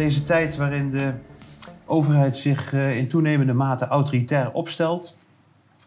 deze 0.00 0.22
tijd 0.22 0.56
waarin 0.56 0.90
de 0.90 1.12
overheid 1.86 2.36
zich 2.36 2.72
uh, 2.72 2.96
in 2.96 3.08
toenemende 3.08 3.52
mate 3.52 3.86
autoritair 3.86 4.52
opstelt, 4.52 5.16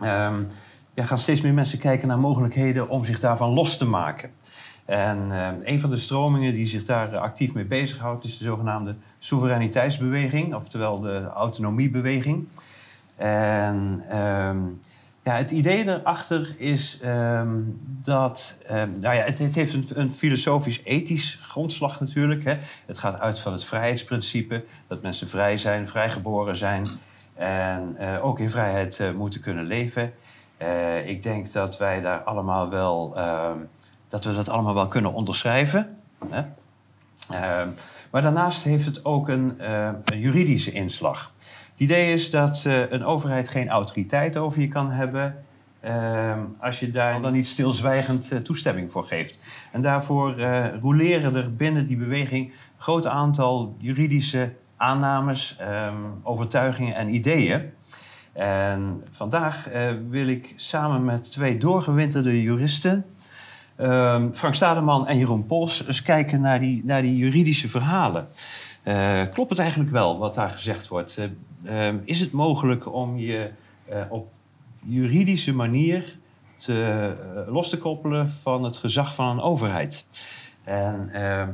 um, 0.01 0.47
ja, 0.94 1.04
gaan 1.04 1.20
steeds 1.20 1.42
meer 1.42 1.54
mensen 1.54 1.79
kijken 1.79 2.08
naar 2.08 2.20
mogelijkheden 2.20 2.89
om 2.89 3.05
zich 3.05 3.20
daarvan 3.20 3.49
los 3.49 3.78
te 3.78 3.86
maken. 3.86 4.29
En 4.86 5.18
uh, 5.31 5.49
een 5.62 5.79
van 5.79 5.90
de 5.90 5.97
stromingen 5.97 6.54
die 6.54 6.65
zich 6.65 6.86
daar 6.86 7.18
actief 7.18 7.54
mee 7.54 7.65
bezighoudt, 7.65 8.23
is 8.23 8.37
de 8.37 8.44
zogenaamde 8.44 8.96
soevereiniteitsbeweging, 9.19 10.55
oftewel 10.55 11.00
de 11.00 11.23
autonomiebeweging. 11.23 12.47
En 13.15 14.04
um, 14.19 14.79
ja, 15.24 15.35
het 15.35 15.51
idee 15.51 15.87
erachter 15.87 16.55
is 16.58 16.99
um, 17.05 17.80
dat. 18.03 18.58
Um, 18.72 18.99
nou 18.99 19.16
ja, 19.16 19.23
het, 19.23 19.38
het 19.38 19.55
heeft 19.55 19.73
een, 19.73 19.85
een 19.94 20.12
filosofisch-ethisch 20.12 21.40
grondslag 21.41 21.99
natuurlijk. 21.99 22.44
Hè. 22.44 22.58
Het 22.86 22.98
gaat 22.98 23.20
uit 23.20 23.40
van 23.40 23.52
het 23.52 23.66
vrijheidsprincipe: 23.66 24.63
dat 24.88 25.02
mensen 25.02 25.30
vrij 25.30 25.58
zijn, 25.58 25.88
vrijgeboren 25.88 26.55
zijn 26.55 26.88
en 27.36 27.98
uh, 27.99 28.26
ook 28.26 28.40
in 28.40 28.49
vrijheid 28.49 28.99
uh, 28.99 29.12
moeten 29.12 29.40
kunnen 29.40 29.66
leven. 29.66 30.13
Uh, 30.62 31.08
ik 31.08 31.24
denk 31.24 31.52
dat 31.52 31.77
wij 31.77 32.02
daar 32.02 32.20
allemaal 32.20 32.70
wel. 32.70 33.16
dat 34.10 34.26
we 34.26 34.34
dat 34.34 34.49
allemaal 34.49 34.74
wel 34.74 34.88
kunnen 34.88 35.13
onderschrijven. 35.13 35.98
Hè. 36.30 36.44
maar 38.12 38.21
daarnaast 38.21 38.63
heeft 38.63 38.85
het 38.85 39.05
ook 39.05 39.27
een, 39.30 39.55
een 40.05 40.20
juridische 40.20 40.71
inslag. 40.71 41.33
Het 41.73 41.82
idee 41.82 42.13
is 42.13 42.30
dat 42.30 42.63
uh, 42.68 42.91
een 42.91 43.04
overheid 43.04 43.50
geen 43.50 43.70
autoriteit 43.70 44.38
over 44.38 44.62
je 44.62 44.68
kan 44.68 44.91
hebben 44.91 45.44
uh, 45.86 46.34
als 46.59 46.80
je 46.80 46.91
daar 46.91 47.22
dan 47.22 47.34
niet 47.34 47.48
stilzwijgend 47.48 48.30
uh, 48.34 48.40
toestemming 48.40 48.91
voor 48.91 49.04
geeft. 49.04 49.40
En 49.72 49.82
daarvoor 49.82 50.40
uh, 50.40 50.66
roleren 50.82 51.36
er 51.36 51.55
binnen 51.55 51.86
die 51.86 51.98
beweging 51.98 52.46
een 52.46 52.54
groot 52.77 53.05
aantal 53.05 53.76
juridische 53.79 54.54
aannames, 54.77 55.57
um, 55.62 56.20
overtuigingen 56.24 56.96
en 56.96 57.13
ideeën. 57.13 57.62
En 58.34 59.04
vandaag 59.12 59.68
wil 60.10 60.27
ik 60.27 60.54
samen 60.55 61.05
met 61.05 61.32
twee 61.32 61.57
doorgewinterde 61.57 62.41
juristen, 62.41 63.05
um, 63.79 64.33
Frank 64.33 64.55
Stademan 64.55 65.07
en 65.07 65.17
Jeroen 65.17 65.45
Pols, 65.45 65.85
eens 65.88 66.01
kijken 66.01 66.41
naar 66.41 66.59
die, 66.59 66.81
naar 66.85 67.01
die 67.01 67.16
juridische 67.16 67.69
verhalen. 67.69 68.27
Klopt 69.33 69.49
het 69.49 69.59
eigenlijk 69.59 69.91
wel 69.91 70.17
wat 70.17 70.35
daar 70.35 70.49
gezegd 70.49 70.87
wordt? 70.87 71.17
uh, 71.63 71.87
is 72.03 72.19
het 72.19 72.31
mogelijk 72.31 72.93
om 72.93 73.17
je 73.17 73.51
uh, 73.89 74.01
op 74.09 74.31
juridische 74.79 75.53
manier 75.53 76.17
te, 76.55 77.13
los 77.47 77.69
te 77.69 77.77
koppelen 77.77 78.29
van 78.41 78.63
het 78.63 78.77
gezag 78.77 79.15
van 79.15 79.27
een 79.27 79.41
overheid. 79.41 80.05
En 80.63 81.09
ehm, 81.13 81.49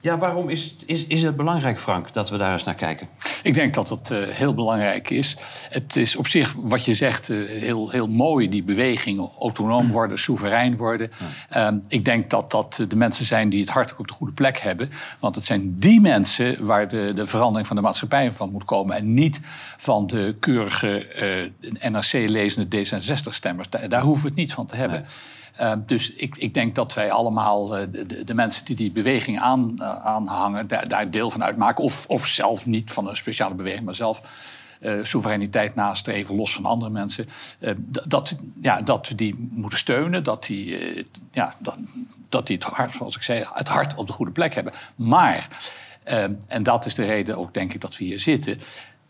ja, 0.00 0.18
waarom 0.18 0.48
is 0.48 0.76
is, 0.86 1.06
is 1.06 1.22
het 1.22 1.36
belangrijk, 1.36 1.80
Frank, 1.80 2.12
dat 2.12 2.30
we 2.30 2.36
daar 2.36 2.52
eens 2.52 2.64
naar 2.64 2.74
kijken? 2.74 3.08
Ik 3.42 3.54
denk 3.54 3.74
dat 3.74 3.88
het 3.88 4.10
uh, 4.10 4.28
heel 4.28 4.54
belangrijk 4.54 5.10
is. 5.10 5.36
Het 5.68 5.96
is 5.96 6.16
op 6.16 6.26
zich, 6.26 6.54
wat 6.58 6.84
je 6.84 6.94
zegt, 6.94 7.28
uh, 7.28 7.48
heel, 7.48 7.90
heel 7.90 8.06
mooi, 8.06 8.48
die 8.48 8.62
bewegingen. 8.62 9.30
Autonoom 9.38 9.90
worden, 9.90 10.18
soeverein 10.18 10.76
worden. 10.76 11.10
Ja. 11.50 11.72
Uh, 11.72 11.78
ik 11.88 12.04
denk 12.04 12.30
dat 12.30 12.50
dat 12.50 12.84
de 12.88 12.96
mensen 12.96 13.24
zijn 13.24 13.48
die 13.48 13.60
het 13.60 13.70
hart 13.70 13.96
op 13.96 14.08
de 14.08 14.14
goede 14.14 14.32
plek 14.32 14.58
hebben. 14.58 14.90
Want 15.18 15.34
het 15.34 15.44
zijn 15.44 15.78
die 15.78 16.00
mensen 16.00 16.64
waar 16.64 16.88
de, 16.88 17.12
de 17.14 17.26
verandering 17.26 17.66
van 17.66 17.76
de 17.76 17.82
maatschappij 17.82 18.32
van 18.32 18.50
moet 18.50 18.64
komen. 18.64 18.96
En 18.96 19.14
niet 19.14 19.40
van 19.76 20.06
de 20.06 20.34
keurige 20.38 21.50
uh, 21.62 21.90
NRC-lezende 21.90 22.76
D66-stemmers. 22.76 23.68
Daar, 23.68 23.88
daar, 23.88 24.02
hoeven 24.02 24.22
we 24.22 24.28
het 24.28 24.38
niet 24.38 24.52
van 24.52 24.66
te 24.66 24.76
hebben. 24.76 24.98
Nee. 24.98 25.08
Uh, 25.60 25.72
dus 25.86 26.10
ik, 26.10 26.36
ik, 26.36 26.54
denk 26.54 26.74
dat 26.74 26.94
wij 26.94 27.10
allemaal, 27.10 27.80
uh, 27.80 27.86
de, 27.90 28.24
de, 28.24 28.34
mensen 28.34 28.64
die 28.64 28.76
die 28.76 28.90
beweging 28.90 29.40
aan, 29.40 29.74
uh, 29.78 30.06
aanhangen, 30.06 30.66
daar, 30.66 30.88
daar, 30.88 31.10
deel 31.10 31.30
van 31.30 31.44
uitmaken. 31.44 31.84
Of, 31.84 32.04
of 32.08 32.26
zelf 32.26 32.66
niet 32.66 32.90
van 32.90 33.08
een 33.08 33.16
speciale 33.16 33.54
beweging, 33.54 33.84
maar 33.84 33.94
zelf 33.94 34.50
soevereiniteit 35.02 35.74
nastreven, 35.74 36.34
los 36.34 36.54
van 36.54 36.64
andere 36.64 36.90
mensen. 36.90 37.26
dat, 38.06 38.36
ja, 38.62 38.80
dat 38.80 39.08
we 39.08 39.14
die 39.14 39.48
moeten 39.50 39.78
steunen, 39.78 40.24
dat 40.24 40.44
die, 40.44 41.06
ja, 41.32 41.54
dat, 41.58 41.76
dat 42.28 42.46
die 42.46 42.56
het 42.56 42.64
hart, 42.64 42.92
zoals 42.92 43.16
ik 43.16 43.22
zei, 43.22 43.44
het 43.52 43.68
hart 43.68 43.94
op 43.94 44.06
de 44.06 44.12
goede 44.12 44.32
plek 44.32 44.54
hebben. 44.54 44.72
Maar, 44.94 45.48
ehm, 46.04 46.34
en 46.46 46.62
dat 46.62 46.86
is 46.86 46.94
de 46.94 47.04
reden 47.04 47.38
ook, 47.38 47.54
denk 47.54 47.74
ik, 47.74 47.80
dat 47.80 47.96
we 47.96 48.04
hier 48.04 48.18
zitten. 48.18 48.60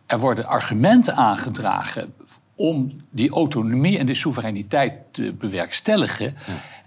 Er 0.06 0.18
worden 0.18 0.46
argumenten 0.46 1.16
aangedragen 1.16 2.14
om 2.62 2.92
die 3.10 3.30
autonomie 3.30 3.98
en 3.98 4.06
de 4.06 4.14
soevereiniteit 4.14 4.92
te 5.10 5.32
bewerkstelligen. 5.38 6.34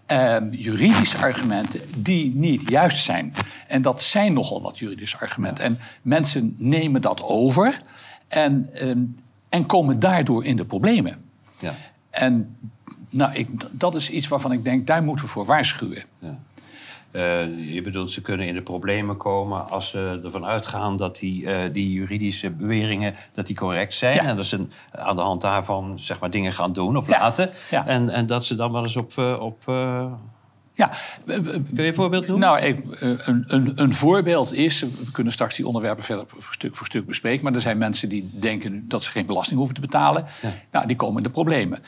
Um, 0.07 0.53
juridische 0.53 1.17
argumenten 1.17 1.81
die 1.97 2.35
niet 2.35 2.69
juist 2.69 3.03
zijn. 3.03 3.33
En 3.67 3.81
dat 3.81 4.01
zijn 4.01 4.33
nogal 4.33 4.61
wat 4.61 4.77
juridische 4.79 5.17
argumenten. 5.17 5.65
En 5.65 5.79
mensen 6.01 6.55
nemen 6.57 7.01
dat 7.01 7.23
over 7.23 7.81
en, 8.27 8.69
um, 8.87 9.17
en 9.49 9.65
komen 9.65 9.99
daardoor 9.99 10.45
in 10.45 10.55
de 10.55 10.65
problemen. 10.65 11.17
Ja. 11.59 11.75
En 12.09 12.57
nou, 13.09 13.33
ik, 13.33 13.49
dat 13.71 13.95
is 13.95 14.09
iets 14.09 14.27
waarvan 14.27 14.51
ik 14.51 14.63
denk, 14.63 14.87
daar 14.87 15.03
moeten 15.03 15.25
we 15.25 15.31
voor 15.31 15.45
waarschuwen. 15.45 16.03
Ja. 16.19 16.39
Uh, 17.15 17.73
je 17.73 17.81
bedoelt, 17.81 18.11
ze 18.11 18.21
kunnen 18.21 18.47
in 18.47 18.53
de 18.53 18.61
problemen 18.61 19.17
komen 19.17 19.69
als 19.69 19.89
ze 19.89 20.19
ervan 20.23 20.45
uitgaan 20.45 20.97
dat 20.97 21.15
die, 21.15 21.41
uh, 21.41 21.57
die 21.71 21.91
juridische 21.91 22.49
beweringen 22.49 23.15
dat 23.33 23.47
die 23.47 23.55
correct 23.55 23.93
zijn. 23.93 24.15
Ja. 24.15 24.23
En 24.25 24.35
dat 24.35 24.45
ze 24.45 24.67
aan 24.91 25.15
de 25.15 25.21
hand 25.21 25.41
daarvan 25.41 25.99
zeg 25.99 26.19
maar, 26.19 26.29
dingen 26.29 26.51
gaan 26.51 26.73
doen 26.73 26.97
of 26.97 27.07
ja. 27.07 27.19
laten. 27.19 27.49
Ja. 27.69 27.87
En, 27.87 28.09
en 28.09 28.25
dat 28.25 28.45
ze 28.45 28.55
dan 28.55 28.71
wel 28.71 28.83
eens 28.83 28.95
op. 28.95 29.13
Uh, 29.19 29.41
op 29.41 29.63
ja. 30.73 30.91
Kun 31.25 31.65
je 31.73 31.83
een 31.83 31.93
voorbeeld 31.93 32.27
noemen? 32.27 32.47
Nou, 32.47 32.61
ik, 32.61 32.83
een, 32.99 33.43
een, 33.47 33.71
een, 33.75 33.93
voorbeeld 33.93 34.53
is, 34.53 34.79
we 34.79 35.11
kunnen 35.11 35.33
straks 35.33 35.55
die 35.55 35.67
onderwerpen 35.67 36.03
verder 36.03 36.25
voor 36.27 36.53
stuk 36.53 36.75
voor 36.75 36.85
stuk 36.85 37.05
bespreken, 37.05 37.43
maar 37.43 37.53
er 37.53 37.61
zijn 37.61 37.77
mensen 37.77 38.09
die 38.09 38.29
denken 38.39 38.85
dat 38.87 39.03
ze 39.03 39.11
geen 39.11 39.25
belasting 39.25 39.57
hoeven 39.57 39.75
te 39.75 39.81
betalen. 39.81 40.25
Ja. 40.41 40.49
Nou, 40.71 40.87
die 40.87 40.95
komen 40.95 41.17
in 41.17 41.23
de 41.23 41.29
problemen. 41.29 41.79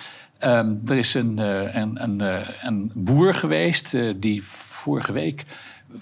Um, 0.43 0.81
er 0.85 0.97
is 0.97 1.13
een, 1.13 1.37
een, 1.77 2.03
een, 2.03 2.43
een 2.61 2.91
boer 2.93 3.33
geweest 3.33 3.97
die 4.15 4.43
vorige 4.87 5.11
week 5.11 5.43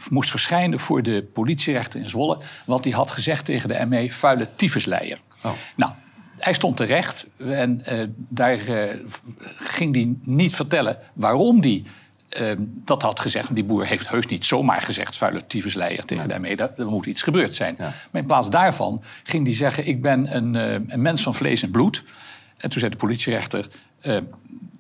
moest 0.09 0.29
verschijnen 0.29 0.79
voor 0.79 1.03
de 1.03 1.23
politierechter 1.33 1.99
in 1.99 2.09
Zwolle. 2.09 2.37
Want 2.65 2.83
die 2.83 2.93
had 2.93 3.11
gezegd 3.11 3.45
tegen 3.45 3.69
de 3.69 3.85
ME: 3.85 4.11
vuile 4.11 4.47
tyfusleier. 4.55 5.17
Oh. 5.43 5.51
Nou, 5.75 5.91
hij 6.37 6.53
stond 6.53 6.77
terecht 6.77 7.25
en 7.37 7.83
uh, 7.89 8.03
daar 8.15 8.69
uh, 8.69 8.83
ging 9.55 9.95
hij 9.95 10.15
niet 10.21 10.55
vertellen 10.55 10.97
waarom 11.13 11.61
hij 11.61 11.83
uh, 12.39 12.51
dat 12.59 13.01
had 13.01 13.19
gezegd. 13.19 13.55
Die 13.55 13.63
boer 13.63 13.85
heeft 13.85 14.09
heus 14.09 14.25
niet 14.25 14.45
zomaar 14.45 14.81
gezegd: 14.81 15.17
vuile 15.17 15.47
tyfusleier 15.47 16.05
tegen 16.05 16.27
nee. 16.27 16.55
de 16.55 16.63
ME. 16.63 16.83
Er 16.83 16.89
moet 16.89 17.05
iets 17.05 17.21
gebeurd 17.21 17.55
zijn. 17.55 17.75
Ja. 17.77 17.93
Maar 18.11 18.21
in 18.21 18.27
plaats 18.27 18.49
daarvan 18.49 19.03
ging 19.23 19.45
hij 19.45 19.55
zeggen: 19.55 19.87
ik 19.87 20.01
ben 20.01 20.35
een, 20.35 20.53
een 20.93 21.01
mens 21.01 21.23
van 21.23 21.33
vlees 21.33 21.63
en 21.63 21.71
bloed. 21.71 22.03
En 22.57 22.69
toen 22.69 22.79
zei 22.79 22.91
de 22.91 22.97
politierechter: 22.97 23.67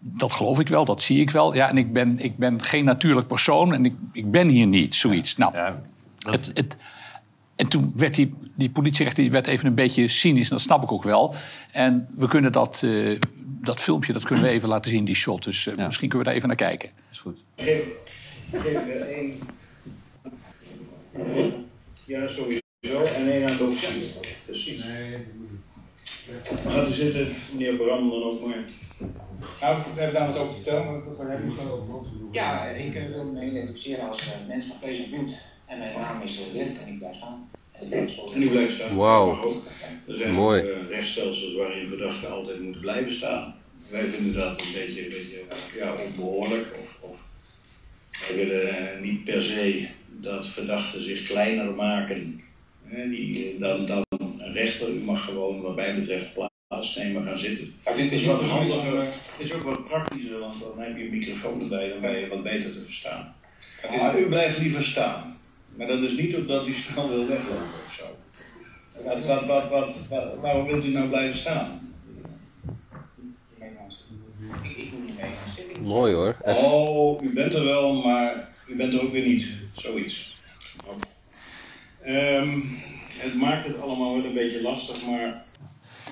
dat 0.07 0.33
geloof 0.33 0.59
ik 0.59 0.67
wel, 0.67 0.85
dat 0.85 1.01
zie 1.01 1.19
ik 1.19 1.29
wel. 1.29 1.55
Ja, 1.55 1.69
en 1.69 1.77
ik 1.77 1.93
ben, 1.93 2.19
ik 2.19 2.37
ben 2.37 2.61
geen 2.61 2.85
natuurlijk 2.85 3.27
persoon 3.27 3.73
en 3.73 3.85
ik, 3.85 3.93
ik 4.11 4.31
ben 4.31 4.47
hier 4.47 4.67
niet, 4.67 4.95
zoiets. 4.95 5.35
Nou, 5.35 5.53
ja, 5.53 5.81
het, 6.17 6.51
het, 6.53 6.77
en 7.55 7.67
toen 7.67 7.91
werd 7.95 8.15
die, 8.15 8.33
die 8.55 8.69
politierechter 8.69 9.23
die 9.23 9.31
werd 9.31 9.47
even 9.47 9.65
een 9.65 9.75
beetje 9.75 10.07
cynisch, 10.07 10.43
en 10.43 10.49
dat 10.49 10.61
snap 10.61 10.83
ik 10.83 10.91
ook 10.91 11.03
wel. 11.03 11.35
En 11.71 12.07
we 12.15 12.27
kunnen 12.27 12.51
dat, 12.51 12.81
uh, 12.85 13.19
dat 13.61 13.81
filmpje, 13.81 14.13
dat 14.13 14.23
kunnen 14.23 14.45
we 14.45 14.51
even 14.51 14.69
laten 14.69 14.91
zien, 14.91 15.05
die 15.05 15.15
shot. 15.15 15.43
Dus 15.43 15.65
uh, 15.65 15.75
ja. 15.75 15.85
misschien 15.85 16.09
kunnen 16.09 16.27
we 16.27 16.33
daar 16.33 16.43
even 16.43 16.47
naar 16.47 16.67
kijken. 16.67 16.89
Is 17.11 17.19
goed. 17.19 17.39
Ja, 22.05 22.27
sowieso. 22.27 23.03
En 23.05 23.31
één 23.31 23.47
aan 23.47 23.57
het 23.57 24.19
Precies. 24.45 24.83
Nee. 24.83 25.25
Gaat 26.67 26.87
u 26.87 26.93
zitten, 26.93 27.35
meneer 27.51 27.75
Bram, 27.75 28.09
dan 28.09 28.23
ook 28.23 28.45
maar. 28.45 28.65
Nou, 29.65 29.77
we 29.95 30.01
hebben 30.01 30.19
daar 30.19 30.31
wat 30.31 30.41
over 30.41 30.55
te 30.55 30.61
vertellen, 30.61 32.31
Ja, 32.31 32.65
ik 32.65 32.93
wil 32.93 33.25
me 33.25 33.45
identificeren 33.45 34.09
als 34.09 34.27
uh, 34.27 34.47
mens 34.47 34.65
van 34.65 34.77
vlees 34.79 35.03
en 35.03 35.09
bloed. 35.09 35.33
En 35.65 35.79
mijn 35.79 35.99
naam 35.99 36.21
is 36.21 36.39
uh, 36.39 36.53
Dirk 36.53 36.77
en 36.77 36.87
ik 36.87 36.97
blijf 36.97 37.15
staan. 37.15 37.49
En 38.33 38.41
u 38.41 38.49
blijft 38.49 38.73
staan. 38.73 38.95
Wauw. 38.95 39.61
Er 40.07 40.15
zijn 40.15 40.33
Mooi. 40.33 40.61
Ook, 40.61 40.67
uh, 40.67 40.89
rechtsstelsels 40.89 41.55
waarin 41.55 41.87
verdachten 41.87 42.31
altijd 42.31 42.59
moeten 42.59 42.81
blijven 42.81 43.13
staan. 43.13 43.55
Wij 43.89 44.03
vinden 44.03 44.33
dat 44.33 44.61
een 44.61 44.73
beetje, 44.73 45.03
een 45.03 45.09
beetje 45.09 45.39
ja, 45.75 45.95
onbehoorlijk. 45.95 46.79
Of, 46.83 47.01
of 47.01 47.29
wij 48.27 48.35
willen 48.35 49.01
niet 49.01 49.23
per 49.23 49.41
se 49.41 49.87
dat 50.07 50.47
verdachten 50.47 51.03
zich 51.03 51.23
kleiner 51.27 51.73
maken 51.73 52.43
die, 52.89 53.59
dan, 53.59 53.85
dan 53.85 54.03
een 54.19 54.53
rechter. 54.53 54.89
U 54.89 54.99
mag 54.99 55.25
gewoon, 55.25 55.61
wat 55.61 55.75
mij 55.75 55.99
betreft, 55.99 56.33
plaatsnemen 56.85 57.27
gaan 57.27 57.39
zitten. 57.39 57.73
Ja, 57.85 57.93
dit 57.93 58.11
is 58.11 58.25
wat 58.25 58.41
handiger. 58.41 58.99
Het 58.99 59.11
is 59.37 59.53
ook 59.53 59.63
wat 59.63 59.87
praktischer, 59.87 60.39
want 60.39 60.59
dan 60.59 60.79
heb 60.79 60.97
je 60.97 61.03
een 61.03 61.17
microfoon 61.17 61.61
erbij, 61.61 61.89
dan 61.89 62.01
ben 62.01 62.19
je 62.19 62.27
wat 62.27 62.43
beter 62.43 62.73
te 62.73 62.83
verstaan. 62.83 63.35
Maar 63.97 64.19
u 64.19 64.27
blijft 64.27 64.57
liever 64.57 64.83
staan. 64.83 65.37
Maar 65.75 65.87
dat 65.87 65.99
is 65.99 66.17
niet 66.17 66.35
omdat 66.35 66.67
u 66.67 66.73
snel 66.73 67.09
wil 67.09 67.27
weglopen 67.27 67.79
of 67.87 67.93
zo. 67.93 68.03
Wat, 69.03 69.25
wat, 69.25 69.45
wat, 69.45 69.69
wat, 69.69 70.07
wat, 70.09 70.37
waarom 70.41 70.65
wilt 70.65 70.85
u 70.85 70.89
nou 70.89 71.07
blijven 71.07 71.39
staan? 71.39 71.93
Ik, 74.63 74.77
ik 74.77 74.91
doe 74.91 74.99
niet 74.99 75.15
mee. 75.17 75.81
Mooi 75.81 76.13
hoor. 76.13 76.35
Echt. 76.41 76.59
Oh, 76.59 77.23
u 77.23 77.33
bent 77.33 77.53
er 77.53 77.63
wel, 77.63 77.93
maar 77.93 78.49
u 78.67 78.75
bent 78.75 78.93
er 78.93 79.01
ook 79.01 79.11
weer 79.11 79.27
niet. 79.27 79.47
Zoiets. 79.75 80.39
Ehm, 82.03 82.59
het 83.17 83.35
maakt 83.35 83.67
het 83.67 83.81
allemaal 83.81 84.15
wel 84.15 84.25
een 84.25 84.33
beetje 84.33 84.61
lastig, 84.61 85.05
maar 85.05 85.45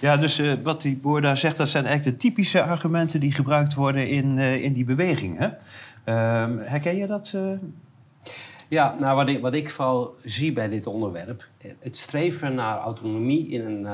Ja, 0.04 0.18
dus 0.18 0.40
eh, 0.40 0.54
wat 0.64 0.82
die 0.82 0.96
boer 0.96 1.22
daar 1.22 1.38
zegt, 1.38 1.58
dat 1.58 1.70
zijn 1.70 1.86
eigenlijk 1.86 2.18
de 2.20 2.28
typische 2.28 2.64
argumenten 2.64 3.20
die 3.20 3.32
gebruikt 3.32 3.74
worden 3.74 4.10
in, 4.10 4.38
eh, 4.40 4.64
in 4.64 4.74
die 4.74 4.86
beweging. 4.86 5.38
Hè? 5.38 5.50
Ehm, 6.04 6.58
herken 6.58 6.96
je 6.98 7.08
dat? 7.08 7.32
eh? 7.36 7.52
Ja, 8.68 8.96
nou, 9.00 9.16
wat, 9.16 9.28
ik, 9.28 9.42
wat 9.42 9.54
ik 9.54 9.70
vooral 9.70 10.16
zie 10.24 10.54
bij 10.54 10.70
dit 10.70 10.88
onderwerp, 10.88 11.48
het 11.80 11.98
streven 11.98 12.56
naar 12.56 12.78
autonomie 12.78 13.48
in 13.48 13.66
een, 13.66 13.86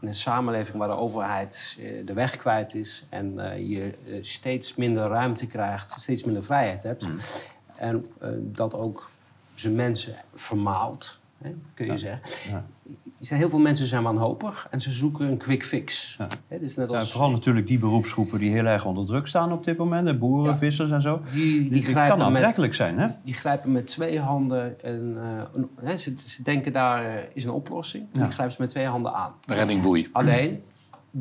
in 0.00 0.08
een 0.08 0.14
samenleving 0.14 0.76
waar 0.76 0.88
de 0.88 0.96
overheid 0.96 1.78
de 2.04 2.12
weg 2.12 2.36
kwijt 2.36 2.74
is 2.74 3.06
en 3.08 3.34
je 3.68 3.94
steeds 4.20 4.74
minder 4.74 5.08
ruimte 5.08 5.46
krijgt, 5.46 5.90
steeds 5.90 6.24
minder 6.24 6.44
vrijheid 6.44 6.82
hebt. 6.82 7.06
En 7.76 8.06
eh, 8.20 8.28
dat 8.38 8.74
ook 8.74 9.10
zijn 9.54 9.74
mensen 9.74 10.14
vermaalt, 10.34 11.18
hè, 11.38 11.54
kun 11.74 11.86
je 11.86 11.98
zeggen. 11.98 12.50
ja. 12.50 12.64
Er 13.24 13.30
zijn 13.30 13.40
heel 13.42 13.50
veel 13.50 13.58
mensen 13.58 13.86
zijn 13.86 14.02
wanhopig 14.02 14.66
en 14.70 14.80
ze 14.80 14.90
zoeken 14.90 15.28
een 15.30 15.36
quick 15.36 15.64
fix. 15.64 16.16
Ja. 16.18 16.58
Dus 16.58 16.74
net 16.76 16.90
Ja, 16.90 16.96
als, 16.98 17.10
vooral 17.12 17.30
natuurlijk 17.30 17.66
die 17.66 17.78
beroepsgroepen 17.78 18.38
die 18.38 18.50
heel 18.50 18.64
erg 18.64 18.84
onder 18.86 19.06
druk 19.06 19.26
staan 19.26 19.52
op 19.52 19.64
dit 19.64 19.76
moment. 19.76 20.06
De 20.06 20.14
boeren, 20.14 20.52
Ja. 20.52 20.58
vissers 20.58 20.90
en 20.90 21.02
zo. 21.02 21.22
die, 21.32 21.42
die, 21.42 21.60
Die, 21.60 21.70
die 21.70 21.82
grijpen 21.82 22.08
kan 22.08 22.18
met- 22.18 22.26
aantrekkelijk 22.36 22.74
zijn, 22.74 22.98
hè? 22.98 23.08
Die 23.24 23.34
grijpen 23.34 23.72
met 23.72 23.86
twee 23.86 24.20
handen. 24.20 24.82
En, 24.84 25.16
eh, 25.20 25.60
een- 25.90 25.98
ze, 25.98 26.12
ze 26.26 26.42
denken 26.42 26.72
daar 26.72 27.04
eh, 27.04 27.22
is 27.32 27.44
een 27.44 27.50
oplossing. 27.50 28.06
Ja. 28.12 28.22
Die 28.22 28.30
grijpen 28.32 28.54
ze 28.56 28.62
met 28.62 28.70
twee 28.70 28.86
handen 28.86 29.14
aan. 29.14 29.32
De 29.46 29.54
reddingboei. 29.54 30.08
Alleen, 30.12 30.62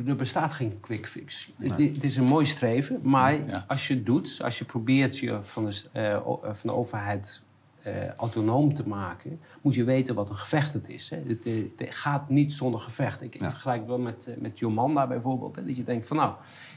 er 0.08 0.16
bestaat 0.16 0.52
geen 0.52 0.78
quick 0.80 1.08
fix. 1.08 1.52
Het, 1.58 1.78
het 1.78 2.04
is 2.04 2.16
een 2.18 2.24
mooi 2.24 2.46
streven, 2.46 3.00
maar 3.04 3.34
Ja. 3.48 3.66
als 3.68 3.88
je 3.88 3.94
het 3.94 4.06
doet, 4.06 4.40
als 4.44 4.60
je 4.60 4.66
probeert 4.66 5.18
je 5.18 5.38
van 5.42 5.66
de, 5.66 5.82
eh, 5.92 6.20
van 6.44 6.70
de 6.70 6.72
overheid 6.74 7.42
eh, 7.84 8.10
autonoom 8.18 8.74
te 8.74 8.88
maken, 8.88 9.42
moet 9.62 9.76
je 9.76 9.84
weten 9.84 10.16
wat 10.16 10.30
een 10.30 10.36
gevecht 10.36 10.74
het 10.74 10.90
is. 10.90 11.10
Hè. 11.10 11.18
Het, 11.28 11.46
eh, 11.46 11.54
het 11.78 11.96
gaat 11.96 12.30
niet 12.30 12.54
zonder 12.54 12.80
gevecht. 12.80 13.22
Ik, 13.22 13.36
vergelijk 13.40 13.80
het 13.80 13.88
wel 13.88 14.00
met, 14.00 14.28
eh, 14.28 14.38
met 14.38 14.60
Jomanda 14.60 15.08
bijvoorbeeld. 15.08 15.56
Hè, 15.56 15.66
dat 15.66 15.76
je 15.76 15.84
denkt 15.84 16.08
van 16.08 16.18
nou, 16.18 16.34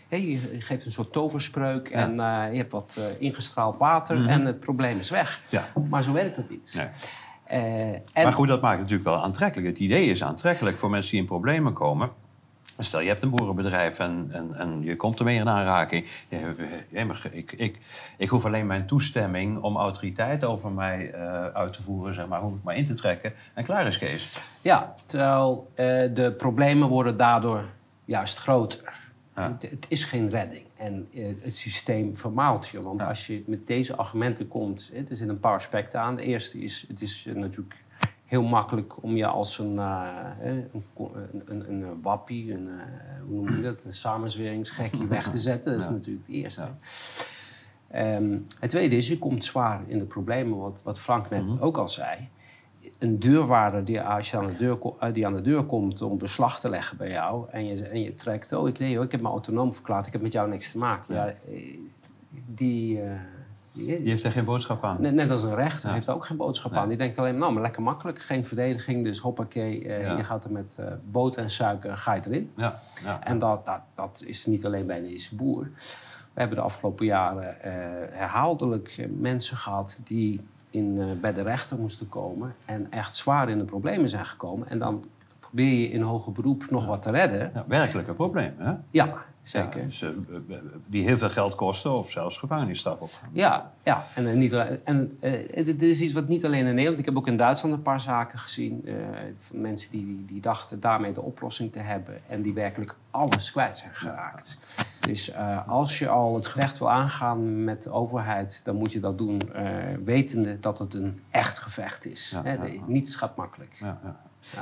hè, 0.08 0.16
je 0.16 0.38
geeft 0.58 0.84
een 0.84 0.92
soort 0.92 1.12
toverspreuk 1.12 1.88
en 1.88 2.14
je 2.52 2.56
hebt 2.56 2.72
wat 2.72 2.98
ingestraald 3.18 3.78
water 3.78 4.28
en 4.28 4.44
het 4.44 4.60
probleem 4.60 4.98
is 4.98 5.10
weg. 5.10 5.40
Ja. 5.48 5.68
Maar 5.90 6.02
zo 6.02 6.12
werkt 6.12 6.36
het 6.36 6.50
niet. 6.50 6.74
Nee. 6.76 6.88
En, 7.44 8.02
Maar 8.22 8.32
goed, 8.32 8.48
dat 8.48 8.60
maakt 8.60 8.78
het 8.78 8.90
natuurlijk 8.90 9.08
wel 9.08 9.24
aantrekkelijk. 9.24 9.68
Het 9.68 9.78
idee 9.78 10.10
is 10.10 10.22
aantrekkelijk 10.22 10.76
voor 10.76 10.90
mensen 10.90 11.10
die 11.10 11.20
in 11.20 11.26
problemen 11.26 11.72
komen. 11.72 12.10
Stel, 12.78 13.00
je 13.00 13.08
hebt 13.08 13.22
een 13.22 13.30
boerenbedrijf 13.30 13.98
en, 13.98 14.28
en, 14.32 14.54
en 14.54 14.82
je 14.82 14.96
komt 14.96 15.18
ermee 15.18 15.36
in 15.38 15.48
aanraking. 15.48 16.06
Je- 16.28 17.04
maar 17.06 17.28
ik, 17.32 17.52
ik, 17.52 17.78
ik 18.16 18.28
hoef 18.28 18.44
alleen 18.44 18.66
mijn 18.66 18.86
toestemming 18.86 19.62
om 19.62 19.76
autoriteit 19.76 20.44
over 20.44 20.70
mij 20.72 21.10
eh, 21.12 21.44
uit 21.46 21.72
te 21.72 21.82
voeren, 21.82 22.14
zeg 22.14 22.26
maar, 22.26 22.40
hoef 22.40 22.54
ik 22.54 22.62
maar 22.62 22.76
in 22.76 22.84
te 22.86 22.94
trekken. 22.94 23.32
En 23.54 23.64
klaar 23.64 23.86
is 23.86 23.98
Kees. 23.98 24.38
Ja, 24.62 24.94
terwijl 25.06 25.70
eh, 25.74 25.84
de 26.14 26.34
problemen 26.36 26.88
worden 26.88 27.16
daardoor 27.16 27.64
juist 28.04 28.36
groter. 28.38 29.04
Ja. 29.36 29.42
Het, 29.52 29.70
het 29.70 29.86
is 29.88 30.04
geen 30.04 30.28
redding. 30.30 30.62
En 30.76 31.08
eh, 31.14 31.34
het 31.42 31.56
systeem 31.56 32.16
vermaalt 32.16 32.68
je. 32.68 32.80
Want 32.80 33.02
als 33.02 33.26
je 33.26 33.42
met 33.46 33.66
deze 33.66 33.96
argumenten 33.96 34.48
komt... 34.48 34.90
eh, 34.92 34.98
Er 35.00 35.06
zitten 35.08 35.28
een 35.28 35.40
paar 35.40 35.54
aspecten 35.54 36.00
aan. 36.00 36.16
De 36.16 36.22
eerste 36.22 36.58
is, 36.62 36.84
het 36.88 37.00
is 37.02 37.24
eh, 37.28 37.34
natuurlijk 37.34 37.74
heel 38.26 38.42
makkelijk 38.42 39.02
om 39.02 39.16
je 39.16 39.26
als 39.26 39.58
een, 39.58 39.78
eh, 39.78 40.08
een, 40.40 40.70
een, 41.46 41.70
een, 41.70 41.82
eh, 41.82 41.88
wappie, 42.02 42.52
een, 42.52 42.68
eh, 42.68 42.84
hoe 43.26 43.34
noem 43.36 43.48
je 43.56 43.62
dat, 43.62 43.84
een 43.84 43.94
samenzweringsgekkie 43.94 45.06
weg 45.16 45.30
te 45.30 45.38
zetten. 45.38 45.70
Dat 45.72 45.80
is 45.80 45.86
Ja. 45.86 45.92
natuurlijk 45.92 46.26
het 46.26 46.34
eerste. 46.36 46.60
Ja. 46.60 46.76
Ehm, 47.88 48.38
het 48.60 48.70
tweede 48.70 48.96
is, 48.96 49.08
je 49.08 49.18
komt 49.18 49.44
zwaar 49.44 49.80
in 49.86 49.98
de 49.98 50.04
problemen, 50.04 50.58
wat, 50.58 50.80
wat 50.84 50.98
Frank 50.98 51.30
net 51.30 51.46
Mhm. 51.46 51.62
ook 51.62 51.76
al 51.76 51.88
zei. 51.88 52.28
Een 52.98 53.18
deurwaarder 53.18 53.84
die, 53.84 54.00
als 54.00 54.30
je 54.30 54.36
aan 54.36 54.46
de 54.46 54.56
deur, 54.56 54.78
die 55.12 55.26
aan 55.26 55.34
de 55.34 55.42
deur 55.42 55.64
komt 55.64 56.02
om 56.02 56.18
beslag 56.18 56.60
te 56.60 56.70
leggen 56.70 56.96
bij 56.96 57.10
jou... 57.10 57.46
en 57.50 57.66
je, 57.66 57.84
en 57.88 58.00
je 58.00 58.14
trekt, 58.14 58.52
oh 58.52 58.68
ik, 58.68 58.78
nee, 58.78 58.94
hoor, 58.96 59.04
ik 59.04 59.12
heb 59.12 59.20
me 59.20 59.28
autonoom 59.28 59.72
verklaard, 59.72 60.06
ik 60.06 60.12
heb 60.12 60.22
met 60.22 60.32
jou 60.32 60.48
niks 60.48 60.70
te 60.70 60.78
maken. 60.78 61.14
Ja, 61.14 61.32
die, 62.46 63.00
die, 63.76 63.96
Die 63.96 64.08
heeft 64.08 64.24
er 64.24 64.30
geen 64.30 64.44
boodschap 64.44 64.84
aan. 64.84 64.96
net, 65.00 65.14
net 65.14 65.30
als 65.30 65.42
een 65.42 65.54
rechter 65.54 65.88
Ja. 65.88 65.94
heeft 65.94 66.08
ook 66.10 66.24
geen 66.24 66.36
boodschap 66.36 66.70
Nee. 66.70 66.80
aan. 66.80 66.88
Die 66.88 66.96
denkt 66.96 67.18
alleen, 67.18 67.38
nou, 67.38 67.52
maar 67.52 67.62
lekker 67.62 67.82
makkelijk, 67.82 68.18
geen 68.20 68.44
verdediging, 68.44 69.04
dus 69.04 69.18
hoppakee. 69.18 69.88
eh, 69.88 70.02
Ja. 70.02 70.16
Je 70.16 70.24
gaat 70.24 70.44
er 70.44 70.50
met 70.52 70.76
eh 70.80 70.86
boter 71.04 71.42
en 71.42 71.50
suiker, 71.50 71.96
ga 71.96 72.14
je 72.14 72.20
erin. 72.24 72.50
Ja, 72.56 72.80
ja. 73.04 73.24
En 73.24 73.38
dat, 73.38 73.66
dat, 73.66 73.80
dat 73.94 74.22
is 74.26 74.46
niet 74.46 74.66
alleen 74.66 74.86
bij 74.86 75.00
deze 75.00 75.34
boer. 75.34 75.70
We 76.32 76.42
hebben 76.42 76.56
de 76.58 76.64
afgelopen 76.64 77.06
jaren 77.06 77.60
eh, 77.62 77.72
herhaaldelijk 78.10 79.08
mensen 79.18 79.56
gehad 79.56 80.00
die 80.04 80.40
in, 80.70 81.18
bij 81.20 81.32
de 81.32 81.42
rechter 81.42 81.78
moesten 81.78 82.08
komen 82.08 82.54
en 82.66 82.86
echt 82.90 83.16
zwaar 83.16 83.48
in 83.48 83.58
de 83.58 83.64
problemen 83.64 84.08
zijn 84.08 84.26
gekomen. 84.26 84.68
En 84.68 84.78
dan 84.78 85.04
probeer 85.40 85.80
je 85.80 85.88
in 85.90 86.00
hoger 86.00 86.32
beroep 86.32 86.70
nog 86.70 86.86
wat 86.86 87.02
te 87.02 87.10
redden. 87.10 87.50
Ja, 87.54 87.64
werkelijk 87.68 88.08
een 88.08 88.14
probleem, 88.16 88.54
hè? 88.58 88.72
Ja, 88.90 89.14
zeker. 89.48 89.80
Ja, 89.80 89.86
dus, 89.86 90.02
eh, 90.02 90.08
eh, 90.08 90.56
die 90.86 91.02
heel 91.04 91.18
veel 91.18 91.30
geld 91.30 91.54
kosten 91.54 91.92
of 91.92 92.10
zelfs 92.10 92.36
gevangenisstraf 92.38 92.98
op. 93.00 93.10
Ja, 93.32 93.72
ja. 93.82 94.04
en, 94.14 94.26
eh, 94.26 94.34
niet, 94.34 94.54
alleen- 94.54 94.80
en 94.84 95.16
eh, 95.20 95.64
dit 95.66 95.82
is 95.82 96.00
iets 96.00 96.12
wat 96.12 96.28
niet 96.28 96.44
alleen 96.44 96.66
in 96.66 96.74
Nederland... 96.74 96.98
Ik 96.98 97.04
heb 97.04 97.16
ook 97.16 97.26
in 97.26 97.36
Duitsland 97.36 97.74
een 97.74 97.82
paar 97.82 98.00
zaken 98.00 98.38
gezien... 98.38 98.82
eh, 98.86 98.94
van 99.36 99.60
mensen 99.60 99.90
die, 99.90 100.06
die, 100.06 100.24
die 100.24 100.40
dachten 100.40 100.80
daarmee 100.80 101.12
de 101.12 101.22
oplossing 101.22 101.72
te 101.72 101.78
hebben... 101.78 102.20
en 102.28 102.42
die 102.42 102.52
werkelijk 102.54 102.96
alles 103.10 103.50
kwijt 103.52 103.78
zijn 103.78 103.94
geraakt. 103.94 104.58
Dus 105.00 105.30
eh, 105.30 105.68
als 105.68 105.98
je 105.98 106.08
al 106.08 106.34
het 106.34 106.46
gevecht 106.46 106.78
wil 106.78 106.90
aangaan 106.90 107.64
met 107.64 107.82
de 107.82 107.90
overheid... 107.90 108.60
dan 108.64 108.76
moet 108.76 108.92
je 108.92 109.00
dat 109.00 109.18
doen 109.18 109.40
eh, 109.54 109.74
wetende 110.04 110.60
dat 110.60 110.78
het 110.78 110.94
een 110.94 111.18
echt 111.30 111.58
gevecht 111.58 112.06
is. 112.06 112.30
Ja, 112.30 112.42
Hè, 112.42 112.52
ja, 112.52 112.62
de- 112.62 112.72
ja. 112.72 112.80
Niets 112.86 113.14
gaat 113.16 113.36
makkelijk. 113.36 113.82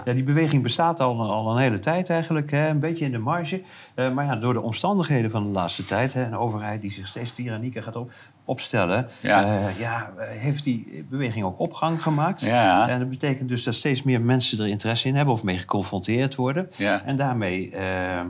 Ja, 0.04 0.12
die 0.12 0.22
beweging 0.22 0.62
bestaat 0.62 1.00
al, 1.00 1.30
al 1.30 1.50
een 1.50 1.62
hele 1.62 1.78
tijd 1.78 2.10
eigenlijk, 2.10 2.50
hè, 2.50 2.68
een 2.68 2.78
beetje 2.78 3.04
in 3.04 3.12
de 3.12 3.18
marge. 3.18 3.62
Eh, 3.94 4.12
maar 4.12 4.24
ja, 4.24 4.36
door 4.36 4.52
de 4.52 4.60
omstandigheden 4.60 5.30
van 5.30 5.42
de 5.42 5.48
laatste 5.48 5.84
tijd, 5.84 6.12
hè, 6.12 6.24
een 6.24 6.36
overheid 6.36 6.80
die 6.80 6.92
zich 6.92 7.06
steeds 7.06 7.34
tyrannieker 7.34 7.82
gaat 7.82 7.96
op, 7.96 8.12
opstellen, 8.44 9.08
Ja. 9.22 9.40
ja. 9.40 9.68
ja, 9.78 10.12
eh, 10.18 10.26
heeft 10.28 10.64
die 10.64 11.06
beweging 11.10 11.44
ook 11.44 11.58
opgang 11.58 12.02
gemaakt. 12.02 12.40
Ja. 12.40 12.88
En 12.88 12.98
dat 12.98 13.10
betekent 13.10 13.48
dus 13.48 13.62
dat 13.62 13.74
steeds 13.74 14.02
meer 14.02 14.20
mensen 14.20 14.58
er 14.58 14.66
interesse 14.66 15.08
in 15.08 15.14
hebben 15.14 15.34
of 15.34 15.42
mee 15.42 15.58
geconfronteerd 15.58 16.34
worden. 16.34 16.68
Ja. 16.76 17.04
En 17.04 17.16
daarmee 17.16 17.70
eh, 17.70 18.20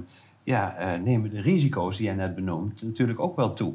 ja, 0.43 0.77
eh, 0.77 1.01
nemen 1.05 1.31
de 1.31 1.41
risico's 1.41 1.97
die 1.97 2.06
jij 2.06 2.15
net 2.15 2.35
benoemt 2.35 2.83
natuurlijk 2.83 3.21
ook 3.21 3.37
wel 3.37 3.51
toe. 3.51 3.75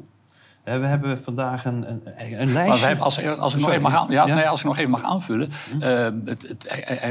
Eh, 0.64 0.78
we 0.78 0.86
hebben 0.86 1.22
vandaag 1.22 1.64
een, 1.64 1.88
een, 1.90 2.02
een 2.40 2.52
lijstje. 2.52 2.86
Hebben, 2.86 3.04
als, 3.04 3.24
als, 3.38 3.54
ik 3.54 3.60
nog 3.60 3.70
even 3.70 3.82
mag, 3.82 3.94
aan, 3.94 4.06
ja, 4.10 4.26
Ja? 4.26 4.34
Nee, 4.34 4.48
als 4.48 4.60
ik 4.60 4.66
nog 4.66 4.76
even 4.78 4.90
mag 4.90 5.02
aanvullen. 5.02 5.50
eh, 5.80 6.08
het, 6.24 6.42
het, 6.48 6.66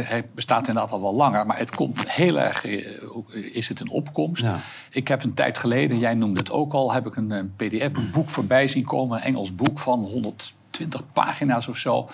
hij, 0.07 0.25
bestaat 0.35 0.67
inderdaad 0.67 0.91
al 0.91 1.01
wel 1.01 1.15
langer, 1.15 1.45
maar 1.45 1.57
het 1.57 1.75
komt 1.75 2.09
heel 2.11 2.39
erg. 2.39 2.65
eh, 2.65 2.87
eh, 2.87 3.55
Is 3.55 3.69
het 3.69 3.79
een 3.79 3.89
opkomst? 3.89 4.41
Ja. 4.41 4.59
Ik 4.89 5.07
heb 5.07 5.23
een 5.23 5.33
tijd 5.33 5.57
geleden, 5.57 5.99
jij 5.99 6.13
noemde 6.13 6.39
het 6.39 6.51
ook 6.51 6.73
al, 6.73 6.93
heb 6.93 7.07
ik 7.07 7.15
een, 7.15 7.31
een 7.31 7.53
PDF-boek 7.55 8.29
voorbij 8.29 8.67
zien 8.67 8.83
komen. 8.83 9.17
Een 9.17 9.23
Engels 9.23 9.55
boek 9.55 9.79
van 9.79 9.99
120 9.99 11.01
pagina's 11.13 11.67
of 11.67 11.77
zo. 11.77 12.09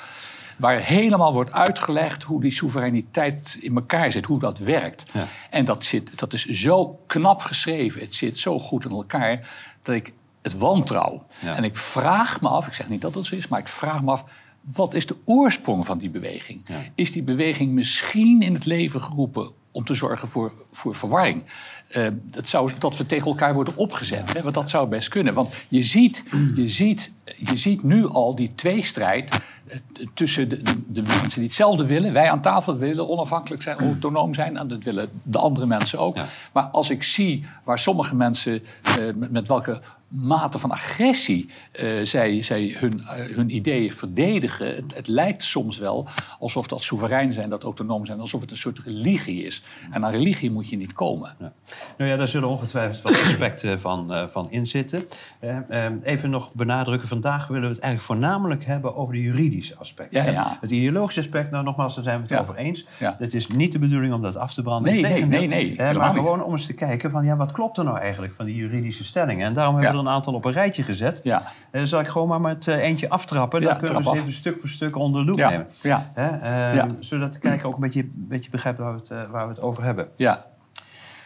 Waar 0.58 0.80
helemaal 0.80 1.34
wordt 1.34 1.52
uitgelegd 1.54 2.24
hoe 2.24 2.42
die 2.42 2.52
soevereiniteit 2.52 3.58
in 3.62 3.76
elkaar 3.76 4.12
zit, 4.12 4.26
hoe 4.26 4.40
dat 4.40 4.58
werkt. 4.58 5.06
Ja. 5.12 5.28
En 5.50 5.66
dat, 5.66 5.84
zit, 5.84 6.20
dat 6.20 6.34
is 6.34 6.46
zo 6.46 7.00
knap 7.08 7.42
geschreven, 7.42 8.02
het 8.02 8.14
zit 8.14 8.38
zo 8.38 8.60
goed 8.60 8.86
in 8.86 8.92
elkaar, 8.92 9.50
dat 9.82 9.96
ik 9.96 10.14
het 10.46 10.58
wantrouw. 10.58 11.26
Ja. 11.42 11.56
En 11.56 11.64
ik 11.64 11.76
vraag 11.76 12.42
me 12.42 12.48
af, 12.48 12.68
ik 12.68 12.74
zeg 12.74 12.90
niet 12.90 13.02
dat 13.02 13.16
het 13.16 13.26
zo 13.26 13.36
is, 13.36 13.48
maar 13.48 13.60
ik 13.60 13.68
vraag 13.68 14.04
me 14.04 14.12
af, 14.12 14.24
wat 14.62 14.94
is 14.94 15.06
de 15.06 15.16
oorsprong 15.26 15.86
van 15.86 15.98
die 15.98 16.10
beweging? 16.10 16.62
Ja. 16.64 16.76
Is 16.96 17.12
die 17.12 17.24
beweging 17.24 17.72
misschien 17.72 18.42
in 18.42 18.54
het 18.54 18.66
leven 18.66 19.02
geroepen 19.02 19.52
om 19.72 19.84
te 19.84 19.94
zorgen 19.94 20.28
voor, 20.28 20.54
voor 20.72 20.96
verwarring? 20.96 21.44
Eh, 21.88 22.08
dat, 22.24 22.48
zou, 22.48 22.72
dat 22.80 22.98
we 22.98 23.06
tegen 23.06 23.28
elkaar 23.28 23.54
worden 23.54 23.76
opgezet. 23.78 24.34
Hè? 24.34 24.42
Want 24.42 24.56
dat 24.56 24.70
zou 24.70 24.88
best 24.88 25.08
kunnen. 25.08 25.34
Want 25.34 25.54
je 25.68 25.84
ziet, 25.84 26.24
je 26.56 26.68
ziet, 26.68 27.12
je 27.38 27.58
ziet 27.58 27.84
nu 27.84 28.08
al 28.08 28.36
die 28.36 28.52
tweestrijd 28.56 29.40
eh, 29.68 29.78
tussen 30.14 30.50
de, 30.50 30.62
de, 30.62 30.76
de 30.88 31.02
mensen 31.02 31.40
die 31.40 31.44
hetzelfde 31.44 31.86
willen. 31.86 32.14
Wij 32.14 32.32
aan 32.32 32.42
tafel 32.42 32.78
willen 32.78 33.10
onafhankelijk 33.10 33.62
zijn, 33.62 33.78
autonoom 33.78 34.34
zijn. 34.34 34.58
En 34.58 34.68
dat 34.68 34.84
willen 34.84 35.10
de 35.24 35.38
andere 35.38 35.66
mensen 35.66 36.00
ook. 36.00 36.16
Ja. 36.16 36.26
Maar 36.54 36.64
als 36.64 36.90
ik 36.90 37.04
zie 37.04 37.46
waar 37.64 37.80
sommige 37.80 38.16
mensen, 38.16 38.64
eh, 38.84 38.96
met, 39.16 39.32
met 39.32 39.48
welke 39.48 39.82
mate 40.16 40.60
van 40.60 40.72
agressie 40.72 41.50
eh, 41.72 42.02
zij, 42.04 42.42
zij 42.42 42.76
hun, 42.78 43.00
eh, 43.00 43.36
hun 43.36 43.56
ideeën 43.56 43.92
verdedigen. 43.92 44.76
Het, 44.76 44.96
het 44.96 45.08
lijkt 45.08 45.44
soms 45.44 45.78
wel 45.78 46.08
alsof 46.40 46.68
dat 46.68 46.82
soeverein 46.82 47.32
zijn, 47.32 47.50
dat 47.50 47.64
autonoom 47.64 48.06
zijn, 48.06 48.20
alsof 48.20 48.42
het 48.42 48.52
een 48.52 48.58
soort 48.58 48.80
religie 48.80 49.44
is. 49.44 49.64
En 49.92 50.06
aan 50.06 50.12
religie 50.12 50.52
moet 50.52 50.70
je 50.70 50.78
niet 50.78 50.94
komen. 50.94 51.36
Ja. 51.40 51.54
Nou 51.98 52.10
ja, 52.10 52.18
daar 52.18 52.28
zullen 52.28 52.50
ongetwijfeld 52.50 53.02
wat 53.02 53.22
aspecten 53.22 53.80
van, 53.88 54.14
eh, 54.14 54.28
van 54.28 54.52
in 54.52 54.68
zitten. 54.68 55.04
Eh, 55.40 55.86
eh, 55.86 55.94
even 56.04 56.30
nog 56.30 56.54
benadrukken, 56.54 57.08
vandaag 57.08 57.48
willen 57.48 57.70
we 57.70 57.76
het 57.76 57.84
eigenlijk 57.84 58.20
voornamelijk 58.22 58.66
hebben 58.66 58.96
over 58.96 59.14
de 59.14 59.22
juridische 59.22 59.76
aspecten. 59.76 60.26
Ja, 60.26 60.32
ja. 60.32 60.58
Het 60.62 60.72
ideologische 60.72 61.20
aspect, 61.20 61.52
nou 61.52 61.64
nogmaals, 61.64 61.96
daar 61.96 62.04
zijn 62.04 62.22
we 62.22 62.34
het 62.34 62.42
over 62.42 62.56
eens. 62.56 62.86
Het 62.98 63.34
is 63.34 63.48
niet 63.48 63.72
de 63.72 63.80
bedoeling 63.80 64.14
om 64.14 64.22
dat 64.22 64.36
af 64.36 64.54
te 64.54 64.62
branden. 64.62 64.94
Nee, 64.94 65.26
nee, 65.26 65.48
nee, 65.48 65.94
maar 65.94 66.14
gewoon 66.14 66.44
om 66.44 66.52
eens 66.52 66.66
te 66.66 66.74
kijken 66.74 67.12
van, 67.12 67.24
ja, 67.26 67.36
wat 67.36 67.52
klopt 67.52 67.78
er 67.78 67.84
nou 67.84 67.98
eigenlijk 67.98 68.34
van 68.34 68.46
die 68.46 68.56
juridische 68.56 69.04
stellingen? 69.04 69.46
En 69.46 69.54
daarom 69.54 69.76
hebben 69.76 69.92
we 69.94 69.98
er 69.98 70.04
een 70.06 70.12
aantal 70.14 70.34
op 70.34 70.46
een 70.46 70.52
rijtje 70.52 70.84
gezet. 70.84 71.20
Ja. 71.24 71.42
Eh, 71.72 71.84
zal 71.84 72.00
ik 72.00 72.08
gewoon 72.08 72.28
maar 72.28 72.42
met 72.42 72.68
eh, 72.68 72.84
eentje 72.84 73.10
aftrappen? 73.10 73.62
Ja, 73.62 73.68
Dan 73.68 73.78
kunnen 73.78 73.98
we 74.04 74.10
ze 74.10 74.16
even 74.16 74.34
stuk 74.34 74.60
voor 74.60 74.70
stuk 74.70 74.96
onder 74.96 75.22
de 75.22 75.28
loep 75.28 75.38
Ja. 75.38 75.50
nemen. 75.50 75.68
Ja. 75.82 76.12
Hè? 76.14 76.28
Ehm, 76.28 76.76
Ja. 76.76 76.88
Zodat 77.00 77.34
de 77.34 77.40
kijker 77.40 77.66
ook 77.68 77.74
een 77.74 77.80
beetje, 77.80 78.02
een 78.02 78.12
beetje 78.16 78.50
begrijpt 78.50 78.80
waar 78.80 78.94
we, 78.94 79.00
het, 79.00 79.10
eh, 79.10 79.30
waar 79.32 79.48
we 79.48 79.54
het 79.54 79.62
over 79.62 79.84
hebben. 79.84 80.08
Ja. 80.16 80.46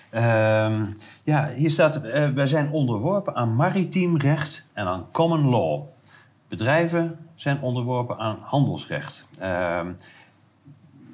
Ehm, 0.09 0.85
ja, 1.23 1.47
hier 1.55 1.71
staat, 1.71 2.01
wij 2.33 2.47
zijn 2.47 2.71
onderworpen 2.71 3.35
aan 3.35 3.55
maritiem 3.55 4.17
recht 4.17 4.63
en 4.73 4.85
aan 4.85 5.05
common 5.11 5.49
law. 5.49 5.81
Bedrijven 6.47 7.17
zijn 7.35 7.61
onderworpen 7.61 8.17
aan 8.17 8.37
handelsrecht. 8.41 9.25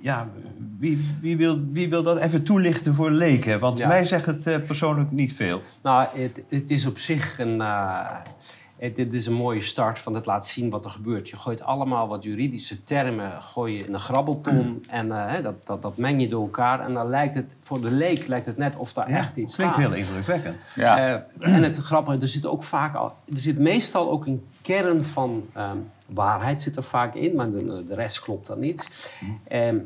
Ja, 0.06 0.30
wie, 0.78 1.16
wie, 1.22 1.38
wil, 1.38 1.60
wie 1.72 1.90
wil 1.90 2.04
dat 2.04 2.18
even 2.18 2.44
toelichten 2.44 2.94
voor 2.94 3.12
leken? 3.12 3.60
Want 3.60 3.78
Ja. 3.78 3.88
mij 3.88 4.06
zegt 4.06 4.26
het 4.26 4.48
eh, 4.48 4.60
persoonlijk 4.60 5.12
niet 5.12 5.34
veel. 5.34 5.62
Nou, 5.84 6.08
het, 6.14 6.44
het 6.50 6.70
is 6.72 6.86
op 6.86 6.98
zich 6.98 7.40
een. 7.40 7.62
eh, 7.62 8.06
het, 8.80 8.96
dit 8.96 9.14
is 9.14 9.26
een 9.26 9.34
mooie 9.34 9.62
start, 9.62 10.04
want 10.04 10.16
het 10.16 10.26
laat 10.26 10.48
zien 10.48 10.70
wat 10.70 10.86
er 10.86 10.92
gebeurt. 10.92 11.30
Je 11.30 11.38
gooit 11.38 11.62
allemaal 11.62 12.08
wat 12.08 12.24
juridische 12.24 12.84
termen 12.84 13.32
gooi 13.42 13.74
je 13.78 13.86
in 13.86 13.94
een 13.94 14.00
grabbelton 14.00 14.84
en 14.90 15.12
eh, 15.12 15.32
hè, 15.32 15.42
dat, 15.42 15.66
dat, 15.66 15.82
dat 15.82 15.98
meng 15.98 16.22
je 16.22 16.28
door 16.28 16.42
elkaar. 16.44 16.80
En 16.80 16.94
dan 16.94 17.08
lijkt 17.10 17.36
het, 17.36 17.56
voor 17.62 17.82
de 17.82 17.94
leek 17.94 18.28
lijkt 18.28 18.46
het 18.46 18.58
net 18.58 18.76
of 18.76 18.94
daar 18.94 19.08
echt 19.08 19.36
iets 19.38 19.56
Klinkt 19.56 19.76
heel 19.76 19.94
indrukwekkend. 19.94 20.56
Ja. 20.76 20.98
Eh, 21.40 21.54
en 21.54 21.64
het 21.64 21.78
grappige, 21.78 22.18
er 22.22 22.28
zit 22.28 22.46
ook 22.46 22.64
vaak 22.64 22.96
al, 22.96 23.14
er 23.34 23.40
zit 23.40 23.58
meestal 23.60 24.12
ook 24.12 24.26
een 24.26 24.44
kern 24.62 25.02
van 25.02 25.44
ehm, 25.54 25.78
waarheid 26.06 26.62
zit 26.62 26.76
er 26.76 26.84
vaak 26.84 27.16
in, 27.16 27.36
maar 27.36 27.52
de, 27.52 27.86
de 27.88 27.94
rest 27.94 28.20
klopt 28.20 28.48
dan 28.48 28.60
niet. 28.60 29.10
Ehm, 29.48 29.78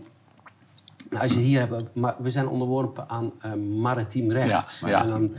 nou, 1.10 1.24
als 1.24 1.34
je 1.34 1.40
hier 1.40 1.60
hebt, 1.60 1.84
we 2.20 2.30
zijn 2.30 2.48
onderworpen 2.48 3.10
aan 3.10 3.32
eh, 3.42 3.54
maritiem 3.54 4.32
recht. 4.32 4.80
Ja, 4.82 4.88
ja. 4.88 5.02
En 5.02 5.08
dan, 5.08 5.30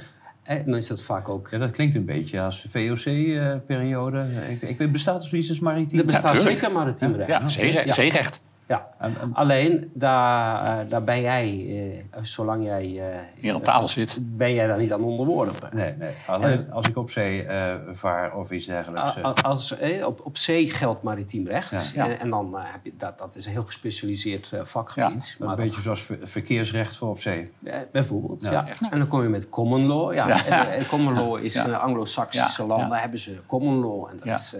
eh, 0.43 0.65
dan 0.65 0.77
is 0.77 0.87
dat 0.87 1.03
vaak 1.03 1.29
ook. 1.29 1.49
Ja, 1.51 1.59
dat 1.59 1.71
klinkt 1.71 1.95
een 1.95 2.05
beetje 2.05 2.41
als 2.41 2.67
VOC-periode. 2.69 4.27
ik, 4.49 4.63
ik 4.63 4.79
weet, 4.79 4.93
bestaat 4.93 5.23
er 5.23 5.29
zoiets 5.29 5.49
als 5.49 5.61
maritiem? 5.61 5.99
Er 5.99 6.07
bestaat 6.07 6.33
tuurlijk. 6.33 6.59
zeker 6.59 6.73
maritiem 6.75 7.15
recht. 7.15 7.29
Ja, 7.29 7.49
zeerecht. 7.93 8.43
Ja. 8.71 8.77
zeerecht. 8.77 8.99
Ja. 8.99 9.07
En- 9.07 9.15
en- 9.21 9.35
Alleen, 9.35 9.91
daar, 9.95 10.65
eh, 10.81 10.89
daar 10.91 11.05
ben 11.05 11.21
jij, 11.21 11.67
eh, 12.11 12.23
zolang 12.23 12.65
jij... 12.65 12.85
eh, 13.11 13.19
Hier 13.41 13.55
aan 13.55 13.63
tafel 13.63 13.89
zit. 13.89 14.19
Ben 14.39 14.55
jij 14.55 14.67
daar 14.67 14.79
niet 14.79 14.93
aan 14.93 15.03
onderworpen. 15.03 15.69
Nee, 15.73 15.95
nee. 15.99 16.15
Alleen 16.27 16.73
als 16.73 16.89
ik 16.89 16.97
op 16.97 17.11
zee 17.11 17.43
eh, 17.45 17.75
vaar 17.93 18.37
of 18.37 18.51
iets 18.51 18.67
dergelijks. 18.67 19.17
eh, 19.17 19.25
A- 19.25 19.35
Als, 19.43 19.75
op, 20.07 20.21
op 20.25 20.37
zee 20.37 20.71
geldt 20.71 21.03
maritiem 21.03 21.47
recht. 21.47 21.91
Ja. 21.95 22.09
En, 22.09 22.21
en 22.21 22.31
dan 22.31 22.55
heb 22.59 22.85
je 22.85 22.93
dat, 22.99 23.19
dat 23.19 23.37
is 23.37 23.45
een 23.47 23.53
heel 23.53 23.65
gespecialiseerd 23.65 24.53
vakgebied. 24.63 25.37
een 25.39 25.47
maar 25.47 25.57
dat- 25.57 25.65
beetje 25.65 25.81
zoals 25.81 26.03
ver- 26.03 26.19
verkeersrecht 26.23 26.97
voor 26.97 27.09
op 27.09 27.21
zee. 27.21 27.51
bijvoorbeeld. 27.93 28.43
Ja. 28.43 28.51
Ja. 28.51 28.65
En 28.91 28.99
dan 28.99 29.09
kom 29.09 29.23
je 29.23 29.29
met 29.29 29.49
common 29.49 29.87
law. 29.87 30.15
Ja. 30.15 30.27
Ja. 30.29 30.67
En, 30.67 30.87
common 30.87 31.15
law 31.15 31.39
is 31.45 31.53
Ja. 31.55 31.65
in 31.65 31.71
de 31.71 31.77
Anglo-Saxische 31.77 32.63
Ja. 32.63 32.69
landen 32.69 32.89
Ja. 32.89 32.97
hebben 33.01 33.19
ze 33.19 33.39
common 33.47 33.79
law. 33.81 34.07
En 34.11 34.17
dat, 34.17 34.25
Ja. 34.27 34.35
is, 34.35 34.55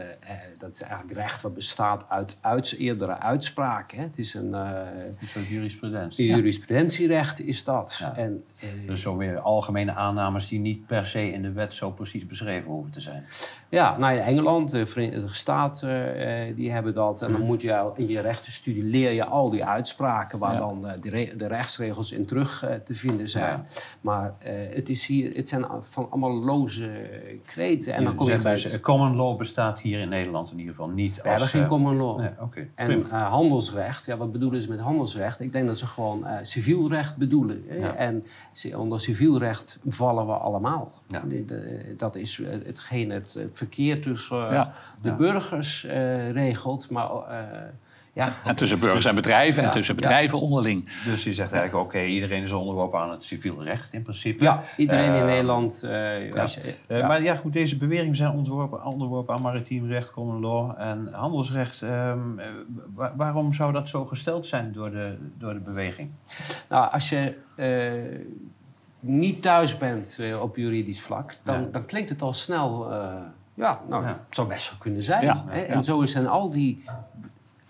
dat 0.59 0.75
is 0.75 0.83
eigenlijk 0.83 1.13
recht 1.21 1.43
wat 1.43 1.55
bestaat 1.55 2.07
uit, 2.09 2.39
uit 2.41 2.75
eerdere 2.79 3.19
uitspraken. 3.19 3.99
Hè. 4.01 4.07
Het 4.07 4.19
is 4.19 4.35
een 4.35 4.55
eh, 4.55 4.71
Een 5.21 5.27
soort 5.27 5.47
jurisprudentie. 5.47 6.27
jurisprudentierecht 6.27 7.41
is 7.41 7.65
dat. 7.65 8.03
En, 8.17 8.45
eh, 8.63 8.69
Dus 8.87 9.01
zo 9.01 9.17
weer 9.17 9.39
algemene 9.39 9.93
aannames 9.93 10.49
die 10.49 10.59
niet 10.59 10.87
per 10.87 11.07
se 11.07 11.33
in 11.33 11.43
de 11.43 11.53
wet 11.53 11.75
zo 11.75 11.91
precies 11.91 12.27
beschreven 12.27 12.71
hoeven 12.71 12.91
te 12.93 13.01
zijn. 13.01 13.23
Ja, 13.69 13.99
nou 13.99 14.15
in 14.17 14.23
Engeland, 14.23 14.71
de 14.71 14.87
Verenigde 14.87 15.29
Staten, 15.35 16.15
eh, 16.17 16.57
die 16.57 16.71
hebben 16.73 16.95
dat. 16.95 17.23
En 17.23 17.33
dan 17.33 17.41
moet 17.43 17.63
je 17.63 17.91
in 17.97 18.09
je 18.09 18.21
rechtenstudie 18.21 18.83
leer 18.85 19.11
je 19.13 19.25
al 19.25 19.51
die 19.51 19.65
uitspraken 19.65 20.39
waar 20.39 20.53
Ja. 20.53 20.59
dan 20.59 20.87
eh, 20.87 21.01
de, 21.01 21.37
de 21.37 21.47
rechtsregels 21.47 22.13
in 22.13 22.25
terug 22.25 22.63
eh, 22.65 22.75
te 22.75 22.95
vinden 22.95 23.29
zijn. 23.29 23.57
Ja. 23.57 23.65
Maar 24.01 24.33
eh, 24.39 24.53
het, 24.75 24.89
is 24.89 25.07
hier, 25.07 25.35
het 25.37 25.49
zijn 25.49 25.65
van 25.81 26.07
allemaal 26.11 26.35
loze 26.35 26.91
kreten. 27.45 27.95
En 27.95 28.05
dan 28.05 28.15
kom 28.15 28.29
je 28.29 28.39
bij 28.39 28.53
dus, 28.53 28.65
het- 28.65 28.73
eh, 28.73 28.81
common 28.81 29.17
law 29.17 29.39
bestaat 29.39 29.81
hier 29.81 29.99
in 30.01 30.09
Nederland 30.09 30.51
in 30.53 30.59
ieder 30.59 30.75
geval 30.75 30.89
niet 30.91 31.15
we 31.17 31.23
hebben 31.23 31.41
als... 31.41 31.51
geen 31.51 31.63
eh, 31.63 31.69
common 31.69 31.97
law. 31.97 32.19
Nee, 32.21 32.31
oké. 32.41 32.67
En 32.75 33.07
eh, 33.11 33.29
handelsrecht, 33.31 34.07
ja, 34.07 34.17
wat 34.17 34.33
bedoelen 34.33 34.63
ze 34.63 34.69
met 34.69 34.79
handelsrecht? 34.81 35.41
Ik 35.41 35.53
denk 35.53 35.67
dat 35.67 35.79
ze 35.79 35.87
gewoon 35.87 36.27
eh, 36.27 36.37
civiel 36.43 36.89
recht 36.89 37.17
bedoelen. 37.17 37.65
Ja. 37.81 37.95
En 37.95 38.23
onder 38.77 39.01
civiel 39.01 39.39
recht 39.39 39.79
vallen 39.89 40.27
we 40.27 40.33
allemaal. 40.33 40.93
Ja. 41.09 41.23
Dat 41.97 42.17
is 42.17 42.41
eh, 42.41 42.51
hetgeen 42.65 43.11
het 43.11 43.37
eh, 43.37 43.45
verkeer 43.53 44.03
tussen 44.03 44.47
eh, 44.47 44.53
Ja. 44.53 44.73
de 45.03 45.15
burgers 45.15 45.85
regelt. 46.33 46.91
Maar 46.91 47.11
ja, 48.13 48.33
En 48.45 48.57
tussen 48.57 48.79
burgers 48.79 49.05
en 49.05 49.15
bedrijven 49.15 49.63
en 49.65 49.71
tussen 49.71 49.95
bedrijven 49.97 50.41
onderling. 50.41 50.85
Dus 51.05 51.25
je 51.25 51.33
zegt 51.35 51.53
eigenlijk, 51.53 51.85
oké, 51.87 52.01
iedereen 52.03 52.43
is 52.43 52.53
onderworpen 52.53 53.01
aan 53.01 53.11
het 53.11 53.25
civiel 53.25 53.63
recht 53.63 53.93
in 53.93 54.03
principe. 54.03 54.45
ja, 54.45 54.63
iedereen 54.77 55.15
in 55.15 55.21
Eh, 55.21 55.27
Nederland. 55.27 55.83
eh, 55.83 56.17
Eh, 56.27 56.49
ja. 56.89 57.07
Maar 57.07 57.23
ja, 57.23 57.35
goed, 57.35 57.53
deze 57.53 57.77
beweringen 57.77 58.17
zijn 58.17 58.31
onderworpen, 58.31 58.85
onderworpen 58.85 59.35
aan 59.35 59.43
maritiem 59.43 59.87
recht, 59.87 60.11
common 60.11 60.41
law 60.41 60.73
en 60.79 61.09
handelsrecht. 61.13 61.83
Ehm, 61.83 62.39
eh, 62.39 62.47
wa- 62.95 63.13
waarom 63.17 63.53
zou 63.53 63.73
dat 63.73 63.89
zo 63.89 64.05
gesteld 64.07 64.47
zijn 64.47 64.73
door 64.73 64.91
de, 64.91 65.17
door 65.39 65.53
de 65.55 65.61
beweging? 65.61 66.11
Nou, 66.69 66.93
als 66.93 67.09
je 67.09 67.35
eh, 67.57 68.19
niet 69.01 69.43
thuis 69.43 69.79
bent 69.79 70.19
op 70.41 70.57
juridisch 70.57 71.01
vlak, 71.01 71.37
dan, 71.43 71.61
Ja. 71.61 71.69
dan 71.73 71.87
klinkt 71.87 72.11
het 72.11 72.23
al 72.23 72.35
snel. 72.35 72.91
eh, 72.93 73.13
ja, 73.55 73.81
nou, 73.89 74.03
Ja. 74.03 74.09
het 74.09 74.19
zou 74.35 74.49
best 74.49 74.63
zo 74.67 74.73
kunnen 74.79 75.03
zijn. 75.03 75.23
Ja, 75.25 75.45
hè? 75.49 75.61
ja. 75.61 75.67
En 75.67 75.85
zo 75.85 76.05
zijn 76.07 76.27
al 76.29 76.51
die, 76.51 76.83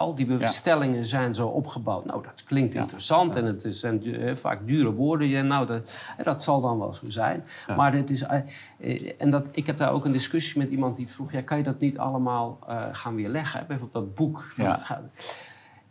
al 0.00 0.14
die 0.14 0.26
bestellingen 0.26 1.04
zijn 1.04 1.34
zo 1.34 1.46
opgebouwd. 1.46 2.04
Nou, 2.04 2.22
dat 2.22 2.44
klinkt 2.44 2.74
Ja. 2.74 2.80
interessant 2.80 3.36
en 3.36 3.44
het 3.44 3.66
zijn 3.70 4.04
eh, 4.04 4.36
vaak 4.36 4.66
dure 4.66 4.92
woorden. 4.92 5.28
Ja, 5.28 5.42
nou, 5.42 5.66
dat, 5.66 5.98
eh, 6.16 6.24
dat 6.24 6.42
zal 6.42 6.60
dan 6.60 6.78
wel 6.78 6.94
zo 6.94 7.10
zijn. 7.10 7.44
Maar 7.76 7.94
het 7.94 8.10
is, 8.10 8.22
eh, 8.22 9.20
en 9.20 9.30
dat, 9.30 9.48
ik 9.50 9.66
heb 9.66 9.76
daar 9.76 9.92
ook 9.92 10.04
een 10.04 10.12
discussie 10.12 10.58
met 10.58 10.70
iemand 10.70 10.96
die 10.96 11.08
vroeg: 11.08 11.32
ja, 11.32 11.40
kan 11.42 11.58
je 11.58 11.64
dat 11.64 11.80
niet 11.80 11.98
allemaal 11.98 12.58
gaan 12.92 13.14
weerleggen? 13.14 13.64
Bijvoorbeeld 13.68 14.04
dat 14.04 14.14
boek. 14.14 14.52
Van, 14.56 14.78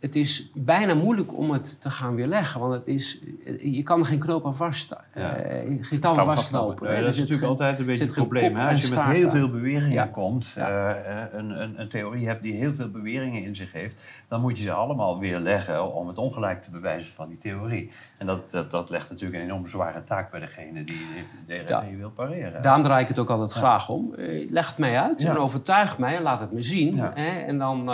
het 0.00 0.16
is 0.16 0.50
bijna 0.54 0.94
moeilijk 0.94 1.36
om 1.36 1.50
het 1.50 1.80
te 1.80 1.90
gaan 1.90 2.14
weerleggen. 2.14 2.60
Want 2.60 2.72
het 2.72 2.86
is, 2.86 3.18
je 3.60 3.82
kan 3.82 3.98
er 3.98 4.06
geen 4.06 4.18
knoop 4.18 4.46
aan 4.46 4.56
vast, 4.56 4.94
Ja. 5.14 5.34
eh, 5.34 5.78
geen 5.80 6.00
touw 6.00 6.14
vastlopen. 6.14 6.94
hè. 6.94 7.00
dat 7.00 7.12
is 7.12 7.18
natuurlijk 7.18 7.46
altijd 7.46 7.78
een 7.78 7.86
beetje 7.86 8.04
het 8.04 8.12
probleem. 8.12 8.56
Hè? 8.56 8.68
Als 8.68 8.82
je 8.82 8.88
met 8.88 9.02
heel 9.02 9.24
aan. 9.24 9.30
veel 9.30 9.50
beweringen 9.50 9.90
Ja. 9.90 10.06
komt, 10.06 10.52
Ja. 10.56 10.94
eh, 10.94 11.24
een, 11.40 11.62
een, 11.62 11.80
een 11.80 11.88
theorie 11.88 12.26
hebt 12.26 12.42
die 12.42 12.52
heel 12.52 12.74
veel 12.74 12.88
beweringen 12.90 13.42
in 13.44 13.56
zich 13.56 13.72
heeft, 13.72 14.02
dan 14.28 14.40
moet 14.40 14.58
je 14.58 14.64
ze 14.64 14.72
allemaal 14.72 15.18
weerleggen 15.18 15.94
om 15.94 16.08
het 16.08 16.18
ongelijk 16.18 16.62
te 16.62 16.70
bewijzen 16.70 17.12
van 17.12 17.28
die 17.28 17.38
theorie. 17.38 17.90
En 18.18 18.26
dat, 18.26 18.50
dat, 18.50 18.70
dat 18.70 18.90
legt 18.90 19.10
natuurlijk 19.10 19.42
een 19.42 19.48
enorm 19.48 19.68
zware 19.68 20.04
taak 20.04 20.30
bij 20.30 20.40
degene 20.40 20.84
die, 20.84 21.06
die, 21.46 21.96
wil 21.98 22.10
pareren. 22.10 22.62
Daarom 22.62 22.82
draai 22.82 23.02
ik 23.02 23.08
het 23.08 23.18
ook 23.18 23.30
altijd 23.30 23.52
graag 23.52 23.88
om. 23.88 24.14
Eh, 24.14 24.50
leg 24.50 24.68
het 24.68 24.78
mij 24.78 25.00
uit 25.00 25.24
en 25.24 25.36
overtuig 25.36 25.98
mij 25.98 26.16
en 26.16 26.22
laat 26.22 26.40
het 26.40 26.52
me 26.52 26.62
zien. 26.62 26.98
Hè? 26.98 27.40
En 27.40 27.58
dan. 27.58 27.84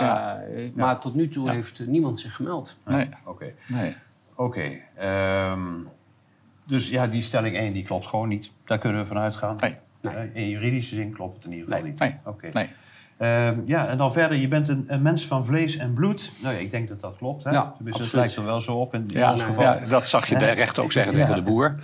Maar 0.73 0.99
tot 0.99 1.15
nu 1.15 1.29
toe 1.29 1.51
heeft 1.51 1.85
niemand 1.97 2.19
zich 2.19 2.35
gemeld. 2.35 2.75
Nee. 2.85 3.09
Oké. 3.25 3.53
nee. 3.67 3.95
Oké. 4.35 4.71
ehm, 4.95 5.61
dus 6.65 6.89
ja, 6.89 7.07
die 7.07 7.21
stelling 7.21 7.55
1 7.55 7.73
die 7.73 7.83
klopt 7.83 8.05
gewoon 8.05 8.27
niet. 8.29 8.51
Daar 8.65 8.77
kunnen 8.77 9.01
we 9.01 9.07
van 9.07 9.17
uitgaan. 9.17 9.55
Nee. 9.59 9.75
Nee. 10.01 10.29
In 10.33 10.49
juridische 10.49 10.95
zin 10.95 11.11
klopt 11.13 11.35
het 11.35 11.45
in 11.45 11.51
ieder 11.51 11.65
geval 11.67 11.81
Nee. 11.81 11.91
niet. 11.91 11.99
Nee. 11.99 12.15
Oké. 12.25 12.49
Nee. 12.51 12.69
Ehm, 13.17 13.59
ja, 13.65 13.87
en 13.87 13.97
dan 13.97 14.13
verder, 14.13 14.37
je 14.37 14.47
bent 14.47 14.67
een, 14.67 14.83
een 14.87 15.01
mens 15.01 15.25
van 15.27 15.45
vlees 15.45 15.77
en 15.77 15.93
bloed. 15.93 16.31
Nou 16.41 16.53
ja, 16.55 16.59
ik 16.61 16.71
denk 16.71 16.87
dat 16.87 17.01
dat 17.01 17.17
klopt. 17.17 17.43
Hè? 17.43 17.51
Ja, 17.51 17.73
Tenminste, 17.75 18.03
het 18.03 18.13
lijkt 18.13 18.35
er 18.35 18.43
wel 18.45 18.59
zo 18.61 18.75
op 18.75 18.93
in, 18.93 19.03
in 19.07 19.19
Ja, 19.19 19.31
ons 19.31 19.41
geval. 19.41 19.63
ja, 19.63 19.79
dat 19.89 20.07
zag 20.07 20.27
je 20.27 20.37
de 20.37 20.45
rechter 20.51 20.83
ook 20.83 20.91
zeggen 20.91 21.13
tegen 21.13 21.35
de 21.35 21.41
boer. 21.41 21.75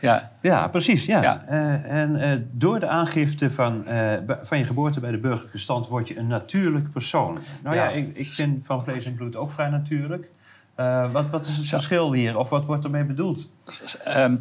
Ja, 0.00 0.32
Ja, 0.42 0.68
precies. 0.68 1.04
Ja. 1.04 1.44
Eh, 1.46 1.90
en 2.00 2.16
eh, 2.20 2.38
door 2.50 2.80
de 2.80 2.88
aangifte 2.88 3.50
van, 3.50 3.86
eh, 3.86 4.12
van 4.42 4.58
je 4.58 4.64
geboorte 4.64 5.00
bij 5.00 5.10
de 5.10 5.18
burgerlijke 5.18 5.58
stand 5.58 5.88
word 5.88 6.08
je 6.08 6.18
een 6.18 6.26
natuurlijk 6.26 6.92
persoon. 6.92 7.38
Nou 7.62 7.76
ja, 7.76 7.88
ik, 7.88 8.10
ik 8.16 8.26
vind 8.26 8.66
van 8.66 8.84
vlees 8.84 9.04
en 9.04 9.14
bloed 9.14 9.36
ook 9.36 9.52
vrij 9.52 9.68
natuurlijk. 9.68 10.28
Eh, 10.74 11.10
wat, 11.10 11.30
wat 11.30 11.46
is 11.46 11.56
het 11.56 11.68
verschil 11.68 12.12
hier? 12.12 12.38
Of 12.38 12.48
wat 12.48 12.64
wordt 12.64 12.84
ermee 12.84 13.04
bedoeld? 13.04 13.50
Ehm, 14.04 14.36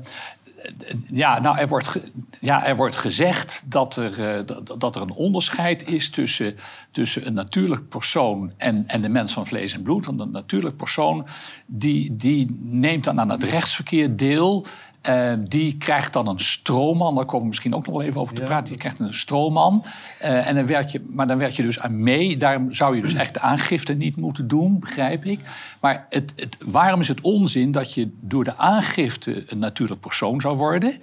ja, 1.10 1.40
nou, 1.40 1.58
er 1.58 1.68
wordt, 1.68 2.00
ja, 2.40 2.66
er 2.66 2.76
wordt 2.76 2.96
gezegd 2.96 3.64
dat 3.66 3.96
er, 3.96 4.38
eh, 4.38 4.56
dat 4.78 4.96
er 4.96 5.02
een 5.02 5.12
onderscheid 5.12 5.88
is 5.88 6.10
tussen, 6.10 6.56
tussen 6.92 7.28
een 7.28 7.34
natuurlijk 7.34 7.90
persoon 7.90 8.52
en, 8.58 8.84
en 8.88 9.02
de 9.02 9.10
mens 9.10 9.34
van 9.34 9.48
vlees 9.48 9.74
en 9.74 9.82
bloed. 9.82 10.06
Want 10.06 10.20
een 10.20 10.32
natuurlijk 10.32 10.78
persoon 10.78 11.28
die, 11.66 12.16
die 12.16 12.58
neemt 12.62 13.04
dan 13.04 13.20
aan 13.20 13.30
het 13.30 13.44
rechtsverkeer 13.44 14.16
deel. 14.16 14.66
Eh, 15.02 15.34
die 15.40 15.78
krijgt 15.78 16.14
dan 16.14 16.28
een 16.28 16.40
stroomman, 16.40 17.16
daar 17.16 17.26
komen 17.26 17.42
we 17.42 17.48
misschien 17.48 17.76
ook 17.76 17.86
nog 17.86 17.96
wel 17.96 18.04
even 18.06 18.22
over 18.22 18.36
te 18.36 18.42
Ja. 18.42 18.48
praten. 18.48 18.68
Die 18.68 18.78
krijgt 18.78 19.00
een 19.00 19.14
stroomman. 19.14 19.86
Eh, 20.20 20.48
en 20.48 20.56
dan 20.56 20.66
werk 20.66 20.90
je, 20.90 21.02
maar 21.10 21.28
dan 21.28 21.38
werk 21.38 21.52
je 21.52 21.64
dus 21.64 21.80
aan 21.80 22.04
mee. 22.04 22.38
Daarom 22.38 22.72
zou 22.74 22.96
je 22.96 23.02
dus 23.02 23.14
echt 23.14 23.34
de 23.34 23.40
aangifte 23.40 23.94
niet 23.94 24.16
moeten 24.16 24.48
doen, 24.48 24.80
begrijp 24.80 25.26
ik. 25.26 25.40
Maar 25.82 26.06
het, 26.10 26.34
het, 26.36 26.58
waarom 26.66 27.00
is 27.00 27.08
het 27.08 27.22
onzin 27.22 27.72
dat 27.72 27.94
je 27.94 28.10
door 28.22 28.44
de 28.44 28.58
aangifte 28.58 29.44
een 29.48 29.60
natuurlijk 29.60 30.00
persoon 30.02 30.42
zou 30.42 30.58
worden? 30.58 30.94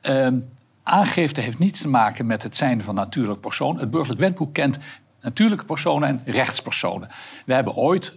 Ehm, 0.00 0.40
aangifte 0.82 1.40
heeft 1.40 1.58
niets 1.58 1.80
te 1.80 1.88
maken 1.88 2.26
met 2.26 2.42
het 2.42 2.56
zijn 2.56 2.80
van 2.82 2.94
natuurlijk 2.94 3.40
persoon. 3.40 3.78
Het 3.78 3.90
burgerlijk 3.90 4.20
wetboek 4.20 4.52
kent 4.54 4.78
natuurlijke 5.20 5.64
personen 5.64 6.08
en 6.08 6.20
rechtspersonen. 6.24 7.08
We 7.46 7.54
hebben 7.54 7.74
ooit 7.74 8.14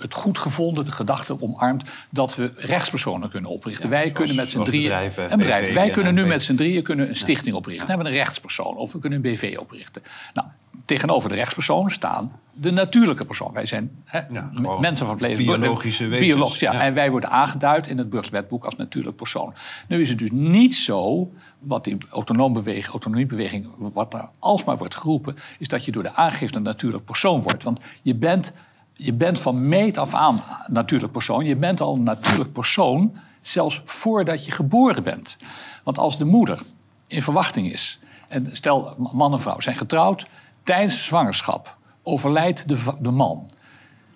het 0.00 0.14
goed 0.14 0.38
gevonden, 0.38 0.84
de 0.84 0.92
gedachte 0.92 1.42
omarmd, 1.42 1.84
dat 2.10 2.36
we 2.36 2.52
rechtspersonen 2.56 3.30
kunnen 3.30 3.50
oprichten. 3.50 3.90
wij 3.90 4.10
kunnen 4.10 4.36
met 4.36 4.50
z'n 4.50 4.62
drieën. 4.62 4.82
bedrijven, 4.82 5.32
een 5.32 5.38
bedrijf. 5.38 5.66
BV 5.66 5.74
Wij 5.74 5.86
en 5.86 5.92
kunnen 5.92 6.14
nu 6.14 6.26
met 6.26 6.42
z'n 6.42 6.54
drieën 6.54 6.82
kunnen 6.82 7.08
een 7.08 7.16
stichting 7.16 7.54
oprichten. 7.54 7.86
Dan 7.86 7.96
hebben 7.96 8.12
we 8.12 8.18
een 8.18 8.24
rechtspersoon 8.24 8.76
of 8.76 8.92
we 8.92 8.98
kunnen 8.98 9.24
een 9.24 9.32
BV 9.32 9.56
oprichten. 9.58 10.02
Nou, 10.34 10.48
tegenover 10.84 11.28
de 11.28 11.34
rechtspersonen 11.34 11.90
staan 11.90 12.32
de 12.60 12.70
natuurlijke 12.70 13.24
persoon. 13.24 13.52
Wij 13.52 13.66
zijn 13.66 13.90
hè, 14.04 14.20
Ja, 14.30 14.50
mensen 14.80 15.06
van 15.06 15.18
vlees 15.18 15.38
biologische 15.38 16.06
wezens. 16.06 16.30
Biologisch, 16.30 16.60
ja. 16.60 16.72
Ja. 16.72 16.80
En 16.80 16.94
wij 16.94 17.10
worden 17.10 17.30
aangeduid 17.30 17.86
in 17.86 17.98
het 17.98 18.10
burgerwetboek 18.10 18.64
als 18.64 18.76
natuurlijk 18.76 19.16
persoon. 19.16 19.54
Nu 19.88 20.00
is 20.00 20.08
het 20.08 20.18
dus 20.18 20.30
niet 20.30 20.76
zo, 20.76 21.32
wat 21.58 21.84
die 21.84 21.96
autonoom 22.10 22.52
beweging, 22.52 22.86
autonomiebeweging, 22.86 23.68
wat 23.78 24.10
daar 24.10 24.30
alsmaar 24.38 24.76
wordt 24.76 24.94
geroepen, 24.94 25.36
is 25.58 25.68
dat 25.68 25.84
je 25.84 25.92
door 25.92 26.02
de 26.02 26.14
aangifte 26.14 26.56
een 26.58 26.62
natuurlijk 26.62 27.04
persoon 27.04 27.42
wordt. 27.42 27.62
Want 27.62 27.80
je 28.02 28.14
bent, 28.14 28.52
je 29.00 29.12
bent 29.12 29.40
van 29.40 29.68
meet 29.68 29.98
af 29.98 30.14
aan 30.14 30.40
natuurlijk 30.66 31.12
persoon. 31.12 31.44
Je 31.44 31.56
bent 31.56 31.80
al 31.80 31.94
een 31.94 32.02
natuurlijk 32.02 32.52
persoon, 32.52 33.16
zelfs 33.40 33.80
voordat 33.84 34.44
je 34.44 34.50
geboren 34.50 35.02
bent. 35.02 35.36
Want 35.84 35.98
als 35.98 36.18
de 36.18 36.24
moeder 36.24 36.62
in 37.06 37.22
verwachting 37.22 37.72
is, 37.72 37.98
en 38.28 38.48
stel 38.52 38.94
man 39.12 39.32
en 39.32 39.40
vrouw 39.40 39.60
zijn 39.60 39.76
getrouwd, 39.76 40.26
tijdens 40.62 40.92
de 40.92 41.02
zwangerschap 41.02 41.76
overlijdt 42.02 42.68
de, 42.68 42.94
de 43.00 43.10
man. 43.10 43.50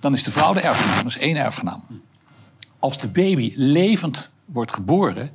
Dan 0.00 0.12
is 0.12 0.24
de 0.24 0.32
vrouw 0.32 0.52
de 0.52 0.60
erfgenaam, 0.60 0.96
dat 0.96 1.06
is 1.06 1.18
één 1.18 1.36
erfgenaam. 1.36 1.82
Als 2.78 2.98
de 2.98 3.08
baby 3.08 3.52
levend 3.56 4.30
wordt 4.44 4.74
geboren, 4.74 5.30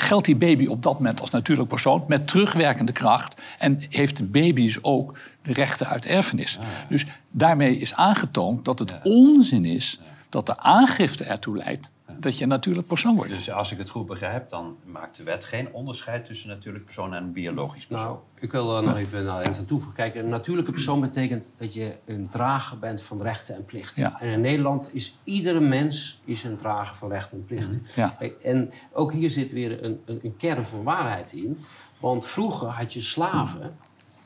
geldt 0.00 0.26
die 0.26 0.36
baby 0.36 0.66
op 0.66 0.82
dat 0.82 0.94
moment 0.94 1.20
als 1.20 1.30
natuurlijk 1.30 1.68
persoon 1.68 2.04
met 2.08 2.26
terugwerkende 2.26 2.92
kracht. 2.92 3.40
En 3.58 3.82
heeft 3.88 4.16
de 4.16 4.24
baby 4.24 4.62
dus 4.64 4.82
ook 4.82 5.18
de 5.42 5.52
rechten 5.52 5.86
uit 5.86 6.06
erfenis. 6.06 6.58
Dus 6.88 7.06
daarmee 7.30 7.78
is 7.78 7.94
aangetoond 7.94 8.64
dat 8.64 8.78
het 8.78 8.94
onzin 9.02 9.64
is 9.64 10.00
dat 10.28 10.46
de 10.46 10.58
aangifte 10.58 11.24
ertoe 11.24 11.56
leidt 11.56 11.90
dat 12.22 12.36
je 12.36 12.42
een 12.42 12.48
natuurlijk 12.48 12.86
persoon 12.86 13.16
wordt. 13.16 13.32
Dus 13.32 13.50
als 13.50 13.72
ik 13.72 13.78
het 13.78 13.88
goed 13.88 14.06
begrijp, 14.06 14.48
dan 14.48 14.76
maakt 14.84 15.16
de 15.16 15.22
wet 15.22 15.44
geen 15.44 15.72
onderscheid 15.72 16.24
tussen 16.24 16.50
een 16.50 16.56
natuurlijk 16.56 16.84
persoon 16.84 17.14
en 17.14 17.22
een 17.22 17.32
biologisch 17.32 17.86
persoon. 17.86 18.06
Nou, 18.06 18.18
ik 18.40 18.52
wil 18.52 18.76
er 18.76 18.82
nog 18.82 18.96
even 18.96 19.24
nou, 19.24 19.42
eens 19.42 19.58
aan 19.58 19.64
toevoegen. 19.64 19.96
Kijk, 19.96 20.14
een 20.14 20.28
natuurlijke 20.28 20.70
persoon 20.72 21.00
betekent 21.00 21.54
dat 21.58 21.74
je 21.74 21.96
een 22.06 22.28
drager 22.28 22.78
bent 22.78 23.02
van 23.02 23.22
rechten 23.22 23.54
en 23.54 23.64
plichten. 23.64 24.02
Ja. 24.02 24.20
En 24.20 24.28
in 24.28 24.40
Nederland 24.40 24.94
is 24.94 25.16
iedere 25.24 25.60
mens 25.60 26.20
is 26.24 26.44
een 26.44 26.56
drager 26.56 26.96
van 26.96 27.08
rechten 27.10 27.38
en 27.38 27.44
plichten. 27.44 27.86
Ja. 27.94 28.08
Kijk, 28.18 28.42
en 28.42 28.70
ook 28.92 29.12
hier 29.12 29.30
zit 29.30 29.52
weer 29.52 29.84
een, 29.84 30.00
een, 30.04 30.18
een 30.22 30.36
kern 30.36 30.66
van 30.66 30.82
waarheid 30.82 31.32
in. 31.32 31.64
Want 32.00 32.26
vroeger 32.26 32.68
had 32.68 32.92
je 32.92 33.00
slaven. 33.00 33.70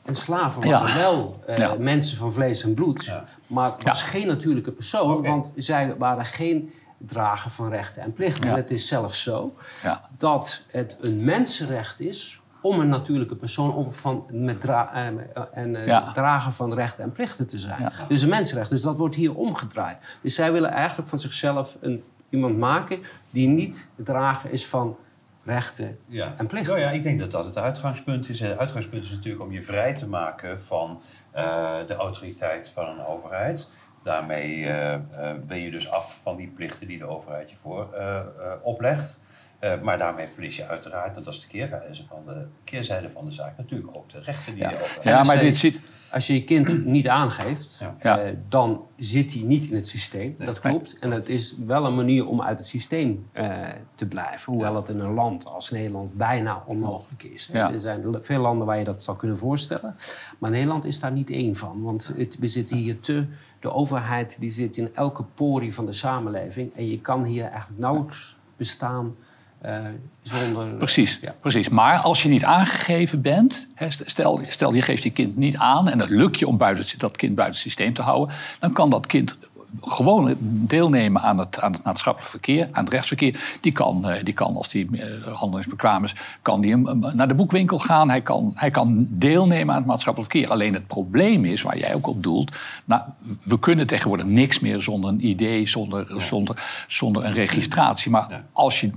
En 0.03 0.15
slaven 0.15 0.67
Ja. 0.67 0.79
waren 0.81 0.95
wel 0.95 1.43
eh, 1.47 1.55
Ja. 1.57 1.75
mensen 1.79 2.17
van 2.17 2.33
vlees 2.33 2.63
en 2.63 2.73
bloed. 2.73 3.13
Maar 3.47 3.71
het 3.71 3.83
was 3.83 4.01
Ja. 4.01 4.07
geen 4.07 4.27
natuurlijke 4.27 4.71
persoon. 4.71 5.23
Want 5.23 5.51
zij 5.55 5.95
waren 5.97 6.25
geen 6.25 6.71
drager 6.97 7.51
van 7.51 7.69
rechten 7.69 8.01
en 8.03 8.13
plichten. 8.13 8.45
Ja. 8.45 8.51
En 8.51 8.57
het 8.57 8.71
is 8.71 8.87
zelfs 8.87 9.21
zo 9.21 9.55
Ja. 9.83 10.01
dat 10.17 10.61
het 10.67 10.97
een 11.01 11.23
mensenrecht 11.25 11.99
is 11.99 12.39
om 12.61 12.79
een 12.79 12.89
natuurlijke 12.89 13.35
persoon 13.35 13.73
om 13.73 13.93
van, 13.93 14.25
met 14.31 14.61
dra 14.61 14.93
eh, 14.93 15.05
en, 15.53 15.75
eh, 15.75 15.87
Ja. 15.87 16.11
drager 16.11 16.51
van 16.51 16.73
rechten 16.73 17.03
en 17.03 17.11
plichten 17.11 17.47
te 17.47 17.59
zijn. 17.59 17.81
Ja. 17.81 17.91
Dus 18.07 18.21
een 18.21 18.29
mensenrecht. 18.29 18.69
Dus 18.69 18.81
dat 18.81 18.97
wordt 18.97 19.15
hier 19.15 19.35
omgedraaid. 19.35 19.97
Dus 20.21 20.35
zij 20.35 20.51
willen 20.51 20.69
eigenlijk 20.71 21.09
van 21.09 21.19
zichzelf 21.19 21.77
een, 21.81 22.03
iemand 22.29 22.57
maken 22.57 22.99
die 23.29 23.47
niet 23.47 23.89
drager 23.95 24.51
is 24.51 24.65
van 24.67 24.97
rechten 25.43 25.97
Ja. 26.05 26.33
en 26.37 26.47
plichten. 26.47 26.73
Nou 26.73 26.85
ja, 26.85 26.91
ik 26.91 27.03
denk 27.03 27.19
dat 27.19 27.31
dat 27.31 27.45
het 27.45 27.57
uitgangspunt 27.57 28.29
is. 28.29 28.39
Het 28.39 28.57
uitgangspunt 28.57 29.03
is 29.03 29.11
natuurlijk 29.11 29.43
om 29.43 29.51
je 29.51 29.63
vrij 29.63 29.93
te 29.93 30.07
maken 30.07 30.61
van 30.61 31.01
eh, 31.31 31.43
de 31.87 31.95
autoriteit 31.95 32.69
van 32.69 32.85
een 32.87 33.05
overheid. 33.05 33.67
Daarmee 34.05 34.65
eh, 34.65 34.93
eh, 34.93 35.01
ben 35.47 35.59
je 35.61 35.71
dus 35.71 35.89
af 35.91 36.19
van 36.23 36.35
die 36.35 36.47
plichten 36.47 36.87
die 36.87 36.97
de 36.97 37.05
overheid 37.07 37.49
je 37.51 37.55
voor 37.57 37.93
eh, 37.93 38.17
eh, 38.17 38.25
oplegt. 38.61 39.19
Eh, 39.59 39.81
maar 39.81 39.97
daarmee 39.97 40.27
verlies 40.27 40.55
je 40.55 40.67
uiteraard, 40.67 41.13
want 41.13 41.25
dat 41.25 41.33
is 41.33 41.41
de 41.41 41.47
keerzijde 41.47 41.95
van 42.07 42.21
de, 42.25 42.47
keerzijde 42.63 43.09
van 43.09 43.25
de 43.25 43.31
zaak, 43.31 43.57
natuurlijk 43.57 43.97
ook 43.97 44.09
de 44.09 44.19
rechten 44.19 44.53
die 44.53 44.63
Ja. 44.63 44.69
de 44.69 44.75
overheid 44.75 45.03
Ja, 45.03 45.23
maar 45.23 45.39
dit 45.39 45.57
zit. 45.57 45.81
Als 46.11 46.27
je 46.27 46.33
je 46.33 46.43
kind 46.43 46.85
niet 46.85 47.07
aangeeft, 47.07 47.83
Ja. 48.01 48.19
Eh, 48.19 48.33
dan 48.47 48.85
zit 48.97 49.33
hij 49.33 49.41
niet 49.41 49.67
in 49.69 49.75
het 49.75 49.87
systeem. 49.87 50.35
Dat 50.39 50.59
klopt. 50.59 50.95
En 50.99 51.11
het 51.11 51.29
is 51.29 51.55
wel 51.65 51.85
een 51.85 51.95
manier 51.95 52.27
om 52.27 52.41
uit 52.41 52.57
het 52.57 52.67
systeem 52.67 53.27
eh, 53.31 53.57
te 53.95 54.07
blijven. 54.07 54.53
Hoewel 54.53 54.75
het 54.75 54.89
in 54.89 54.99
een 54.99 55.13
land 55.13 55.45
als 55.47 55.71
Nederland 55.71 56.13
bijna 56.13 56.63
onmogelijk 56.65 57.23
is. 57.23 57.49
Er 57.53 57.81
zijn 57.81 58.17
veel 58.21 58.41
landen 58.41 58.67
waar 58.67 58.77
je 58.77 58.83
dat 58.83 59.03
zou 59.03 59.17
kunnen 59.17 59.37
voorstellen. 59.37 59.95
Maar 60.39 60.51
Nederland 60.51 60.85
is 60.85 60.99
daar 60.99 61.11
niet 61.11 61.29
één 61.29 61.55
van. 61.55 61.81
Want 61.83 62.11
het, 62.17 62.37
we 62.39 62.47
zitten 62.47 62.77
hier 62.77 62.99
te... 62.99 63.25
De 63.65 63.73
overheid 63.73 64.37
die 64.39 64.49
zit 64.49 64.77
in 64.77 64.89
elke 64.95 65.23
porie 65.23 65.73
van 65.73 65.85
de 65.85 65.91
samenleving. 65.91 66.75
En 66.75 66.87
je 66.87 66.99
kan 66.99 67.23
hier 67.23 67.45
eigenlijk 67.45 67.79
nauwelijks 67.79 68.35
bestaan 68.57 69.15
eh, 69.61 69.79
zonder... 70.21 70.67
Precies, 70.67 71.17
Ja. 71.21 71.35
precies. 71.39 71.69
Maar 71.69 72.01
als 72.01 72.23
je 72.23 72.29
niet 72.29 72.43
aangegeven 72.43 73.21
bent, 73.21 73.67
stel, 73.89 74.41
stel 74.47 74.73
je 74.73 74.81
geeft 74.81 75.03
je 75.03 75.09
kind 75.09 75.35
niet 75.35 75.57
aan 75.57 75.89
en 75.89 75.99
het 75.99 76.09
lukt 76.09 76.39
je 76.39 76.47
om 76.47 76.57
buiten, 76.57 76.99
dat 76.99 77.17
kind 77.17 77.35
buiten 77.35 77.55
het 77.55 77.63
systeem 77.63 77.93
te 77.93 78.01
houden, 78.01 78.35
dan 78.59 78.73
kan 78.73 78.89
dat 78.89 79.07
kind 79.07 79.37
gewoon 79.81 80.35
deelnemen 80.39 81.21
aan 81.21 81.37
het, 81.37 81.59
aan 81.59 81.71
het 81.71 81.83
maatschappelijk 81.83 82.31
verkeer, 82.31 82.67
aan 82.71 82.83
het 82.83 82.93
rechtsverkeer. 82.93 83.57
Die 83.61 83.71
kan, 83.71 84.09
eh, 84.09 84.23
die 84.23 84.33
kan 84.33 84.55
als 84.55 84.69
die 84.69 84.89
eh, 84.91 85.33
handelingsbekwaam 85.33 86.03
is, 86.03 86.15
kan 86.41 86.61
die 86.61 86.73
eh, 86.73 86.93
naar 87.13 87.27
de 87.27 87.33
boekwinkel 87.33 87.79
gaan. 87.79 88.09
Hij 88.09 88.21
kan, 88.21 88.51
hij 88.55 88.71
kan 88.71 89.07
deelnemen 89.09 89.73
aan 89.73 89.79
het 89.79 89.89
maatschappelijk 89.89 90.31
verkeer. 90.31 90.51
Alleen 90.51 90.73
het 90.73 90.87
probleem 90.87 91.45
is, 91.45 91.61
waar 91.61 91.77
jij 91.77 91.95
ook 91.95 92.07
op 92.07 92.23
doelt, 92.23 92.55
nou, 92.85 93.01
we 93.43 93.59
kunnen 93.59 93.87
tegenwoordig 93.87 94.25
niks 94.25 94.59
meer 94.59 94.81
zonder 94.81 95.09
een 95.09 95.27
idee, 95.27 95.67
zonder, 95.67 96.21
zonder, 96.21 96.83
zonder 96.87 97.25
een 97.25 97.33
registratie. 97.33 98.11
Maar 98.11 98.43
als 98.51 98.81
je, 98.81 98.89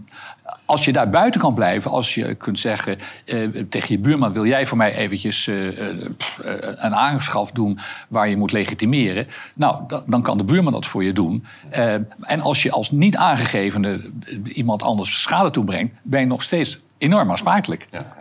als 0.65 0.85
je 0.85 0.93
daar 0.93 1.11
buiten 1.11 1.41
kan 1.41 1.55
blijven, 1.55 1.91
als 1.91 2.15
je 2.15 2.35
kunt 2.35 2.59
zeggen 2.59 2.99
eh, 3.25 3.49
tegen 3.69 3.95
je 3.95 3.99
buurman: 3.99 4.33
wil 4.33 4.47
jij 4.47 4.67
voor 4.67 4.77
mij 4.77 4.95
eventjes 4.95 5.47
eh, 5.47 5.89
eh, 5.91 5.97
pff, 6.17 6.39
eh, 6.39 6.53
een 6.61 6.95
aanschaf 6.95 7.51
doen 7.51 7.79
waar 8.09 8.29
je 8.29 8.37
moet 8.37 8.53
legitimeren? 8.53 9.27
Nou, 9.55 9.83
da- 9.87 10.03
dan 10.07 10.23
kan 10.23 10.39
de 10.39 10.45
buurman 10.45 10.73
dat 10.73 10.87
voor 10.87 11.05
je 11.05 11.13
doen. 11.13 11.45
Eh, 11.71 11.95
en 12.21 12.41
als 12.41 12.63
je 12.63 12.71
als 12.71 12.91
niet 12.91 13.17
aangegevene 13.17 14.01
iemand 14.53 14.83
anders 14.83 15.23
schade 15.23 15.51
toebrengt, 15.51 15.95
ben 16.03 16.21
je 16.21 16.27
nog 16.27 16.43
steeds 16.43 16.79
enorm 16.99 17.31
aansprakelijk. 17.31 17.87
Ja, 17.91 18.17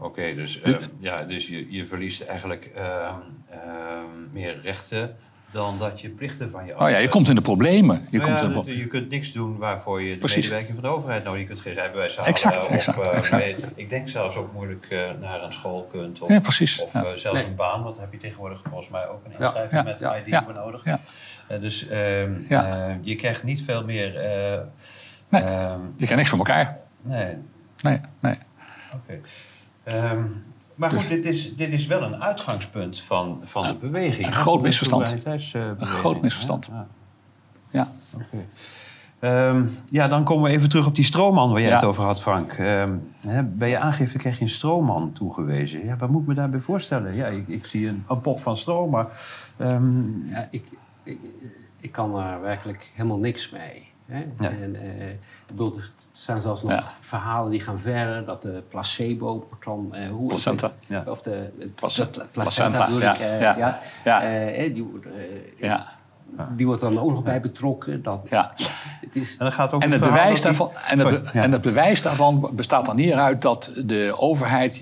Oké, 0.00 0.34
dus, 0.34 0.60
eh, 0.60 0.74
ja, 0.98 1.22
dus 1.24 1.46
je, 1.46 1.66
je 1.72 1.86
verliest 1.86 2.20
eigenlijk 2.20 2.70
ehm, 2.76 3.14
ehm, 3.50 4.32
meer 4.32 4.60
rechten 4.62 5.16
dan 5.50 5.78
dat 5.78 6.00
je 6.00 6.08
plichten 6.08 6.50
van 6.50 6.66
je 6.66 6.78
Oh 6.80 6.90
ja, 6.90 6.96
je 6.98 7.08
komt 7.08 7.28
in 7.28 7.34
de 7.34 7.40
problemen. 7.40 7.94
Je 8.10 8.18
Nou 8.18 8.28
komt 8.30 8.40
ja, 8.40 8.46
in 8.58 8.64
de 8.64 8.76
je, 8.76 8.86
kunt 8.86 9.08
niks 9.10 9.32
doen 9.32 9.56
waarvoor 9.56 10.02
je 10.02 10.12
de 10.12 10.18
Precies. 10.18 10.36
medewerking 10.44 10.74
van 10.80 10.82
de 10.90 10.96
overheid 10.96 11.24
nodig. 11.24 11.40
Je 11.40 11.46
kunt 11.46 11.60
geen 11.60 11.72
rijbewijs 11.74 12.16
halen. 12.16 12.32
Exact, 12.32 12.56
of, 12.58 12.68
exact, 12.68 13.00
eh, 13.00 13.16
exact. 13.16 13.42
weet- 13.44 13.66
ik 13.74 13.88
denk 13.88 14.08
zelfs 14.08 14.36
ook 14.36 14.52
moeilijk 14.52 14.86
eh, 14.90 15.10
naar 15.20 15.42
een 15.42 15.52
school 15.52 15.88
kunt. 15.92 16.20
Of, 16.20 16.28
Ja, 16.28 16.40
precies, 16.40 16.82
Of 16.82 16.92
ja. 16.92 17.04
eh, 17.04 17.12
zelfs 17.16 17.38
Nee. 17.38 17.46
een 17.46 17.54
baan, 17.54 17.82
want 17.82 17.94
daar 17.94 18.04
heb 18.04 18.12
je 18.12 18.18
tegenwoordig 18.20 18.60
volgens 18.68 18.88
mij 18.90 19.08
ook 19.08 19.24
een 19.24 19.32
inschrijving 19.38 19.70
ja, 19.70 19.82
met 19.82 19.98
ja, 20.00 20.16
ID 20.16 20.26
ja. 20.26 20.44
voor 20.44 20.52
nodig. 20.54 20.84
Ja. 20.84 21.00
Eh, 21.48 21.60
dus 21.60 21.88
ehm, 21.88 22.32
Ja. 22.48 22.88
eh, 22.88 22.94
je 23.00 23.14
krijgt 23.14 23.42
niet 23.42 23.62
veel 23.62 23.84
meer. 23.84 24.16
eh, 24.16 24.58
Nee. 25.28 25.42
ehm, 25.42 25.80
Je 25.96 26.04
krijgt 26.04 26.16
niks 26.16 26.28
van 26.28 26.38
elkaar. 26.38 26.76
nee, 27.02 27.36
Nee, 27.82 28.00
nee. 28.20 28.38
Oké. 28.94 29.20
Ehm, 29.84 30.22
maar 30.80 30.90
goed, 30.90 31.08
dit, 31.08 31.24
is, 31.24 31.56
dit 31.56 31.72
is 31.72 31.86
wel 31.86 32.02
een 32.02 32.22
uitgangspunt 32.22 33.00
van, 33.00 33.40
van 33.42 33.62
de 33.62 33.74
beweging. 33.74 34.26
een 34.26 34.32
groot 34.32 34.62
misverstand. 34.62 35.08
soevereiniteitsbeweging, 35.08 35.80
Een 35.80 35.86
groot 35.86 36.22
misverstand. 36.22 36.68
Ja, 36.72 36.86
Ja. 37.70 37.88
oké. 38.14 38.44
Ehm, 39.18 39.64
ja, 39.90 40.08
dan 40.08 40.24
komen 40.24 40.44
we 40.50 40.56
even 40.56 40.68
terug 40.68 40.86
op 40.86 40.94
die 40.94 41.04
stroomman 41.04 41.50
waar 41.50 41.60
jij 41.60 41.70
Ja. 41.70 41.76
het 41.76 41.84
over 41.84 42.04
had, 42.04 42.22
Frank. 42.22 42.52
Ehm, 42.52 42.94
hè, 43.26 43.42
bij 43.42 43.68
je 43.68 43.78
aangifte 43.78 44.18
krijg 44.18 44.36
je 44.36 44.42
een 44.42 44.48
stroomman 44.50 45.12
toegewezen. 45.12 45.84
Ja, 45.84 45.96
wat 45.96 46.10
moet 46.10 46.20
ik 46.22 46.26
me 46.28 46.34
daarbij 46.34 46.60
voorstellen? 46.60 47.14
Ja, 47.14 47.26
ik, 47.26 47.48
ik 47.48 47.66
zie 47.66 47.88
een, 47.88 48.04
een 48.08 48.20
pop 48.20 48.40
van 48.40 48.56
stroom, 48.56 48.90
maar... 48.90 49.06
ehm, 49.56 50.28
Ja, 50.30 50.48
ik, 50.50 50.64
ik, 51.02 51.18
ik 51.80 51.92
kan 51.92 52.18
er 52.20 52.40
werkelijk 52.40 52.90
helemaal 52.94 53.18
niks 53.18 53.50
mee. 53.50 53.88
Hè? 54.10 54.46
En, 54.48 54.76
eh, 54.76 55.08
ik 55.10 55.18
bedoel, 55.46 55.76
er 55.76 55.90
zijn 56.12 56.40
zelfs 56.40 56.62
nog 56.62 56.70
Ja. 56.70 56.84
verhalen 57.00 57.50
die 57.50 57.60
gaan 57.60 57.78
verder. 57.78 58.24
Dat 58.24 58.42
de 58.42 58.62
placebo 58.68 59.48
dan... 59.64 59.94
eh, 59.94 60.08
hoe 60.10 60.28
Placenta. 60.28 60.72
Ja. 60.86 61.02
Of 61.06 61.22
de, 61.22 61.50
de 61.58 61.66
Placenta. 61.66 62.20
de 62.22 62.26
placenta, 62.32 62.84
bedoel 62.86 63.00
Ja, 63.00 63.14
ik. 63.14 63.20
eh, 63.20 63.40
ja, 63.40 63.56
ja. 63.58 63.78
ja. 64.04 64.22
Eh, 64.22 64.74
die, 64.74 64.82
wordt, 64.84 65.06
Ja. 65.56 65.86
die 66.56 66.66
wordt 66.66 66.80
dan 66.80 66.98
ook 67.00 67.10
nog 67.10 67.22
bij 67.22 67.40
betrokken. 67.40 68.02
Dat, 68.02 68.26
ja. 68.30 68.52
Het 69.00 69.16
is, 69.16 69.30
en 69.30 69.36
dan 69.38 69.52
gaat 69.52 69.72
ook 69.72 69.82
En 69.82 69.90
het, 69.90 70.00
bewijs 70.00 70.34
die- 70.34 70.42
daarvan, 70.42 70.70
en, 70.88 70.98
het, 70.98 71.08
be- 71.08 71.14
Sorry, 71.24 71.38
ja. 71.38 71.42
en 71.44 71.52
het 71.52 71.60
bewijs 71.60 72.02
daarvan 72.02 72.50
bestaat 72.52 72.86
dan 72.86 72.96
hieruit 72.96 73.42
dat 73.42 73.72
de 73.84 74.14
overheid 74.18 74.76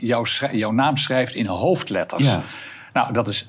jouw, 0.51 0.71
naam 0.71 0.97
schrijft 0.97 1.35
in 1.35 1.47
hoofdletters. 1.47 2.23
Ja. 2.25 2.41
Nou, 2.93 3.13
dat 3.13 3.29
is 3.29 3.47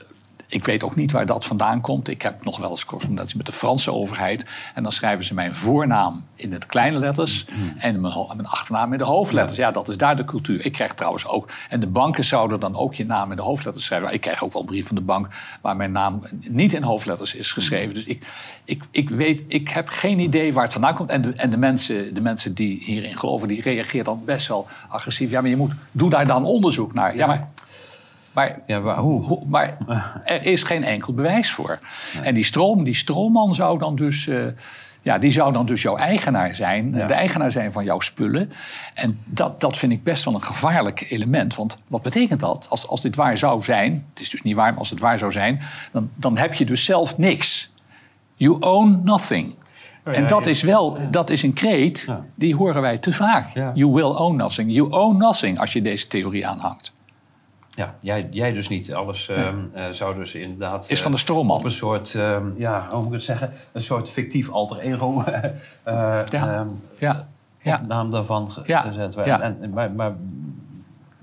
ik 0.50 0.66
weet 0.66 0.84
ook 0.84 0.96
niet 0.96 1.12
waar 1.12 1.26
dat 1.26 1.46
vandaan 1.46 1.82
komt. 1.82 2.08
Ik 2.08 2.22
heb 2.22 2.44
nog 2.44 2.58
wel 2.58 2.70
eens 2.70 2.86
correspondentie 2.86 3.38
met 3.38 3.46
de 3.46 3.52
Franse 3.52 3.94
overheid. 3.94 4.46
En 4.74 4.84
dan 4.84 4.92
schrijven 4.92 5.26
ze 5.26 5.34
mijn 5.34 5.56
voornaam 5.56 6.26
in 6.36 6.50
de 6.50 6.58
kleine 6.68 6.98
letters 6.98 7.46
en 7.78 8.02
mijn, 8.02 8.14
mijn 8.28 8.48
achternaam 8.48 8.92
in 8.92 8.98
de 8.98 9.04
hoofdletters. 9.04 9.58
Ja, 9.58 9.72
dat 9.72 9.90
is 9.90 9.98
daar 9.98 10.16
de 10.16 10.26
cultuur. 10.26 10.66
Ik 10.66 10.72
krijg 10.72 10.94
trouwens 10.94 11.28
ook. 11.28 11.50
En 11.70 11.80
de 11.80 11.88
banken 11.88 12.24
zouden 12.24 12.60
dan 12.60 12.76
ook 12.76 12.94
je 12.94 13.06
naam 13.06 13.30
in 13.30 13.36
de 13.36 13.42
hoofdletters 13.42 13.86
schrijven. 13.86 14.14
Ik 14.14 14.22
krijg 14.22 14.44
ook 14.44 14.54
wel 14.54 14.62
een 14.62 14.68
brief 14.68 14.88
van 14.88 14.96
de 14.96 15.02
bank 15.02 15.28
waar 15.62 15.76
mijn 15.76 15.92
naam 15.92 16.24
niet 16.42 16.74
in 16.74 16.84
hoofdletters 16.84 17.34
is 17.34 17.52
geschreven. 17.52 17.94
Dus 17.94 18.06
ik, 18.06 18.26
ik, 18.64 18.84
ik 18.92 19.10
weet, 19.10 19.42
ik 19.48 19.70
heb 19.70 19.90
geen 19.90 20.20
idee 20.20 20.54
waar 20.54 20.64
het 20.64 20.74
vandaan 20.74 20.94
komt. 20.94 21.10
En 21.10 21.22
de, 21.22 21.34
en 21.34 21.50
de, 21.50 21.58
mensen, 21.58 22.14
de 22.14 22.22
mensen 22.22 22.54
die 22.54 22.84
hierin 22.84 23.18
geloven, 23.18 23.48
die 23.48 23.62
reageert 23.62 24.06
dan 24.06 24.22
best 24.26 24.48
wel 24.48 24.68
agressief. 24.88 25.30
Ja, 25.30 25.42
maar 25.42 25.50
je 25.50 25.58
moet, 25.58 25.74
doe 25.92 26.10
daar 26.10 26.28
dan 26.28 26.44
onderzoek 26.44 26.94
naar. 26.94 27.16
Ja, 27.16 27.28
maar. 27.28 27.50
Maar, 28.34 28.60
Ja, 28.68 28.80
maar 28.80 28.98
hoe? 28.98 29.24
hoe- 29.24 29.46
maar 29.48 29.78
er 30.24 30.46
is 30.46 30.64
geen 30.64 30.84
enkel 30.84 31.14
bewijs 31.14 31.52
voor. 31.52 31.80
En 32.22 32.34
die, 32.34 32.44
stroom, 32.44 32.84
die 32.84 32.96
stroomman 32.96 33.54
zou 33.56 33.78
dan 33.80 33.96
dus. 33.96 34.28
eh, 34.28 34.44
ja, 35.02 35.18
die 35.18 35.32
zou 35.32 35.54
dan 35.54 35.66
dus 35.66 35.82
jouw 35.82 35.96
eigenaar 35.98 36.56
zijn, 36.56 36.94
Ja. 36.96 37.06
de 37.06 37.14
eigenaar 37.14 37.52
zijn 37.52 37.72
van 37.72 37.84
jouw 37.84 38.00
spullen. 38.00 38.52
En 38.94 39.20
dat, 39.26 39.62
dat 39.62 39.78
vind 39.78 39.92
ik 39.92 40.04
best 40.04 40.24
wel 40.24 40.34
een 40.34 40.44
gevaarlijk 40.44 41.06
element. 41.10 41.56
Want 41.56 41.78
wat 41.88 42.02
betekent 42.02 42.40
dat? 42.40 42.68
Als, 42.70 42.88
als 42.88 43.02
dit 43.02 43.16
waar 43.16 43.38
zou 43.38 43.64
zijn, 43.64 44.06
het 44.10 44.20
is 44.20 44.30
dus 44.30 44.42
niet 44.42 44.56
waar, 44.56 44.70
maar 44.70 44.80
als 44.80 44.90
het 44.90 45.00
waar 45.00 45.18
zou 45.18 45.32
zijn, 45.32 45.60
dan, 45.92 46.10
dan 46.16 46.38
heb 46.38 46.54
je 46.54 46.66
dus 46.66 46.86
zelf 46.86 47.18
niks. 47.18 47.72
You 48.36 48.58
own 48.60 49.02
nothing. 49.04 49.56
En 50.04 50.28
dat 50.28 50.46
is 50.46 50.62
wel, 50.62 50.98
dat 51.12 51.30
is 51.30 51.44
een 51.44 51.54
kreet, 51.54 52.08
die 52.36 52.56
horen 52.56 52.82
wij 52.82 52.98
te 52.98 53.12
vaak. 53.12 53.54
You 53.54 53.92
will 53.92 54.04
own 54.04 54.36
nothing. 54.36 54.72
You 54.74 54.92
own 54.92 55.18
nothing 55.18 55.60
als 55.60 55.74
je 55.74 55.82
deze 55.82 56.08
theorie 56.08 56.48
aanhangt. 56.48 56.94
Ja, 57.80 57.96
jij, 58.00 58.28
jij 58.32 58.54
dus 58.54 58.68
niet. 58.68 58.94
Alles 58.94 59.30
ehm, 59.30 59.58
eh, 59.74 59.90
zou 59.92 60.16
dus 60.16 60.36
inderdaad... 60.36 60.86
Is 60.90 60.98
eh, 60.98 61.04
van 61.04 61.12
de 61.12 61.18
stroomman. 61.18 61.58
Op 61.58 61.66
een 61.66 61.72
soort, 61.72 62.16
ehm, 62.16 62.46
ja, 62.56 62.88
hoe 62.90 62.98
moet 62.98 63.08
ik 63.08 63.14
het 63.14 63.24
zeggen? 63.24 63.52
Een 63.72 63.82
soort 63.82 64.10
fictief 64.10 64.50
alter 64.50 64.78
ego. 64.80 65.24
eh 65.24 65.54
Ja. 65.84 66.24
ehm, 66.32 66.68
Ja, 66.98 67.28
ja. 67.60 67.82
naam 67.88 68.12
daarvan 68.12 68.52
Ja. 68.64 68.82
gezet. 68.82 69.14
Ja. 69.14 69.42
En, 69.42 69.58
en, 69.62 69.70
maar, 69.70 69.92
maar, 69.92 70.16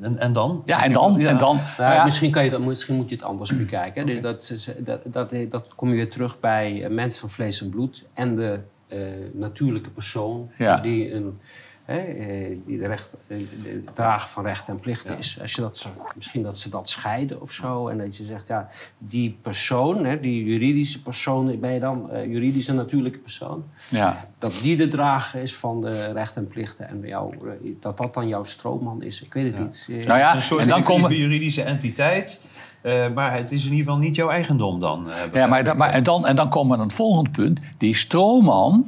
en, 0.00 0.18
en 0.18 0.32
dan? 0.32 0.62
ja 0.66 0.84
en 0.84 0.92
dan? 0.92 1.14
Ja. 1.18 1.28
En 1.28 1.38
dan 1.38 1.58
Nou, 1.78 1.94
ja, 1.94 2.04
misschien, 2.04 2.30
kan 2.30 2.44
je 2.44 2.50
dat, 2.50 2.60
misschien 2.60 2.96
moet 2.96 3.08
je 3.08 3.14
het 3.14 3.24
anders 3.24 3.56
bekijken. 3.56 4.06
Dus 4.06 4.20
dat, 4.20 4.52
dat, 4.78 5.00
dat, 5.04 5.32
dat 5.50 5.66
kom 5.74 5.88
je 5.88 5.94
weer 5.94 6.10
terug 6.10 6.40
bij 6.40 6.84
eh, 6.84 6.90
mensen 6.90 7.20
van 7.20 7.30
vlees 7.30 7.60
en 7.60 7.68
bloed 7.70 8.04
en 8.14 8.36
de 8.36 8.58
eh, 8.88 8.98
natuurlijke 9.32 9.90
persoon 9.90 10.50
Ja. 10.58 10.76
die, 10.76 11.14
een, 11.14 11.40
hè, 11.86 11.98
eh, 11.98 12.56
die 12.66 12.78
de, 12.78 12.86
recht, 12.86 13.14
eh, 13.26 13.36
de 13.62 13.84
drager 13.94 14.28
van 14.28 14.44
rechten 14.44 14.74
en 14.74 14.80
plichten 14.80 15.18
is. 15.18 15.38
Als 15.42 15.52
je 15.52 15.60
dat, 15.60 15.76
zo- 15.76 15.88
misschien 16.14 16.42
dat 16.42 16.58
ze 16.58 16.68
dat 16.68 16.88
scheiden 16.88 17.40
of 17.42 17.52
zo. 17.52 17.88
En 17.88 17.98
dat 17.98 18.16
je 18.16 18.24
zegt, 18.24 18.48
ja, 18.48 18.68
die 18.98 19.38
persoon, 19.42 20.04
hè, 20.04 20.20
die 20.20 20.44
juridische 20.44 21.02
persoon, 21.02 21.60
ben 21.60 21.72
je 21.72 21.80
dan 21.80 22.10
eh, 22.10 22.26
juridische 22.26 22.72
natuurlijke 22.72 23.18
persoon? 23.18 23.64
ja. 23.90 24.24
Dat 24.38 24.52
die 24.62 24.76
de 24.76 24.88
drager 24.88 25.42
is 25.42 25.54
van 25.56 25.80
de 25.80 26.12
rechten 26.12 26.42
en 26.42 26.48
plichten 26.48 26.88
en 26.88 27.00
jou, 27.04 27.34
dat 27.80 27.96
dat 27.96 28.14
dan 28.14 28.28
jouw 28.28 28.44
stroomman 28.44 29.02
is. 29.02 29.22
Ik 29.22 29.32
weet 29.34 29.52
het 29.52 29.58
niet. 29.60 29.86
Nou 30.06 30.18
ja, 30.18 30.34
Een 30.34 30.40
soort 30.42 30.60
en 30.60 30.68
dan 30.68 30.82
komen. 30.82 31.16
juridische 31.16 31.62
entiteit. 31.62 32.40
eh, 32.80 33.12
maar 33.14 33.36
het 33.36 33.52
is 33.52 33.64
in 33.64 33.70
ieder 33.70 33.84
geval 33.84 33.98
niet 34.00 34.14
jouw 34.14 34.28
eigendom 34.30 34.80
dan. 34.80 35.10
eh, 35.10 35.16
Ja, 35.32 35.46
maar, 35.46 35.90
en, 35.92 36.02
dan, 36.02 36.26
en 36.26 36.36
dan 36.36 36.48
komen 36.48 36.70
we 36.76 36.78
aan 36.82 36.88
een 36.88 36.94
volgend 36.94 37.32
punt. 37.32 37.60
Die 37.78 37.94
stroomman. 37.94 38.86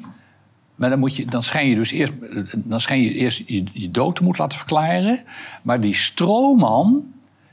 Maar 0.79 0.91
dan, 0.91 0.99
moet 0.99 1.17
je, 1.17 1.27
dan 1.27 1.43
schijn 1.43 1.69
je 1.69 1.75
dus 1.75 1.91
eerst, 1.91 2.13
dan 2.57 2.81
schijn 2.81 3.01
je, 3.03 3.15
eerst 3.15 3.43
je, 3.47 3.65
je 3.73 3.91
dood 3.91 4.17
te 4.17 4.23
moeten 4.23 4.43
laten 4.43 4.59
verklaren. 4.59 5.25
Maar 5.63 5.81
die 5.81 5.95
stroomman. 5.95 7.13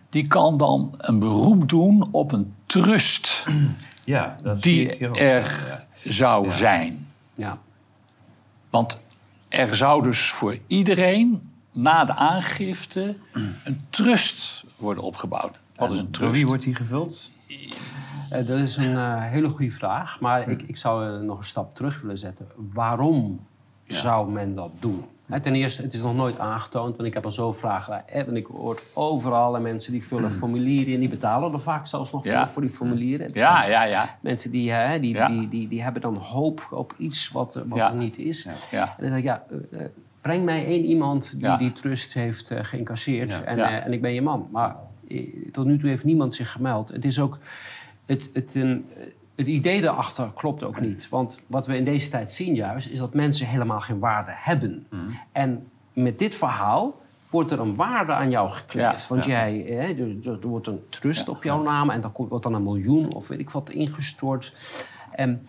die 0.10 0.28
kan 0.28 0.58
dan 0.58 0.94
een 0.98 1.20
beroep 1.20 1.70
doen 1.70 2.08
op 2.12 2.32
een 2.32 2.54
trust. 2.66 3.46
Ja, 4.06 4.36
dat 4.44 4.64
die 4.64 4.98
er 5.12 5.84
zou 6.04 6.52
zijn. 6.52 7.08
ja. 7.36 7.58
Want 8.70 9.00
er 9.50 9.76
zou 9.76 10.04
dus 10.04 10.30
voor 10.32 10.58
iedereen 10.68 11.42
na 11.74 12.06
de 12.06 12.16
aangifte 12.16 13.16
een 13.64 13.82
trust 13.90 14.64
worden 14.78 15.04
opgebouwd. 15.04 15.58
Wat 15.76 15.92
is 15.92 15.98
een 15.98 16.04
Door 16.04 16.12
trust? 16.12 16.34
wie 16.34 16.46
wordt 16.46 16.64
die 16.64 16.76
gevuld? 16.76 17.30
Eh, 18.40 18.48
dat 18.48 18.58
is 18.58 18.78
een 18.78 18.96
eh, 18.98 19.24
hele 19.24 19.50
goede 19.50 19.72
vraag. 19.72 20.20
Maar 20.20 20.50
ik, 20.50 20.62
ik 20.62 20.78
zou 20.78 21.10
eh, 21.10 21.20
nog 21.22 21.38
een 21.38 21.44
stap 21.46 21.76
terug 21.76 22.02
willen 22.02 22.18
zetten. 22.18 22.48
Waarom 22.74 23.46
zou 23.88 24.32
men 24.32 24.56
dat 24.56 24.72
doen? 24.80 25.04
Ten 25.42 25.56
eerste, 25.56 25.82
het 25.82 25.94
is 25.94 26.02
nog 26.02 26.16
nooit 26.16 26.40
aangetoond. 26.40 26.96
Want 26.96 27.08
ik 27.08 27.14
heb 27.14 27.26
al 27.26 27.32
zo 27.32 27.52
vragen. 27.52 28.04
want 28.14 28.38
ik 28.38 28.46
hoor 28.46 28.82
overal 28.94 29.56
en 29.56 29.62
mensen 29.62 29.92
die 29.92 30.04
vullen 30.04 30.32
formulieren 30.32 30.94
in. 30.94 31.00
Die 31.00 31.10
betalen 31.10 31.54
er 31.54 31.62
vaak 31.62 31.88
zelfs 31.88 32.12
nog 32.12 32.24
Ja. 32.24 32.50
voor, 32.50 32.62
die 32.62 32.72
formulieren. 32.72 33.30
Ja, 33.34 33.66
ja, 33.66 33.84
ja. 33.84 34.18
Mensen 34.22 34.52
die, 34.52 34.72
hè, 34.72 35.00
die, 35.00 35.14
Ja. 35.14 35.28
die, 35.28 35.50
die, 35.50 35.68
die 35.68 35.84
hebben 35.84 36.02
dan 36.02 36.16
hoop 36.16 36.68
op 36.72 36.94
iets 36.98 37.32
wat, 37.32 37.54
wat 37.66 37.78
Ja. 37.78 37.90
er 37.92 37.98
niet 37.98 38.18
is. 38.18 38.48
ja. 38.72 38.96
En 38.98 39.04
dan 39.04 39.08
zeg 39.10 39.18
ik, 39.18 39.24
ja, 39.24 39.44
breng 40.22 40.46
mij 40.46 40.66
één 40.66 40.84
iemand 40.86 41.40
die 41.40 41.58
die 41.58 41.74
trust 41.74 42.14
heeft 42.14 42.52
eh, 42.52 42.64
geïncasseerd. 42.64 43.44
En, 43.44 43.84
en 43.84 43.94
ik 43.94 44.02
ben 44.02 44.14
je 44.14 44.22
man. 44.22 44.48
Maar 44.52 44.76
tot 45.52 45.66
nu 45.66 45.78
toe 45.80 45.90
heeft 45.90 46.04
niemand 46.04 46.34
zich 46.34 46.52
gemeld. 46.52 46.90
Het 46.90 47.06
is 47.06 47.20
ook... 47.20 47.38
Het, 48.06 48.30
het, 48.34 48.58
het 49.36 49.48
idee 49.48 49.82
daarachter 49.82 50.32
klopt 50.36 50.64
ook 50.64 50.80
niet. 50.80 51.10
Want 51.10 51.40
wat 51.48 51.68
we 51.68 51.78
in 51.78 51.86
deze 51.86 52.10
tijd 52.10 52.32
zien 52.32 52.56
juist... 52.56 52.90
is 52.90 53.00
dat 53.00 53.14
mensen 53.14 53.48
helemaal 53.48 53.80
geen 53.80 54.00
waarde 54.00 54.32
hebben. 54.36 54.88
En 55.32 55.68
met 55.94 56.20
dit 56.20 56.36
verhaal 56.36 57.02
wordt 57.30 57.52
er 57.52 57.60
een 57.60 57.76
waarde 57.76 58.14
aan 58.14 58.30
jou 58.30 58.50
gekleefd. 58.50 59.02
Ja, 59.02 59.08
Want 59.10 59.26
ja. 59.26 59.32
jij, 59.32 59.66
hè, 59.68 60.04
er, 60.04 60.40
er 60.42 60.48
wordt 60.48 60.68
een 60.68 60.82
trust 60.90 61.30
op 61.30 61.44
jouw 61.44 61.64
naam... 61.64 61.90
en 61.90 62.02
dan 62.02 62.12
komt- 62.12 62.30
wordt 62.30 62.44
dan 62.44 62.54
een 62.54 62.64
miljoen 62.64 63.14
of 63.14 63.28
weet 63.28 63.40
ik 63.40 63.50
wat 63.50 63.70
ingestort. 63.70 64.54
En, 65.12 65.48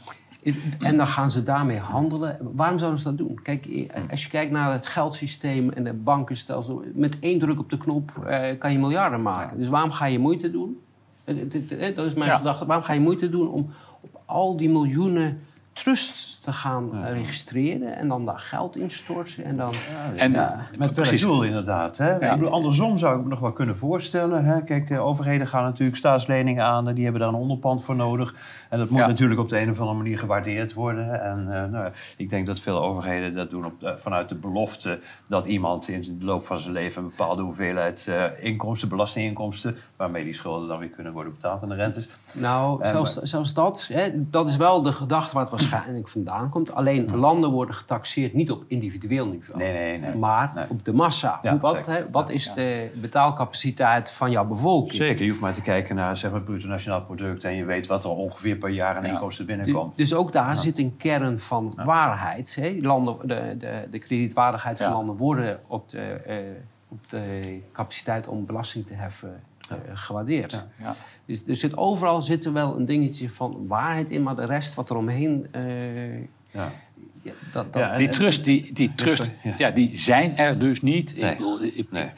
en 0.79 0.97
dan 0.97 1.07
gaan 1.07 1.31
ze 1.31 1.43
daarmee 1.43 1.79
handelen. 1.79 2.39
Waarom 2.41 2.79
zouden 2.79 3.01
ze 3.01 3.05
dat 3.05 3.19
doen? 3.19 3.41
Kijk, 3.43 3.67
eh, 3.67 4.11
als 4.11 4.23
je 4.23 4.31
kijkt 4.31 4.53
naar 4.53 4.73
het 4.73 4.87
geldsysteem 4.87 5.71
en 5.71 5.85
het 5.85 6.05
bankenstelsel... 6.05 6.85
met 6.95 7.19
één 7.19 7.39
druk 7.39 7.59
op 7.59 7.71
de 7.71 7.79
knop 7.79 8.11
eh, 8.27 8.59
kan 8.59 8.73
je 8.73 8.79
miljarden 8.79 9.23
maken. 9.23 9.59
Dus 9.59 9.69
waarom 9.69 9.91
ga 9.91 10.05
je 10.05 10.19
moeite 10.19 10.51
doen? 10.51 10.81
Eh, 11.27 11.97
Dat 11.97 12.07
is 12.07 12.15
mijn 12.15 12.31
Ja. 12.31 12.37
gedachte. 12.37 12.67
Waarom 12.67 12.85
ga 12.85 12.93
je 12.93 13.01
moeite 13.01 13.29
doen 13.29 13.49
om 13.51 13.71
op 14.01 14.21
al 14.25 14.57
die 14.57 14.69
miljoenen 14.69 15.41
trusts 15.83 16.39
te 16.41 16.53
gaan 16.53 17.05
eh, 17.05 17.13
registreren... 17.13 17.97
en 17.97 18.09
dan 18.09 18.25
daar 18.25 18.39
geld 18.39 18.77
instorten 18.77 19.45
en 19.45 19.57
dan... 19.57 19.73
En, 20.17 20.33
Ja. 20.33 20.67
Met 20.71 20.79
welk 20.79 20.93
Precies. 20.95 21.21
doel 21.21 21.43
inderdaad. 21.43 21.97
Hè? 21.97 22.11
Ja. 22.11 22.21
Ik 22.33 22.39
bedoel, 22.39 22.53
andersom 22.53 22.99
zou 22.99 23.17
ik 23.17 23.23
me 23.23 23.29
nog 23.29 23.41
wel 23.41 23.53
kunnen 23.53 23.77
voorstellen. 23.77 24.45
Hè? 24.45 24.63
Kijk, 24.65 24.89
de 24.89 24.99
overheden 24.99 25.47
gaan 25.47 25.65
natuurlijk 25.65 25.97
staatsleningen 25.99 26.65
aan. 26.65 26.95
Die 26.95 27.03
hebben 27.05 27.21
daar 27.23 27.31
een 27.31 27.35
onderpand 27.41 27.85
voor 27.85 27.97
nodig. 27.97 28.35
En 28.71 28.79
dat 28.79 28.91
moet 28.91 28.99
Ja. 28.99 29.07
natuurlijk 29.07 29.41
op 29.41 29.49
de 29.49 29.61
een 29.61 29.71
of 29.71 29.79
andere 29.81 29.97
manier 29.99 30.19
gewaardeerd 30.19 30.73
worden. 30.75 31.23
En 31.23 31.53
eh, 31.53 31.71
nou, 31.71 31.91
ik 32.17 32.29
denk 32.29 32.47
dat 32.47 32.61
veel 32.61 32.83
overheden 32.83 33.35
dat 33.35 33.51
doen 33.51 33.65
op, 33.65 33.83
eh, 33.83 33.93
vanuit 33.97 34.29
de 34.29 34.35
belofte... 34.35 34.99
dat 35.27 35.47
iemand 35.47 35.89
in 35.89 36.01
de 36.19 36.25
loop 36.27 36.47
van 36.47 36.59
zijn 36.59 36.73
leven 36.73 37.03
een 37.03 37.09
bepaalde 37.17 37.43
hoeveelheid 37.43 38.07
eh, 38.09 38.45
inkomsten, 38.45 38.89
belastinginkomsten... 38.89 39.77
waarmee 39.97 40.25
die 40.25 40.35
schulden 40.35 40.69
dan 40.69 40.79
weer 40.79 40.89
kunnen 40.89 41.13
worden 41.13 41.33
betaald 41.33 41.63
en 41.63 41.69
de 41.69 41.75
rentes. 41.75 42.09
Nou, 42.33 42.83
Eh, 42.83 42.91
zelfs, 42.91 43.15
zelfs 43.17 43.53
dat, 43.55 43.87
hè, 43.93 44.11
dat 44.31 44.49
is 44.49 44.57
wel 44.57 44.83
de 44.83 44.93
gedachte 44.93 45.35
waar 45.35 45.43
het 45.43 45.53
waarschijnlijk 45.71 46.09
vandaan 46.09 46.51
komt. 46.51 46.75
Alleen 46.75 47.07
landen 47.15 47.51
worden 47.51 47.75
getaxeerd 47.75 48.35
niet 48.35 48.51
op 48.51 48.65
individueel 48.69 49.27
niveau. 49.27 49.59
Nee, 49.61 49.73
nee, 49.73 49.99
nee. 49.99 50.15
Maar 50.15 50.51
Nee. 50.55 50.65
op 50.69 50.85
de 50.85 50.93
massa. 50.93 51.39
Ja, 51.43 51.59
wat 51.59 51.87
hè, 51.87 52.11
wat 52.11 52.31
is 52.31 52.53
de 52.55 52.91
betaalcapaciteit 53.01 54.11
van 54.11 54.31
jouw 54.31 54.45
bevolking? 54.47 54.95
Zeker, 55.03 55.23
je 55.25 55.29
hoeft 55.31 55.41
maar 55.43 55.55
te 55.55 55.61
kijken 55.61 55.95
naar 55.97 56.17
zeg 56.17 56.31
maar, 56.31 56.41
het 56.41 56.49
bruto 56.49 56.69
nationaal 56.69 57.03
product... 57.03 57.45
en 57.45 57.55
je 57.55 57.65
weet 57.65 57.87
wat 57.87 58.05
er 58.05 58.11
ongeveer 58.11 58.57
per 58.57 58.71
jaar 58.71 58.97
aan 58.97 59.05
inkomsten 59.05 59.47
binnenkomt. 59.47 59.97
Du- 59.97 60.03
Dus 60.03 60.15
ook 60.15 60.33
daar 60.33 60.57
zit 60.57 60.79
een 60.79 60.97
kern 60.97 61.39
van 61.39 61.73
waarheid. 61.85 62.55
Hè? 62.55 62.77
Landen, 62.81 63.17
de, 63.29 63.57
de, 63.59 63.87
de 63.91 63.99
kredietwaardigheid 63.99 64.79
van 64.79 64.93
landen 64.93 65.17
worden 65.17 65.59
op 65.67 65.89
de, 65.89 66.01
eh, 66.01 66.37
op 66.89 67.09
de 67.09 67.59
capaciteit 67.73 68.29
om 68.29 68.47
belasting 68.47 68.87
te 68.87 68.95
heffen 68.95 69.41
gewaardeerd. 69.93 70.65
Ja. 70.79 70.95
Dus 71.25 71.43
er 71.47 71.57
zit 71.57 71.77
overal 71.77 72.23
zit 72.23 72.45
er 72.45 72.53
wel 72.53 72.77
een 72.77 72.85
dingetje 72.87 73.31
van 73.31 73.65
waarheid 73.67 74.11
in, 74.11 74.23
maar 74.23 74.37
de 74.37 74.45
rest 74.47 74.75
wat 74.75 74.91
er 74.91 74.97
omheen. 74.97 75.47
eh, 75.53 76.17
Ja. 76.51 76.73
ja, 77.23 77.33
dat, 77.53 77.73
dat, 77.73 77.83
en- 77.83 77.99
Die 77.99 78.09
trust, 78.09 78.45
die, 78.45 78.73
die 78.73 78.95
trust 78.95 79.31
Ja. 79.43 79.55
ja. 79.59 79.71
die 79.71 79.97
zijn 79.99 80.37
er 80.37 80.59
dus 80.59 80.83
niet. 80.83 81.17
Nee. 81.17 81.31
Ik 81.31 81.37
bedoel, 81.37 81.63
ik- 81.63 81.91
Nee. 81.91 82.09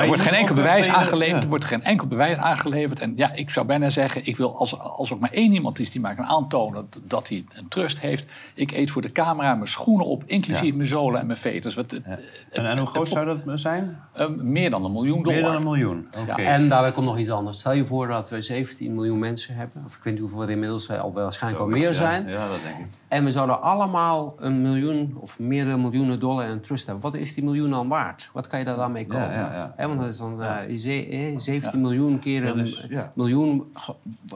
Er 0.00 0.06
wordt 0.06 0.22
geen 0.22 0.32
enkel 0.34 0.54
bewijs 0.54 0.88
aangeleverd. 0.88 1.42
Er 1.42 1.48
wordt 1.48 1.64
geen 1.64 1.82
enkel 1.82 2.06
bewijs 2.06 2.36
aangeleverd. 2.36 3.00
En 3.00 3.12
ja, 3.16 3.32
ik 3.34 3.50
zou 3.50 3.66
bijna 3.66 3.88
zeggen, 3.88 4.26
ik 4.26 4.36
wil 4.36 4.56
als, 4.58 4.78
als 4.78 5.12
ook 5.12 5.20
maar 5.20 5.30
één 5.32 5.52
iemand 5.52 5.78
is 5.78 5.90
die 5.90 6.00
mij 6.00 6.14
kan 6.14 6.24
aantonen 6.24 6.88
dat, 7.02 7.28
hij 7.28 7.44
een 7.54 7.68
trust 7.68 8.00
heeft. 8.00 8.32
Ik 8.54 8.72
eet 8.72 8.90
voor 8.90 9.02
de 9.02 9.12
camera 9.12 9.54
mijn 9.54 9.68
schoenen 9.68 10.06
op, 10.06 10.22
inclusief 10.26 10.70
Ja. 10.70 10.74
mijn 10.76 10.88
zolen 10.88 11.20
en 11.20 11.26
mijn 11.26 11.38
veters. 11.38 11.74
Wat, 11.74 11.92
En, 11.92 12.66
en 12.66 12.78
hoe 12.78 12.86
groot 12.86 13.08
zou 13.08 13.40
dat 13.44 13.60
zijn? 13.60 13.98
eh, 14.12 14.28
meer 14.28 14.70
dan 14.70 14.84
een 14.84 14.92
miljoen 14.92 15.22
dollar. 15.22 15.40
Meer 15.40 15.48
dan 15.50 15.56
een 15.56 15.62
miljoen. 15.62 16.06
Oké. 16.18 16.40
Ja, 16.42 16.48
en 16.48 16.68
daarbij 16.68 16.92
komt 16.92 17.06
nog 17.06 17.18
iets 17.18 17.30
anders. 17.30 17.58
Stel 17.58 17.72
je 17.72 17.84
voor 17.86 18.06
dat 18.08 18.28
we 18.28 18.40
17 18.40 18.94
miljoen 18.94 19.18
mensen 19.18 19.54
hebben. 19.54 19.82
Of 19.86 19.94
ik 19.96 20.02
weet 20.02 20.12
niet 20.12 20.22
hoeveel 20.22 20.42
er 20.42 20.50
inmiddels 20.50 20.90
al 20.90 21.12
waarschijnlijk 21.12 21.62
al 21.62 21.68
meer 21.68 21.82
Ja, 21.82 21.92
zijn. 21.92 22.28
Ja, 22.28 22.36
dat 22.48 22.62
denk 22.64 22.78
ik. 22.78 22.86
En 23.14 23.24
we 23.24 23.30
zouden 23.30 23.62
allemaal 23.62 24.34
een 24.38 24.62
miljoen 24.62 25.16
of 25.20 25.38
meerdere 25.38 25.76
miljoenen 25.78 26.20
dollar 26.20 26.48
in 26.48 26.60
trust 26.60 26.86
hebben. 26.86 27.02
Wat 27.10 27.14
is 27.14 27.34
die 27.34 27.44
miljoen 27.44 27.70
dan 27.70 27.88
waard? 27.88 28.30
Wat 28.32 28.46
kan 28.46 28.58
je 28.58 28.64
daar 28.64 28.76
dan 28.76 28.92
mee 28.92 29.06
kopen? 29.06 29.30
ja, 29.32 29.52
ja. 29.52 29.72
Hè, 29.76 29.86
want 29.86 30.00
dat 30.00 30.08
is 30.08 30.18
dan 30.18 30.42
eh, 30.42 30.78
ze- 30.78 31.06
eh, 31.06 31.38
17 31.38 31.80
miljoen 31.80 32.18
keer 32.18 32.46
een 32.46 32.58
is- 32.58 32.86
ja. 32.88 33.12
miljoen. 33.14 33.72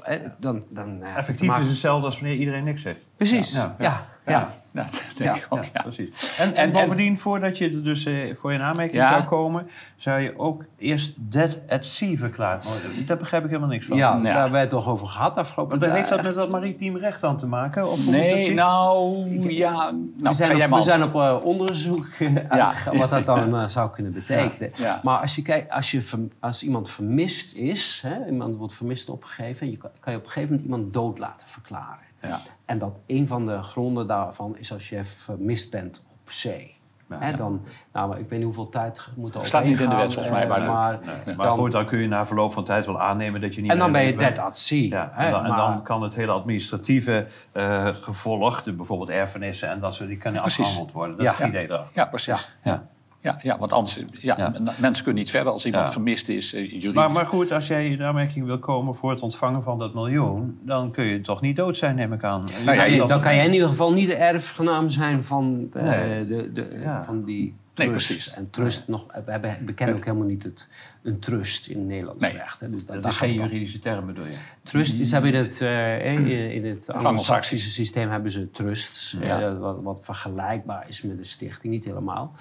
eh, 0.02 0.20
dan, 0.38 0.64
dan, 0.70 1.02
eh, 1.02 1.16
Effectief 1.16 1.58
is 1.58 1.68
hetzelfde 1.68 2.06
als 2.06 2.20
wanneer 2.20 2.38
iedereen 2.38 2.64
niks 2.64 2.82
heeft. 2.84 3.08
Precies, 3.16 3.52
Ja, 3.52 4.06
ja. 4.28 4.50
ja. 4.72 4.82
dat 4.82 5.16
denk 5.16 5.36
ik 5.36 5.46
ook. 5.48 5.64
Ja, 5.72 5.82
precies. 5.82 6.34
En, 6.38 6.46
en, 6.46 6.54
En- 6.54 6.56
en- 6.56 6.72
bovendien, 6.72 7.18
voordat 7.18 7.58
je 7.58 7.64
er 7.70 7.84
dus 7.84 8.04
eh, 8.04 8.34
voor 8.34 8.52
in 8.52 8.60
aanmerking 8.60 9.02
zou 9.02 9.22
komen, 9.22 9.68
zou 9.96 10.20
je 10.20 10.38
ook 10.38 10.64
eerst 10.78 11.12
dead 11.16 11.58
at 11.68 11.86
sea 11.86 12.16
verklaard 12.16 12.64
worden. 12.64 13.06
Daar 13.06 13.16
begrijp 13.16 13.42
ik 13.42 13.48
helemaal 13.48 13.70
niks 13.70 13.86
van. 13.86 13.96
Ja, 13.96 14.20
daar 14.20 14.32
hebben 14.32 14.52
wij 14.52 14.60
het 14.60 14.70
toch 14.70 14.88
over 14.88 15.06
gehad 15.06 15.36
afgelopen 15.36 15.78
dan 15.78 15.90
heeft 15.90 16.08
dat 16.08 16.22
met 16.22 16.34
dat 16.34 16.50
maritiem 16.50 16.96
recht 16.96 17.20
dan 17.20 17.36
te 17.36 17.46
maken? 17.46 17.90
Of 17.90 17.98
ik 17.98 18.10
Nee, 18.10 18.54
nou, 18.54 19.28
ja. 19.52 19.90
Nou, 19.90 20.06
we 20.18 20.32
zijn 20.32 20.72
op, 20.72 20.78
we 20.78 20.82
zijn 20.82 21.02
op 21.02 21.14
eh, 21.14 21.36
onderzoek 21.42 22.06
eh, 22.18 22.34
uitgegaan 22.46 22.96
wat 22.96 23.10
dat 23.10 23.26
dan 23.26 23.56
eh, 23.56 23.68
zou 23.68 23.90
kunnen 23.90 24.12
betekenen. 24.12 24.72
Maar 25.02 25.20
als, 25.20 25.34
je 25.34 25.42
kijkt, 25.42 25.70
als, 25.72 25.90
je 25.90 26.02
als 26.40 26.62
iemand 26.62 26.90
vermist 26.90 27.54
is, 27.54 28.02
hè, 28.06 28.26
iemand 28.26 28.56
wordt 28.56 28.74
vermist 28.74 29.08
opgegeven, 29.08 29.70
je 29.70 29.76
kan, 29.76 29.90
kan 30.00 30.12
je 30.12 30.18
op 30.18 30.24
een 30.24 30.30
gegeven 30.30 30.54
moment 30.54 30.70
iemand 30.70 30.92
dood 30.92 31.18
laten 31.18 31.48
verklaren. 31.48 32.07
Ja. 32.22 32.40
En 32.64 32.78
dat 32.78 32.92
een 33.06 33.26
van 33.26 33.46
de 33.46 33.62
gronden 33.62 34.06
daarvan 34.06 34.56
is 34.58 34.72
als 34.72 34.88
je 34.88 35.04
vermist 35.04 35.70
bent 35.70 36.04
op 36.24 36.30
zee. 36.30 36.76
Ja, 37.20 37.32
dan, 37.32 37.64
nou, 37.92 38.18
ik 38.18 38.28
weet 38.28 38.30
niet 38.38 38.42
hoeveel 38.44 38.68
tijd 38.68 39.08
moet 39.16 39.34
er 39.34 39.44
Staat 39.44 39.64
niet 39.64 39.80
in 39.80 39.88
de 39.88 39.96
wet 39.96 40.12
volgens 40.12 40.34
mij, 40.34 40.46
maar 40.46 40.60
eh, 40.60 40.72
maar 40.72 40.98
nee. 41.24 41.36
Maar 41.36 41.46
dan- 41.46 41.56
goed, 41.56 41.72
dan 41.72 41.86
kun 41.86 41.98
je 41.98 42.08
na 42.08 42.26
verloop 42.26 42.52
van 42.52 42.64
tijd 42.64 42.86
wel 42.86 43.00
aannemen 43.00 43.40
dat 43.40 43.54
je 43.54 43.60
niet 43.60 43.70
En 43.70 43.78
dan 43.78 43.92
ben 43.92 44.04
je 44.04 44.16
dead 44.16 44.38
at 44.38 44.58
sea. 44.58 44.78
Ja, 44.88 45.12
en, 45.16 45.30
dan, 45.30 45.42
en 45.44 45.48
maar- 45.48 45.58
dan 45.58 45.82
kan 45.82 46.02
het 46.02 46.14
hele 46.14 46.32
administratieve 46.32 47.26
eh, 47.52 47.86
gevolg, 47.86 48.62
de, 48.62 48.72
bijvoorbeeld 48.72 49.10
erfenissen 49.10 49.68
en 49.68 49.80
dat 49.80 49.94
soort, 49.94 50.08
die 50.08 50.18
kunnen 50.18 50.40
Precies. 50.40 50.58
afgehandeld 50.60 50.92
worden. 50.94 51.16
Dat 51.16 51.24
Ja. 51.24 51.32
is 51.32 51.38
het 51.38 51.48
idee 51.48 51.64
erachter. 51.64 51.92
Ja, 51.94 52.04
precies. 52.06 52.54
Ja. 52.62 52.86
Ja. 53.20 53.38
Ja, 53.42 53.58
want 53.58 53.72
anders, 53.72 54.00
ja, 54.20 54.52
mensen 54.80 55.04
kunnen 55.04 55.22
niet 55.22 55.30
verder 55.30 55.52
als 55.52 55.66
iemand 55.66 55.86
Ja. 55.86 55.92
vermist 55.92 56.28
is, 56.28 56.54
eh, 56.54 56.64
juridisch. 56.64 56.92
Maar, 56.92 57.10
maar 57.10 57.26
goed, 57.26 57.52
als 57.52 57.66
jij 57.66 57.86
in 57.88 58.02
aanmerking 58.02 58.46
wil 58.46 58.58
komen 58.58 58.94
voor 58.94 59.10
het 59.10 59.22
ontvangen 59.22 59.62
van 59.62 59.78
dat 59.78 59.94
miljoen, 59.94 60.58
dan 60.62 60.90
kun 60.90 61.04
je 61.04 61.20
toch 61.20 61.40
niet 61.40 61.56
dood 61.56 61.76
zijn, 61.76 61.94
neem 61.94 62.12
ik 62.12 62.24
aan. 62.24 62.44
Nou 62.64 62.90
ja, 62.90 63.06
dan 63.06 63.20
kan 63.20 63.34
jij 63.34 63.46
in 63.46 63.52
ieder 63.52 63.68
geval 63.68 63.92
niet 63.92 64.08
de 64.08 64.14
erfgenaam 64.14 64.90
zijn 64.90 65.22
van, 65.24 65.68
de, 65.72 65.80
Nee. 65.80 66.24
de, 66.24 66.52
de, 66.52 66.78
Ja. 66.82 67.04
van 67.04 67.24
die 67.24 67.54
Nee, 67.78 67.90
precies. 67.90 68.30
En 68.30 68.50
trust 68.50 68.88
nog, 68.88 69.06
we, 69.24 69.30
hebben, 69.30 69.58
we 69.64 69.74
kennen 69.74 69.96
ook 69.96 70.04
helemaal 70.04 70.26
niet 70.26 70.42
het, 70.42 70.68
een 71.02 71.18
trust 71.18 71.66
in 71.66 71.86
Nederlands 71.86 72.20
Nee. 72.24 72.32
recht. 72.32 72.60
Hè. 72.60 72.70
Dus 72.70 72.84
Dat 72.84 73.06
is 73.06 73.16
geen 73.16 73.34
juridische 73.34 73.78
term, 73.78 74.06
bedoel 74.06 74.24
je? 74.24 74.36
Trust 74.62 74.98
is, 74.98 75.10
hebben 75.10 75.32
in 75.32 75.38
het, 75.38 75.60
eh, 75.60 76.54
in, 76.54 76.64
het 76.64 76.74
Anglo-Saxisch. 76.78 77.04
Anglo-Saxische 77.04 77.70
systeem 77.70 78.10
hebben 78.10 78.30
ze 78.30 78.50
trusts. 78.50 79.16
Ja. 79.20 79.56
wat, 79.56 79.82
wat 79.82 80.04
vergelijkbaar 80.04 80.88
is 80.88 81.02
met 81.02 81.18
een 81.18 81.26
stichting, 81.26 81.72
niet 81.72 81.84
helemaal. 81.84 82.34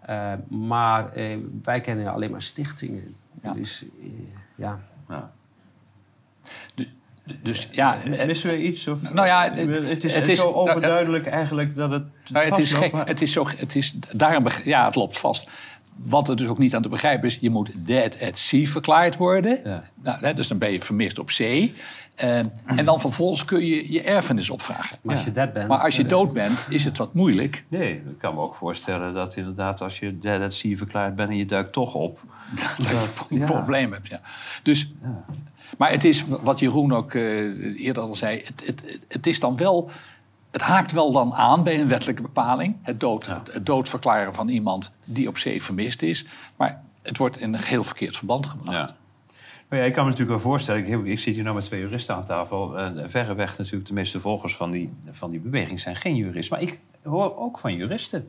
Eh, 0.00 0.32
maar 0.48 1.12
eh, 1.12 1.38
wij 1.62 1.80
kennen 1.80 2.12
alleen 2.12 2.30
maar 2.30 2.42
stichtingen. 2.42 3.02
Ja. 3.42 3.52
Dus 3.52 3.84
ja. 4.54 4.80
Ja. 5.08 5.32
Dus 7.42 7.68
ja, 7.70 7.96
eh, 8.02 8.26
Missen 8.26 8.50
we 8.50 8.62
iets? 8.62 8.86
Of, 8.88 9.12
Nou 9.12 9.26
ja, 9.26 9.50
het- 9.54 9.76
het 9.88 10.04
is, 10.04 10.14
het 10.14 10.28
is- 10.28 10.38
zo 10.38 10.44
nou, 10.44 10.54
overduidelijk 10.56 11.26
eigenlijk 11.26 11.76
dat 11.76 11.90
het. 11.90 12.02
nou, 12.32 12.44
het 12.46 12.58
is 12.58 12.72
gek. 12.72 12.92
maar- 12.92 13.06
Het 13.06 13.20
is 13.22 13.32
zo, 13.32 13.46
het 13.56 13.76
is, 13.76 13.94
daarom, 14.12 14.46
ja, 14.64 14.84
het 14.84 14.94
loopt 14.94 15.18
vast. 15.18 15.48
Wat 15.96 16.28
er 16.28 16.36
dus 16.36 16.46
ook 16.48 16.58
niet 16.58 16.74
aan 16.74 16.82
te 16.82 16.88
begrijpen 16.88 17.28
is, 17.28 17.38
je 17.40 17.50
moet 17.50 17.70
dead 17.74 18.20
at 18.20 18.38
sea 18.38 18.66
verklaard 18.66 19.16
worden. 19.16 19.60
Ja. 19.64 19.84
Nou, 20.02 20.18
hè, 20.20 20.34
dus 20.34 20.48
dan 20.48 20.58
ben 20.58 20.72
je 20.72 20.80
vermist 20.80 21.18
op 21.18 21.30
zee. 21.30 21.74
Eh, 22.14 22.38
en 22.66 22.84
dan 22.84 23.00
vervolgens 23.00 23.44
kun 23.44 23.64
je 23.66 23.92
je 23.92 24.02
erfenis 24.02 24.50
opvragen. 24.50 24.96
Maar 25.02 25.14
als 25.16 25.24
je 25.24 25.32
dat 25.32 25.52
bent... 25.52 25.68
Maar 25.68 25.78
als 25.78 25.96
je 25.96 26.02
eh, 26.02 26.08
dood 26.08 26.32
bent, 26.32 26.66
is 26.70 26.84
het 26.84 26.98
wat 26.98 27.14
moeilijk. 27.14 27.64
Nee, 27.68 27.92
ik 27.92 28.18
kan 28.18 28.34
me 28.34 28.40
ook 28.40 28.54
voorstellen 28.54 29.14
dat 29.14 29.36
inderdaad 29.36 29.80
als 29.80 29.98
je 29.98 30.18
dead 30.18 30.40
at 30.42 30.54
sea 30.54 30.76
verklaard 30.76 31.14
bent 31.14 31.30
en 31.30 31.36
je 31.36 31.44
duikt 31.44 31.72
toch 31.72 31.94
op. 31.94 32.20
dat 32.78 32.86
je 32.88 33.08
een 33.30 33.38
ja. 33.38 33.46
probleem 33.46 33.92
hebt. 33.92 34.06
Ja. 34.08 34.20
Dus, 34.62 34.92
Maar 35.76 35.90
het 35.90 36.04
is, 36.04 36.24
wat 36.26 36.58
Jeroen 36.58 36.92
ook 36.92 37.14
eh, 37.14 37.84
eerder 37.86 38.02
al 38.02 38.14
zei, 38.14 38.42
het, 38.44 38.62
het, 38.66 38.98
het 39.08 39.26
is 39.26 39.40
dan 39.40 39.56
wel... 39.56 39.90
Het 40.50 40.64
haakt 40.64 40.92
wel 40.92 41.12
dan 41.12 41.34
aan 41.34 41.62
bij 41.62 41.80
een 41.80 41.88
wettelijke 41.88 42.22
bepaling. 42.22 42.76
Het, 42.82 43.00
dood, 43.00 43.26
het 43.26 43.66
doodverklaren 43.66 44.34
van 44.34 44.48
iemand 44.48 44.92
die 45.06 45.28
op 45.28 45.38
zee 45.38 45.62
vermist 45.62 46.02
is. 46.02 46.26
Maar 46.56 46.82
het 47.02 47.16
wordt 47.18 47.38
in 47.40 47.54
een 47.54 47.64
heel 47.64 47.82
verkeerd 47.84 48.16
verband 48.16 48.46
gebracht. 48.46 48.88
Ja. 48.90 48.96
Maar 49.68 49.78
ja, 49.78 49.84
ik 49.84 49.92
kan 49.92 50.04
me 50.04 50.10
natuurlijk 50.10 50.38
wel 50.42 50.50
voorstellen, 50.50 50.80
ik, 50.84 50.88
heb- 50.88 51.04
ik 51.04 51.18
zit 51.18 51.34
hier 51.34 51.42
nou 51.42 51.54
met 51.56 51.64
twee 51.64 51.80
juristen 51.80 52.14
aan 52.14 52.24
tafel. 52.24 52.78
En 52.78 53.10
verreweg 53.10 53.58
natuurlijk 53.58 53.86
de 53.86 53.92
meeste 53.92 54.20
volgers 54.20 54.56
van 54.56 54.70
die, 54.70 54.92
van 55.10 55.30
die 55.30 55.40
beweging 55.40 55.80
zijn 55.80 55.96
geen 55.96 56.16
juristen. 56.16 56.58
Maar 56.58 56.66
ik 56.68 56.80
hoor 57.02 57.36
ook 57.38 57.58
van 57.58 57.74
juristen. 57.74 58.28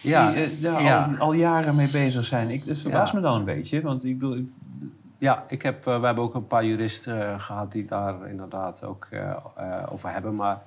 Ja, 0.00 0.32
die 0.32 0.42
eh, 0.42 0.50
daar 0.60 0.82
ja. 0.82 1.04
al, 1.04 1.16
al 1.26 1.32
jaren 1.32 1.74
mee 1.74 1.88
bezig 1.90 2.24
zijn. 2.24 2.50
Ik, 2.50 2.66
dat 2.66 2.78
verbaast 2.78 3.12
Ja. 3.12 3.18
me 3.18 3.24
dan 3.24 3.34
een 3.38 3.44
beetje. 3.44 3.80
Want 3.80 4.04
ik 4.04 4.18
bedoel, 4.18 4.36
ik- 4.36 4.48
Ja, 5.24 5.44
ik 5.48 5.62
heb, 5.62 5.86
eh, 5.86 6.00
we 6.00 6.06
hebben 6.06 6.24
ook 6.24 6.34
een 6.34 6.46
paar 6.46 6.64
juristen 6.64 7.28
eh, 7.28 7.40
gehad 7.40 7.72
die 7.72 7.84
daar 7.84 8.28
inderdaad 8.28 8.84
ook 8.84 9.08
eh, 9.10 9.86
over 9.90 10.10
hebben. 10.10 10.34
Maar 10.34 10.58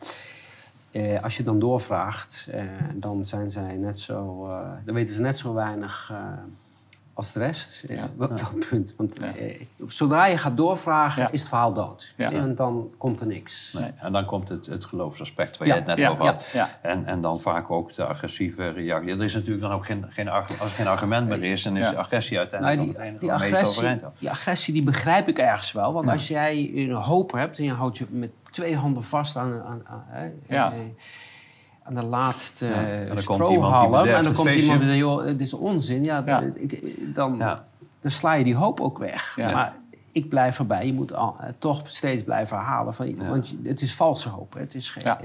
als 1.21 1.37
je 1.37 1.43
dan 1.43 1.59
doorvraagt, 1.59 2.49
dan 2.95 3.25
zijn 3.25 3.51
zij 3.51 3.75
net 3.75 3.99
zo, 3.99 4.47
dan 4.85 4.95
weten 4.95 5.13
ze 5.13 5.21
net 5.21 5.37
zo 5.37 5.53
weinig 5.53 6.13
als 7.17 7.31
de 7.31 7.39
rest. 7.39 7.83
Ja. 7.87 8.03
op 8.19 8.37
dat 8.37 8.65
punt. 8.69 8.93
Want 8.97 9.19
eh, 9.19 9.61
zodra 9.87 10.25
je 10.25 10.37
gaat 10.37 10.57
doorvragen, 10.57 11.31
is 11.31 11.39
het 11.39 11.49
verhaal 11.49 11.73
dood. 11.73 12.13
Ja. 12.17 12.31
En 12.31 12.55
dan 12.55 12.89
komt 12.97 13.19
er 13.21 13.27
niks. 13.27 13.73
nee. 13.79 13.91
En 13.97 14.11
dan 14.11 14.25
komt 14.25 14.49
het, 14.49 14.65
het 14.65 14.85
geloofsaspect 14.85 15.57
waar 15.57 15.67
je 15.67 15.73
het 15.73 15.85
net 15.85 15.97
Ja, 15.97 16.09
over 16.09 16.25
had. 16.25 16.45
En, 16.81 17.05
en 17.05 17.21
dan 17.21 17.39
vaak 17.39 17.71
ook 17.71 17.93
de 17.93 18.05
agressieve 18.05 18.69
reactie. 18.69 19.11
Er 19.11 19.23
is 19.23 19.33
natuurlijk 19.33 19.61
dan 19.61 19.71
ook 19.71 19.85
geen, 19.85 20.05
geen, 20.09 20.29
als 20.29 20.49
er 20.59 20.67
geen 20.67 20.87
argument 20.87 21.27
meer 21.27 21.43
is, 21.43 21.63
dan 21.63 21.77
is 21.77 21.95
agressie 21.95 22.37
Nou, 22.37 22.49
uiteindelijk 22.51 22.79
die, 22.81 22.87
nog 22.87 22.97
het 22.97 23.07
enige 23.07 23.19
die, 23.19 23.33
agressie, 23.33 23.67
overeind 23.67 24.03
die 24.19 24.29
agressie 24.29 24.73
die 24.73 24.83
begrijp 24.83 25.27
ik 25.27 25.37
ergens 25.37 25.71
wel. 25.71 25.93
Want 25.93 26.09
als 26.09 26.27
jij 26.27 26.71
een 26.75 26.91
hoop 26.91 27.31
hebt 27.31 27.57
en 27.57 27.63
je 27.63 27.73
houdt 27.73 27.97
je 27.97 28.05
met 28.09 28.31
twee 28.51 28.75
handen 28.75 29.03
vast 29.03 29.35
aan, 29.35 29.61
aan, 29.61 29.81
aan, 29.85 30.03
hè, 30.07 30.29
Ja. 30.47 30.71
eh, 30.71 30.79
aan 31.87 31.93
de 31.93 32.05
laatste 32.05 32.65
Ja, 32.65 32.73
en 32.73 33.15
dan 33.15 33.23
komt 33.23 33.49
iemand 33.49 34.03
die 34.03 34.13
en 34.13 34.23
dan 34.23 34.25
het 34.25 34.35
komt 34.35 34.49
iemand 34.49 34.79
die 34.79 34.87
zegt, 34.89 34.99
joh, 34.99 35.25
het 35.25 35.41
is 35.41 35.53
onzin. 35.53 36.03
Ja, 36.03 36.21
Ja. 36.25 36.39
ik- 36.55 37.15
dan, 37.15 37.35
Ja. 37.37 37.65
dan 38.01 38.11
sla 38.11 38.33
je 38.33 38.43
die 38.43 38.55
hoop 38.55 38.79
ook 38.81 38.97
weg. 38.97 39.33
Ja. 39.35 39.51
Maar 39.51 39.73
ik 40.11 40.29
blijf 40.29 40.59
erbij. 40.59 40.85
Je 40.85 40.93
moet 40.93 41.13
al, 41.13 41.35
eh, 41.39 41.49
toch 41.59 41.81
steeds 41.85 42.23
blijven 42.23 42.57
herhalen. 42.57 42.93
Van, 42.93 43.15
Want 43.29 43.57
het 43.63 43.81
is 43.81 43.95
valse 43.95 44.29
hoop. 44.29 44.53
hè. 44.53 44.59
Het 44.59 44.75
is 44.75 44.89
geen, 44.89 45.03
Ja. 45.03 45.19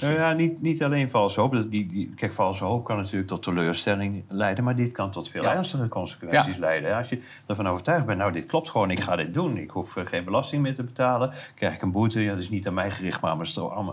Nou 0.00 0.12
ja, 0.14 0.32
niet, 0.32 0.62
niet 0.62 0.82
alleen 0.82 1.10
valse 1.10 1.40
hoop. 1.40 1.52
Dat- 1.52 1.70
Die, 1.70 1.86
die, 1.86 2.12
kijk, 2.14 2.32
valse 2.32 2.64
hoop 2.64 2.84
kan 2.84 2.96
natuurlijk 2.96 3.28
tot 3.28 3.42
teleurstelling 3.42 4.24
leiden, 4.28 4.64
maar 4.64 4.76
dit 4.76 4.92
kan 4.92 5.10
tot 5.10 5.28
veel 5.28 5.42
Ja. 5.42 5.54
ernstige 5.54 5.88
consequenties 5.88 6.54
Ja. 6.54 6.60
leiden. 6.60 6.96
Als 6.96 7.08
je 7.08 7.22
ervan 7.46 7.68
overtuigd 7.68 8.06
bent, 8.06 8.18
nou, 8.18 8.32
dit 8.32 8.46
klopt 8.46 8.70
gewoon, 8.70 8.90
ik 8.90 9.00
ga 9.00 9.16
dit 9.16 9.34
doen. 9.34 9.56
Ik 9.56 9.70
hoef 9.70 9.96
eh, 9.96 10.06
geen 10.06 10.24
belasting 10.24 10.62
meer 10.62 10.74
te 10.74 10.82
betalen. 10.82 11.30
Krijg 11.54 11.74
ik 11.74 11.82
een 11.82 11.92
boete, 11.92 12.22
ja, 12.22 12.30
dat 12.32 12.42
is 12.42 12.50
niet 12.50 12.66
aan 12.66 12.74
mij 12.74 12.90
gericht, 12.90 13.20
maar 13.20 13.30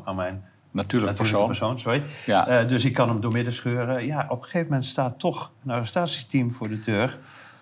aan 0.06 0.16
mijn, 0.16 0.44
Natuurlijk 0.74 1.18
natuurlijke 1.18 1.22
persoon. 1.22 1.48
persoon. 1.48 1.80
sorry. 1.80 2.04
Ja. 2.26 2.48
Eh, 2.48 2.68
dus 2.68 2.86
ik 2.86 2.94
kan 2.94 3.10
hem 3.10 3.22
doormidden 3.22 3.54
scheuren. 3.54 4.06
Ja, 4.06 4.26
op 4.30 4.38
een 4.38 4.44
gegeven 4.44 4.68
moment 4.68 4.86
staat 4.86 5.20
toch 5.20 5.52
een 5.66 5.72
arrestatieteam 5.72 6.52
voor 6.52 6.68
de 6.70 6.80
deur. 6.80 7.18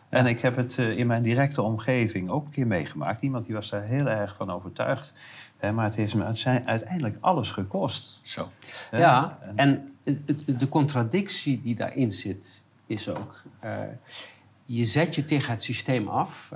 En 0.10 0.26
ik 0.26 0.40
heb 0.40 0.56
het 0.56 0.78
eh, 0.78 0.98
in 0.98 1.08
mijn 1.08 1.24
directe 1.24 1.62
omgeving 1.62 2.30
ook 2.30 2.46
een 2.46 2.52
keer 2.52 2.68
meegemaakt. 2.68 3.22
Iemand 3.22 3.46
die 3.46 3.56
was 3.56 3.70
daar 3.70 3.84
heel 3.84 4.08
erg 4.10 4.36
van 4.36 4.52
overtuigd. 4.52 5.14
Maar 5.74 5.86
het 5.86 5.96
heeft 5.96 6.16
me 6.16 6.24
uiteindelijk 6.66 7.18
alles 7.20 7.50
gekost. 7.50 8.20
Zo. 8.22 8.50
Ja, 8.92 9.38
en 9.56 9.96
de 10.46 10.70
contradictie 10.70 11.62
die 11.62 11.76
daarin 11.76 12.12
zit, 12.12 12.62
is 12.86 13.10
ook... 13.10 13.42
eh, 13.60 13.72
je 14.66 14.86
zet 14.86 15.16
je 15.16 15.26
tegen 15.26 15.52
het 15.54 15.64
systeem 15.64 16.08
af. 16.08 16.52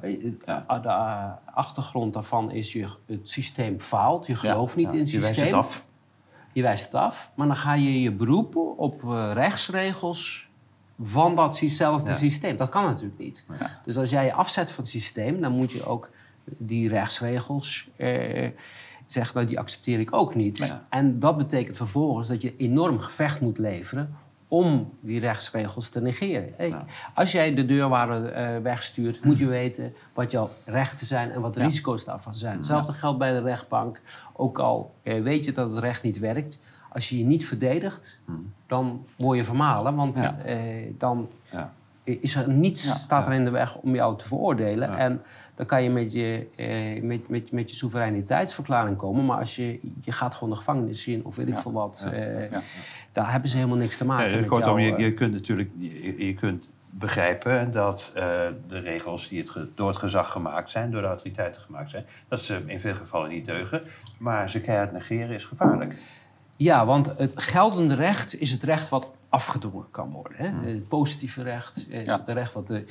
Ja. 0.45 0.65
De 0.81 1.51
achtergrond 1.51 2.13
daarvan 2.13 2.51
is 2.51 2.73
je, 2.73 2.87
het 3.07 3.29
systeem 3.29 3.79
faalt. 3.79 4.27
Je 4.27 4.35
gelooft 4.35 4.75
niet 4.75 4.85
Ja, 4.87 4.93
in 4.93 4.99
het 4.99 5.11
je 5.11 5.21
systeem. 5.21 5.35
wijst 5.35 5.55
het 5.55 5.65
af. 5.65 5.84
Je 6.55 6.61
wijst 6.61 6.83
het 6.85 6.95
af. 6.95 7.31
Maar 7.35 7.47
dan 7.47 7.55
ga 7.55 7.73
je 7.73 8.01
je 8.01 8.11
beroepen 8.11 8.77
op 8.77 9.03
eh, 9.03 9.31
rechtsregels 9.33 10.47
van 10.99 11.35
datzelfde 11.35 12.09
Ja. 12.11 12.15
systeem. 12.17 12.57
Dat 12.57 12.69
kan 12.69 12.83
natuurlijk 12.83 13.17
niet. 13.19 13.45
Ja. 13.59 13.81
Dus 13.83 13.97
als 13.97 14.09
jij 14.09 14.25
je 14.25 14.33
afzet 14.33 14.71
van 14.71 14.83
het 14.83 14.93
systeem, 14.93 15.41
dan 15.41 15.51
moet 15.51 15.71
je 15.71 15.85
ook 15.85 16.09
die 16.45 16.89
rechtsregels 16.89 17.87
eh, 17.95 18.49
zeggen, 19.05 19.35
nou 19.35 19.47
die 19.47 19.59
accepteer 19.59 19.99
ik 19.99 20.13
ook 20.13 20.35
niet. 20.35 20.73
En 20.89 21.19
dat 21.19 21.37
betekent 21.37 21.77
vervolgens 21.77 22.27
dat 22.27 22.41
je 22.41 22.55
enorm 22.57 22.99
gevecht 22.99 23.41
moet 23.41 23.57
leveren 23.57 24.15
om 24.47 24.93
die 24.99 25.19
rechtsregels 25.19 25.89
te 25.89 26.01
negeren. 26.01 26.53
Ja. 26.69 26.85
Als 27.13 27.31
jij 27.31 27.53
de 27.53 27.65
deurwaarder 27.65 28.25
eh, 28.31 28.57
wegstuurt, 28.61 29.23
moet 29.23 29.37
je 29.37 29.47
weten 29.47 29.93
wat 30.13 30.31
jouw 30.31 30.49
rechten 30.65 31.07
zijn 31.07 31.31
en 31.31 31.41
wat 31.41 31.53
de 31.53 31.59
Ja. 31.59 31.65
risico's 31.65 32.05
daarvan 32.05 32.35
zijn. 32.35 32.57
Hetzelfde 32.57 32.93
geldt 32.93 33.17
bij 33.19 33.31
de 33.31 33.41
rechtbank. 33.41 34.01
Ook 34.33 34.59
al 34.59 34.93
eh, 35.03 35.21
weet 35.21 35.45
je 35.45 35.51
dat 35.51 35.69
het 35.69 35.79
recht 35.79 36.03
niet 36.03 36.19
werkt, 36.19 36.57
als 36.89 37.09
je 37.09 37.17
je 37.17 37.23
niet 37.25 37.45
verdedigt, 37.45 38.19
dan 38.67 39.05
word 39.17 39.37
je 39.37 39.43
vermalen. 39.43 39.95
Want 39.95 40.17
Ja. 40.17 40.37
eh, 40.37 40.91
dan 40.97 41.29
Ja. 41.51 41.73
is 42.03 42.35
er 42.35 42.49
niets 42.49 42.89
staat 43.01 43.27
er 43.27 43.33
in 43.33 43.43
de 43.43 43.49
weg 43.51 43.75
om 43.75 43.95
jou 43.95 44.17
te 44.17 44.27
veroordelen. 44.27 44.97
En 44.97 45.21
dan 45.55 45.65
kan 45.65 45.83
je 45.83 45.89
met 45.89 46.11
je, 46.13 46.47
met, 47.03 47.29
met, 47.29 47.51
met 47.51 47.69
je 47.69 47.75
soevereiniteitsverklaring 47.75 48.97
komen. 48.97 49.25
Maar 49.25 49.37
als 49.39 49.55
je, 49.55 49.79
je 50.01 50.11
gaat 50.11 50.33
gewoon 50.33 50.49
de 50.49 50.55
gevangenis 50.55 51.07
in 51.07 51.25
of 51.25 51.35
weet 51.35 51.47
ik 51.47 51.57
veel 51.57 51.71
wat. 51.71 52.07
Daar 53.15 53.31
hebben 53.31 53.49
ze 53.49 53.55
helemaal 53.55 53.77
niks 53.77 53.97
te 53.97 54.05
maken 54.05 54.29
Ja, 54.31 54.39
met 54.39 54.47
kortom, 54.49 54.79
jou. 54.79 54.91
je, 54.91 54.95
eh. 54.95 54.99
je 55.03 55.13
kunt 55.13 55.33
natuurlijk 55.33 55.69
je, 55.77 56.25
je 56.25 56.33
kunt 56.33 56.65
begrijpen 56.89 57.71
dat 57.71 58.11
eh, 58.15 58.23
de 58.67 58.79
regels 58.79 59.27
die 59.27 59.39
het 59.39 59.49
ge- 59.49 59.67
door 59.75 59.87
het 59.87 59.97
gezag 59.97 60.31
gemaakt 60.31 60.69
zijn, 60.71 60.91
door 60.91 61.01
de 61.01 61.07
autoriteiten 61.07 61.61
gemaakt 61.61 61.89
zijn, 61.89 62.05
dat 62.27 62.39
ze 62.41 62.61
in 62.65 62.79
veel 62.79 62.95
gevallen 62.95 63.29
niet 63.29 63.45
deugen. 63.45 63.81
Maar 64.17 64.49
ze 64.49 64.61
keihard 64.61 64.91
negeren 64.91 65.35
is 65.35 65.45
gevaarlijk. 65.45 65.97
Ja, 66.55 66.85
want 66.85 67.11
het 67.17 67.41
geldende 67.41 67.95
recht 67.95 68.39
is 68.39 68.51
het 68.51 68.63
recht 68.63 68.89
wat 68.89 69.11
afgedwongen 69.29 69.91
kan 69.91 70.11
worden. 70.11 70.37
Hè? 70.37 70.69
Het 70.71 70.87
positieve 70.87 71.43
recht, 71.43 71.87
eh, 71.89 72.05
Ja. 72.05 72.17
het 72.17 72.27
recht 72.27 72.53
wat... 72.53 72.67
De, 72.67 72.85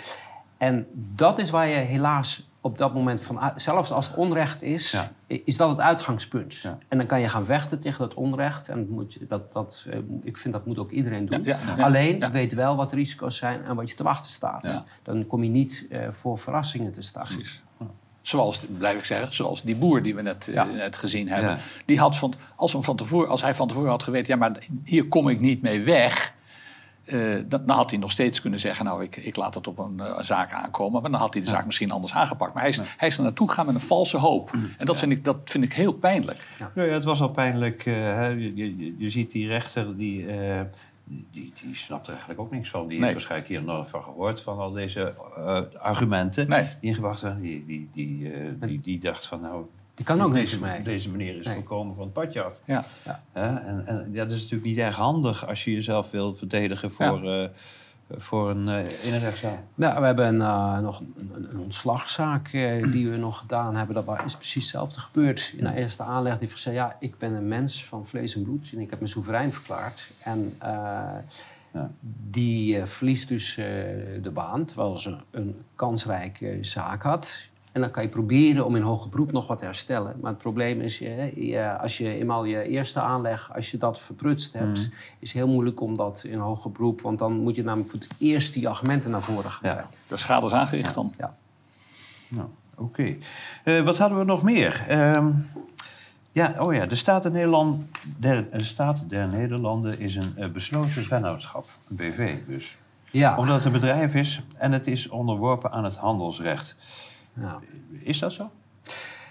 en 0.59 0.87
dat 0.95 1.39
is 1.39 1.51
waar 1.51 1.67
je 1.69 1.77
helaas 1.77 2.49
op 2.65 2.79
dat 2.79 2.95
moment 2.95 3.21
van... 3.25 3.39
uit- 3.41 3.63
Zelfs 3.63 3.91
als 3.91 4.07
het 4.07 4.17
onrecht 4.17 4.63
is, 4.63 4.91
Ja. 4.91 5.11
is 5.27 5.57
dat 5.57 5.69
het 5.71 5.79
uitgangspunt. 5.81 6.55
Ja. 6.55 6.79
En 6.89 6.99
dan 6.99 7.07
kan 7.07 7.21
je 7.21 7.29
gaan 7.29 7.45
vechten 7.45 7.81
tegen 7.81 7.99
dat 8.01 8.15
onrecht. 8.15 8.69
En 8.69 8.87
moet, 8.91 9.13
je- 9.13 9.27
dat, 9.29 9.53
dat, 9.53 9.85
eh, 9.91 9.99
ik 10.23 10.37
vind 10.37 10.55
dat 10.55 10.67
moet 10.67 10.79
ook 10.79 10.91
iedereen 10.91 11.27
doen. 11.27 11.43
Ja. 11.45 11.59
Alleen, 11.79 12.31
weet 12.33 12.53
wel 12.55 12.77
wat 12.77 12.91
de 12.91 12.97
risico's 12.97 13.37
zijn 13.37 13.65
en 13.65 13.75
wat 13.77 13.89
je 13.91 13.95
te 13.97 14.03
wachten 14.03 14.31
staat. 14.31 14.85
Dan 15.03 15.27
kom 15.27 15.43
je 15.43 15.51
niet 15.51 15.87
eh, 15.91 16.01
voor 16.11 16.39
verrassingen 16.39 16.93
te 16.93 17.03
staan. 17.03 17.23
Precies. 17.23 17.63
Zoals, 18.21 18.65
blijf 18.79 18.99
ik 18.99 19.05
zeggen, 19.05 19.33
zoals 19.33 19.63
die 19.63 19.77
boer 19.77 20.03
die 20.03 20.15
we 20.15 20.23
net, 20.23 20.49
eh, 20.49 20.55
Ja. 20.55 20.65
net 20.65 20.97
gezien 20.97 21.29
hebben. 21.29 21.51
Ja. 21.51 21.59
Die 21.85 21.99
had 21.99 22.17
van, 22.17 22.35
als, 22.57 22.73
hem 22.73 22.83
van 22.83 22.97
tevoren, 22.97 23.29
als 23.29 23.43
hij 23.43 23.55
van 23.55 23.69
tevoren 23.69 23.91
had 23.91 24.03
geweten... 24.03 24.33
ja, 24.35 24.39
maar 24.39 24.53
hier 24.85 25.09
kom 25.09 25.29
ik 25.29 25.41
niet 25.41 25.63
mee 25.63 25.83
weg... 25.83 26.33
eh, 27.05 27.35
dan, 27.47 27.67
dan 27.67 27.77
had 27.77 27.91
hij 27.91 27.99
nog 27.99 28.11
steeds 28.11 28.41
kunnen 28.41 28.59
zeggen... 28.59 28.85
nou, 28.85 29.03
ik, 29.03 29.17
ik 29.17 29.37
laat 29.37 29.55
het 29.55 29.67
op 29.67 29.79
een 29.79 30.01
eh, 30.01 30.21
zaak 30.21 30.53
aankomen. 30.53 31.03
Maar 31.03 31.11
dan 31.11 31.21
had 31.21 31.35
hij 31.35 31.43
de 31.43 31.49
zaak 31.49 31.65
misschien 31.67 31.91
anders 31.91 32.15
aangepakt. 32.15 32.53
Maar 32.55 32.63
hij 32.63 32.71
is, 32.71 32.81
hij 32.97 33.09
is 33.09 33.17
er 33.17 33.23
naartoe 33.23 33.49
gegaan 33.49 33.67
met 33.67 33.75
een 33.75 33.81
valse 33.81 34.17
hoop. 34.19 34.51
En 34.79 34.87
dat, 34.87 34.99
vind, 34.99 35.13
ik, 35.13 35.25
dat 35.25 35.37
vind 35.45 35.65
ik 35.65 35.73
heel 35.73 35.93
pijnlijk. 35.93 36.47
Ja, 36.75 36.83
het 36.83 37.05
was 37.05 37.21
al 37.21 37.29
pijnlijk. 37.31 37.87
eh, 37.87 38.31
je, 38.31 38.55
je, 38.57 38.95
je 38.99 39.11
ziet 39.11 39.31
die 39.31 39.47
rechter, 39.47 39.97
die, 39.97 40.27
die, 41.07 41.53
die 41.63 41.75
snapt 41.77 42.05
er 42.07 42.11
eigenlijk 42.13 42.41
ook 42.41 42.51
niks 42.51 42.71
van. 42.71 42.81
Die 42.81 42.89
Nee. 42.89 43.01
heeft 43.01 43.13
waarschijnlijk 43.13 43.51
hier 43.51 43.63
nog 43.63 43.91
van 43.91 44.03
gehoord, 44.03 44.41
van 44.43 44.59
al 44.59 44.71
deze 44.73 45.15
argumenten 45.79 46.49
Nee. 46.49 46.63
die 46.81 46.89
ingebracht 46.91 47.21
werden. 47.21 47.41
Die, 47.41 47.65
die, 47.67 47.89
die, 47.93 48.33
die, 48.59 48.81
die 48.81 48.99
dacht 48.99 49.27
van, 49.27 49.41
nou, 49.41 49.65
Die 49.95 50.05
kan 50.05 50.21
ook 50.23 50.33
niks 50.33 50.51
deze, 50.51 50.63
mee. 50.63 50.83
deze 50.83 51.11
meneer 51.11 51.39
is 51.39 51.45
Nee. 51.47 51.55
volkomen 51.55 51.95
van 51.95 52.05
het 52.05 52.13
padje 52.13 52.43
af. 52.43 52.61
Ja. 52.65 52.85
Hè? 53.33 53.57
En, 53.57 53.87
en 53.87 54.09
ja, 54.13 54.25
dat 54.25 54.33
is 54.33 54.41
natuurlijk 54.43 54.69
niet 54.71 54.79
erg 54.79 54.97
handig 54.97 55.47
als 55.49 55.65
je 55.65 55.73
jezelf 55.73 56.11
wil 56.11 56.35
verdedigen 56.35 56.91
voor, 56.93 57.31
eh, 57.33 57.49
voor 58.11 58.51
een 58.51 58.69
eh, 58.69 59.05
in 59.07 59.13
een 59.15 59.21
rechtszaal. 59.21 59.59
Nou, 59.75 60.01
we 60.01 60.07
hebben 60.07 60.41
eh, 60.43 60.79
nog 60.79 61.01
een, 61.01 61.15
een, 61.51 61.59
ontslagzaak 61.59 62.49
eh, 62.53 62.93
die 62.93 63.11
we 63.11 63.17
nog 63.17 63.39
gedaan 63.39 63.77
hebben. 63.77 63.95
Dat 63.95 64.21
is 64.25 64.35
precies 64.37 64.63
hetzelfde 64.63 65.01
gebeurd. 65.01 65.53
In 65.57 65.65
de 65.65 65.75
eerste 65.75 66.03
aanleg 66.03 66.33
die 66.33 66.41
heeft 66.41 66.53
gezegd... 66.53 66.77
ja, 66.77 66.97
ik 67.01 67.19
ben 67.19 67.33
een 67.33 67.49
mens 67.49 67.85
van 67.85 68.07
vlees 68.07 68.35
en 68.35 68.43
bloed... 68.43 68.71
en 68.73 68.81
ik 68.81 68.91
heb 68.91 69.01
me 69.01 69.07
soeverein 69.07 69.53
verklaard. 69.53 70.11
En 70.25 70.53
eh, 70.61 70.69
Ja. 71.73 71.91
die 72.31 72.85
verliest 72.87 73.29
dus 73.29 73.57
eh, 73.57 73.65
de 74.23 74.31
baan... 74.33 74.65
terwijl 74.65 74.99
ze 74.99 75.17
een 75.31 75.63
kansrijke 75.75 76.59
zaak 76.61 77.03
had... 77.03 77.37
En 77.75 77.81
dan 77.81 77.91
kan 77.91 78.03
je 78.03 78.09
proberen 78.09 78.65
om 78.67 78.77
in 78.77 78.83
hoger 78.83 79.11
beroep 79.11 79.33
nog 79.33 79.47
wat 79.47 79.59
te 79.59 79.65
herstellen. 79.65 80.17
Maar 80.21 80.31
het 80.31 80.41
probleem 80.41 80.81
is, 80.81 80.99
je, 80.99 81.33
je- 81.47 81.79
als 81.79 81.99
je 81.99 82.09
eenmaal 82.19 82.45
je 82.45 82.63
eerste 82.69 83.01
aanleg, 83.01 83.55
als 83.55 83.71
je 83.71 83.79
dat 83.79 84.01
verprutst 84.01 84.53
hebt, 84.53 84.79
Mhm. 84.79 84.89
is 85.19 85.29
het 85.29 85.33
heel 85.33 85.49
moeilijk 85.49 85.81
om 85.81 85.97
dat 85.97 86.25
in 86.25 86.39
hoger 86.39 86.73
beroep. 86.73 87.01
Want 87.01 87.19
dan 87.19 87.33
moet 87.33 87.57
je 87.57 87.65
namelijk 87.65 87.91
voor 87.91 88.01
het 88.01 88.15
eerst 88.19 88.53
die 88.53 88.69
argumenten 88.69 89.11
naar 89.11 89.23
voren 89.23 89.51
gaan 89.51 89.69
Ja. 89.69 89.75
brengen. 89.75 89.91
De 90.09 90.17
schade 90.17 90.47
is 90.47 90.53
aangericht 90.53 90.95
dan. 90.95 91.13
Ja. 91.17 91.37
Nou, 92.29 92.49
oké. 92.77 93.17
Eh, 93.65 93.83
wat 93.85 93.99
hadden 93.99 94.19
we 94.19 94.25
nog 94.25 94.43
meer? 94.43 94.85
Ehm, 94.89 95.31
ja, 96.33 96.55
oh 96.59 96.75
ja, 96.75 96.87
de 96.87 96.95
Staat 96.95 97.23
der, 97.23 97.31
Nederland, 97.33 97.83
der, 98.17 98.51
de 98.51 98.65
Staat 98.65 99.05
der 99.09 99.29
Nederlanden 99.29 99.99
is 100.01 100.15
een 100.15 100.33
eh, 100.37 100.49
besloten 100.49 101.05
vennootschap, 101.05 101.67
een 101.91 101.97
BV 101.97 102.35
dus. 102.47 102.77
Ja. 103.11 103.37
Omdat 103.39 103.55
het 103.57 103.65
een 103.65 103.73
bedrijf 103.73 104.15
is 104.15 104.43
en 104.57 104.73
het 104.73 104.87
is 104.87 105.09
onderworpen 105.09 105.71
aan 105.73 105.85
het 105.85 105.97
handelsrecht. 105.97 106.75
Ja. 107.41 107.59
Is 107.99 108.19
dat 108.19 108.33
zo? 108.33 108.51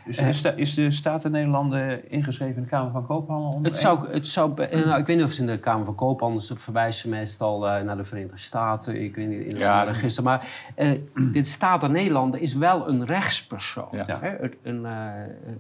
Dus 0.06 0.18
Eh. 0.18 0.28
is, 0.28 0.42
de, 0.42 0.54
is 0.56 0.74
de 0.74 0.92
Staat 0.92 1.22
der 1.22 1.32
Nederlanden 1.32 2.10
ingeschreven 2.12 2.56
in 2.56 2.64
de 2.64 2.70
Kamer 2.70 2.92
van 2.92 3.06
Koophandel? 3.06 3.50
onder 3.52 3.72
Het 3.72 3.80
zou, 3.82 4.08
het 4.12 4.28
zou, 4.28 4.62
eh, 4.64 4.86
nou, 4.86 5.00
ik 5.00 5.06
weet 5.06 5.16
niet 5.16 5.26
of 5.26 5.32
ze 5.32 5.42
in 5.42 5.48
de 5.48 5.60
Kamer 5.60 5.86
van 5.86 5.96
Koophandel 5.96 6.42
ze 6.42 6.58
verwijzen 6.58 7.10
meestal 7.10 7.68
eh, 7.70 7.84
naar 7.84 7.98
de 7.98 8.06
Verenigde 8.06 8.38
Staten. 8.38 9.02
Ik 9.04 9.16
weet 9.16 9.28
niet 9.28 9.40
in 9.42 9.50
het 9.50 9.58
Ja. 9.58 9.84
register. 9.84 10.24
Maar 10.24 10.48
eh 10.76 11.00
dit 11.32 11.48
Staat 11.48 11.82
der 11.82 11.90
Nederlanden 11.90 12.40
is 12.42 12.54
wel 12.54 12.88
een 12.90 13.06
rechtspersoon. 13.06 13.88
Ja. 13.92 14.20
Hè? 14.20 14.36
Een, 14.64 14.86
eh, 14.86 15.12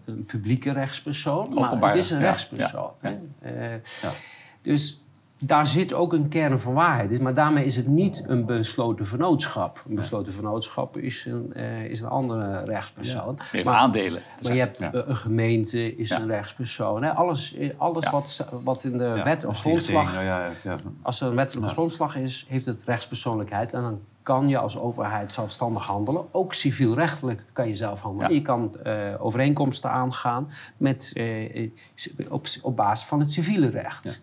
een 0.06 0.26
publieke 0.26 0.72
rechtspersoon. 0.72 1.54
Maar 1.54 1.64
Openbaar, 1.68 1.90
het 1.96 2.00
is 2.04 2.10
een 2.10 2.20
ja. 2.20 2.24
rechtspersoon. 2.26 2.92
Ja. 3.02 3.18
hè. 3.40 3.70
Eh, 3.74 3.80
Ja. 4.02 4.10
Dus 4.62 5.03
daar 5.46 5.68
zit 5.68 5.94
ook 5.94 6.14
een 6.14 6.28
kern 6.28 6.60
van 6.60 6.74
waarheid 6.74 7.12
in. 7.12 7.22
Maar 7.24 7.34
daarmee 7.34 7.66
is 7.66 7.76
het 7.76 7.88
niet 7.88 8.24
een 8.28 8.46
besloten 8.46 9.08
vennootschap. 9.08 9.84
Een 9.90 9.96
besloten 9.96 10.34
vennootschap 10.34 10.98
is 10.98 11.26
een, 11.26 11.54
eh, 11.54 11.84
is 11.86 12.02
een 12.02 12.08
andere 12.10 12.64
rechtspersoon. 12.64 13.38
Heeft 13.52 13.66
Maar- 13.66 13.76
aandelen. 13.76 14.22
maar 14.42 14.54
je 14.54 14.60
hebt 14.60 14.80
Ja. 14.80 14.94
eh, 14.94 15.02
een 15.06 15.16
gemeente, 15.16 15.96
is 15.96 16.10
Ja. 16.10 16.20
een 16.20 16.28
rechtspersoon. 16.28 17.04
Hè? 17.04 17.12
Alles, 17.12 17.56
eh, 17.56 17.70
alles 17.78 18.10
wat, 18.10 18.62
wat 18.64 18.84
in 18.84 18.98
de 18.98 19.22
wet 19.24 19.46
of 19.46 19.60
grondslag... 19.60 20.14
ja, 20.24 20.50
ja, 20.64 20.76
Als 21.02 21.22
er 21.22 21.28
een 21.28 21.36
wettelijke 21.36 21.70
grondslag 21.72 22.16
is, 22.16 22.46
heeft 22.50 22.66
het 22.66 22.82
rechtspersoonlijkheid. 22.86 23.74
En 23.74 23.82
dan 23.82 24.00
kan 24.24 24.48
je 24.48 24.58
als 24.58 24.78
overheid 24.78 25.32
zelfstandig 25.32 25.86
handelen. 25.86 26.26
Ook 26.32 26.54
civielrechtelijk 26.54 27.44
kan 27.54 27.68
je 27.68 27.76
zelf 27.76 28.02
handelen. 28.02 28.30
Ja. 28.30 28.36
Je 28.36 28.42
kan 28.42 28.76
overeenkomsten 29.20 29.92
aangaan 29.92 30.50
met, 30.78 31.14
op, 32.30 32.46
op 32.62 32.76
basis 32.76 33.08
van 33.08 33.20
het 33.20 33.32
civiele 33.32 33.70
recht. 33.70 34.22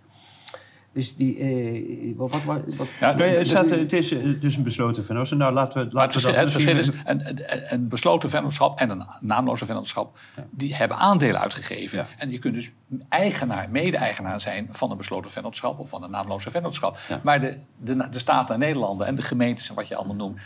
Dus 0.92 1.16
die... 1.16 1.38
eh, 1.38 2.16
wat, 2.16 2.30
wat, 2.30 2.44
wat, 2.44 2.76
wat- 2.76 2.88
Ja, 3.00 3.12
Nee, 3.12 3.28
het, 3.28 3.38
dus- 3.38 3.48
staat, 3.48 3.70
het 3.70 3.92
is 3.92 4.10
eh, 4.12 4.40
dus 4.40 4.56
een 4.56 4.62
besloten 4.62 5.04
vennootschap. 5.04 5.38
Nou, 5.38 5.52
laten 5.52 5.72
we, 5.72 5.94
Maar 5.94 6.04
het 6.04 6.14
laten 6.14 6.20
we 6.20 6.20
verschil, 6.20 6.32
dat 6.32 6.42
het 6.42 6.84
verschil 6.84 7.02
is, 7.04 7.04
een, 7.04 7.72
een, 7.74 7.88
besloten 7.88 8.30
vennootschap 8.30 8.78
en 8.78 8.90
een 8.90 9.06
naamloze 9.20 9.66
vennootschap... 9.66 10.18
die 10.50 10.74
hebben 10.74 10.96
aandelen 10.96 11.40
uitgegeven. 11.40 11.98
Ja. 11.98 12.06
En 12.16 12.30
je 12.30 12.38
kunt 12.38 12.54
dus 12.54 12.70
eigenaar, 13.08 13.70
mede-eigenaar 13.70 14.40
zijn 14.40 14.68
van 14.70 14.90
een 14.90 14.96
besloten 14.96 15.30
vennootschap... 15.30 15.78
of 15.78 15.88
van 15.88 16.02
een 16.02 16.10
naamloze 16.10 16.50
vennootschap. 16.50 16.98
Ja. 17.08 17.20
Maar 17.22 17.40
de, 17.40 17.56
de, 17.76 18.08
de 18.10 18.18
Staten 18.18 18.54
en 18.54 18.60
Nederlanden 18.60 19.06
en 19.06 19.14
de 19.14 19.22
gemeentes 19.22 19.68
en 19.68 19.74
wat 19.74 19.88
je 19.88 19.96
allemaal 19.96 20.16
noemt... 20.16 20.40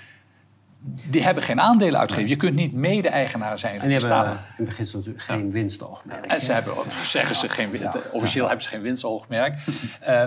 die 1.11 1.23
hebben 1.23 1.43
geen 1.43 1.61
aandelen 1.61 2.01
uitgegeven. 2.01 2.31
Je 2.31 2.37
kunt 2.37 2.55
niet 2.55 2.73
mede-eigenaar 2.73 3.59
zijn 3.59 3.75
en 3.75 3.81
van 3.81 3.89
die 3.89 3.99
de 3.99 4.07
hebben 4.07 4.41
in 4.59 4.65
beginsel 4.65 4.99
natuurlijk 4.99 5.25
geen 5.25 5.51
winstoogmerk. 5.51 6.25
En 6.27 6.41
ze 6.41 6.53
hebben, 6.53 6.75
zeggen 7.05 7.37
ze 7.37 7.49
geen, 7.49 7.71
win- 7.71 7.89
officieel 8.13 8.45
hebben 8.47 8.63
ze 8.63 8.69
geen 8.69 8.81
winstoogmerk. 8.83 9.57
Eh, 10.01 10.25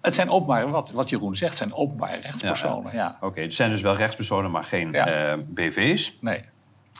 Het 0.00 0.14
zijn 0.14 0.30
openbare, 0.30 0.68
wat, 0.68 0.90
wat 0.90 1.08
Jeroen 1.08 1.34
zegt, 1.36 1.56
zijn 1.56 1.72
openbare 1.72 2.20
rechtspersonen. 2.20 2.92
Ja. 2.94 3.16
Oké, 3.20 3.40
het 3.40 3.54
zijn 3.54 3.70
dus 3.70 3.80
wel 3.80 3.96
rechtspersonen, 3.96 4.50
maar 4.50 4.64
geen 4.64 4.92
Ja. 4.92 5.06
eh, 5.32 5.38
BV's. 5.48 6.16
Nee. 6.20 6.40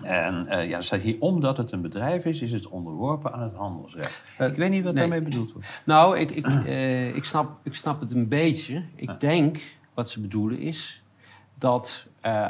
En 0.03 0.47
eh, 0.47 0.69
ja, 0.69 0.81
staat 0.83 1.01
hier, 1.01 1.17
omdat 1.21 1.57
het 1.57 1.73
een 1.73 1.81
bedrijf 1.81 2.25
is, 2.25 2.41
is 2.43 2.53
het 2.53 2.69
onderworpen 2.69 3.33
aan 3.33 3.43
het 3.43 3.55
handelsrecht. 3.55 4.23
Ik 4.39 4.57
weet 4.57 4.71
niet 4.71 4.85
wat 4.85 4.95
nee. 4.95 5.03
daarmee 5.09 5.21
bedoeld 5.29 5.53
wordt. 5.53 5.83
Nou, 5.85 6.19
ik, 6.19 6.31
ik, 6.31 6.47
eh, 6.67 7.17
ik, 7.17 7.25
snap, 7.25 7.51
ik 7.63 7.75
snap 7.75 8.01
het 8.01 8.11
een 8.13 8.29
beetje. 8.29 8.83
Ik 8.97 9.21
denk 9.21 9.59
wat 9.95 10.11
ze 10.11 10.21
bedoelen 10.21 10.59
is 10.59 11.03
dat 11.55 12.07
eh, 12.21 12.49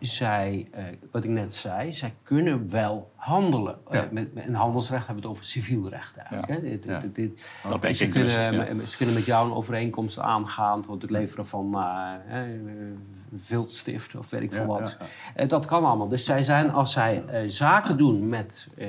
zij, 0.00 0.68
eh, 0.72 0.84
wat 1.10 1.24
ik 1.24 1.30
net 1.30 1.54
zei, 1.54 1.92
zij 1.92 2.14
kunnen 2.22 2.70
wel 2.70 3.10
handelen. 3.14 3.78
Eh, 3.88 3.94
Ja. 4.00 4.08
met, 4.10 4.34
met, 4.34 4.44
in 4.46 4.54
handelsrecht 4.54 5.06
hebben 5.06 5.22
we 5.22 5.28
het 5.28 5.38
over 5.38 5.50
civiel 5.50 5.88
recht 5.88 6.16
eigenlijk. 6.16 6.48
Ja. 6.48 6.54
Hè? 6.54 6.60
Dit- 6.60 6.84
Ja. 6.84 6.98
dit- 6.98 7.14
dit- 7.14 7.42
Dat 7.70 7.82
denk 7.82 7.94
ze, 7.94 8.04
ik 8.04 8.12
dus, 8.12 8.34
kunnen, 8.34 8.76
met- 8.76 8.88
ze 8.90 8.96
kunnen 8.96 9.14
met 9.14 9.24
jou 9.24 9.48
een 9.50 9.56
overeenkomst 9.56 10.18
aangaan 10.18 10.84
voor 10.84 11.00
het 11.00 11.10
leveren 11.10 11.46
van 11.46 11.74
eh, 11.74 12.14
eh, 12.28 12.60
viltstift 13.34 14.14
of 14.16 14.30
weet 14.30 14.42
ik 14.42 14.52
veel 14.52 14.66
wat. 14.66 14.96
ja, 15.00 15.06
Eh, 15.34 15.48
dat 15.48 15.66
kan 15.66 15.84
allemaal. 15.84 16.08
Dus 16.08 16.24
zij 16.24 16.42
zijn, 16.42 16.70
als 16.70 16.92
zij 16.92 17.24
eh, 17.26 17.48
zaken 17.48 17.96
doen 17.96 18.28
met, 18.28 18.68
eh, 18.76 18.88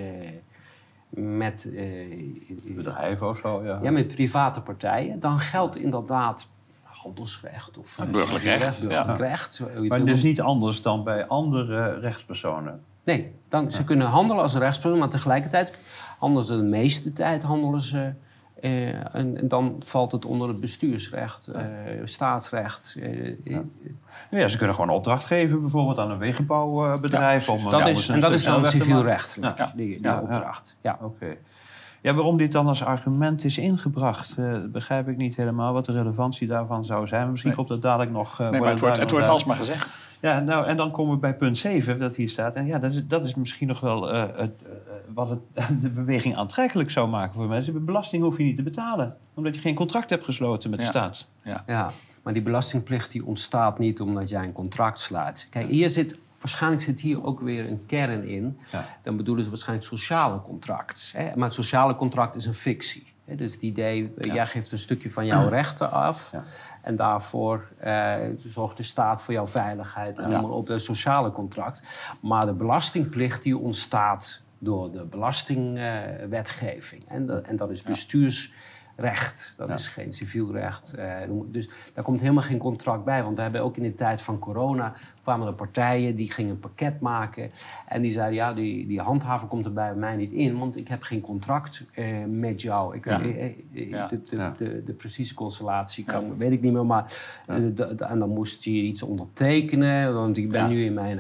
met, 1.10 1.68
eh, 1.76 2.76
Bedrijven 2.76 3.30
of 3.30 3.38
zo, 3.38 3.64
ja. 3.64 3.80
ja, 3.82 3.92
met 3.92 4.08
private 4.08 4.62
partijen, 4.62 5.20
dan 5.20 5.40
geldt 5.40 5.78
inderdaad 5.78 6.48
handelsrecht 7.04 7.78
of 7.78 7.98
Ja, 7.98 8.06
burgerlijk 8.06 8.44
recht, 8.46 8.78
ja. 8.78 8.88
burgerlijk 8.88 9.20
recht, 9.20 9.58
het 9.58 9.88
maar 9.88 10.08
is 10.08 10.24
niet 10.24 10.42
anders 10.42 10.82
dan 10.82 11.04
bij 11.04 11.28
andere 11.28 12.00
rechtspersonen. 12.00 12.82
Nee, 13.04 13.32
dan, 13.50 13.72
ze 13.72 13.84
kunnen 13.84 14.08
handelen 14.08 14.42
als 14.42 14.54
een 14.54 14.60
rechtspersoon, 14.60 15.00
maar 15.00 15.10
tegelijkertijd 15.10 15.88
handelen 16.20 16.46
ze 16.46 16.56
de 16.56 16.64
meeste 16.64 17.14
tijd 17.14 17.44
handelen 17.44 17.82
ze. 17.82 18.14
eh, 18.62 19.16
en, 19.16 19.38
en 19.38 19.48
dan 19.48 19.76
valt 19.86 20.12
het 20.12 20.26
onder 20.26 20.48
het 20.48 20.60
bestuursrecht, 20.60 21.48
eh, 21.48 21.64
staatsrecht. 22.04 22.96
eh, 23.00 23.60
Ja, 24.32 24.48
ze 24.48 24.58
kunnen 24.58 24.76
gewoon 24.76 24.90
een 24.90 24.96
opdracht 24.96 25.26
geven, 25.26 25.62
bijvoorbeeld 25.62 26.00
aan 26.00 26.12
een 26.12 26.18
wegenbouwbedrijf. 26.18 27.46
Ja, 27.46 27.54
om 27.54 27.72
dat 27.72 27.88
is, 27.88 28.08
een 28.08 28.14
en 28.16 28.20
dat 28.20 28.32
is 28.32 28.44
dan 28.44 28.52
snelweg 28.54 28.72
te 28.72 28.78
civiel 28.78 28.94
maken. 28.96 29.10
recht, 29.10 29.38
Ja. 29.42 29.72
die, 29.76 29.88
die 29.88 30.04
Ja, 30.04 30.12
ja. 30.14 30.20
opdracht. 30.22 30.76
Ja. 30.82 30.98
Oké. 31.02 31.38
Ja, 32.02 32.14
waarom 32.14 32.38
dit 32.38 32.52
dan 32.52 32.68
als 32.68 32.84
argument 32.84 33.44
is 33.44 33.58
ingebracht, 33.58 34.38
eh, 34.38 34.54
begrijp 34.72 35.08
ik 35.08 35.18
niet 35.18 35.36
helemaal 35.36 35.74
wat 35.74 35.86
de 35.86 35.92
relevantie 35.92 36.48
daarvan 36.48 36.86
zou 36.86 37.08
zijn. 37.08 37.30
Misschien 37.30 37.48
Nee. 37.50 37.58
komt 37.60 37.70
dat 37.70 37.82
dadelijk 37.82 38.12
nog. 38.12 38.40
eh, 38.40 38.50
Nee, 38.50 38.60
maar 38.60 38.70
het 38.70 38.80
wordt, 38.80 38.98
het 38.98 39.12
wordt 39.12 39.28
alsmaar 39.28 39.56
gezegd. 39.56 39.98
Ja, 40.22 40.40
nou, 40.40 40.66
en 40.66 40.78
dan 40.78 40.92
komen 40.92 41.14
we 41.14 41.20
bij 41.20 41.34
punt 41.34 41.58
7, 41.58 42.00
dat 42.00 42.16
hier 42.16 42.30
staat. 42.30 42.54
En 42.54 42.66
ja, 42.66 42.80
dat 42.80 42.92
is, 42.92 43.08
dat 43.08 43.24
is 43.26 43.36
misschien 43.36 43.68
nog 43.68 43.80
wel 43.80 44.12
eh, 44.14 44.24
het, 44.36 44.52
wat 45.14 45.30
het, 45.30 45.40
de 45.82 45.90
beweging 45.90 46.36
aantrekkelijk 46.36 46.92
zou 46.92 47.08
maken 47.10 47.34
voor 47.36 47.48
mensen. 47.48 47.86
Belasting 47.86 48.24
hoef 48.24 48.38
je 48.38 48.44
niet 48.44 48.56
te 48.58 48.64
betalen, 48.64 49.16
omdat 49.34 49.56
je 49.56 49.62
geen 49.62 49.76
contract 49.76 50.10
hebt 50.10 50.24
gesloten 50.24 50.70
met 50.70 50.80
de 50.80 50.86
Ja. 50.86 50.92
staat. 50.92 51.28
Ja. 51.44 51.64
Ja. 51.68 51.90
Maar 52.24 52.34
die 52.34 52.42
belastingplicht 52.42 53.12
die 53.12 53.26
ontstaat 53.26 53.80
niet 53.80 54.02
omdat 54.02 54.30
jij 54.30 54.44
een 54.44 54.52
contract 54.54 55.00
sluit. 55.00 55.48
Kijk, 55.50 55.68
hier 55.68 55.90
zit, 55.90 56.20
waarschijnlijk 56.42 56.82
zit 56.82 57.00
hier 57.02 57.24
ook 57.24 57.40
weer 57.40 57.68
een 57.70 57.86
kern 57.86 58.24
in. 58.28 58.60
Ja. 58.72 58.86
Dan 59.04 59.18
bedoelen 59.18 59.44
ze 59.44 59.50
waarschijnlijk 59.50 59.88
sociale 59.88 60.42
contract. 60.42 61.12
Hè? 61.16 61.36
Maar 61.36 61.46
het 61.46 61.54
sociale 61.54 61.96
contract 61.96 62.36
is 62.36 62.46
een 62.46 62.54
fictie. 62.54 63.14
Hè? 63.26 63.36
Dus 63.36 63.54
het 63.54 63.62
idee, 63.62 64.14
eh, 64.18 64.34
jij 64.34 64.46
geeft 64.46 64.72
een 64.72 64.80
stukje 64.80 65.12
van 65.12 65.26
jouw 65.26 65.48
rechten 65.60 65.92
af. 65.92 66.30
Ja. 66.32 66.44
En 66.84 66.96
daarvoor 66.96 67.68
eh, 67.78 68.16
zorgt 68.46 68.78
de 68.78 68.84
staat 68.84 69.22
voor 69.24 69.34
jouw 69.34 69.48
veiligheid. 69.48 70.20
En 70.20 70.44
op 70.44 70.68
het 70.68 70.82
sociale 70.82 71.32
contract. 71.32 71.82
Maar 72.22 72.46
de 72.46 72.54
belastingplicht 72.54 73.44
die 73.44 73.58
ontstaat 73.58 74.42
door 74.58 74.92
de 74.92 75.04
belastingwetgeving. 75.06 77.04
en, 77.08 77.26
dat- 77.26 77.44
en 77.46 77.56
dat 77.56 77.70
is 77.70 77.84
bestuursrecht. 78.96 79.54
Dat 79.58 79.68
Ja. 79.68 79.74
is 79.76 79.88
geen 79.88 80.14
civiel 80.14 80.52
recht. 80.52 80.96
noem- 81.28 81.52
dus 81.52 81.70
daar 81.94 82.04
komt 82.04 82.20
helemaal 82.22 82.44
geen 82.44 82.58
contract 82.58 83.04
bij. 83.04 83.24
Want 83.24 83.36
we 83.36 83.42
hebben 83.42 83.62
ook 83.62 83.78
in 83.78 83.84
de 83.84 83.96
tijd 83.96 84.22
van 84.22 84.40
corona... 84.40 84.94
kwamen 85.24 85.48
er 85.48 85.54
partijen 85.54 86.16
die 86.16 86.32
gingen 86.32 86.52
een 86.52 86.60
pakket 86.60 87.00
maken. 87.00 87.52
En 87.88 88.02
die 88.02 88.12
zeiden, 88.12 88.36
ja, 88.36 88.54
die, 88.54 88.88
die 88.88 89.00
handhaver 89.00 89.48
komt 89.48 89.66
er 89.66 89.74
bij 89.74 89.96
mij 89.96 90.16
niet 90.16 90.32
in... 90.32 90.58
want 90.58 90.78
ik 90.78 90.88
heb 90.88 91.02
geen 91.02 91.22
contract 91.22 91.84
eh, 91.94 92.06
met 92.28 92.62
jou. 92.62 92.96
Ik, 92.96 93.06
Ja. 93.06 93.22
eh, 93.22 93.56
Ja. 93.90 94.08
De, 94.08 94.22
de, 94.24 94.52
de, 94.58 94.84
de 94.86 94.94
precieze 94.94 95.34
constellatie 95.34 96.04
kan, 96.06 96.38
weet 96.38 96.52
ik 96.52 96.62
niet 96.62 96.74
meer. 96.74 96.86
Maar, 96.86 97.18
de- 97.46 97.74
de- 97.74 98.06
en 98.06 98.20
dan 98.20 98.30
moest 98.30 98.64
je 98.64 98.72
iets 98.72 99.04
ondertekenen, 99.04 100.14
want 100.14 100.38
ik 100.38 100.50
ben 100.52 100.70
nu 100.70 100.86
in 100.86 100.94
mijn... 100.94 101.18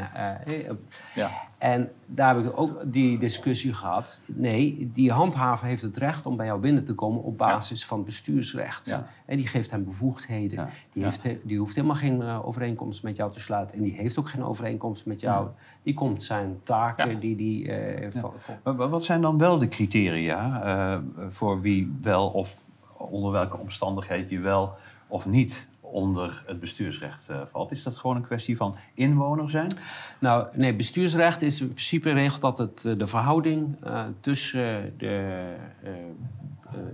Ja. 1.15 1.29
En 1.61 1.89
daar 2.13 2.35
heb 2.35 2.45
ik 2.45 2.51
ook 2.59 2.81
die 2.85 3.17
discussie 3.17 3.73
gehad. 3.73 4.19
Nee, 4.25 4.89
die 4.93 5.11
handhaver 5.11 5.67
heeft 5.67 5.81
het 5.81 5.97
recht 5.97 6.25
om 6.25 6.35
bij 6.37 6.45
jou 6.45 6.59
binnen 6.59 6.83
te 6.83 6.93
komen 6.93 7.23
op 7.23 7.37
basis 7.37 7.85
van 7.85 8.03
bestuursrecht. 8.03 8.85
Ja. 8.85 9.05
En 9.25 9.37
die 9.37 9.47
geeft 9.47 9.71
hem 9.71 9.83
bevoegdheden. 9.83 10.57
Ja. 10.59 10.69
Die, 10.93 11.03
heeft, 11.03 11.23
he- 11.23 11.39
die 11.43 11.57
hoeft 11.57 11.75
helemaal 11.75 11.95
geen 11.95 12.21
eh, 12.21 12.47
overeenkomst 12.47 13.03
met 13.03 13.15
jou 13.17 13.31
te 13.31 13.39
sluiten. 13.39 13.77
En 13.77 13.83
die 13.83 13.93
heeft 13.93 14.19
ook 14.19 14.29
geen 14.29 14.43
overeenkomst 14.43 15.05
met 15.05 15.21
jou. 15.21 15.47
Die 15.83 15.93
komt 15.93 16.23
zijn 16.23 16.59
taken 16.63 17.19
die 17.19 17.35
die... 17.35 17.71
eh, 17.71 18.11
van- 18.11 18.33
Maar 18.63 18.89
wat 18.89 19.03
zijn 19.03 19.21
dan 19.21 19.37
wel 19.37 19.57
de 19.57 19.67
criteria 19.67 20.63
eh, 20.63 20.99
voor 21.29 21.61
wie 21.61 21.93
wel 22.01 22.27
of 22.27 22.57
onder 22.97 23.31
welke 23.31 23.57
omstandigheden 23.57 24.29
je 24.29 24.39
wel 24.39 24.73
of 25.07 25.25
niet 25.25 25.67
onder 25.91 26.43
het 26.45 26.59
bestuursrecht 26.59 27.29
eh, 27.29 27.41
valt? 27.45 27.71
Is 27.71 27.83
dat 27.83 27.97
gewoon 27.97 28.15
een 28.15 28.21
kwestie 28.21 28.57
van 28.57 28.75
inwoner 28.93 29.49
zijn? 29.49 29.71
Nou, 30.19 30.47
nee, 30.53 30.75
bestuursrecht 30.75 31.41
is 31.41 31.61
in 31.61 31.67
principe 31.67 32.11
regelt 32.11 32.41
dat 32.41 32.57
het 32.57 32.85
eh, 32.85 32.97
de 32.97 33.07
verhouding 33.07 33.75
eh, 33.83 34.03
tussen 34.21 34.93
de 34.97 35.53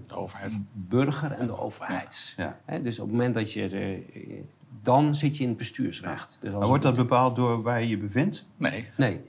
De 0.07 0.15
overheid. 0.15 0.59
burger 0.73 1.31
en 1.31 1.47
de 1.47 1.59
overheid. 1.59 2.33
Ja. 2.37 2.59
Hè, 2.65 2.81
dus 2.81 2.99
op 2.99 3.05
het 3.05 3.15
moment 3.15 3.33
dat 3.33 3.53
je. 3.53 3.67
eh, 3.69 4.43
dan 4.81 5.15
zit 5.15 5.37
je 5.37 5.43
in 5.43 5.49
het 5.49 5.57
bestuursrecht. 5.57 6.37
Dus 6.39 6.49
als 6.49 6.59
Maar 6.59 6.67
wordt 6.67 6.83
dat 6.83 6.95
bepaald 6.95 7.35
door 7.35 7.61
waar 7.61 7.81
je 7.81 7.87
je 7.87 7.97
bevindt? 7.97 8.45
Nee. 8.57 8.85
Nee. 8.97 9.21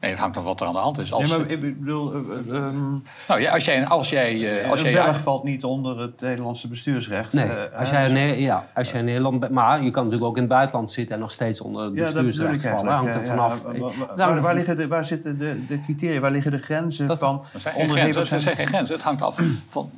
Nee, 0.00 0.10
het 0.10 0.20
hangt 0.20 0.36
af 0.36 0.44
wat 0.44 0.60
er 0.60 0.66
aan 0.66 0.72
de 0.72 0.78
hand 0.78 0.98
is. 0.98 1.12
Als, 1.12 1.28
nee, 1.28 1.38
maar 1.38 1.50
ik 1.50 1.60
bedoel, 1.60 2.12
eh, 2.12 2.18
eh, 2.48 2.56
ehm, 2.56 2.90
nou 3.28 3.40
ja, 3.40 3.52
als 3.52 3.64
jij, 3.64 3.86
als 3.86 4.10
jij, 4.10 4.60
eh, 4.62 4.70
als 4.70 4.82
een 4.82 4.90
jij 4.90 5.14
valt 5.14 5.44
niet 5.44 5.64
onder 5.64 6.00
het 6.00 6.20
Nederlandse 6.20 6.68
bestuursrecht. 6.68 7.32
Nee, 7.32 7.44
eh, 7.44 7.78
als 7.78 7.90
jij, 7.90 8.08
nee, 8.08 8.40
ja, 8.40 8.66
als 8.74 8.90
jij 8.90 8.98
in 8.98 9.04
Nederland 9.04 9.40
bent. 9.40 9.52
Maar 9.52 9.82
je 9.82 9.90
kan 9.90 10.04
natuurlijk 10.04 10.30
ook 10.30 10.36
in 10.36 10.42
het 10.42 10.52
buitenland 10.52 10.90
zitten 10.90 11.14
en 11.14 11.20
nog 11.20 11.30
steeds 11.32 11.60
onder 11.60 11.84
het 11.84 11.94
Ja, 11.94 11.98
dat 12.04 12.08
bedoel 12.14 12.26
bestuursrecht 12.26 12.64
ik 12.64 12.70
vallen. 12.78 12.92
Hangt 12.92 13.14
er 13.14 13.20
ja, 13.20 13.26
ja. 13.26 13.28
vanaf. 13.28 13.62
Waar- 13.62 13.78
waar- 13.78 14.16
Nou, 14.16 14.40
waar, 14.40 14.54
liggen 14.54 14.76
de, 14.76 14.88
waar 14.88 15.04
zitten 15.04 15.38
de, 15.38 15.66
de 15.66 15.80
criteria, 15.80 16.20
waar 16.20 16.30
liggen 16.30 16.50
de 16.50 16.58
grenzen 16.58 17.06
Dat- 17.06 17.18
van 17.18 17.42
Er 17.52 17.60
zijn 17.60 17.74
geen 17.74 17.88
grenzen. 17.90 18.20
Er 18.30 18.40
zijn 18.40 18.56
geen 18.56 18.66
grenzen. 18.66 18.94
Het 18.94 19.04
hangt 19.04 19.22
af 19.22 19.38
van 19.66 19.90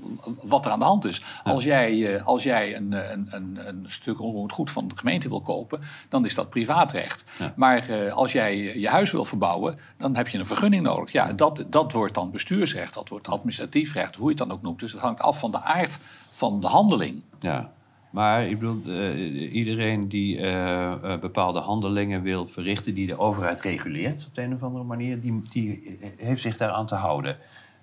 wat 0.42 0.66
er 0.66 0.72
aan 0.72 0.78
de 0.78 0.84
hand 0.84 1.04
is. 1.04 1.22
Als 1.44 1.64
jij, 1.64 2.14
eh, 2.16 2.26
als 2.26 2.42
jij 2.42 2.76
een, 2.76 2.92
een, 3.12 3.26
een, 3.30 3.58
een 3.68 3.84
stuk 3.86 4.20
onroerend 4.20 4.52
goed 4.52 4.70
van 4.70 4.88
de 4.88 4.96
gemeente 4.96 5.28
wil 5.28 5.40
kopen, 5.40 5.80
dan 6.08 6.24
is 6.24 6.34
dat 6.34 6.50
privaatrecht. 6.50 7.24
Maar 7.54 7.88
eh, 7.88 8.12
als 8.12 8.32
jij 8.32 8.78
je 8.78 8.88
huis 8.88 9.10
wil 9.10 9.24
verbouwen, 9.24 9.74
dan 10.02 10.16
heb 10.16 10.28
je 10.28 10.38
een 10.38 10.46
vergunning 10.46 10.82
nodig. 10.82 11.12
Ja, 11.12 11.32
dat, 11.32 11.64
dat 11.68 11.92
wordt 11.92 12.14
dan 12.14 12.30
bestuursrecht, 12.30 12.94
dat 12.94 13.08
wordt 13.08 13.28
administratief 13.28 13.92
recht, 13.92 14.16
hoe 14.16 14.24
je 14.24 14.38
het 14.38 14.48
dan 14.48 14.56
ook 14.56 14.62
noemt. 14.62 14.80
Dus 14.80 14.92
het 14.92 15.00
hangt 15.00 15.20
af 15.20 15.38
van 15.38 15.50
de 15.50 15.60
aard 15.60 15.98
van 16.30 16.60
de 16.60 16.66
handeling. 16.66 17.22
Ja, 17.40 17.72
maar 18.10 18.46
ik 18.46 18.58
bedoel, 18.58 18.82
eh, 18.86 19.54
iedereen 19.54 20.08
die 20.08 20.38
eh, 20.38 20.92
eh, 20.92 21.20
bepaalde 21.20 21.58
handelingen 21.58 22.22
wil 22.22 22.46
verrichten 22.46 22.94
die 22.94 23.06
de 23.06 23.18
overheid 23.18 23.60
reguleert 23.60 24.26
op 24.26 24.34
de 24.34 24.42
een 24.42 24.54
of 24.54 24.62
andere 24.62 24.84
manier, 24.84 25.20
die, 25.20 25.42
die 25.52 25.98
heeft 26.16 26.40
zich 26.40 26.56
daaraan 26.56 26.86
te 26.86 26.94
houden. 26.94 27.36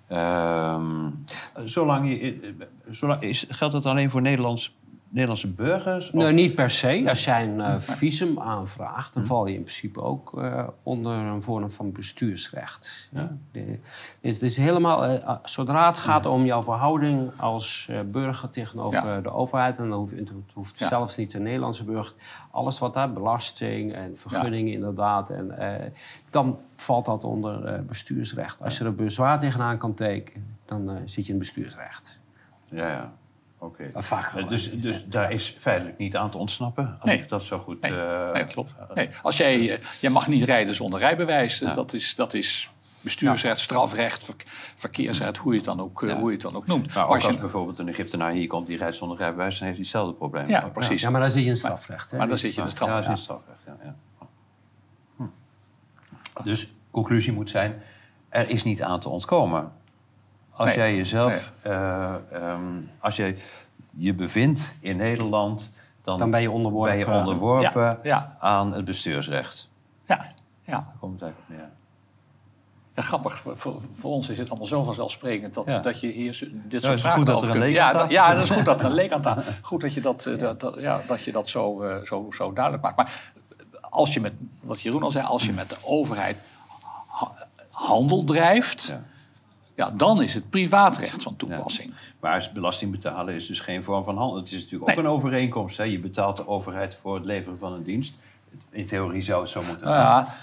Ehm, 0.08 1.10
zolang 1.64 2.08
je, 2.08 2.38
is, 3.20 3.46
geldt 3.48 3.74
dat 3.74 3.86
alleen 3.86 4.10
voor 4.10 4.22
Nederlands, 4.22 4.74
Nederlandse 5.12 5.48
burgers? 5.48 6.06
Of- 6.08 6.12
Nou, 6.14 6.32
niet 6.32 6.54
per 6.54 6.70
se. 6.70 7.04
Als 7.08 7.24
jij 7.24 7.42
een 7.42 7.60
eh, 7.60 7.78
visum 7.78 8.40
aanvraagt, 8.40 9.14
Hm. 9.14 9.18
dan 9.18 9.28
val 9.28 9.46
je 9.46 9.54
in 9.54 9.62
principe 9.62 10.00
ook 10.00 10.38
eh, 10.42 10.68
onder 10.82 11.12
een 11.16 11.42
vorm 11.42 11.70
van 11.70 11.92
bestuursrecht. 11.92 13.08
Ja. 13.12 13.36
De- 13.52 13.78
het 14.20 14.42
is 14.42 14.56
helemaal, 14.56 15.04
eh, 15.04 15.36
zodra 15.44 15.86
het 15.86 15.98
gaat 15.98 16.26
om 16.26 16.44
jouw 16.44 16.62
verhouding 16.62 17.30
als 17.36 17.90
burger 18.10 18.50
tegenover 18.50 19.06
Ja. 19.06 19.20
de 19.20 19.30
overheid, 19.30 19.78
en 19.78 19.88
dan 19.88 19.98
hoeft, 19.98 20.12
het 20.18 20.28
hoeft 20.54 20.78
Ja. 20.78 20.88
zelfs 20.88 21.16
niet 21.16 21.30
de 21.30 21.38
Nederlandse 21.40 21.84
burger, 21.84 22.14
alles 22.50 22.78
wat 22.78 22.94
daar, 22.94 23.12
belasting 23.12 23.92
en 23.94 24.12
vergunningen 24.18 24.72
inderdaad, 24.72 25.30
en, 25.30 25.54
dan 26.30 26.58
valt 26.76 27.04
dat 27.06 27.24
onder 27.24 27.84
bestuursrecht. 27.84 28.62
Als 28.62 28.78
je 28.78 28.84
er 28.84 28.94
bezwaar 28.94 29.38
tegenaan 29.38 29.78
kan 29.78 29.94
tekenen, 29.94 30.56
dan 30.66 30.98
zit 31.04 31.26
je 31.26 31.32
in 31.32 31.38
bestuursrecht. 31.38 32.20
Ja, 32.64 32.88
ja. 32.88 33.12
Oké. 33.62 33.88
Vaak 33.92 34.34
Eh. 34.34 34.48
Dus, 34.48 34.70
dus 34.72 35.04
daar 35.06 35.32
is 35.32 35.56
feitelijk 35.58 35.98
niet 35.98 36.16
aan 36.16 36.30
te 36.30 36.38
ontsnappen, 36.38 36.96
als 37.00 37.10
Nee. 37.10 37.18
ik 37.18 37.28
dat 37.28 37.44
zo 37.44 37.58
goed... 37.58 37.80
Nee, 37.80 38.02
eh, 38.02 38.32
nee 38.32 38.42
dat 38.42 38.52
klopt. 38.52 38.74
Nee. 38.94 39.08
Als 39.22 39.36
jij, 39.36 39.70
eh, 39.78 39.84
jij 40.00 40.10
mag 40.10 40.26
niet 40.28 40.42
rijden 40.42 40.74
zonder 40.74 41.00
rijbewijs. 41.00 41.58
Dat, 41.58 41.92
is, 41.92 42.14
dat 42.14 42.34
is 42.34 42.70
bestuursrecht, 43.02 43.60
strafrecht, 43.60 44.24
ver- 44.24 44.34
verkeersrecht, 44.74 45.36
hoe 45.36 45.50
je 45.52 45.56
het 45.58 45.66
dan 45.66 45.80
ook, 45.80 46.02
eh, 46.02 46.12
hoe 46.14 46.26
je 46.26 46.32
het 46.32 46.40
dan 46.40 46.56
ook 46.56 46.66
noemt. 46.66 46.86
Maar 46.86 46.94
Maar 46.94 47.04
ook 47.04 47.14
als 47.14 47.24
als 47.24 47.34
je- 47.34 47.40
bijvoorbeeld 47.40 47.78
een 47.78 47.88
Egyptenaar 47.88 48.30
hier 48.32 48.46
komt 48.46 48.66
die 48.66 48.76
rijdt 48.76 48.96
zonder 48.96 49.18
rijbewijs, 49.18 49.54
dan 49.58 49.64
heeft 49.66 49.76
hij 49.78 49.86
hetzelfde 49.86 50.14
probleem. 50.14 50.48
ja, 50.48 50.68
precies. 50.68 51.00
ja, 51.00 51.10
maar 51.10 51.20
dan 51.20 51.30
zit 51.30 51.42
je 51.44 51.48
in 51.50 51.56
strafrecht. 51.56 52.10
hè? 52.10 52.16
Maar 52.16 52.26
dan 52.26 52.36
Dus- 52.36 52.44
zit 52.44 52.54
je 52.54 52.60
in 52.60 52.66
de 52.66 52.70
Ja, 52.72 52.76
straf. 52.76 52.90
dat 52.94 53.02
is 53.04 53.08
in 53.10 53.18
strafrecht. 53.18 53.60
Ja, 53.66 53.76
ja. 53.84 53.96
Hm. 55.16 55.24
Dus 56.44 56.72
conclusie 56.90 57.32
moet 57.32 57.50
zijn: 57.50 57.82
er 58.28 58.48
is 58.48 58.62
niet 58.62 58.82
aan 58.82 59.00
te 59.00 59.08
ontkomen. 59.08 59.72
Als 60.60 60.68
Nee, 60.68 60.78
jij 60.78 60.96
jezelf, 60.96 61.52
eh, 61.62 62.14
ehm, 62.32 62.80
als 62.98 63.16
jij 63.16 63.36
je 63.90 64.14
bevindt 64.14 64.76
in 64.80 64.96
Nederland, 64.96 65.70
dan, 66.02 66.18
Dan 66.18 66.30
ben 66.30 66.40
je 66.42 66.50
onderworpen. 66.50 66.90
ben 66.90 66.98
je 66.98 67.18
onderworpen 67.20 67.82
Ja, 67.82 67.98
ja. 68.02 68.36
aan 68.40 68.72
het 68.72 68.84
bestuursrecht. 68.84 69.68
Ja, 70.04 70.16
ja. 70.62 70.72
Daar 70.72 70.94
komt 71.00 71.12
het 71.12 71.22
eigenlijk 71.22 71.50
op 71.52 71.56
neer. 71.56 71.68
Ja, 72.94 73.02
grappig. 73.02 73.36
Voor, 73.56 73.80
voor, 73.92 74.10
ons 74.10 74.28
is 74.28 74.38
het 74.38 74.48
allemaal 74.48 74.66
zo 74.66 74.82
vanzelfsprekend 74.82 75.54
dat, 75.54 75.64
Ja. 75.70 75.78
dat 75.78 76.00
je 76.00 76.06
hier 76.06 76.38
dit 76.52 76.72
het 76.72 76.84
soort 76.84 77.00
vragen 77.00 77.28
over 77.34 77.48
er 77.50 77.60
kunt. 77.60 77.66
Ja, 77.74 77.92
dat, 77.92 78.10
ja, 78.10 78.34
dat 78.34 78.42
is 78.42 78.50
goed 78.50 78.64
dat 78.64 78.80
er 78.80 78.86
een 78.86 78.92
leek 78.92 79.12
aan 79.12 79.22
tafel. 79.22 79.52
Goed 79.62 79.80
dat 79.80 79.94
je 79.94 80.00
dat, 80.00 80.26
eh, 80.26 80.38
dat, 80.38 80.60
dat- 80.60 80.80
ja, 80.80 81.00
dat, 81.06 81.22
je 81.24 81.32
dat 81.32 81.48
zo, 81.48 81.82
eh, 81.82 82.02
zo, 82.02 82.26
zo 82.30 82.52
duidelijk 82.52 82.84
maakt. 82.84 82.96
Maar 82.96 83.32
als 83.90 84.14
je 84.14 84.20
met, 84.20 84.32
wat 84.62 84.80
Jeroen 84.80 85.02
al 85.02 85.10
zei, 85.10 85.24
als 85.26 85.46
je 85.46 85.52
met 85.52 85.68
de 85.68 85.76
overheid 85.84 86.36
ha- 87.08 87.46
handel 87.70 88.24
drijft, 88.24 88.94
Ja. 89.86 89.90
dan 89.96 90.22
is 90.22 90.34
het 90.34 90.50
privaatrecht 90.50 91.22
van 91.22 91.36
toepassing. 91.36 91.92
Maar 92.20 92.50
belasting 92.54 92.90
betalen 92.90 93.34
is 93.34 93.46
dus 93.46 93.60
geen 93.60 93.82
vorm 93.82 94.04
van 94.04 94.16
handel. 94.16 94.36
Het 94.36 94.52
is 94.52 94.62
natuurlijk 94.62 94.90
ook 94.90 94.96
een 94.96 95.06
overeenkomst. 95.06 95.76
Hè? 95.76 95.84
Je 95.84 95.98
betaalt 95.98 96.36
de 96.36 96.48
overheid 96.48 96.96
voor 96.96 97.14
het 97.14 97.24
leveren 97.24 97.58
van 97.58 97.72
een 97.72 97.82
dienst. 97.82 98.18
In 98.70 98.86
theorie 98.86 99.22
zou 99.22 99.40
het 99.40 99.50
zo 99.50 99.62
moeten 99.62 99.86
zijn. 99.86 100.00
ja, 100.00 100.34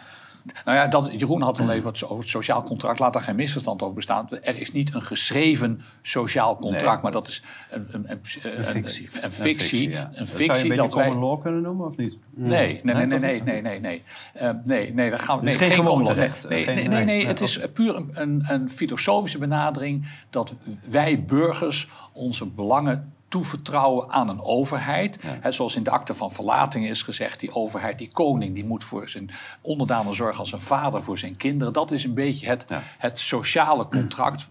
nou 0.66 0.78
ja, 0.78 0.88
dat, 0.88 1.12
Jeroen 1.18 1.42
had 1.42 1.60
al 1.60 1.72
even 1.72 1.90
het- 1.92 2.04
over 2.04 2.18
het 2.20 2.28
sociaal 2.28 2.64
contract. 2.64 3.00
Laat 3.00 3.14
daar 3.14 3.22
geen 3.22 3.36
misverstand 3.36 3.82
over 3.82 3.96
bestaan. 3.96 4.28
Er 4.42 4.56
is 4.60 4.72
niet 4.72 4.94
een 4.94 5.02
geschreven 5.02 5.82
sociaal 6.02 6.56
contract, 6.58 6.94
Nee. 6.94 7.02
maar 7.02 7.12
dat 7.12 7.28
is 7.28 7.44
een, 7.72 7.88
een, 7.92 8.04
een, 8.12 8.20
een, 8.58 8.66
fictie. 8.66 9.10
Een, 9.22 9.32
fictie, 9.32 9.90
ja. 9.90 10.04
een 10.04 10.12
Dat 10.18 10.30
fictie 10.30 10.46
zou 10.56 10.64
je 10.66 10.70
een 10.72 10.76
dat 10.78 10.94
wij... 10.94 11.14
law 11.14 11.42
kunnen 11.42 11.62
noemen, 11.62 11.86
of 11.88 11.96
niet? 11.98 12.16
Nee, 12.36 12.80
nee, 12.84 12.96
nee, 12.96 13.06
nee, 13.06 13.20
nee, 13.20 13.42
nee, 13.44 13.62
nee, 13.62 13.80
nee. 13.80 14.04
Eh, 14.34 14.50
nee, 14.64 14.94
nee, 14.94 15.10
dat 15.10 15.22
gaan 15.22 15.40
we. 15.40 15.46
Het 15.46 15.54
is 15.54 15.60
Nee, 15.68 15.72
geen 15.72 15.84
law. 15.86 16.08
recht. 16.12 16.50
Nee, 16.50 16.64
Geen- 16.64 16.76
nee, 16.76 16.88
nee, 16.88 16.96
nee. 16.96 17.06
nee, 17.06 17.16
Nee, 17.18 17.28
het 17.28 17.42
is 17.42 17.60
puur 17.74 17.96
een, 17.96 18.10
een, 18.14 18.44
een 18.48 18.70
filosofische 18.70 19.38
benadering 19.38 20.08
dat 20.30 20.56
wij 20.90 21.24
burgers 21.24 21.90
onze 22.14 22.46
belangen 22.46 23.14
toevertrouwen 23.28 24.12
aan 24.12 24.30
een 24.30 24.42
overheid. 24.42 25.20
Hè, 25.26 25.52
zoals 25.52 25.76
in 25.76 25.84
de 25.84 25.90
akte 25.92 26.14
van 26.14 26.32
verlating 26.32 26.86
is 26.88 27.02
gezegd, 27.02 27.40
die 27.40 27.56
overheid, 27.56 27.98
die 27.98 28.12
koning, 28.14 28.54
die 28.54 28.66
moet 28.66 28.84
voor 28.84 29.08
zijn 29.10 29.30
onderdanen 29.62 30.16
zorgen 30.16 30.40
als 30.40 30.52
een 30.52 30.60
vader 30.60 31.02
voor 31.04 31.18
zijn 31.18 31.38
kinderen. 31.38 31.74
Dat 31.74 31.92
is 31.92 32.04
een 32.04 32.14
beetje 32.14 32.48
het, 32.48 32.66
Ja. 32.68 32.82
het 32.98 33.20
sociale 33.20 33.88
contract, 33.88 34.48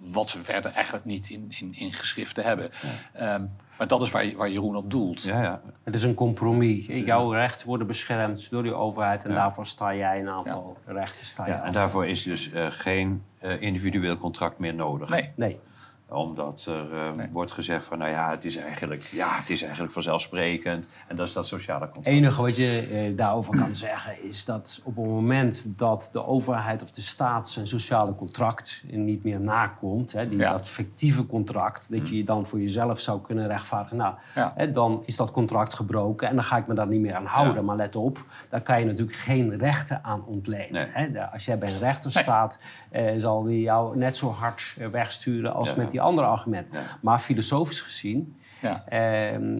wat 0.00 0.32
we 0.32 0.38
verder 0.42 0.72
eigenlijk 0.72 1.04
niet 1.04 1.30
in, 1.30 1.46
in, 1.58 1.74
in 1.74 1.92
geschriften 1.92 2.44
hebben. 2.44 2.70
Ehm, 3.12 3.46
maar 3.78 3.86
dat 3.88 4.02
is 4.02 4.10
waar, 4.10 4.32
waar 4.36 4.50
Jeroen 4.50 4.76
op 4.76 4.90
doelt. 4.90 5.22
Ja, 5.22 5.42
ja. 5.42 5.60
Het 5.84 5.94
is 5.94 6.02
een 6.02 6.14
compromis. 6.14 6.86
Jouw 6.86 7.30
rechten 7.32 7.66
worden 7.66 7.86
beschermd 7.86 8.50
door 8.50 8.62
die 8.62 8.74
overheid 8.74 9.24
en 9.24 9.34
daarvoor 9.34 9.66
sta 9.66 9.94
jij 9.94 10.20
een 10.20 10.28
aantal 10.28 10.76
rechten 10.86 11.26
sta 11.26 11.62
en 11.64 11.72
daarvoor 11.72 12.06
is 12.06 12.22
dus 12.22 12.50
eh, 12.52 12.66
geen 12.70 13.22
eh, 13.38 13.62
individueel 13.62 14.16
contract 14.16 14.58
meer 14.58 14.74
nodig. 14.74 15.08
Nee, 15.08 15.30
Nee. 15.36 15.58
Omdat 16.10 16.64
er 16.68 16.92
eh, 16.94 17.12
Nee. 17.16 17.28
wordt 17.32 17.52
gezegd 17.52 17.84
van, 17.84 17.98
nou 17.98 18.10
ja 18.10 18.30
het, 18.30 18.44
is 18.44 18.56
eigenlijk, 18.56 19.02
ja, 19.02 19.28
het 19.38 19.50
is 19.50 19.62
eigenlijk 19.62 19.92
vanzelfsprekend. 19.92 20.86
En 21.08 21.16
dat 21.16 21.26
is 21.26 21.32
dat 21.32 21.46
sociale 21.46 21.84
Het 21.84 21.92
contract. 21.92 22.16
enige 22.16 22.42
wat 22.42 22.56
je 22.56 22.88
eh, 22.92 23.16
daarover 23.16 23.56
kan 23.56 23.74
zeggen 23.86 24.24
is 24.24 24.44
dat 24.44 24.80
op 24.84 24.96
het 24.96 25.04
moment 25.04 25.64
dat 25.66 26.08
de 26.12 26.26
overheid 26.26 26.82
of 26.82 26.90
de 26.90 27.00
staat 27.00 27.48
zijn 27.50 27.66
sociale 27.66 28.14
contract 28.14 28.82
niet 28.90 29.24
meer 29.24 29.40
nakomt, 29.40 30.12
hè, 30.12 30.28
die, 30.28 30.38
Ja. 30.38 30.52
dat 30.52 30.68
fictieve 30.68 31.26
contract, 31.26 31.90
dat 31.90 32.08
je 32.08 32.16
je 32.16 32.24
dan 32.24 32.46
voor 32.46 32.60
jezelf 32.60 33.00
zou 33.00 33.20
kunnen 33.20 33.46
rechtvaardigen, 33.46 33.96
nou, 33.96 34.14
Ja. 34.34 34.52
hè, 34.56 34.70
dan 34.70 35.02
is 35.06 35.16
dat 35.16 35.30
contract 35.30 35.74
gebroken 35.74 36.28
en 36.28 36.34
dan 36.34 36.44
ga 36.44 36.56
ik 36.56 36.66
me 36.66 36.74
daar 36.74 36.86
niet 36.88 37.00
meer 37.00 37.14
aan 37.14 37.26
houden. 37.26 37.54
Ja. 37.54 37.62
Maar 37.62 37.76
let 37.76 37.96
op, 37.96 38.24
daar 38.48 38.62
kan 38.62 38.78
je 38.80 38.86
natuurlijk 38.86 39.16
geen 39.18 39.58
rechten 39.58 40.04
aan 40.04 40.24
ontlenen. 40.26 40.72
Nee. 40.72 40.86
Hè. 40.92 41.10
De- 41.12 41.30
Als 41.30 41.44
jij 41.44 41.58
bij 41.58 41.72
een 41.72 41.78
rechter 41.78 42.10
staat, 42.10 42.58
eh, 42.90 43.12
zal 43.16 43.42
die 43.42 43.60
jou 43.60 43.96
net 43.98 44.16
zo 44.16 44.28
hard 44.28 44.74
wegsturen 44.90 45.52
als 45.54 45.68
Ja. 45.70 45.74
met 45.76 45.90
die 45.90 45.99
andere 46.00 46.26
argumenten. 46.26 46.74
Ja. 46.74 46.98
Maar 47.00 47.18
filosofisch 47.18 47.80
gezien 47.80 48.36
Ja. 48.60 48.84
Ehm, 48.88 49.58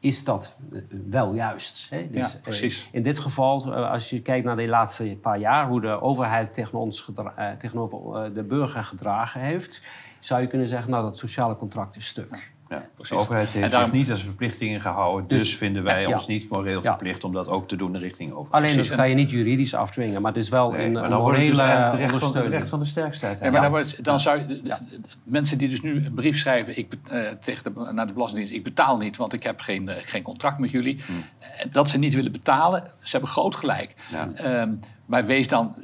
is 0.00 0.24
dat 0.24 0.56
eh, 0.72 0.80
wel 1.10 1.34
juist. 1.34 1.86
Hè? 1.90 2.08
Ja, 2.10 2.26
eh, 2.26 2.40
precies. 2.42 2.88
in 2.92 3.02
dit 3.02 3.18
geval, 3.18 3.74
eh, 3.74 3.90
als 3.90 4.10
je 4.10 4.22
kijkt 4.22 4.44
naar 4.44 4.56
de 4.56 4.68
laatste 4.68 5.18
paar 5.20 5.38
jaar... 5.38 5.68
hoe 5.68 5.80
de 5.80 6.00
overheid 6.00 6.54
tegen 6.54 6.78
ons 6.78 7.10
tegenover 7.58 8.34
de 8.34 8.42
burger 8.42 8.84
gedragen 8.84 9.40
heeft... 9.40 9.82
zou 10.20 10.40
je 10.40 10.46
kunnen 10.46 10.68
zeggen, 10.68 10.90
nou, 10.90 11.04
dat 11.04 11.18
sociale 11.18 11.56
contract 11.56 11.96
is 11.96 12.06
stuk. 12.06 12.49
Ja, 12.70 12.82
de 13.08 13.14
overheid 13.16 13.48
heeft 13.48 13.70
daarom- 13.70 13.90
zich 13.90 13.98
niet 13.98 14.10
als 14.10 14.22
verplichtingen 14.22 14.80
gehouden. 14.80 15.28
Dus, 15.28 15.38
Dus- 15.38 15.56
vinden 15.56 15.82
wij 15.82 16.02
ja. 16.02 16.12
ons 16.12 16.26
niet 16.26 16.48
moreel 16.50 16.82
Ja. 16.82 16.88
verplicht 16.88 17.24
om 17.24 17.32
dat 17.32 17.48
ook 17.48 17.68
te 17.68 17.76
doen 17.76 17.98
richting 17.98 18.28
overheid. 18.30 18.52
Alleen 18.54 18.70
Precies, 18.70 18.88
dus 18.88 18.96
kan 18.96 19.08
je 19.08 19.14
niet 19.14 19.30
juridisch 19.30 19.74
afdwingen... 19.74 20.22
maar 20.22 20.32
het 20.32 20.42
is 20.42 20.48
wel 20.48 20.70
Nee, 20.70 20.86
een, 20.86 20.92
maar 20.92 21.04
een 21.04 21.10
dan 21.10 21.20
wordt 21.20 21.38
het 21.38 21.46
morele 21.56 21.66
dus 21.66 21.80
recht 21.80 21.90
van, 21.90 22.00
het 22.00 22.12
ondersteuning. 22.12 22.54
recht 22.54 22.68
van 22.68 22.78
de 22.78 22.84
sterkste 22.86 23.26
Ja, 23.40 23.50
maar 23.50 23.60
dan, 23.60 23.70
wordt, 23.70 24.04
dan 24.04 24.20
zou 24.20 24.38
je, 24.38 24.46
de- 24.46 24.62
de- 24.62 24.68
de- 24.90 25.00
mensen 25.24 25.58
die 25.58 25.68
dus 25.68 25.80
nu 25.80 26.04
een 26.04 26.14
brief 26.14 26.38
schrijven 26.38 26.78
ik, 26.78 26.92
eh, 27.08 27.28
tegen 27.42 27.74
de, 27.74 27.92
naar 27.92 28.06
de 28.06 28.12
Belastingdienst... 28.12 28.54
ik 28.56 28.64
betaal 28.64 28.96
niet, 28.96 29.16
want 29.16 29.32
ik 29.32 29.42
heb 29.42 29.60
geen, 29.60 29.88
eh, 29.88 29.96
geen 30.00 30.22
contract 30.22 30.58
met 30.58 30.70
jullie. 30.70 30.98
Eh, 31.38 31.66
Dat 31.72 31.88
ze 31.88 31.98
niet 31.98 32.14
willen 32.14 32.32
betalen, 32.32 32.82
ze 33.02 33.10
hebben 33.10 33.30
groot 33.30 33.56
gelijk. 33.56 33.94
Ja. 34.12 34.30
Ehm, 34.34 34.74
maar 35.06 35.24
wees 35.26 35.48
dan, 35.48 35.74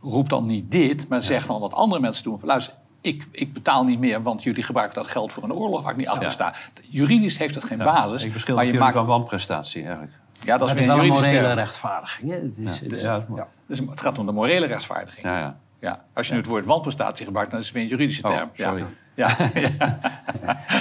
roep 0.00 0.28
dan 0.28 0.46
niet 0.46 0.70
dit, 0.70 1.08
maar 1.08 1.22
zeg 1.22 1.46
dan 1.46 1.60
wat 1.60 1.72
andere 1.74 2.00
mensen 2.00 2.24
doen. 2.24 2.38
Van, 2.38 2.48
luister, 2.48 2.74
ik, 3.02 3.24
ik 3.30 3.52
betaal 3.52 3.84
niet 3.84 3.98
meer, 3.98 4.22
want 4.22 4.42
jullie 4.42 4.62
gebruiken 4.62 4.94
dat 4.96 5.08
geld 5.08 5.32
voor 5.32 5.42
een 5.42 5.52
oorlog 5.52 5.82
waar 5.82 5.90
ik 5.92 5.96
niet 5.98 6.08
achter 6.08 6.24
Ja. 6.26 6.30
sta. 6.30 6.54
Juridisch 6.88 7.38
heeft 7.38 7.54
dat 7.54 7.64
geen 7.64 7.78
Ja, 7.78 7.84
basis. 7.84 8.24
Ik 8.24 8.32
beschuldig 8.32 8.64
maar 8.64 8.72
je 8.74 8.78
maakt, 8.78 8.94
van 8.94 9.06
wanprestatie 9.06 9.82
eigenlijk. 9.84 10.12
ja, 10.44 10.58
dat 10.58 10.68
is 10.74 10.80
een 10.80 10.86
wel 10.86 10.96
morele 11.06 11.40
term. 11.40 11.54
rechtvaardiging. 11.54 12.30
Het 12.32 12.52
is, 12.56 12.78
het 12.80 12.92
is- 12.92 13.02
Ja, 13.02 13.12
dat 13.12 13.22
is 13.22 13.28
mooi. 13.28 13.40
ja. 13.42 13.48
Dus 13.66 13.78
het 13.78 14.00
gaat 14.00 14.18
om 14.18 14.26
de 14.26 14.32
morele 14.32 14.66
rechtvaardiging. 14.66 15.26
Ja. 15.26 15.38
Ja, 15.38 15.56
ja. 15.80 16.04
Als 16.14 16.26
je 16.26 16.32
nu 16.32 16.38
het 16.38 16.48
woord 16.48 16.64
wanprestatie 16.66 17.24
gebruikt, 17.26 17.50
dan 17.50 17.60
is 17.60 17.66
het 17.66 17.74
weer 17.74 17.82
een 17.84 17.88
juridische 17.90 18.22
Oh, 18.28 18.30
term. 18.30 18.50
sorry. 18.52 18.84
Ja. 19.22 19.36
Ja. 19.54 19.98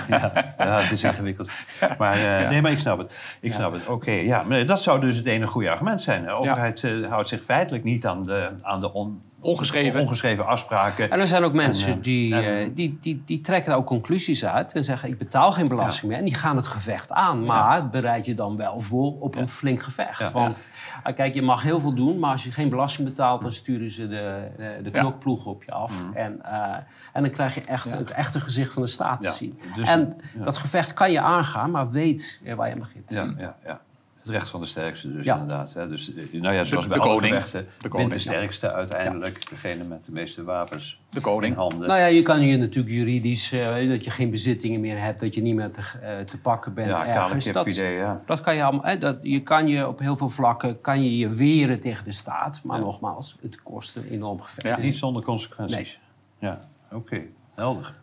Ja. 0.08 0.54
Ja, 0.58 0.80
het 0.82 0.92
is 0.92 1.04
ingewikkeld. 1.04 1.50
Maar, 1.98 2.40
eh, 2.44 2.50
Nee, 2.50 2.62
maar 2.62 2.72
ik 2.72 2.80
snap 2.80 2.98
het. 2.98 3.18
Ik 3.40 3.54
snap 3.54 3.74
het. 3.74 3.88
Oké, 3.88 4.12
ja. 4.12 4.44
Maar 4.44 4.66
dat 4.66 4.82
zou 4.82 5.00
dus 5.02 5.16
het 5.16 5.26
enige 5.26 5.52
goede 5.52 5.70
argument 5.70 6.02
zijn. 6.02 6.24
De 6.24 6.32
overheid 6.32 6.84
eh, 6.84 7.10
houdt 7.10 7.28
zich 7.28 7.44
feitelijk 7.44 7.84
niet 7.84 8.06
aan 8.08 8.24
de, 8.26 8.50
aan 8.62 8.80
de 8.80 8.94
on- 8.94 9.22
Ongeschreven. 9.42 10.02
ongeschreven 10.02 10.46
afspraken. 10.48 11.12
En 11.12 11.20
er 11.20 11.28
zijn 11.28 11.44
ook 11.44 11.54
mensen 11.54 11.88
En, 11.92 11.98
eh, 11.98 12.04
die, 12.04 12.36
en- 12.36 12.74
die, 12.74 12.98
die, 13.02 13.24
die 13.26 13.42
trekken 13.42 13.70
daar 13.70 13.80
ook 13.80 13.86
conclusies 13.86 14.46
uit 14.46 14.74
en 14.74 14.84
zeggen: 14.84 15.10
Ik 15.10 15.18
betaal 15.18 15.52
geen 15.52 15.68
belasting 15.68 16.08
meer. 16.12 16.18
En 16.20 16.26
die 16.26 16.36
gaan 16.36 16.56
het 16.56 16.68
gevecht 16.68 17.12
aan. 17.12 17.46
Maar 17.46 17.90
bereid 17.90 18.26
je 18.26 18.36
dan 18.36 18.58
wel 18.58 18.80
voor 18.80 19.20
op 19.20 19.36
een 19.36 19.50
flink 19.50 19.82
gevecht. 19.84 20.20
Ja. 20.20 20.32
Want 20.32 20.68
ah, 21.04 21.16
kijk, 21.16 21.34
je 21.34 21.42
mag 21.42 21.64
heel 21.64 21.80
veel 21.80 21.94
doen, 21.94 22.20
maar 22.20 22.32
als 22.32 22.44
je 22.44 22.52
geen 22.52 22.70
belasting 22.70 23.08
betaalt, 23.08 23.42
dan 23.42 23.52
sturen 23.52 23.92
ze 23.92 24.08
de, 24.08 24.48
de, 24.58 24.80
de 24.84 24.92
knokploeg 25.00 25.46
op 25.46 25.64
je 25.64 25.72
af. 25.72 25.94
En, 26.14 26.44
eh, 26.46 26.76
en 27.14 27.22
dan 27.22 27.32
krijg 27.32 27.56
je 27.56 27.62
echt 27.62 27.92
het 27.98 28.12
echte 28.12 28.40
gezicht 28.40 28.74
van 28.74 28.82
de 28.82 28.88
staat 28.88 29.22
te 29.22 29.32
zien. 29.32 29.60
Dus- 29.76 29.88
en 29.88 30.18
dat 30.34 30.58
gevecht 30.58 30.94
kan 30.94 31.12
je 31.12 31.20
aangaan, 31.22 31.72
maar 31.72 31.92
weet 31.92 32.42
waar 32.56 32.70
je 32.70 32.76
begint. 32.76 33.10
Ja, 33.12 33.26
ja, 33.38 33.56
ja. 33.66 33.82
Het 34.22 34.30
recht 34.30 34.50
van 34.50 34.60
de 34.60 34.66
sterkste 34.66 35.14
dus 35.14 35.26
Ja. 35.26 35.34
inderdaad. 35.40 35.74
Hè. 35.74 35.88
Dus, 35.88 36.14
eh, 36.14 36.42
nou 36.42 36.56
ja, 36.56 36.64
zoals 36.64 36.84
de 36.84 36.90
bij 36.90 37.00
alle 37.00 37.14
koning. 37.14 37.34
gevechten, 37.34 37.66
De 37.66 37.72
wint 37.80 37.92
koning, 37.92 38.10
de 38.10 38.16
ja. 38.16 38.22
sterkste 38.22 38.74
uiteindelijk. 38.74 39.50
Degene 39.50 39.84
met 39.84 40.06
de 40.06 40.12
meeste 40.12 40.44
wapens 40.44 41.00
De 41.10 41.16
in 41.18 41.22
koning. 41.22 41.56
handen. 41.56 41.88
Nou 41.88 42.00
ja, 42.00 42.06
je 42.06 42.22
kan 42.22 42.40
hier 42.40 42.58
natuurlijk 42.58 42.94
juridisch, 42.94 43.52
eh, 43.52 43.90
dat 43.90 44.04
je 44.04 44.12
geen 44.12 44.30
bezittingen 44.30 44.80
meer 44.80 45.00
hebt, 45.02 45.20
dat 45.20 45.34
je 45.36 45.42
niet 45.42 45.56
meer 45.56 45.72
te, 45.72 45.82
eh, 46.02 46.20
te 46.20 46.40
pakken 46.40 46.74
bent 46.74 46.88
ja, 46.88 47.06
ergens. 47.06 47.46
Dat, 47.52 47.68
idee, 47.68 47.96
ja. 47.96 48.22
Dat 48.26 48.42
kan 48.42 48.56
je 48.56 48.64
allemaal. 48.64 48.84
Hè, 48.86 48.98
dat, 48.98 49.18
je 49.22 49.42
kan 49.42 49.68
je 49.68 49.88
op 49.88 50.00
heel 50.00 50.18
veel 50.18 50.30
vlakken 50.30 50.82
kan 50.82 51.04
je 51.04 51.18
je 51.18 51.30
weren 51.30 51.80
tegen 51.80 52.06
de 52.06 52.12
staat. 52.12 52.62
Maar 52.64 52.80
nogmaals, 52.80 53.38
het 53.42 53.62
kost 53.64 53.96
een 53.96 54.08
enorm 54.10 54.40
gevecht. 54.42 54.68
Ja. 54.68 54.76
Dus 54.76 54.86
Niet 54.86 54.96
zonder 54.98 55.24
consequenties. 55.24 56.00
Ja, 56.40 56.62
oké. 56.92 57.22
Helder. 57.56 57.94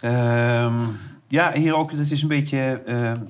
Ehm, 0.00 0.80
ja, 1.28 1.52
hier 1.52 1.74
ook, 1.74 1.90
het 1.92 2.10
is 2.10 2.22
een 2.22 2.28
beetje... 2.28 2.82
ehm, 2.86 3.20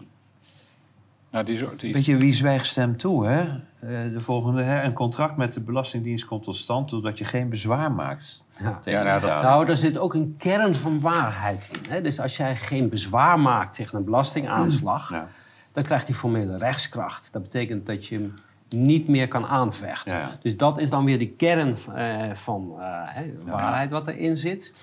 Nou, 1.32 1.44
die, 1.44 1.56
zo- 1.56 1.72
die, 1.76 1.92
Weet 1.92 2.04
je, 2.04 2.16
wie 2.16 2.34
zwijgt 2.34 2.66
stemt 2.66 2.98
toe, 2.98 3.26
hè? 3.26 3.40
Eh, 3.40 4.12
de 4.12 4.20
volgende, 4.20 4.62
hè? 4.62 4.82
Een 4.82 4.92
contract 4.92 5.36
met 5.36 5.52
de 5.52 5.60
Belastingdienst 5.60 6.24
komt 6.24 6.42
tot 6.42 6.56
stand 6.56 6.88
doordat 6.88 7.18
je 7.18 7.24
geen 7.24 7.48
bezwaar 7.48 7.92
maakt. 7.92 8.42
Ja. 8.58 8.64
nou, 8.64 9.20
de 9.20 9.26
dat-. 9.26 9.42
Nou, 9.42 9.66
daar 9.66 9.76
zit 9.76 9.98
ook 9.98 10.14
een 10.14 10.34
kern 10.38 10.74
van 10.74 11.00
waarheid 11.00 11.70
in. 11.72 11.90
Hè? 11.90 12.00
Dus 12.00 12.20
als 12.20 12.36
jij 12.36 12.56
geen 12.56 12.88
bezwaar 12.88 13.40
maakt 13.40 13.74
tegen 13.74 13.98
een 13.98 14.04
belastingaanslag, 14.04 15.10
Ja. 15.10 15.26
dan 15.72 15.84
krijgt 15.84 16.06
hij 16.06 16.16
formele 16.16 16.58
rechtskracht. 16.58 17.28
Dat 17.32 17.42
betekent 17.42 17.86
dat 17.86 18.06
je 18.06 18.14
hem 18.14 18.34
niet 18.68 19.08
meer 19.08 19.28
kan 19.28 19.46
aanvechten. 19.46 20.16
Ja. 20.16 20.28
Dus 20.42 20.56
dat 20.56 20.78
is 20.78 20.90
dan 20.90 21.04
weer 21.04 21.18
de 21.18 21.28
kern 21.30 21.76
eh, 21.94 22.16
van 22.34 22.72
eh, 22.78 22.84
hè, 23.04 23.24
waarheid 23.46 23.90
wat 23.90 24.08
erin 24.08 24.36
zit. 24.36 24.74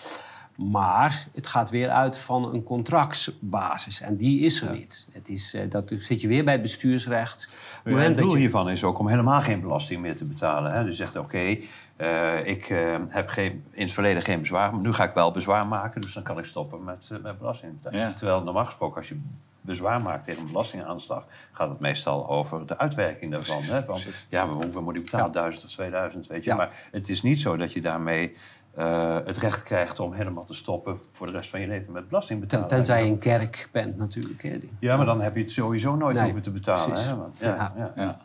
Maar 0.62 1.28
het 1.34 1.48
gaat 1.48 1.70
weer 1.70 1.90
uit 1.90 2.18
van 2.18 2.54
een 2.54 2.64
contractsbasis. 2.64 4.02
En 4.02 4.16
die 4.16 4.40
is 4.42 4.62
er 4.62 4.72
niet. 4.72 5.08
Het 5.12 5.30
is, 5.30 5.54
eh, 5.54 5.70
dat 5.70 5.92
zit 6.00 6.22
je 6.22 6.28
weer 6.28 6.44
bij 6.44 6.54
het 6.54 6.62
bestuursrecht. 6.62 7.50
Het 7.84 7.94
Ja, 7.96 8.10
doel 8.10 8.32
je- 8.34 8.38
hiervan 8.38 8.70
is 8.70 8.84
ook 8.84 9.00
om 9.00 9.08
helemaal 9.08 9.42
geen 9.42 9.62
belasting 9.62 10.02
meer 10.02 10.16
te 10.16 10.26
betalen. 10.26 10.72
Hè? 10.72 10.82
Dus 10.84 10.90
je 10.98 11.04
zegt, 11.04 11.16
oké, 11.16 11.58
eh, 11.96 12.46
ik 12.46 12.70
eh, 12.70 12.96
heb 13.08 13.30
geen, 13.30 13.64
in 13.72 13.82
het 13.84 13.92
verleden 13.92 14.22
geen 14.22 14.40
bezwaar, 14.40 14.72
maar 14.72 14.82
nu 14.82 14.94
ga 14.94 15.04
ik 15.04 15.12
wel 15.14 15.32
bezwaar 15.32 15.68
maken, 15.68 16.02
dus 16.02 16.14
dan 16.14 16.24
kan 16.24 16.38
ik 16.38 16.46
stoppen 16.46 16.84
met, 16.84 17.10
met 17.24 17.38
belasting 17.38 17.74
betalen. 17.82 18.00
Ja. 18.00 18.14
Terwijl 18.14 18.44
normaal 18.44 18.66
gesproken, 18.66 18.98
als 18.98 19.10
je 19.10 19.20
bezwaar 19.62 20.02
maakt 20.02 20.24
tegen 20.24 20.42
een 20.42 20.48
belastingaanslag, 20.48 21.26
gaat 21.52 21.70
het 21.70 21.80
meestal 21.80 22.30
over 22.30 22.66
de 22.68 22.78
uitwerking 22.78 23.32
daarvan. 23.32 23.62
Hè? 23.64 23.84
Van, 23.84 24.00
ja, 24.30 24.46
maar 24.46 24.56
hoeveel 24.64 24.82
moet 24.82 24.96
ik 24.96 25.04
betalen? 25.04 25.32
1000 25.32 25.64
of 25.66 25.72
2000, 25.72 26.28
weet 26.28 26.44
je. 26.44 26.50
Ja. 26.50 26.56
Maar 26.56 26.70
het 26.92 27.10
is 27.10 27.22
niet 27.22 27.40
zo 27.40 27.58
dat 27.58 27.74
je 27.74 27.82
daarmee 27.82 28.36
eh, 28.80 29.18
het 29.26 29.38
recht 29.38 29.64
krijgt 29.64 30.00
om 30.00 30.14
helemaal 30.14 30.46
te 30.46 30.54
stoppen 30.54 31.00
voor 31.12 31.28
de 31.28 31.34
rest 31.34 31.50
van 31.50 31.60
je 31.62 31.68
leven 31.68 31.92
met 31.94 32.08
belasting 32.08 32.40
ten- 32.40 32.48
betalen. 32.48 32.68
tenzij 32.68 33.04
je 33.06 33.12
een 33.12 33.20
kerk 33.20 33.70
bent 33.72 33.98
natuurlijk. 33.98 34.44
Hè. 34.44 34.60
Die- 34.60 34.70
Ja, 34.80 34.98
maar 34.98 35.06
dan 35.06 35.22
heb 35.22 35.36
je 35.36 35.42
het 35.42 35.52
sowieso 35.52 35.96
nooit 35.96 36.14
Nee, 36.16 36.24
hoeven 36.24 36.42
te 36.42 36.52
betalen. 36.52 36.86
precies. 36.88 37.06
Hè? 37.06 37.16
Want- 37.16 37.36
ja, 37.40 37.48
Ja. 37.56 37.72
ja. 37.78 37.92
ja. 37.96 38.18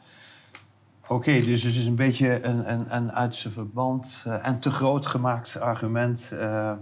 Oké, 1.09 1.33
dus 1.41 1.63
het 1.63 1.75
is 1.75 1.87
een 1.87 1.95
beetje 1.97 2.45
een, 2.45 2.73
een, 2.73 2.97
een 2.97 3.13
uit 3.13 3.35
zijn 3.35 3.53
verband 3.53 4.23
eh, 4.27 4.47
en 4.47 4.59
te 4.61 4.71
groot 4.71 5.07
gemaakt 5.07 5.61
argument 5.61 6.31
eh, 6.33 6.73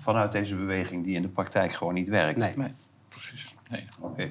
vanuit 0.00 0.32
deze 0.32 0.56
beweging 0.56 1.04
die 1.04 1.14
in 1.14 1.22
de 1.22 1.28
praktijk 1.28 1.72
gewoon 1.72 1.94
niet 1.94 2.08
werkt. 2.08 2.38
Nee. 2.38 2.52
Nee, 2.56 2.74
precies. 3.08 3.54
Nee. 3.70 3.84
Oké. 4.00 4.30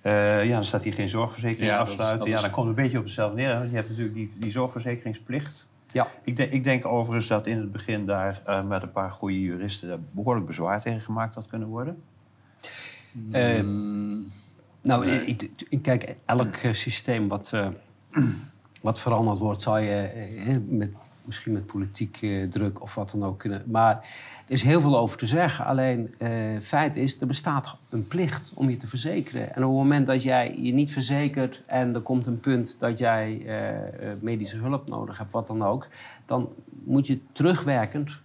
Eh, 0.00 0.44
ja, 0.44 0.54
dan 0.54 0.64
staat 0.64 0.82
hier 0.82 0.92
geen 0.94 1.08
zorgverzekering 1.08 1.70
Ja, 1.70 1.78
dat 1.78 1.86
is- 1.86 1.92
afsluiten. 1.92 2.18
dat 2.26 2.28
ja, 2.36 2.40
dan 2.42 2.50
komt 2.50 2.68
het 2.68 2.76
een 2.76 2.82
beetje 2.82 2.98
op 2.98 3.04
hetzelfde 3.04 3.36
neer. 3.36 3.58
Want 3.58 3.70
je 3.70 3.76
hebt 3.76 3.88
natuurlijk 3.88 4.14
die, 4.14 4.32
die 4.36 4.50
zorgverzekeringsplicht. 4.50 5.66
Ja. 5.92 6.06
Ik, 6.24 6.36
denk- 6.36 6.50
ik 6.52 6.64
denk 6.64 6.86
overigens 6.86 7.26
dat 7.26 7.46
in 7.46 7.58
het 7.58 7.72
begin 7.72 8.06
daar 8.06 8.42
eh, 8.46 8.64
met 8.64 8.82
een 8.82 8.92
paar 8.92 9.10
goede 9.10 9.40
juristen 9.40 9.88
daar 9.88 9.98
behoorlijk 10.10 10.46
bezwaar 10.46 10.80
tegen 10.82 11.00
gemaakt 11.00 11.34
had 11.34 11.46
kunnen 11.46 11.68
worden. 11.68 12.02
Eh, 13.32 13.60
Mm, 13.62 14.26
Nou, 14.82 15.06
ik, 15.06 15.42
ik- 15.68 15.82
kijk, 15.82 16.14
elk 16.24 16.54
systeem 16.72 17.28
wat, 17.28 17.50
eh, 17.52 17.68
wat 18.82 19.00
veranderd 19.00 19.38
wordt, 19.38 19.62
zou 19.62 19.80
je 19.80 20.00
eh, 20.02 20.56
met, 20.66 20.90
misschien 21.28 21.52
met 21.52 21.66
politiek 21.66 22.18
eh, 22.20 22.48
druk 22.48 22.82
of 22.82 22.94
wat 22.94 23.10
dan 23.10 23.24
ook 23.24 23.38
kunnen. 23.38 23.62
Maar 23.66 23.94
er 24.46 24.52
is 24.52 24.62
heel 24.62 24.80
veel 24.80 24.98
over 24.98 25.18
te 25.18 25.26
zeggen. 25.26 25.64
Alleen, 25.64 26.14
eh 26.18 26.60
feit 26.60 26.96
is, 26.96 27.20
er 27.20 27.26
bestaat 27.26 27.76
een 27.90 28.08
plicht 28.08 28.52
om 28.54 28.70
je 28.70 28.76
te 28.76 28.86
verzekeren. 28.86 29.54
En 29.54 29.64
op 29.64 29.68
het 29.68 29.78
moment 29.78 30.06
dat 30.06 30.22
jij 30.22 30.58
je 30.58 30.72
niet 30.72 30.92
verzekert 30.92 31.62
en 31.66 31.94
er 31.94 32.00
komt 32.00 32.26
een 32.26 32.40
punt 32.40 32.76
dat 32.78 32.98
jij 32.98 33.42
eh, 33.46 33.68
eh, 33.68 34.16
medische 34.20 34.56
hulp 34.56 34.88
nodig 34.88 35.18
hebt, 35.18 35.30
wat 35.30 35.46
dan 35.46 35.62
ook, 35.62 35.88
dan 36.26 36.48
moet 36.84 37.06
je 37.06 37.18
terugwerkend 37.32 38.18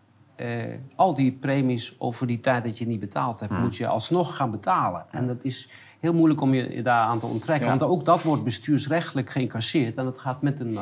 al 0.95 1.13
die 1.13 1.31
premies 1.31 1.95
over 1.97 2.27
die 2.27 2.39
tijd 2.39 2.63
dat 2.63 2.77
je 2.77 2.87
niet 2.87 2.99
betaald 2.99 3.39
hebt, 3.39 3.59
moet 3.59 3.75
je 3.75 3.87
alsnog 3.87 4.35
gaan 4.35 4.51
betalen. 4.51 5.05
En 5.11 5.27
dat 5.27 5.43
is 5.43 5.69
heel 5.99 6.13
moeilijk 6.13 6.41
om 6.41 6.53
je 6.53 6.81
daaraan 6.81 7.19
te 7.19 7.25
onttrekken. 7.25 7.67
Ja. 7.67 7.77
Want 7.77 7.91
ook 7.91 8.05
dat 8.05 8.23
wordt 8.23 8.43
bestuursrechtelijk 8.43 9.29
geïncasseerd. 9.29 9.97
En 9.97 10.03
dat 10.03 10.19
gaat 10.19 10.41
met 10.41 10.59
een, 10.59 10.77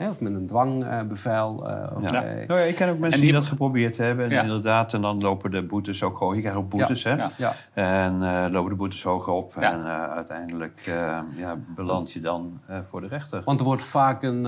Hè, 0.00 0.08
of 0.08 0.20
met 0.20 0.34
een 0.34 0.46
dwangbevel. 0.46 1.68
eh, 1.68 1.96
of, 1.96 2.10
Ja. 2.10 2.22
eh, 2.24 2.48
Nou 2.48 2.60
ja, 2.60 2.66
ik 2.66 2.74
ken 2.74 2.88
ook 2.88 2.98
mensen 2.98 3.04
En 3.18 3.24
die, 3.24 3.32
die- 3.32 3.32
dat 3.40 3.44
geprobeerd 3.48 3.96
hebben. 3.96 4.24
En 4.24 4.30
Ja. 4.30 4.42
inderdaad, 4.42 4.92
en 4.94 5.00
dan 5.00 5.20
lopen 5.20 5.50
de 5.50 5.62
boetes 5.62 6.02
ook 6.02 6.18
hoog. 6.18 6.34
Je 6.34 6.40
krijgt 6.40 6.58
ook 6.58 6.68
boetes, 6.68 7.04
hè? 7.04 7.12
ja. 7.14 7.28
ja. 7.36 7.52
En 7.72 8.22
eh, 8.22 8.44
lopen 8.52 8.70
de 8.70 8.76
boetes 8.76 9.02
hoger 9.02 9.32
op. 9.32 9.52
Ja. 9.60 9.72
En 9.72 9.80
eh, 9.80 10.12
uiteindelijk 10.14 10.80
eh, 10.86 11.18
ja, 11.36 11.56
beland 11.74 12.12
je 12.12 12.20
dan 12.20 12.60
eh, 12.66 12.76
voor 12.88 13.00
de 13.00 13.06
rechter. 13.06 13.42
Want 13.44 13.58
er 13.60 13.66
wordt 13.66 13.82
vaak 13.82 14.22
een, 14.22 14.46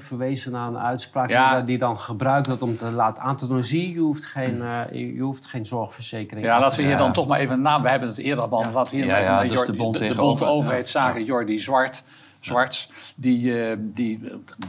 verwezen 0.00 0.52
naar 0.52 0.68
een 0.68 0.78
uitspraak 0.78 1.30
Ja. 1.30 1.60
die, 1.60 1.78
dan 1.78 1.98
gebruikt 1.98 2.46
wordt 2.46 2.62
om 2.62 2.76
te 2.76 2.90
laten 2.90 3.22
aan 3.22 3.36
te 3.36 3.46
doen. 3.46 3.62
Zie, 3.62 3.86
je 3.88 3.92
je 3.94 4.00
hoeft 4.00 4.26
geen, 4.26 4.62
eh, 4.62 5.14
je 5.16 5.20
hoeft 5.22 5.46
geen 5.46 5.66
zorgverzekering 5.66 6.46
Ja, 6.46 6.52
laten 6.58 6.70
te 6.70 6.76
we 6.76 6.82
hier 6.82 6.90
Ja. 6.92 6.98
dan 6.98 7.12
toch 7.12 7.26
maar 7.28 7.38
even 7.38 7.60
na. 7.62 7.82
We 7.82 7.88
hebben 7.88 8.08
het 8.08 8.18
eerder 8.18 8.42
al 8.42 8.48
behandeld. 8.48 8.76
Laten 8.76 8.92
we 8.92 8.98
hier 9.02 9.10
even 9.10 9.22
ja, 9.24 9.30
naar 9.34 9.48
dat 9.48 9.60
is 9.60 9.66
de 9.66 9.72
bond 9.72 9.98
de, 9.98 10.06
de 10.08 10.14
bond 10.14 10.42
overheidszaken, 10.44 11.20
Ja. 11.20 11.26
Jordi 11.26 11.58
Zwart. 11.58 12.04
Zwarts, 12.40 12.88
die, 13.16 13.64
eh, 13.64 13.76
die 13.80 14.20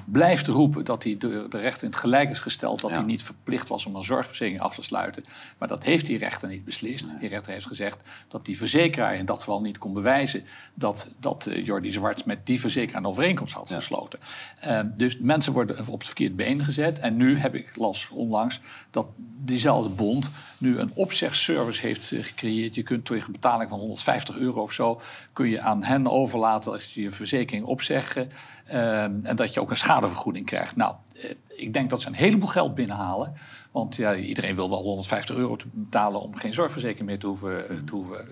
blijft 0.06 0.48
roepen 0.48 0.86
dat 0.86 1.04
hij 1.04 1.18
de, 1.18 1.46
de 1.50 1.60
rechter 1.60 1.84
in 1.84 1.90
het 1.90 2.00
gelijk 2.00 2.30
is 2.30 2.40
gesteld... 2.40 2.82
dat 2.82 2.90
Ja. 2.90 2.96
hij 2.96 3.06
niet 3.06 3.24
verplicht 3.24 3.68
was 3.68 3.86
om 3.86 3.96
een 3.96 4.04
zorgverzekering 4.04 4.62
af 4.62 4.76
te 4.76 4.82
sluiten. 4.82 5.24
Maar 5.58 5.68
dat 5.68 5.84
heeft 5.84 6.06
die 6.06 6.18
rechter 6.18 6.50
niet 6.50 6.66
beslist. 6.66 7.20
Die 7.20 7.30
rechter 7.30 7.52
heeft 7.52 7.66
gezegd 7.66 8.04
dat 8.28 8.46
die 8.46 8.58
verzekeraar 8.58 9.16
in 9.16 9.26
dat 9.26 9.40
geval 9.40 9.62
niet 9.62 9.78
kon 9.78 9.94
bewijzen... 9.94 10.44
dat, 10.76 11.08
dat 11.20 11.46
eh, 11.46 11.66
Jordi 11.66 11.92
Zwarts 11.92 12.24
met 12.24 12.46
die 12.46 12.60
verzekeraar 12.60 13.02
een 13.02 13.08
overeenkomst 13.08 13.54
had 13.54 13.70
gesloten. 13.70 14.20
Eh, 14.60 14.82
dus 14.96 15.18
mensen 15.18 15.54
worden 15.54 15.88
op 15.88 15.94
het 16.00 16.06
verkeerd 16.06 16.36
been 16.36 16.64
gezet. 16.64 17.00
En 17.00 17.16
nu 17.16 17.38
heb 17.38 17.56
ik 17.56 17.76
las 17.76 18.10
onlangs 18.10 18.60
dat 18.90 19.08
diezelfde 19.38 19.90
bond 19.90 20.32
nu 20.62 20.80
een 20.80 20.92
opzegservice 20.94 21.82
heeft 21.82 22.12
eh, 22.12 22.24
gecreëerd. 22.24 22.76
Je 22.76 22.84
kunt 22.84 23.06
tegen 23.06 23.32
betaling 23.32 23.70
van 23.70 23.80
150 23.80 24.38
euro 24.38 24.62
of 24.62 24.72
zo... 24.72 25.02
kun 25.34 25.50
je 25.50 25.62
aan 25.62 25.84
hen 25.84 26.08
overlaten 26.08 26.72
als 26.72 26.94
je 26.94 27.02
je 27.02 27.12
verzekering 27.12 27.66
opzeggen... 27.66 28.30
eh, 28.66 29.04
en 29.04 29.36
dat 29.36 29.54
je 29.54 29.60
ook 29.60 29.70
een 29.70 29.76
schadevergoeding 29.76 30.46
krijgt. 30.46 30.76
Nou, 30.76 30.96
eh, 31.16 31.30
ik 31.48 31.74
denk 31.74 31.90
dat 31.90 32.02
ze 32.02 32.08
een 32.08 32.14
heleboel 32.14 32.48
geld 32.48 32.76
binnenhalen. 32.76 33.34
Want 33.72 33.96
ja, 33.96 34.16
iedereen 34.16 34.56
wil 34.56 34.70
wel 34.70 34.82
150 34.82 35.36
euro 35.36 35.56
te 35.56 35.66
betalen... 35.72 36.22
om 36.22 36.36
geen 36.36 36.54
zorgverzekering 36.54 37.08
meer 37.08 37.20
te 37.20 37.28
hoeven, 37.28 37.70
eh, 37.70 37.78
te 37.86 37.96
hoeven 37.96 38.28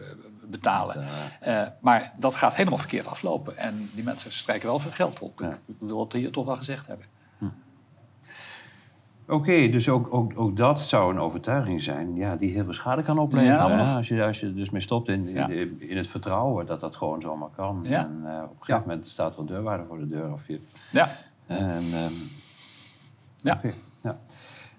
betalen. 0.48 1.06
Maar 1.80 2.12
dat 2.20 2.36
gaat 2.36 2.56
helemaal 2.56 2.78
verkeerd 2.78 3.08
aflopen. 3.08 3.58
En 3.58 3.90
die 3.94 4.04
mensen 4.04 4.32
strijken 4.32 4.68
wel 4.68 4.80
veel 4.80 4.92
geld 4.92 5.20
op. 5.20 5.40
Ja. 5.40 5.58
Ik 5.66 5.76
wil 5.80 6.00
het 6.00 6.14
hier 6.14 6.32
toch 6.32 6.46
wel 6.46 6.58
gezegd 6.58 6.88
hebben. 6.88 7.06
Oké, 9.30 9.70
dus 9.70 9.90
ook, 9.90 10.14
ook, 10.14 10.32
ook 10.36 10.56
dat 10.56 10.80
zou 10.80 11.14
een 11.14 11.20
overtuiging 11.20 11.82
zijn 11.84 12.16
ja, 12.16 12.36
die 12.36 12.52
heel 12.54 12.64
veel 12.64 12.74
schade 12.74 13.02
kan 13.04 13.18
opleveren. 13.18 13.54
Ja, 13.70 13.96
als, 13.96 14.08
je, 14.08 14.24
als 14.24 14.40
je 14.40 14.46
er 14.46 14.56
dus 14.56 14.70
mee 14.70 14.82
stopt 14.82 15.08
in, 15.08 15.28
Ja. 15.30 15.48
in, 15.48 15.76
in 15.80 15.98
het 15.98 16.08
vertrouwen 16.08 16.66
dat 16.66 16.80
dat 16.80 16.96
gewoon 16.96 17.22
zomaar 17.22 17.50
kan. 17.56 17.80
Ja. 17.84 18.00
En 18.08 18.22
eh, 18.26 18.44
op 18.44 18.50
een 18.50 18.56
gegeven 18.66 18.88
moment 18.88 19.08
staat 19.08 19.34
er 19.34 19.40
een 19.40 19.46
deurwaarder 19.46 19.86
voor 19.88 20.00
de 20.00 20.08
deur. 20.08 20.34
Of 20.34 20.48
je, 20.48 20.60
Ja, 20.92 21.10
en, 21.46 21.84
ehm, 21.94 22.12
ja. 23.42 23.62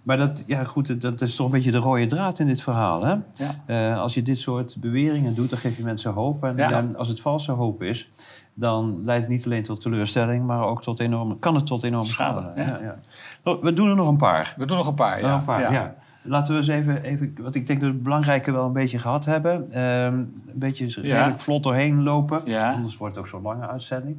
Maar 0.03 0.17
dat, 0.17 0.43
ja, 0.47 0.65
goed, 0.65 1.01
dat 1.01 1.21
is 1.21 1.35
toch 1.35 1.47
een 1.47 1.53
beetje 1.53 1.71
de 1.71 1.79
rode 1.79 2.07
draad 2.07 2.39
in 2.39 2.47
dit 2.47 2.63
verhaal. 2.63 3.05
Hè? 3.05 3.11
ja. 3.11 3.55
Eh, 3.67 4.01
als 4.01 4.15
je 4.15 4.23
dit 4.23 4.39
soort 4.39 4.77
beweringen 4.81 5.35
doet, 5.35 5.51
dan 5.51 5.59
geef 5.59 5.77
je 5.77 5.83
mensen 5.83 6.13
hoop. 6.13 6.45
En 6.45 6.57
Ja. 6.57 6.71
eh, 6.71 6.95
als 6.95 7.09
het 7.09 7.21
valse 7.21 7.53
hoop 7.53 7.83
is, 7.83 8.09
dan 8.55 9.01
leidt 9.05 9.23
het 9.23 9.33
niet 9.33 9.45
alleen 9.45 9.63
tot 9.63 9.81
teleurstelling, 9.81 10.47
maar 10.47 10.63
ook 10.63 10.83
tot 10.83 11.01
enorme, 11.01 11.39
kan 11.39 11.55
het 11.55 11.67
tot 11.67 11.83
enorme 11.83 12.07
schade. 12.09 12.41
Schade, 12.41 12.83
ja. 12.83 12.99
Nou, 13.45 13.59
we 13.63 13.73
doen 13.73 13.89
er 13.89 13.97
nog 13.97 14.09
een 14.09 14.17
paar. 14.17 14.55
We 14.57 14.67
doen 14.67 14.77
nog 14.77 14.87
een 14.87 14.95
paar. 14.95 15.21
Ja. 15.21 15.35
een 15.35 15.45
paar, 15.45 15.73
ja. 15.73 15.95
Laten 16.23 16.53
we 16.53 16.59
eens 16.59 16.69
even, 16.69 17.03
even, 17.03 17.35
wat 17.43 17.55
ik 17.55 17.67
denk 17.67 17.81
dat 17.81 17.89
we 17.89 17.95
het 17.95 18.03
belangrijke 18.05 18.53
wel 18.53 18.65
een 18.65 18.73
beetje 18.73 18.99
gehad 18.99 19.25
hebben. 19.25 19.71
Ehm, 19.73 20.15
een 20.15 20.33
beetje 20.55 20.87
redelijk 20.87 21.41
vlot 21.41 21.63
doorheen 21.63 22.03
lopen. 22.03 22.43
Anders 22.75 22.97
wordt 22.97 23.15
het 23.15 23.25
ook 23.25 23.31
zo'n 23.31 23.43
lange 23.43 23.69
uitzending. 23.69 24.17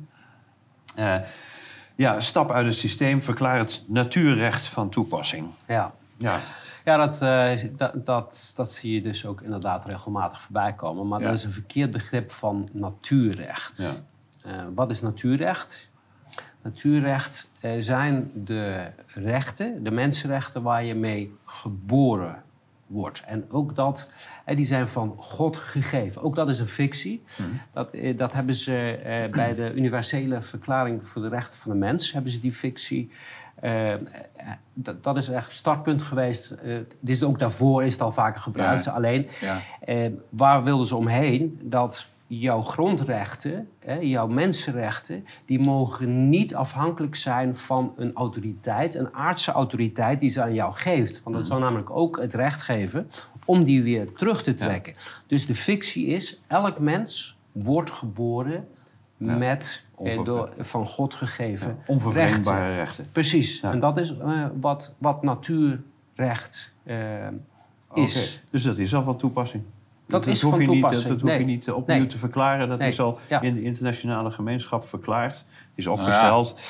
Ja, 1.95 2.19
stap 2.19 2.51
uit 2.51 2.65
het 2.65 2.75
systeem, 2.75 3.21
verklaar 3.21 3.57
het 3.57 3.83
natuurrecht 3.87 4.65
van 4.67 4.89
toepassing. 4.89 5.47
Ja. 5.67 5.93
Ja, 6.17 6.39
Ja, 6.85 6.97
dat, 6.97 7.21
eh, 7.21 7.63
dat, 7.77 8.05
dat, 8.05 8.51
dat 8.55 8.71
zie 8.71 8.93
je 8.93 9.01
dus 9.01 9.25
ook 9.25 9.41
inderdaad 9.41 9.85
regelmatig 9.85 10.41
voorbij 10.41 10.73
komen. 10.73 11.07
Maar 11.07 11.19
Ja. 11.19 11.25
dat 11.27 11.35
is 11.37 11.43
een 11.43 11.51
verkeerd 11.51 11.91
begrip 11.91 12.31
van 12.31 12.69
natuurrecht. 12.73 13.77
ja. 13.77 13.91
Eh, 14.45 14.63
wat 14.75 14.89
is 14.91 15.01
natuurrecht? 15.01 15.89
Natuurrecht 16.61 17.49
eh, 17.61 17.71
zijn 17.79 18.31
de 18.35 18.87
rechten, 19.07 19.83
de 19.83 19.91
mensenrechten 19.91 20.61
waar 20.61 20.83
je 20.83 20.95
mee 20.95 21.35
geboren 21.45 22.43
wordt. 22.91 23.23
En 23.25 23.45
ook 23.49 23.75
dat, 23.75 24.07
eh, 24.45 24.55
die 24.55 24.65
zijn 24.65 24.87
van 24.87 25.13
God 25.17 25.57
gegeven. 25.57 26.21
Ook 26.23 26.35
dat 26.35 26.49
is 26.49 26.59
een 26.59 26.67
fictie. 26.67 27.23
Dat, 27.71 27.93
eh, 27.93 28.17
dat 28.17 28.33
hebben 28.33 28.55
ze 28.55 28.99
eh, 29.03 29.31
bij 29.31 29.55
de 29.55 29.71
universele 29.79 30.41
verklaring 30.41 31.07
voor 31.07 31.21
de 31.21 31.29
rechten 31.29 31.57
van 31.57 31.71
de 31.71 31.77
mens, 31.77 32.11
hebben 32.11 32.31
ze 32.31 32.39
die 32.39 32.53
fictie. 32.53 33.11
eh, 33.55 33.93
eh, 33.93 33.99
dat, 34.73 35.03
dat 35.03 35.17
is 35.17 35.29
echt 35.29 35.45
het 35.47 35.55
startpunt 35.55 36.01
geweest. 36.01 36.51
Eh, 36.51 36.75
dit 36.99 37.15
is 37.15 37.23
ook 37.23 37.39
daarvoor 37.39 37.83
is 37.83 37.91
het 37.93 38.01
al 38.01 38.11
vaker 38.11 38.41
gebruikt. 38.41 38.83
Ja. 38.83 38.91
Alleen, 38.91 39.27
Ja. 39.41 39.57
eh, 39.81 40.09
waar 40.29 40.63
wilden 40.63 40.85
ze 40.85 40.95
omheen? 40.95 41.59
Dat 41.63 42.05
jouw 42.39 42.61
grondrechten, 42.61 43.69
hè, 43.79 43.93
jouw 43.93 44.27
mensenrechten, 44.27 45.25
die 45.45 45.59
mogen 45.59 46.29
niet 46.29 46.55
afhankelijk 46.55 47.15
zijn 47.15 47.57
van 47.57 47.93
een 47.95 48.13
autoriteit, 48.13 48.95
een 48.95 49.13
aardse 49.13 49.51
autoriteit 49.51 50.19
die 50.19 50.29
ze 50.29 50.41
aan 50.41 50.53
jou 50.53 50.73
geeft. 50.73 51.23
Want 51.23 51.35
dat 51.35 51.47
zou 51.47 51.59
namelijk 51.59 51.89
ook 51.89 52.19
het 52.19 52.33
recht 52.33 52.61
geven 52.61 53.09
om 53.45 53.63
die 53.63 53.83
weer 53.83 54.13
terug 54.13 54.43
te 54.43 54.53
trekken. 54.53 54.93
Dus 55.27 55.45
de 55.45 55.55
fictie 55.55 56.05
is, 56.05 56.39
elk 56.47 56.79
mens 56.79 57.37
wordt 57.51 57.91
geboren 57.91 58.67
met 59.17 59.83
eh, 60.03 60.23
door, 60.23 60.53
van 60.59 60.85
God 60.85 61.13
gegeven 61.13 61.77
Onvervreemdbare 61.85 62.65
rechten. 62.65 62.75
rechten. 62.75 63.05
Precies. 63.11 63.59
Ja. 63.59 63.71
En 63.71 63.79
dat 63.79 63.97
is 63.97 64.15
eh, 64.15 64.45
wat, 64.59 64.93
wat 64.97 65.23
natuurrecht 65.23 66.73
eh, 66.83 67.27
is. 67.93 68.41
Dus 68.49 68.63
dat 68.63 68.77
is 68.77 68.95
al 68.95 69.03
van 69.03 69.17
toepassing. 69.17 69.63
Dat 70.11 70.27
is 70.27 70.41
hoef 70.41 70.51
van 70.51 70.61
je 70.61 70.67
niet, 70.67 70.75
toepassing. 70.81 71.07
dat, 71.09 71.19
dat 71.19 71.29
hoef 71.29 71.37
je 71.39 71.45
Nee. 71.45 71.55
niet 71.55 71.71
opnieuw 71.71 71.97
Nee. 71.97 72.07
te 72.07 72.17
verklaren. 72.17 72.69
Dat 72.69 72.79
Nee. 72.79 72.89
is 72.89 72.99
al 72.99 73.19
Ja. 73.29 73.41
in 73.41 73.53
de 73.53 73.61
internationale 73.61 74.31
gemeenschap 74.31 74.87
verklaard. 74.87 75.45
Is 75.75 75.87
opgesteld. 75.87 76.61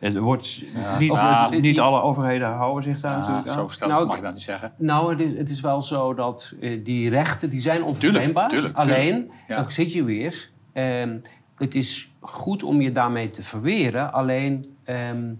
Het 0.00 0.16
wordt 0.16 0.62
niet, 0.98 1.12
het- 1.20 1.60
niet 1.60 1.80
alle 1.80 2.02
overheden 2.02 2.48
houden 2.48 2.82
zich 2.92 3.00
daar 3.00 3.12
Ja, 3.12 3.18
natuurlijk 3.18 3.48
aan. 3.48 3.54
zo 3.54 3.68
stel 3.68 3.88
Nou, 3.88 4.06
mag 4.06 4.16
ik 4.16 4.22
dat 4.22 4.32
niet 4.32 4.42
zeggen. 4.42 4.72
Nou, 4.76 5.10
het 5.10 5.20
is, 5.20 5.38
het 5.38 5.50
is 5.50 5.60
wel 5.60 5.82
zo 5.82 6.14
dat 6.14 6.52
eh, 6.60 6.84
die 6.84 7.08
rechten 7.08 7.50
die 7.50 7.60
zijn 7.60 7.82
onvervreemdbaar. 7.84 8.48
Tuurlijk, 8.48 8.74
tuurlijk, 8.76 8.92
Alleen, 9.00 9.30
dan 9.48 9.70
zit 9.72 9.92
je 9.92 10.04
weer. 10.04 10.50
ehm, 10.72 11.16
het 11.56 11.74
is 11.74 12.10
goed 12.20 12.62
om 12.62 12.80
je 12.80 12.92
daarmee 12.92 13.30
te 13.30 13.42
verweren. 13.42 14.12
Alleen, 14.12 14.76
ehm, 14.84 15.32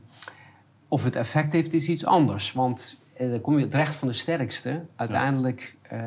of 0.88 1.04
het 1.04 1.16
effect 1.16 1.52
heeft, 1.52 1.72
is 1.72 1.88
iets 1.88 2.04
anders. 2.04 2.52
Want 2.52 2.96
eh, 3.16 3.30
dan 3.30 3.40
kom 3.40 3.58
je 3.58 3.64
het 3.64 3.74
recht 3.74 3.94
van 3.94 4.08
de 4.08 4.14
sterkste. 4.14 4.82
Uiteindelijk 4.96 5.76
eh, 5.82 6.00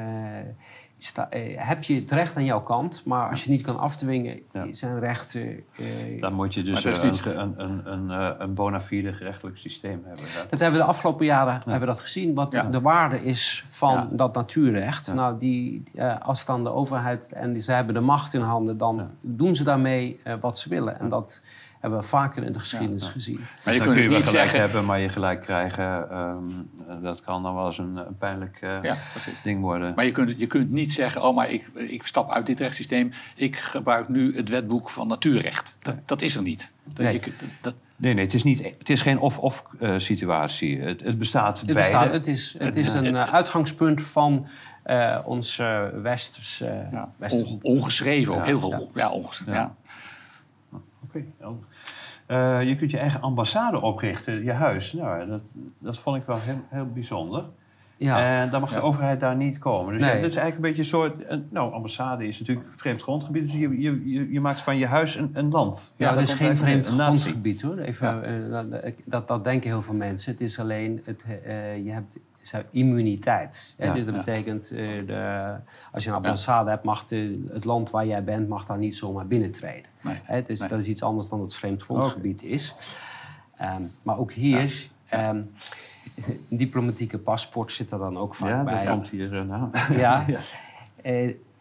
sta- 1.03 1.29
eh, 1.29 1.67
heb 1.67 1.83
je 1.83 1.95
het 1.95 2.11
recht 2.11 2.35
aan 2.37 2.45
jouw 2.45 2.61
kant. 2.61 3.01
Maar 3.05 3.29
als 3.29 3.43
je 3.43 3.49
niet 3.49 3.61
kan 3.61 3.77
afdwingen, 3.79 4.39
Ja. 4.51 4.65
zijn 4.73 4.99
rechten... 4.99 5.41
eh, 5.77 6.21
Dan 6.21 6.33
moet 6.33 6.53
je 6.53 6.63
dus 6.63 6.83
eh, 6.85 7.01
niet- 7.01 7.25
een, 7.25 7.39
een, 7.39 7.53
een, 7.63 7.91
een, 7.91 8.09
eh, 8.11 8.29
een 8.37 8.53
bona 8.53 8.81
fide 8.81 9.13
gerechtelijk 9.13 9.57
systeem 9.57 10.01
hebben. 10.05 10.23
Dat- 10.35 10.49
Dat 10.49 10.59
hebben 10.59 10.79
we 10.79 10.85
de 10.85 10.91
afgelopen 10.91 11.25
jaren 11.25 11.53
hebben 11.53 11.79
we 11.79 11.85
dat 11.85 11.99
gezien. 11.99 12.33
Wat 12.33 12.53
Ja. 12.53 12.63
de 12.63 12.81
waarde 12.81 13.23
is 13.23 13.63
van 13.69 13.93
Ja. 13.93 14.07
dat 14.11 14.33
natuurrecht. 14.35 15.05
Ja. 15.05 15.13
Nou, 15.13 15.37
die, 15.39 15.83
eh, 15.93 16.19
als 16.21 16.45
dan 16.45 16.63
de 16.63 16.69
overheid 16.71 17.31
en 17.33 17.53
die, 17.53 17.61
ze 17.61 17.71
hebben 17.71 17.93
de 17.93 17.99
macht 17.99 18.33
in 18.33 18.41
handen, 18.41 18.77
dan 18.77 18.95
Ja. 18.95 19.05
doen 19.21 19.55
ze 19.55 19.63
daarmee 19.63 20.19
eh, 20.23 20.33
wat 20.39 20.59
ze 20.59 20.69
willen. 20.69 20.99
En 20.99 21.09
dat 21.09 21.41
hebben 21.81 21.99
we 21.99 22.05
vaker 22.05 22.43
in 22.43 22.53
de 22.53 22.59
geschiedenis 22.59 23.07
gezien. 23.07 23.39
Maar 23.65 23.73
je 23.73 23.79
kunt 23.79 23.83
kun 23.83 23.93
dus 23.93 24.03
je 24.03 24.09
wel 24.09 24.19
niet 24.19 24.27
gelijk 24.27 24.47
zeggen... 24.49 24.59
hebben, 24.59 24.85
maar 24.85 24.99
je 24.99 25.09
gelijk 25.09 25.41
krijgen. 25.41 26.09
ehm, 26.09 26.37
eh, 26.87 26.95
dat 27.03 27.21
kan 27.21 27.43
dan 27.43 27.55
wel 27.55 27.65
eens 27.65 27.77
een, 27.77 27.95
een 27.95 28.17
pijnlijk 28.17 28.57
eh, 28.61 28.93
ding 29.43 29.61
worden. 29.61 29.93
Maar 29.95 30.05
je 30.05 30.11
kunt, 30.11 30.33
je 30.39 30.47
kunt 30.47 30.69
niet 30.69 30.93
zeggen, 30.93 31.23
oh, 31.23 31.35
maar 31.35 31.49
ik, 31.49 31.67
ik 31.73 32.03
stap 32.05 32.31
uit 32.31 32.45
dit 32.45 32.59
rechtssysteem. 32.59 33.09
Ik 33.35 33.55
gebruik 33.55 34.07
nu 34.09 34.35
het 34.35 34.49
wetboek 34.49 34.89
van 34.89 35.07
natuurrecht. 35.07 35.75
Dat, 35.79 35.95
dat 36.05 36.21
is 36.21 36.35
er 36.35 36.41
niet. 36.41 36.71
Dat, 36.83 36.97
Nee. 37.05 37.13
je 37.13 37.19
kunt- 37.19 37.41
dat, 37.61 37.73
Nee, 37.95 38.13
nee, 38.13 38.23
het 38.23 38.33
is, 38.33 38.43
niet, 38.43 38.63
het 38.77 38.89
is 38.89 39.01
geen 39.01 39.19
of-of 39.19 39.63
eh, 39.79 39.97
situatie. 39.97 40.79
Het, 40.81 41.03
het 41.03 41.17
bestaat 41.17 41.59
Het, 41.61 41.73
beide. 41.73 41.91
bestaat, 41.97 42.13
het 42.13 42.27
is, 42.27 42.55
het 42.57 42.75
is 42.75 42.93
een 42.93 43.15
eh, 43.17 43.33
uitgangspunt 43.33 44.01
van 44.01 44.47
eh, 44.83 45.19
ons 45.25 45.55
westers... 45.93 46.57
ja, 46.91 47.11
westers- 47.17 47.49
on- 47.51 47.59
ongeschreven 47.61 48.33
ook. 48.33 48.39
Ja. 48.39 48.45
Heel 48.45 48.59
veel. 48.59 48.69
Ja. 48.71 48.87
Ja, 48.93 49.09
ongeschreven. 49.11 49.53
Ja. 49.53 49.75
Oké. 51.03 51.23
Eh, 52.31 52.63
je 52.63 52.75
kunt 52.75 52.91
je 52.91 52.97
eigen 52.97 53.21
ambassade 53.21 53.81
oprichten, 53.81 54.43
je 54.43 54.51
huis. 54.51 54.93
Nou, 54.93 55.27
dat, 55.27 55.41
dat 55.79 55.99
vond 55.99 56.17
ik 56.17 56.23
wel 56.25 56.37
heel, 56.39 56.55
heel 56.69 56.85
bijzonder. 56.93 57.43
ja. 57.97 58.41
En 58.41 58.49
dan 58.49 58.61
mag 58.61 58.69
Ja. 58.69 58.75
de 58.79 58.81
overheid 58.85 59.19
daar 59.19 59.35
niet 59.35 59.57
komen. 59.59 59.93
Dus 59.93 60.01
Nee. 60.01 60.15
ja, 60.15 60.21
dat 60.21 60.29
is 60.29 60.35
eigenlijk 60.35 60.55
een 60.55 60.61
beetje 60.75 60.97
een 60.97 61.01
soort... 61.17 61.29
een- 61.29 61.47
nou, 61.49 61.73
ambassade 61.73 62.27
is 62.27 62.39
natuurlijk 62.39 62.67
vreemd 62.75 63.01
grondgebied. 63.01 63.43
Dus 63.43 63.53
je, 63.53 63.81
je, 63.81 64.09
je, 64.09 64.31
je 64.31 64.39
maakt 64.41 64.61
van 64.61 64.77
je 64.77 64.85
huis 64.85 65.15
een, 65.15 65.29
een 65.33 65.49
land. 65.49 65.93
Ja, 65.97 66.11
dat 66.13 66.21
is 66.21 66.33
geen 66.33 66.57
vreemd 66.57 66.87
een 66.87 66.95
natie. 66.95 67.21
grondgebied 67.21 67.61
hoor. 67.61 67.77
Even, 67.77 68.23
eh, 68.23 68.49
dat, 68.71 68.93
dat, 69.05 69.27
dat 69.27 69.43
denken 69.43 69.69
heel 69.69 69.81
veel 69.81 69.93
mensen. 69.95 70.31
Het 70.31 70.41
is 70.41 70.59
alleen, 70.59 71.01
het, 71.05 71.25
eh, 71.43 71.85
je 71.85 71.91
hebt 71.91 72.19
zou- 72.41 72.63
immuniteit. 72.69 73.73
hè. 73.77 73.85
Ja, 73.85 73.93
dus 73.93 74.05
dat 74.05 74.13
ja. 74.13 74.19
betekent, 74.19 74.63
eh, 74.71 74.77
de, 75.07 75.55
als 75.91 76.03
je 76.03 76.09
een 76.09 76.15
ambassade 76.15 76.69
hebt, 76.69 76.83
mag 76.83 77.05
de, 77.05 77.45
het 77.53 77.65
land 77.65 77.89
waar 77.89 78.05
jij 78.05 78.23
bent, 78.23 78.47
mag 78.49 78.65
daar 78.65 78.77
niet 78.77 78.95
zomaar 78.95 79.27
binnentreden. 79.27 79.91
Nee. 80.01 80.19
Hè, 80.23 80.41
Nee. 80.47 80.57
Dat 80.69 80.79
is 80.79 80.87
iets 80.87 81.03
anders 81.03 81.29
dan 81.29 81.41
het 81.41 81.53
vreemd 81.55 81.81
grondgebied 81.83 82.43
is. 82.43 82.75
Ehm, 83.57 83.81
maar 84.03 84.17
ook 84.17 84.31
hier, 84.31 84.89
een 85.09 85.53
diplomatieke 86.49 87.17
paspoort 87.17 87.71
zit 87.71 87.91
er 87.91 87.97
dan 87.99 88.17
ook 88.17 88.35
vaak 88.35 88.49
Ja, 88.49 88.63
bij. 88.63 88.85
dat 88.85 88.93
komt 88.93 89.09
hier 89.09 89.37
eh, 89.37 89.43
na. 89.43 89.69
Ja. 89.95 90.25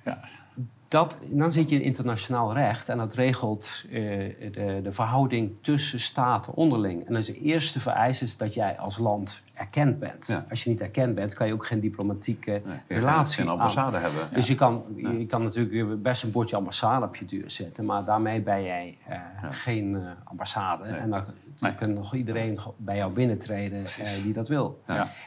Ja. 0.04 0.18
Dat, 0.90 1.18
dan 1.28 1.52
zit 1.52 1.68
je 1.70 1.74
in 1.76 1.82
internationaal 1.82 2.52
recht 2.52 2.88
en 2.88 2.98
dat 2.98 3.14
regelt 3.14 3.84
eh, 3.88 3.92
de, 4.52 4.80
de 4.82 4.92
verhouding 4.92 5.52
tussen 5.60 6.00
staten 6.00 6.54
onderling. 6.54 7.06
En 7.06 7.14
dus 7.14 7.26
de 7.26 7.38
eerste 7.40 7.80
vereiste 7.80 8.24
is 8.24 8.36
dat 8.36 8.54
jij 8.54 8.78
als 8.78 8.98
land 8.98 9.42
erkend 9.54 9.98
bent. 9.98 10.26
Ja. 10.26 10.46
Als 10.50 10.64
je 10.64 10.70
niet 10.70 10.80
erkend 10.80 11.14
bent, 11.14 11.34
kan 11.34 11.46
je 11.46 11.52
ook 11.52 11.66
geen 11.66 11.80
diplomatieke 11.80 12.50
Nee, 12.50 12.76
je 12.88 12.94
relatie 12.94 13.36
geen 13.36 13.46
aan- 13.46 13.52
ambassade 13.52 13.96
hebben. 13.98 14.20
Dus 14.34 14.46
je, 14.46 14.54
kan, 14.54 14.82
je 14.96 15.26
kan 15.26 15.42
natuurlijk 15.42 16.02
best 16.02 16.22
een 16.22 16.30
bordje 16.30 16.56
ambassade 16.56 17.06
op 17.06 17.16
je 17.16 17.24
deur 17.24 17.50
zetten, 17.50 17.84
maar 17.84 18.04
daarmee 18.04 18.40
ben 18.40 18.62
jij 18.62 18.98
eh, 19.08 19.18
geen 19.50 19.94
eh, 19.94 20.10
ambassade. 20.24 20.84
Nee. 20.84 21.00
En 21.00 21.10
dan, 21.10 21.24
kan 21.76 21.92
nog 21.92 22.14
iedereen 22.14 22.58
bij 22.76 22.96
jou 22.96 23.12
binnentreden 23.12 23.84
die 24.22 24.32
dat 24.32 24.48
wil. 24.48 24.82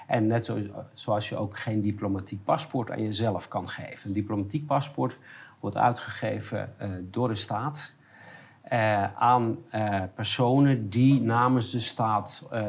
En 0.08 0.28
net 0.28 0.46
zo, 0.46 0.58
zoals 0.94 1.30
je 1.30 1.36
ook 1.36 1.60
geen 1.60 1.82
diplomatiek 1.82 2.44
paspoort 2.44 2.92
aan 2.92 3.02
jezelf 3.04 3.48
kan 3.48 3.70
geven. 3.70 4.08
Een 4.08 4.14
diplomatiek 4.14 4.66
paspoort 4.66 5.18
wordt 5.64 5.78
uitgegeven 5.78 6.74
eh, 6.78 6.90
door 7.12 7.28
de 7.28 7.36
staat 7.36 7.94
eh, 8.62 9.14
aan 9.14 9.58
eh, 9.70 10.02
personen 10.16 10.90
die 10.90 11.22
namens 11.22 11.72
de 11.72 11.80
staat 11.80 12.48
eh, 12.52 12.64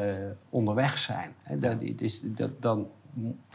onderweg 0.49 0.97
zijn. 0.97 1.31
Hè, 1.41 1.57
dat, 1.57 1.79
dus 1.95 2.19
dat, 2.23 2.61
dan 2.61 2.87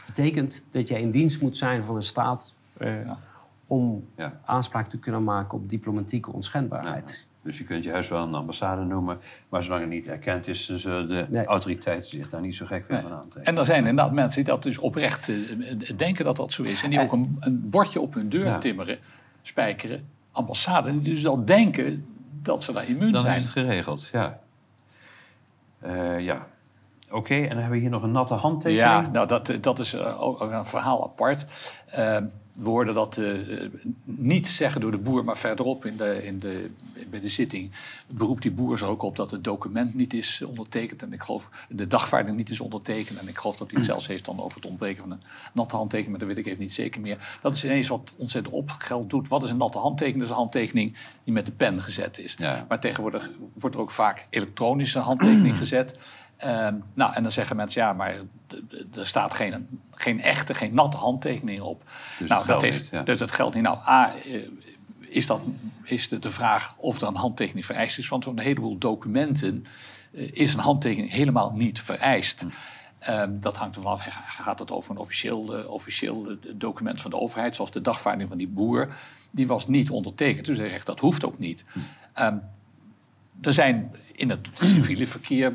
betekent 0.05 0.63
dat 0.71 0.87
jij 0.87 1.01
in 1.01 1.11
dienst 1.11 1.41
moet 1.41 1.57
zijn 1.57 1.83
van 1.83 1.95
een 1.95 2.03
staat 2.03 2.53
eh, 2.77 3.05
Ja. 3.05 3.17
om 3.67 4.07
Ja. 4.15 4.39
aanspraak 4.45 4.87
te 4.87 4.99
kunnen 4.99 5.23
maken 5.23 5.57
op 5.57 5.69
diplomatieke 5.69 6.31
onschendbaarheid. 6.31 7.27
Dus 7.43 7.57
je 7.57 7.63
kunt 7.63 7.83
je 7.83 7.91
huis 7.91 8.07
wel 8.07 8.23
een 8.27 8.33
ambassade 8.33 8.83
noemen, 8.83 9.19
maar 9.49 9.63
zolang 9.63 9.81
het 9.81 9.89
niet 9.89 10.07
erkend 10.07 10.47
is, 10.47 10.65
dan 10.65 10.77
zullen 10.77 11.07
de 11.07 11.25
Nee. 11.29 11.45
autoriteiten 11.45 12.09
zich 12.09 12.29
daar 12.29 12.41
niet 12.41 12.55
zo 12.55 12.65
gek 12.65 12.85
veel 12.85 12.95
Nee. 12.95 13.03
van 13.03 13.13
aantrekken. 13.13 13.53
En 13.53 13.59
er 13.59 13.65
zijn 13.65 13.79
inderdaad 13.79 14.11
mensen 14.13 14.43
die 14.43 14.53
dat 14.53 14.63
dus 14.63 14.77
oprecht 14.77 15.31
denken 15.97 16.25
dat 16.25 16.35
dat 16.35 16.51
zo 16.51 16.63
is. 16.63 16.83
En 16.83 16.89
die 16.89 16.99
ook 16.99 17.11
een, 17.11 17.35
een 17.39 17.69
bordje 17.69 18.01
op 18.01 18.13
hun 18.13 18.29
deur 18.29 18.45
Ja. 18.45 18.57
timmeren, 18.57 18.97
spijkeren, 19.41 20.09
ambassade. 20.31 20.99
Die 20.99 21.13
dus 21.13 21.27
al 21.27 21.45
denken 21.45 22.05
dat 22.41 22.63
ze 22.63 22.71
daar 22.71 22.89
immuun 22.89 23.11
Dan 23.11 23.21
is 23.21 23.27
zijn. 23.27 23.41
het 23.41 23.51
geregeld, 23.51 24.09
ja. 24.11 24.39
Eh, 25.79 26.19
ja. 26.19 26.47
Oké, 27.09 27.35
en 27.35 27.47
dan 27.49 27.57
hebben 27.57 27.71
we 27.71 27.77
hier 27.77 27.89
nog 27.89 28.03
een 28.03 28.11
natte 28.11 28.33
handtekening. 28.33 28.87
Ja, 28.87 29.09
nou, 29.11 29.27
dat, 29.27 29.57
dat 29.61 29.79
is 29.79 29.93
eh, 29.93 30.21
ook 30.21 30.41
een 30.41 30.65
verhaal 30.65 31.03
apart. 31.03 31.45
Eh, 31.85 32.17
we 32.17 32.29
hoorden 32.59 32.93
dat 32.93 33.17
eh, 33.17 33.31
niet 34.03 34.47
zeggen 34.47 34.81
door 34.81 34.91
de 34.91 34.97
boer, 34.97 35.23
maar 35.23 35.37
verderop 35.37 35.85
in 35.85 35.95
de, 35.95 36.25
in 36.25 36.39
de, 36.39 36.69
bij 37.09 37.19
de 37.19 37.29
zitting 37.29 37.71
beroept 38.15 38.41
die 38.41 38.51
boer 38.51 38.77
zich 38.77 38.87
ook 38.87 39.01
op 39.01 39.15
dat 39.15 39.31
het 39.31 39.43
document 39.43 39.93
niet 39.93 40.13
is 40.13 40.41
ondertekend. 40.41 41.01
En 41.01 41.13
ik 41.13 41.21
geloof 41.21 41.49
de 41.69 41.87
dagvaarding 41.87 42.37
niet 42.37 42.49
is 42.49 42.59
ondertekend. 42.59 43.19
En 43.19 43.27
ik 43.27 43.37
geloof 43.37 43.55
dat 43.55 43.69
hij 43.71 43.79
het 43.79 43.89
zelfs 43.89 44.07
heeft 44.07 44.25
dan 44.25 44.39
over 44.39 44.55
het 44.55 44.65
ontbreken 44.65 45.01
van 45.01 45.11
een 45.11 45.21
natte 45.53 45.75
handtekening, 45.75 46.17
maar 46.17 46.27
dat 46.27 46.35
weet 46.35 46.45
ik 46.45 46.51
even 46.51 46.63
niet 46.63 46.73
zeker 46.73 47.01
meer. 47.01 47.37
Dat 47.41 47.55
is 47.55 47.63
ineens 47.63 47.87
wat 47.87 48.13
ontzettend 48.17 48.55
opgeld 48.55 49.09
doet. 49.09 49.27
Wat 49.27 49.43
is 49.43 49.49
een 49.49 49.57
natte 49.57 49.79
handtekening? 49.79 50.19
Dat 50.19 50.29
is 50.29 50.37
een 50.37 50.41
handtekening 50.41 50.97
die 51.23 51.33
met 51.33 51.45
de 51.45 51.51
pen 51.51 51.81
gezet 51.81 52.17
is. 52.17 52.35
Ja. 52.37 52.65
Maar 52.67 52.79
tegenwoordig 52.79 53.29
wordt 53.53 53.75
er 53.75 53.81
ook 53.81 53.91
vaak 53.91 54.27
elektronische 54.29 54.99
handtekening 54.99 55.57
gezet. 55.63 55.97
Ehm, 56.41 56.79
nou, 56.93 57.13
en 57.13 57.23
dan 57.23 57.31
zeggen 57.31 57.55
mensen, 57.55 57.81
ja, 57.81 57.93
maar 57.93 58.15
er 58.95 59.05
staat 59.05 59.33
geen, 59.33 59.67
geen 59.91 60.21
echte, 60.21 60.53
geen 60.53 60.73
natte 60.73 60.97
handtekening 60.97 61.59
op. 61.59 61.83
Dus 62.19 62.29
nou, 62.29 62.39
dat 62.39 62.45
geldt 62.45 62.63
heeft, 62.63 62.89
ja. 62.89 63.03
Dus 63.03 63.19
dat 63.19 63.31
geldt 63.31 63.55
niet. 63.55 63.63
Nou, 63.63 63.77
A, 63.87 64.13
eh, 64.15 64.41
is, 64.99 65.27
dat, 65.27 65.41
is 65.83 66.09
de, 66.09 66.19
de 66.19 66.29
vraag 66.29 66.75
of 66.77 67.01
er 67.01 67.07
een 67.07 67.15
handtekening 67.15 67.65
vereist 67.65 67.97
is. 67.97 68.07
Want 68.07 68.23
voor 68.23 68.33
een 68.33 68.39
heleboel 68.39 68.77
documenten 68.77 69.65
eh, 70.13 70.29
is 70.31 70.53
een 70.53 70.59
handtekening 70.59 71.11
helemaal 71.11 71.51
niet 71.55 71.81
vereist. 71.81 72.45
Ehm, 72.99 73.39
dat 73.39 73.57
hangt 73.57 73.75
ervan 73.75 73.91
af, 73.91 74.07
gaat 74.25 74.59
het 74.59 74.71
over 74.71 74.91
een 74.91 74.97
officieel, 74.97 75.57
eh, 75.57 75.69
officieel 75.69 76.37
document 76.55 77.01
van 77.01 77.11
de 77.11 77.19
overheid, 77.19 77.55
zoals 77.55 77.71
de 77.71 77.81
dagvaarding 77.81 78.29
van 78.29 78.37
die 78.37 78.47
boer. 78.47 78.87
Die 79.31 79.47
was 79.47 79.67
niet 79.67 79.89
ondertekend. 79.89 80.45
Dus 80.45 80.57
hij 80.57 80.69
zegt, 80.69 80.85
dat 80.85 80.99
hoeft 80.99 81.25
ook 81.25 81.39
niet. 81.39 81.65
Ehm, 82.13 82.37
er 83.41 83.53
zijn 83.53 83.95
in 84.11 84.29
het 84.29 84.49
civiele 84.53 85.07
verkeer 85.07 85.53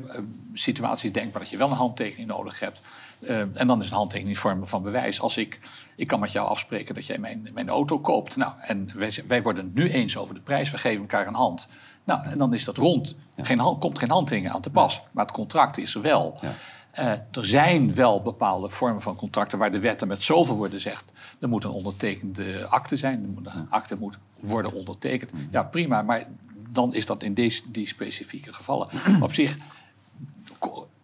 situaties 0.58 1.12
denkbaar 1.12 1.40
dat 1.40 1.50
je 1.50 1.56
wel 1.56 1.70
een 1.70 1.76
handtekening 1.76 2.28
nodig 2.28 2.60
hebt. 2.60 2.80
Eh, 3.20 3.40
en 3.40 3.66
dan 3.66 3.82
is 3.82 3.90
een 3.90 3.96
handtekening 3.96 4.38
vorm 4.38 4.66
van 4.66 4.82
bewijs. 4.82 5.20
Als 5.20 5.36
ik, 5.36 5.58
ik 5.96 6.06
kan 6.06 6.20
met 6.20 6.32
jou 6.32 6.48
afspreken 6.48 6.94
dat 6.94 7.06
jij 7.06 7.18
mijn, 7.18 7.48
mijn 7.54 7.68
auto 7.68 7.98
koopt. 7.98 8.36
Nou, 8.36 8.52
en 8.60 8.90
wij, 8.94 9.12
wij 9.26 9.42
worden 9.42 9.64
het 9.64 9.74
nu 9.74 9.90
eens 9.90 10.16
over 10.16 10.34
de 10.34 10.40
prijs. 10.40 10.70
We 10.70 10.78
geven 10.78 11.00
elkaar 11.00 11.26
een 11.26 11.34
hand. 11.34 11.68
Nou, 12.04 12.26
en 12.26 12.38
dan 12.38 12.54
is 12.54 12.64
dat 12.64 12.76
rond. 12.76 13.14
Geen, 13.36 13.58
hand- 13.58 13.80
komt 13.80 13.98
geen 13.98 14.10
handtekening 14.10 14.54
aan 14.54 14.60
te 14.60 14.70
pas. 14.70 15.02
Maar 15.10 15.24
het 15.24 15.34
contract 15.34 15.78
is 15.78 15.94
er 15.94 16.00
wel. 16.00 16.38
Ja. 16.40 16.52
Eh, 16.90 17.10
er 17.10 17.46
zijn 17.46 17.94
wel 17.94 18.22
bepaalde 18.22 18.68
vormen 18.68 19.00
van 19.00 19.16
contracten 19.16 19.58
waar 19.58 19.72
de 19.72 19.80
wetten 19.80 20.08
met 20.08 20.22
zoveel 20.22 20.56
worden 20.56 20.80
zegt. 20.80 21.12
Er 21.40 21.48
moet 21.48 21.64
een 21.64 21.70
ondertekende 21.70 22.66
akte 22.66 22.96
zijn. 22.96 23.22
Er 23.22 23.28
moet 23.28 23.46
een 23.46 23.66
akte 23.70 23.96
moet 23.96 24.18
worden 24.40 24.72
ondertekend. 24.72 25.32
Ja, 25.50 25.62
prima. 25.62 26.02
Maar 26.02 26.26
dan 26.68 26.94
is 26.94 27.06
dat 27.06 27.22
in 27.22 27.34
deze, 27.34 27.62
die 27.66 27.86
specifieke 27.86 28.52
gevallen. 28.52 28.88
Op 29.20 29.32
zich 29.34 29.56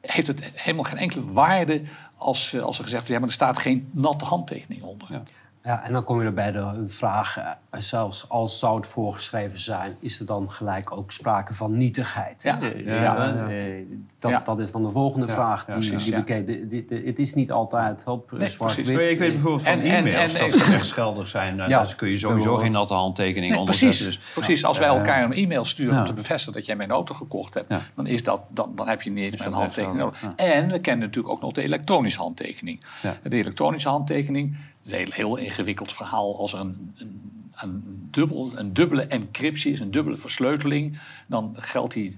heeft 0.02 0.26
het 0.26 0.50
helemaal 0.54 0.84
geen 0.84 0.98
enkele 0.98 1.32
waarde 1.32 1.82
als, 2.16 2.52
eh, 2.52 2.62
als 2.62 2.78
er 2.78 2.84
gezegd 2.84 3.08
wordt... 3.08 3.08
ja, 3.08 3.18
maar 3.18 3.28
er 3.28 3.34
staat 3.34 3.58
geen 3.58 3.88
natte 3.90 4.24
handtekening 4.24 4.82
onder. 4.82 5.08
Ja. 5.10 5.22
Ja, 5.64 5.84
en 5.84 5.92
dan 5.92 6.04
kom 6.04 6.20
je 6.20 6.26
er 6.26 6.34
bij 6.34 6.52
de 6.52 6.84
vraag, 6.86 7.36
eh, 7.38 7.50
zelfs 7.80 8.28
als 8.28 8.58
zou 8.58 8.76
het 8.76 8.86
voorgeschreven 8.86 9.60
zijn, 9.60 9.96
is 10.00 10.20
er 10.20 10.26
dan 10.26 10.50
gelijk 10.50 10.96
ook 10.96 11.12
sprake 11.12 11.54
van 11.54 11.76
nietigheid? 11.78 12.42
Ja. 12.42 12.60
Eh, 12.60 12.84
Ja, 12.86 12.94
ja, 12.94 13.02
ja. 13.26 13.48
eh, 13.48 13.84
dat, 14.18 14.30
Ja. 14.30 14.40
dat 14.44 14.60
is 14.60 14.72
dan 14.72 14.82
de 14.82 14.90
volgende 14.90 15.26
Ja, 15.26 15.32
vraag 15.32 15.66
ja, 15.66 15.78
die, 15.78 15.88
precies, 15.88 16.04
die 16.04 16.12
ja. 16.12 16.18
bekeken. 16.18 16.46
De- 16.46 16.68
de- 16.68 16.84
de- 16.84 17.02
Het 17.06 17.18
is 17.18 17.34
niet 17.34 17.50
altijd 17.52 18.04
op 18.06 18.32
Nee, 18.32 18.48
zwart-wit. 18.48 18.84
precies. 18.84 19.00
Maar 19.02 19.10
ik 19.10 19.18
weet 19.18 19.32
bijvoorbeeld 19.32 19.62
van 19.62 19.72
En- 19.72 19.80
en- 19.80 20.06
e-mails, 20.06 20.32
en- 20.32 20.50
dat 20.50 20.58
ze 20.60 20.64
echt 20.74 20.92
geldig 20.92 21.28
zijn. 21.28 21.56
Nou, 21.56 21.68
Ja. 21.70 21.84
Dan 21.84 21.94
kun 21.96 22.08
je 22.08 22.18
sowieso 22.18 22.56
geen 22.56 22.72
natte 22.72 22.94
handtekening 22.94 23.50
Nee, 23.50 23.60
onder 23.60 23.76
precies. 23.76 24.04
Dus, 24.04 24.18
precies. 24.18 24.64
Als 24.64 24.78
wij 24.78 24.88
eh, 24.88 24.96
elkaar 24.96 25.24
een 25.24 25.32
e-mail 25.32 25.64
sturen 25.64 25.98
om 25.98 26.04
te 26.04 26.12
bevestigen 26.12 26.52
dat 26.52 26.66
jij 26.66 26.76
mijn 26.76 26.90
auto 26.90 27.14
gekocht 27.14 27.54
hebt, 27.54 27.68
Ja. 27.68 27.80
dan, 27.94 28.06
is 28.06 28.22
dat, 28.22 28.40
dan, 28.48 28.72
dan 28.74 28.88
heb 28.88 29.02
je 29.02 29.10
niet 29.10 29.24
eens 29.32 29.42
dat 29.42 29.52
handtekening 29.52 29.98
nodig. 30.00 30.22
En 30.36 30.68
we 30.70 30.78
kennen 30.80 31.06
natuurlijk 31.06 31.34
ook 31.34 31.40
nog 31.40 31.52
de 31.52 31.62
elektronische 31.62 32.18
handtekening. 32.20 32.80
Ja. 33.02 33.14
De 33.22 33.36
elektronische 33.36 33.88
handtekening 33.88 34.56
is 34.84 34.92
een 34.92 34.98
heel, 34.98 35.10
heel 35.12 35.36
ingewikkeld 35.36 35.92
verhaal. 35.92 36.38
Als 36.38 36.52
er 36.52 36.58
een, 36.60 36.94
een, 36.96 37.42
een, 37.54 38.08
dubbel, 38.10 38.50
een 38.54 38.72
dubbele 38.72 39.02
encryptie 39.02 39.72
is, 39.72 39.80
een 39.80 39.90
dubbele 39.90 40.16
versleuteling, 40.16 40.98
dan 41.26 41.54
geldt 41.58 41.92
die, 41.94 42.16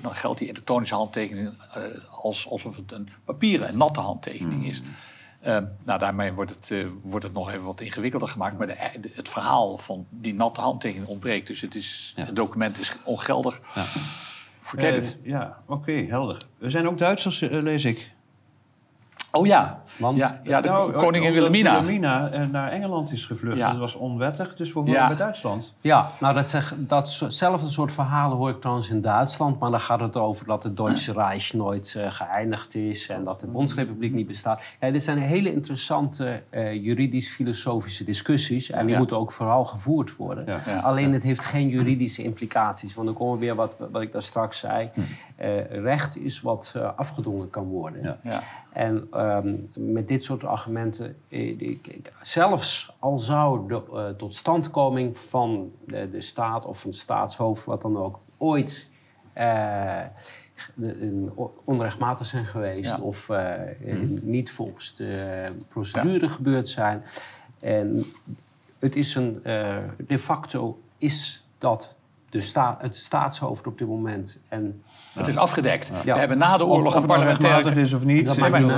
dan 0.00 0.14
geldt 0.14 0.38
die 0.38 0.48
elektronische 0.48 0.94
handtekening 0.94 1.52
eh, 1.74 1.82
als, 2.10 2.48
alsof 2.48 2.76
het 2.76 2.92
een 2.92 3.08
papieren, 3.24 3.68
een 3.68 3.76
natte 3.76 4.00
handtekening 4.00 4.66
is. 4.66 4.82
Eh, 5.40 5.58
nou, 5.84 5.98
daarmee 5.98 6.32
wordt 6.32 6.50
het, 6.50 6.70
eh, 6.70 6.86
wordt 7.02 7.24
het 7.24 7.34
nog 7.34 7.50
even 7.50 7.64
wat 7.64 7.80
ingewikkelder 7.80 8.28
gemaakt. 8.28 8.58
Maar 8.58 8.66
de, 8.66 8.76
de- 9.00 9.10
het 9.14 9.28
verhaal 9.28 9.78
van 9.78 10.06
die 10.10 10.34
natte 10.34 10.60
handtekening 10.60 11.08
ontbreekt. 11.08 11.46
Dus 11.46 11.60
het, 11.60 11.74
is, 11.74 12.12
Ja. 12.16 12.24
het 12.24 12.36
document 12.36 12.78
is 12.78 12.92
ongeldig. 13.04 13.60
Ja. 13.74 13.84
Forget 14.58 14.96
it. 14.96 15.18
Ja, 15.22 15.62
oké, 15.66 15.92
helder. 15.92 16.36
Er 16.60 16.70
zijn 16.70 16.88
ook 16.88 16.98
Duitsers, 16.98 17.40
lees 17.40 17.84
ik. 17.84 18.12
Oh 19.34 19.46
ja, 19.46 19.82
Want- 19.98 20.18
ja, 20.18 20.40
ja 20.42 20.60
de 20.60 20.68
Nou, 20.68 20.92
ko- 20.92 20.98
koningin 20.98 21.32
Wilhelmina. 21.32 21.70
Wilhelmina 21.70 22.28
eh, 22.30 22.46
naar 22.50 22.70
Engeland 22.70 23.12
is 23.12 23.24
gevlucht. 23.26 23.56
Ja. 23.56 23.70
Dat 23.70 23.78
was 23.78 23.94
onwettig, 23.94 24.56
dus 24.56 24.72
we 24.72 24.78
horen 24.78 24.94
Ja. 24.94 25.06
bij 25.06 25.16
Duitsland. 25.16 25.74
Ja, 25.80 26.10
nou 26.20 26.34
dat 26.34 26.48
zeg, 26.48 26.74
datzelfde 26.78 27.68
soort 27.68 27.92
verhalen 27.92 28.36
hoor 28.36 28.50
ik 28.50 28.60
trouwens 28.60 28.88
in 28.90 29.00
Duitsland. 29.00 29.58
Maar 29.58 29.70
dan 29.70 29.80
gaat 29.80 30.00
het 30.00 30.16
over 30.16 30.46
dat 30.46 30.62
het 30.62 30.76
Duitse 30.76 31.12
Reich 31.22 31.52
nooit 31.52 31.94
eh, 31.98 32.10
geëindigd 32.10 32.74
is 32.74 33.08
en 33.08 33.24
dat 33.24 33.40
de 33.40 33.46
Bondsrepubliek 33.46 34.12
niet 34.12 34.26
bestaat. 34.26 34.62
Ja, 34.80 34.90
dit 34.90 35.04
zijn 35.04 35.18
hele 35.18 35.52
interessante 35.52 36.42
eh, 36.50 36.74
juridisch-filosofische 36.84 38.04
discussies. 38.04 38.70
En 38.70 38.80
die 38.84 38.92
Ja. 38.92 38.98
moeten 38.98 39.16
ook 39.16 39.32
vooral 39.32 39.64
gevoerd 39.64 40.16
worden. 40.16 40.44
Ja. 40.46 40.60
Ja. 40.66 40.78
Alleen 40.80 41.12
het 41.12 41.22
heeft 41.22 41.44
geen 41.44 41.68
juridische 41.68 42.22
implicaties. 42.22 42.94
Want 42.94 43.06
dan 43.06 43.16
komen 43.16 43.34
we 43.38 43.44
weer 43.44 43.54
wat, 43.54 43.82
wat 43.92 44.02
ik 44.02 44.12
daar 44.12 44.22
straks 44.22 44.58
zei. 44.58 44.90
Eh, 45.42 45.64
recht 45.64 46.16
is 46.16 46.40
wat 46.40 46.72
eh, 46.76 46.90
afgedwongen 46.96 47.50
kan 47.50 47.64
worden. 47.64 48.02
Ja. 48.02 48.18
Ja. 48.22 48.42
En 48.72 49.06
ehm, 49.10 49.54
met 49.74 50.08
dit 50.08 50.24
soort 50.24 50.44
argumenten, 50.44 51.16
eh, 51.28 51.48
ik- 51.60 51.86
ik- 51.86 52.12
zelfs 52.22 52.94
al 52.98 53.18
zou 53.18 53.68
de 53.68 53.82
eh, 53.94 54.08
totstandkoming 54.08 55.16
van 55.18 55.72
de, 55.86 56.10
de 56.10 56.20
staat 56.20 56.66
of 56.66 56.84
een 56.84 56.92
staatshoofd, 56.94 57.64
wat 57.64 57.82
dan 57.82 57.96
ook, 57.96 58.18
ooit 58.38 58.88
eh, 59.32 60.00
onrechtmatig 61.64 62.26
zijn 62.26 62.46
geweest 62.46 62.90
Ja. 62.96 62.98
of 63.02 63.28
eh, 63.28 63.92
eh, 63.92 64.08
niet 64.22 64.50
volgens 64.50 64.96
de 64.96 65.44
procedure 65.68 66.28
gebeurd 66.28 66.68
zijn. 66.68 67.02
En 67.60 68.04
het 68.78 68.96
is 68.96 69.14
een, 69.14 69.44
eh, 69.44 69.76
de 70.06 70.18
facto 70.18 70.80
is 70.98 71.46
dat 71.58 71.94
de 72.30 72.40
sta, 72.40 72.76
het 72.80 72.96
staatshoofd 72.96 73.66
op 73.66 73.78
dit 73.78 73.88
moment. 73.88 74.38
En 74.48 74.82
Het 75.12 75.26
is 75.26 75.36
afgedekt. 75.36 75.90
We 76.04 76.12
hebben 76.12 76.38
na 76.38 76.56
de 76.56 76.66
oorlog 76.66 76.96
Of 76.96 77.02
een 77.02 77.08
nou 77.08 77.18
parlementaire... 77.18 77.62
rechtmatig 77.62 77.84
is 77.84 77.92
of 77.92 78.04
niet. 78.04 78.26
Dat 78.26 78.36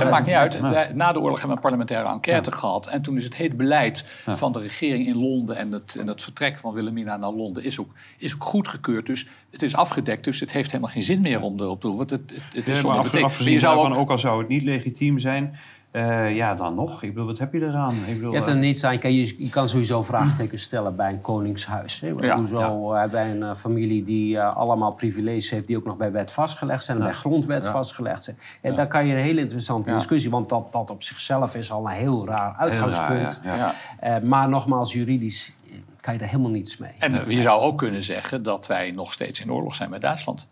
maakt 0.09 0.25
niet 0.25 0.35
uit. 0.35 0.61
Na 0.95 1.11
de 1.11 1.19
oorlog 1.19 1.39
hebben 1.39 1.47
we 1.47 1.55
een 1.55 1.59
parlementaire 1.59 2.09
enquête 2.09 2.51
gehad. 2.51 2.87
En 2.87 3.01
toen 3.01 3.17
is 3.17 3.23
het 3.23 3.35
hele 3.35 3.55
beleid 3.55 4.05
van 4.25 4.51
de 4.51 4.59
regering 4.59 5.07
in 5.07 5.17
Londen... 5.17 5.57
en 5.57 5.71
het, 5.71 5.95
en 5.95 6.07
het 6.07 6.23
vertrek 6.23 6.57
van 6.57 6.73
Wilhelmina 6.73 7.17
naar 7.17 7.31
Londen 7.31 7.63
is 7.63 7.79
ook, 7.79 7.93
is 8.17 8.33
ook 8.33 8.43
goedgekeurd. 8.43 9.05
Dus 9.05 9.27
het 9.51 9.63
is 9.63 9.75
afgedekt. 9.75 10.23
Dus 10.23 10.39
het 10.39 10.51
heeft 10.51 10.71
helemaal 10.71 10.91
geen 10.91 11.01
zin 11.01 11.21
meer 11.21 11.41
om 11.41 11.59
erop 11.59 11.81
te 11.81 11.87
doen. 11.87 11.97
Want 11.97 12.09
het, 12.09 12.43
het, 12.53 12.69
is 12.69 12.79
zonder 12.79 12.99
af, 12.99 13.11
betekenis. 13.11 13.51
Je 13.51 13.59
zou 13.59 13.93
ook 13.93 14.09
al 14.09 14.17
zou 14.17 14.39
het 14.39 14.47
niet 14.47 14.63
legitiem 14.63 15.19
zijn, 15.19 15.57
eh, 15.95 16.35
ja, 16.35 16.55
dan 16.55 16.75
nog. 16.75 17.03
Ik 17.03 17.09
bedoel, 17.13 17.25
wat 17.25 17.37
heb 17.37 17.53
je 17.53 17.61
eraan? 17.61 17.95
Ik 18.07 18.13
bedoel, 18.15 18.29
je 18.29 18.35
hebt 18.35 18.47
er 18.49 18.55
niets 18.55 18.83
aan. 18.83 18.99
Kijk, 18.99 19.13
je, 19.13 19.43
je 19.43 19.49
kan 19.49 19.69
sowieso 19.69 20.03
vraagtekens 20.03 20.61
stellen 20.61 20.95
bij 20.95 21.11
een 21.11 21.21
koningshuis. 21.21 21.99
Hè? 21.99 22.07
Ja, 22.19 22.37
Hoezo 22.37 22.93
eh, 22.93 23.09
bij 23.09 23.31
een 23.31 23.43
eh, 23.43 23.55
familie 23.55 24.03
die 24.03 24.37
eh, 24.37 24.57
allemaal 24.57 24.91
privileges 24.91 25.49
heeft... 25.49 25.67
die 25.67 25.77
ook 25.77 25.85
nog 25.85 25.97
bij 25.97 26.11
wet 26.11 26.31
vastgelegd 26.31 26.83
zijn 26.83 26.97
en 26.97 27.03
bij 27.03 27.13
grondwet 27.13 27.65
vastgelegd 27.65 28.23
zijn. 28.23 28.37
En 28.61 28.75
daar 28.75 28.87
kan 28.87 29.07
je 29.07 29.13
een 29.13 29.21
hele 29.21 29.41
interessante 29.41 29.89
Ja. 29.89 29.95
discussie... 29.95 30.29
want 30.29 30.49
dat, 30.49 30.71
dat 30.71 30.89
op 30.89 31.03
zichzelf 31.03 31.55
is 31.55 31.71
al 31.71 31.85
een 31.85 31.91
heel 31.91 32.25
raar 32.27 32.55
heel 32.57 32.69
uitgangspunt. 32.69 33.39
raar, 33.43 33.55
ja, 33.55 33.55
ja. 33.55 33.75
Ja. 34.01 34.15
Eh, 34.15 34.23
maar 34.23 34.49
nogmaals, 34.49 34.93
juridisch 34.93 35.53
kan 36.01 36.13
je 36.13 36.19
daar 36.19 36.29
helemaal 36.29 36.51
niets 36.51 36.77
mee. 36.77 36.91
En 36.99 37.21
je 37.27 37.41
zou 37.41 37.61
ook 37.61 37.77
kunnen 37.77 38.01
zeggen 38.01 38.43
dat 38.43 38.67
wij 38.67 38.91
nog 38.91 39.13
steeds 39.13 39.41
in 39.41 39.53
oorlog 39.53 39.75
zijn 39.75 39.89
met 39.89 40.01
Duitsland. 40.01 40.47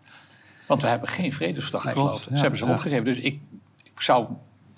Want 0.67 0.81
we 0.81 0.87
hebben 0.87 1.07
geen 1.07 1.33
vredesverdrag 1.33 1.81
gesloten. 1.81 2.31
ja, 2.31 2.35
Ze 2.35 2.41
hebben 2.41 2.59
ze 2.59 2.65
ja. 2.65 2.71
opgegeven. 2.71 3.03
Dus 3.03 3.19
ik, 3.19 3.39
ik, 3.83 4.01
zou, 4.01 4.27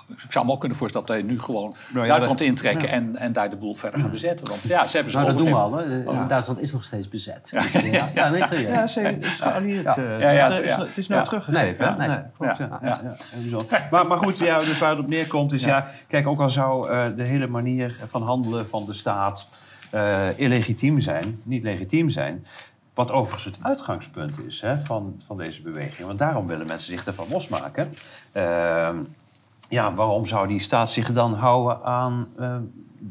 ik 0.08 0.32
zou 0.32 0.46
me 0.46 0.52
ook 0.52 0.60
kunnen 0.60 0.78
voorstellen 0.78 1.08
dat 1.08 1.16
wij 1.16 1.26
nu 1.26 1.40
gewoon 1.40 1.74
Nou 1.94 2.06
ja, 2.06 2.12
Duitsland 2.12 2.40
dat- 2.40 2.48
intrekken 2.48 2.90
en, 2.90 3.16
en 3.16 3.34
daar 3.34 3.50
de 3.50 3.56
boel 3.56 3.74
verder 3.74 4.00
gaan 4.00 4.12
bezetten. 4.12 4.48
Want 4.48 4.62
ja, 4.62 4.88
ze 4.88 4.96
hebben 4.96 5.12
ze 5.12 5.18
Nou, 5.18 5.30
dat 5.30 5.38
doen 5.40 5.50
we 5.52 5.58
al. 5.58 5.74
Hè. 5.74 6.28
Duitsland 6.28 6.62
is 6.62 6.72
nog 6.72 6.84
steeds 6.84 7.10
bezet. 7.10 7.50
Ja, 7.52 7.80
ja, 7.82 8.10
ja, 8.14 8.30
nee, 8.30 8.44
serieus. 8.44 8.70
Ja, 8.70 8.88
zeker. 8.88 9.12
Het 9.12 9.26
is 9.26 9.40
geallieerd. 9.40 9.84
Ja. 9.84 9.98
eh, 9.98 10.50
het, 10.50 10.64
is, 10.64 10.70
ja. 10.70 10.80
het 10.80 10.98
is 10.98 11.08
nou 11.08 11.26
teruggegeven. 11.26 11.98
Nee, 11.98 12.20
klopt, 12.38 12.60
maar, 13.92 14.08
maar 14.08 14.18
goed, 14.18 14.38
ja, 14.38 14.60
dus 14.60 14.78
waar 14.78 14.90
het 14.90 15.00
op 15.00 15.08
neerkomt 15.08 15.52
is... 15.52 15.64
Ja. 15.64 15.88
kijk, 16.08 16.28
ook 16.28 16.40
al 16.40 16.50
zou 16.50 16.90
eh, 16.90 17.06
de 17.16 17.24
hele 17.24 17.48
manier 17.48 18.00
van 18.06 18.24
handelen 18.24 18.70
van 18.70 18.86
de 18.86 18.94
staat... 18.94 19.48
eh, 19.92 20.40
illegitiem 20.40 21.00
zijn, 21.00 21.40
niet 21.44 21.64
legitiem 21.64 22.10
zijn... 22.10 22.46
Wat 22.94 23.12
overigens 23.12 23.44
het 23.46 23.58
uitgangspunt 23.62 24.40
is 24.48 24.62
hè, 24.62 24.78
van, 24.78 25.22
van 25.26 25.38
deze 25.38 25.62
beweging. 25.62 26.08
Want 26.08 26.20
daarom 26.20 26.48
willen 26.48 26.68
mensen 26.68 26.92
zich 26.94 27.06
ervan 27.06 27.26
losmaken. 27.30 27.94
Ehm, 28.32 28.98
ja, 29.70 29.94
waarom 29.94 30.26
zou 30.26 30.48
die 30.48 30.60
staat 30.60 30.90
zich 30.90 31.12
dan 31.12 31.34
houden 31.34 31.84
aan 31.84 32.28
eh, 32.38 32.58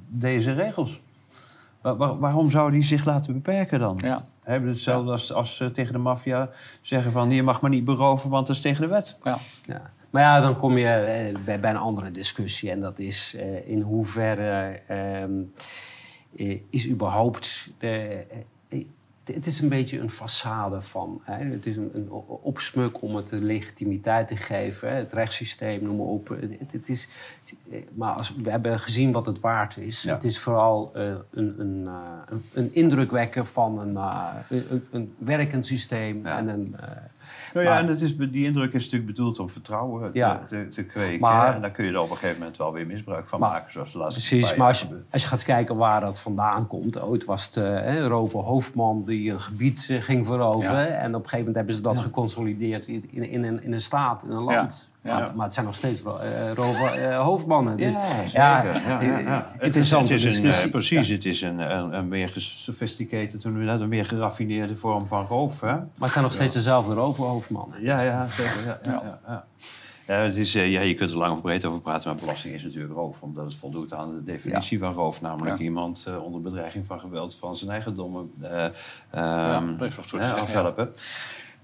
deze 0.09 0.53
regels? 0.53 1.01
Wa- 1.81 1.97
wa- 1.97 2.17
waarom 2.17 2.51
zou 2.51 2.71
die 2.71 2.83
zich 2.83 3.05
laten 3.05 3.33
beperken 3.33 3.79
dan? 3.79 3.99
Ja. 4.03 4.23
Hebben 4.43 4.71
hetzelfde 4.71 5.11
als, 5.11 5.33
als 5.33 5.57
ze 5.57 5.71
tegen 5.73 5.93
de 5.93 5.99
maffia 5.99 6.51
zeggen 6.83 7.13
van... 7.13 7.31
je 7.31 7.43
mag 7.43 7.61
maar 7.61 7.71
niet 7.71 7.85
beroven, 7.85 8.31
want 8.31 8.47
dat 8.47 8.57
is 8.57 8.63
tegen 8.63 8.81
de 8.81 8.89
wet. 8.89 9.17
Ja. 9.23 9.37
Ja. 9.67 9.83
Maar 10.11 10.23
ja, 10.23 10.41
dan 10.41 10.57
kom 10.57 10.79
je 10.79 10.89
eh, 10.89 11.37
bij, 11.45 11.61
bij 11.61 11.71
een 11.71 11.77
andere 11.77 12.11
discussie. 12.11 12.71
En 12.71 12.81
dat 12.81 12.99
is 12.99 13.35
eh, 13.39 13.69
in 13.69 13.81
hoeverre 13.81 14.81
ehm, 14.89 15.33
eh, 16.37 16.61
is 16.71 16.89
überhaupt... 16.89 17.71
De, 17.79 17.89
eh, 18.31 18.37
het 19.25 19.47
is 19.47 19.61
een 19.61 19.69
beetje 19.69 19.99
een 19.99 20.11
façade 20.11 20.79
van. 20.79 21.21
Hè. 21.25 21.45
Het 21.45 21.67
is 21.67 21.77
een, 21.77 21.91
een 21.95 22.11
opsmuk 22.43 23.03
om 23.03 23.17
het 23.17 23.29
de 23.29 23.41
legitimiteit 23.41 24.29
te 24.29 24.37
geven. 24.37 24.89
Hè. 24.89 24.95
Het 24.95 25.13
rechtssysteem, 25.13 25.83
noem 25.83 25.97
maar 25.97 26.07
op. 26.07 26.29
Het, 26.29 26.73
het 26.73 26.89
is, 26.89 27.09
maar 27.95 28.13
als, 28.13 28.35
we 28.43 28.51
hebben 28.51 28.79
gezien 28.81 29.13
wat 29.13 29.27
het 29.27 29.41
waard 29.41 29.77
is. 29.77 30.03
Ja. 30.03 30.15
Het 30.15 30.25
is 30.25 30.39
vooral 30.39 30.91
eh, 30.95 31.15
een, 31.31 31.61
een, 31.61 31.83
eh, 31.87 31.95
een, 32.27 32.43
een 32.55 32.75
indruk 32.75 33.11
wekken 33.11 33.47
van 33.47 33.79
een, 33.79 33.97
eh, 33.97 34.35
een, 34.49 34.87
een- 34.91 35.15
werkend 35.19 35.67
systeem. 35.67 36.21
Ja. 36.27 36.39
En 36.39 36.49
een, 36.49 36.77
Nou 37.55 37.67
ja, 37.67 37.73
Maar- 37.73 37.83
en 37.83 37.87
dat 37.87 38.01
is, 38.01 38.17
die 38.17 38.45
indruk 38.45 38.73
is 38.73 38.85
natuurlijk 38.85 39.17
bedoeld 39.17 39.39
om 39.39 39.51
vertrouwen 39.51 40.11
te, 40.11 40.19
Ja. 40.19 40.45
te, 40.49 40.69
te 40.69 40.85
kweken. 40.85 41.21
Maar- 41.21 41.55
en 41.55 41.61
daar 41.61 41.71
kun 41.71 41.85
je 41.85 41.93
er 41.93 42.01
op 42.01 42.11
een 42.11 42.17
gegeven 42.17 42.39
moment 42.39 42.57
wel 42.57 42.73
weer 42.73 42.87
misbruik 42.87 43.27
van 43.27 43.41
Maar- 43.41 43.51
maken. 43.51 43.73
Zoals 43.73 43.93
de 43.93 43.99
laatste 43.99 44.21
Precies, 44.29 44.55
maar 44.57 44.67
als 44.69 44.81
je, 44.81 45.03
als 45.11 45.23
je 45.23 45.29
gaat 45.29 45.43
kijken 45.45 45.77
waar 45.77 46.01
dat 46.01 46.19
vandaan 46.19 46.67
komt. 46.67 47.01
Ooit 47.03 47.25
was 47.25 47.45
het 47.47 47.57
eh, 47.57 48.07
Rover 48.07 48.41
Hoofdman 48.41 49.05
die 49.07 49.31
een 49.33 49.41
gebied 49.41 49.87
eh, 49.91 50.03
ging 50.03 50.27
veroveren. 50.27 50.87
Ja. 50.89 50.95
En 50.95 51.09
op 51.15 51.23
een 51.23 51.29
gegeven 51.29 51.39
moment 51.39 51.57
hebben 51.57 51.75
ze 51.75 51.81
dat 51.81 51.99
geconsolideerd 51.99 52.87
in, 52.87 53.05
in, 53.11 53.23
in, 53.29 53.45
een, 53.45 53.63
in 53.63 53.73
een 53.73 53.81
staat, 53.81 54.25
in 54.25 54.31
een 54.31 54.43
land. 54.43 54.91
Ja. 55.05 55.19
Maar, 55.19 55.33
maar 55.37 55.45
het 55.45 55.55
zijn 55.55 55.67
nog 55.67 55.75
steeds 55.75 56.03
Rover 56.55 56.93
eh, 56.93 57.21
Hoofdmannen. 57.21 57.77
Dus, 57.77 57.95
Ja, 58.33 58.65
het 59.59 59.77
is 59.77 59.91
een, 59.91 60.07
discussie. 60.07 60.49
eh, 60.65 60.71
precies, 60.71 61.09
het 61.09 61.25
is 61.25 61.41
een, 61.41 61.59
een, 61.59 61.93
een 61.93 62.09
meer 62.09 62.29
dat, 63.67 63.81
een 63.81 63.89
meer 63.89 64.05
geraffineerde 64.07 64.77
vorm 64.77 65.07
van 65.07 65.27
roof. 65.27 65.61
Hè? 65.61 65.67
Maar 65.67 65.87
het 65.99 66.11
zijn 66.11 66.25
nog 66.25 66.33
steeds 66.33 66.55
dezelfde 66.55 66.95
Rover 66.95 67.25
Hoofdmannen. 67.25 67.83
Ja, 67.83 68.01
ja, 68.01 68.27
zeker. 68.27 68.79
Ja, 68.83 69.45
ja, 70.07 70.15
het 70.21 70.37
is, 70.37 70.55
eh, 70.55 70.71
ja, 70.71 70.81
je 70.81 70.95
kunt 70.95 71.11
er 71.11 71.17
lang 71.17 71.33
of 71.33 71.43
breed 71.43 71.65
over 71.65 71.81
praten, 71.81 72.09
maar 72.11 72.21
belasting 72.21 72.55
is 72.55 72.63
natuurlijk 72.63 72.95
roof. 72.95 73.23
Omdat 73.23 73.45
het 73.45 73.55
voldoet 73.55 73.93
aan 73.93 74.15
de 74.15 74.25
definitie 74.25 74.79
van 74.79 74.93
roof. 74.93 75.21
Namelijk 75.21 75.59
iemand 75.59 76.05
eh, 76.07 76.23
onder 76.25 76.41
bedreiging 76.41 76.85
van 76.85 77.01
geweld 77.01 77.35
van 77.35 77.57
zijn 77.57 77.71
eigendommen 77.71 78.33
Ja, 78.41 78.71
ehm, 79.11 79.77
afhelpen. 80.41 80.91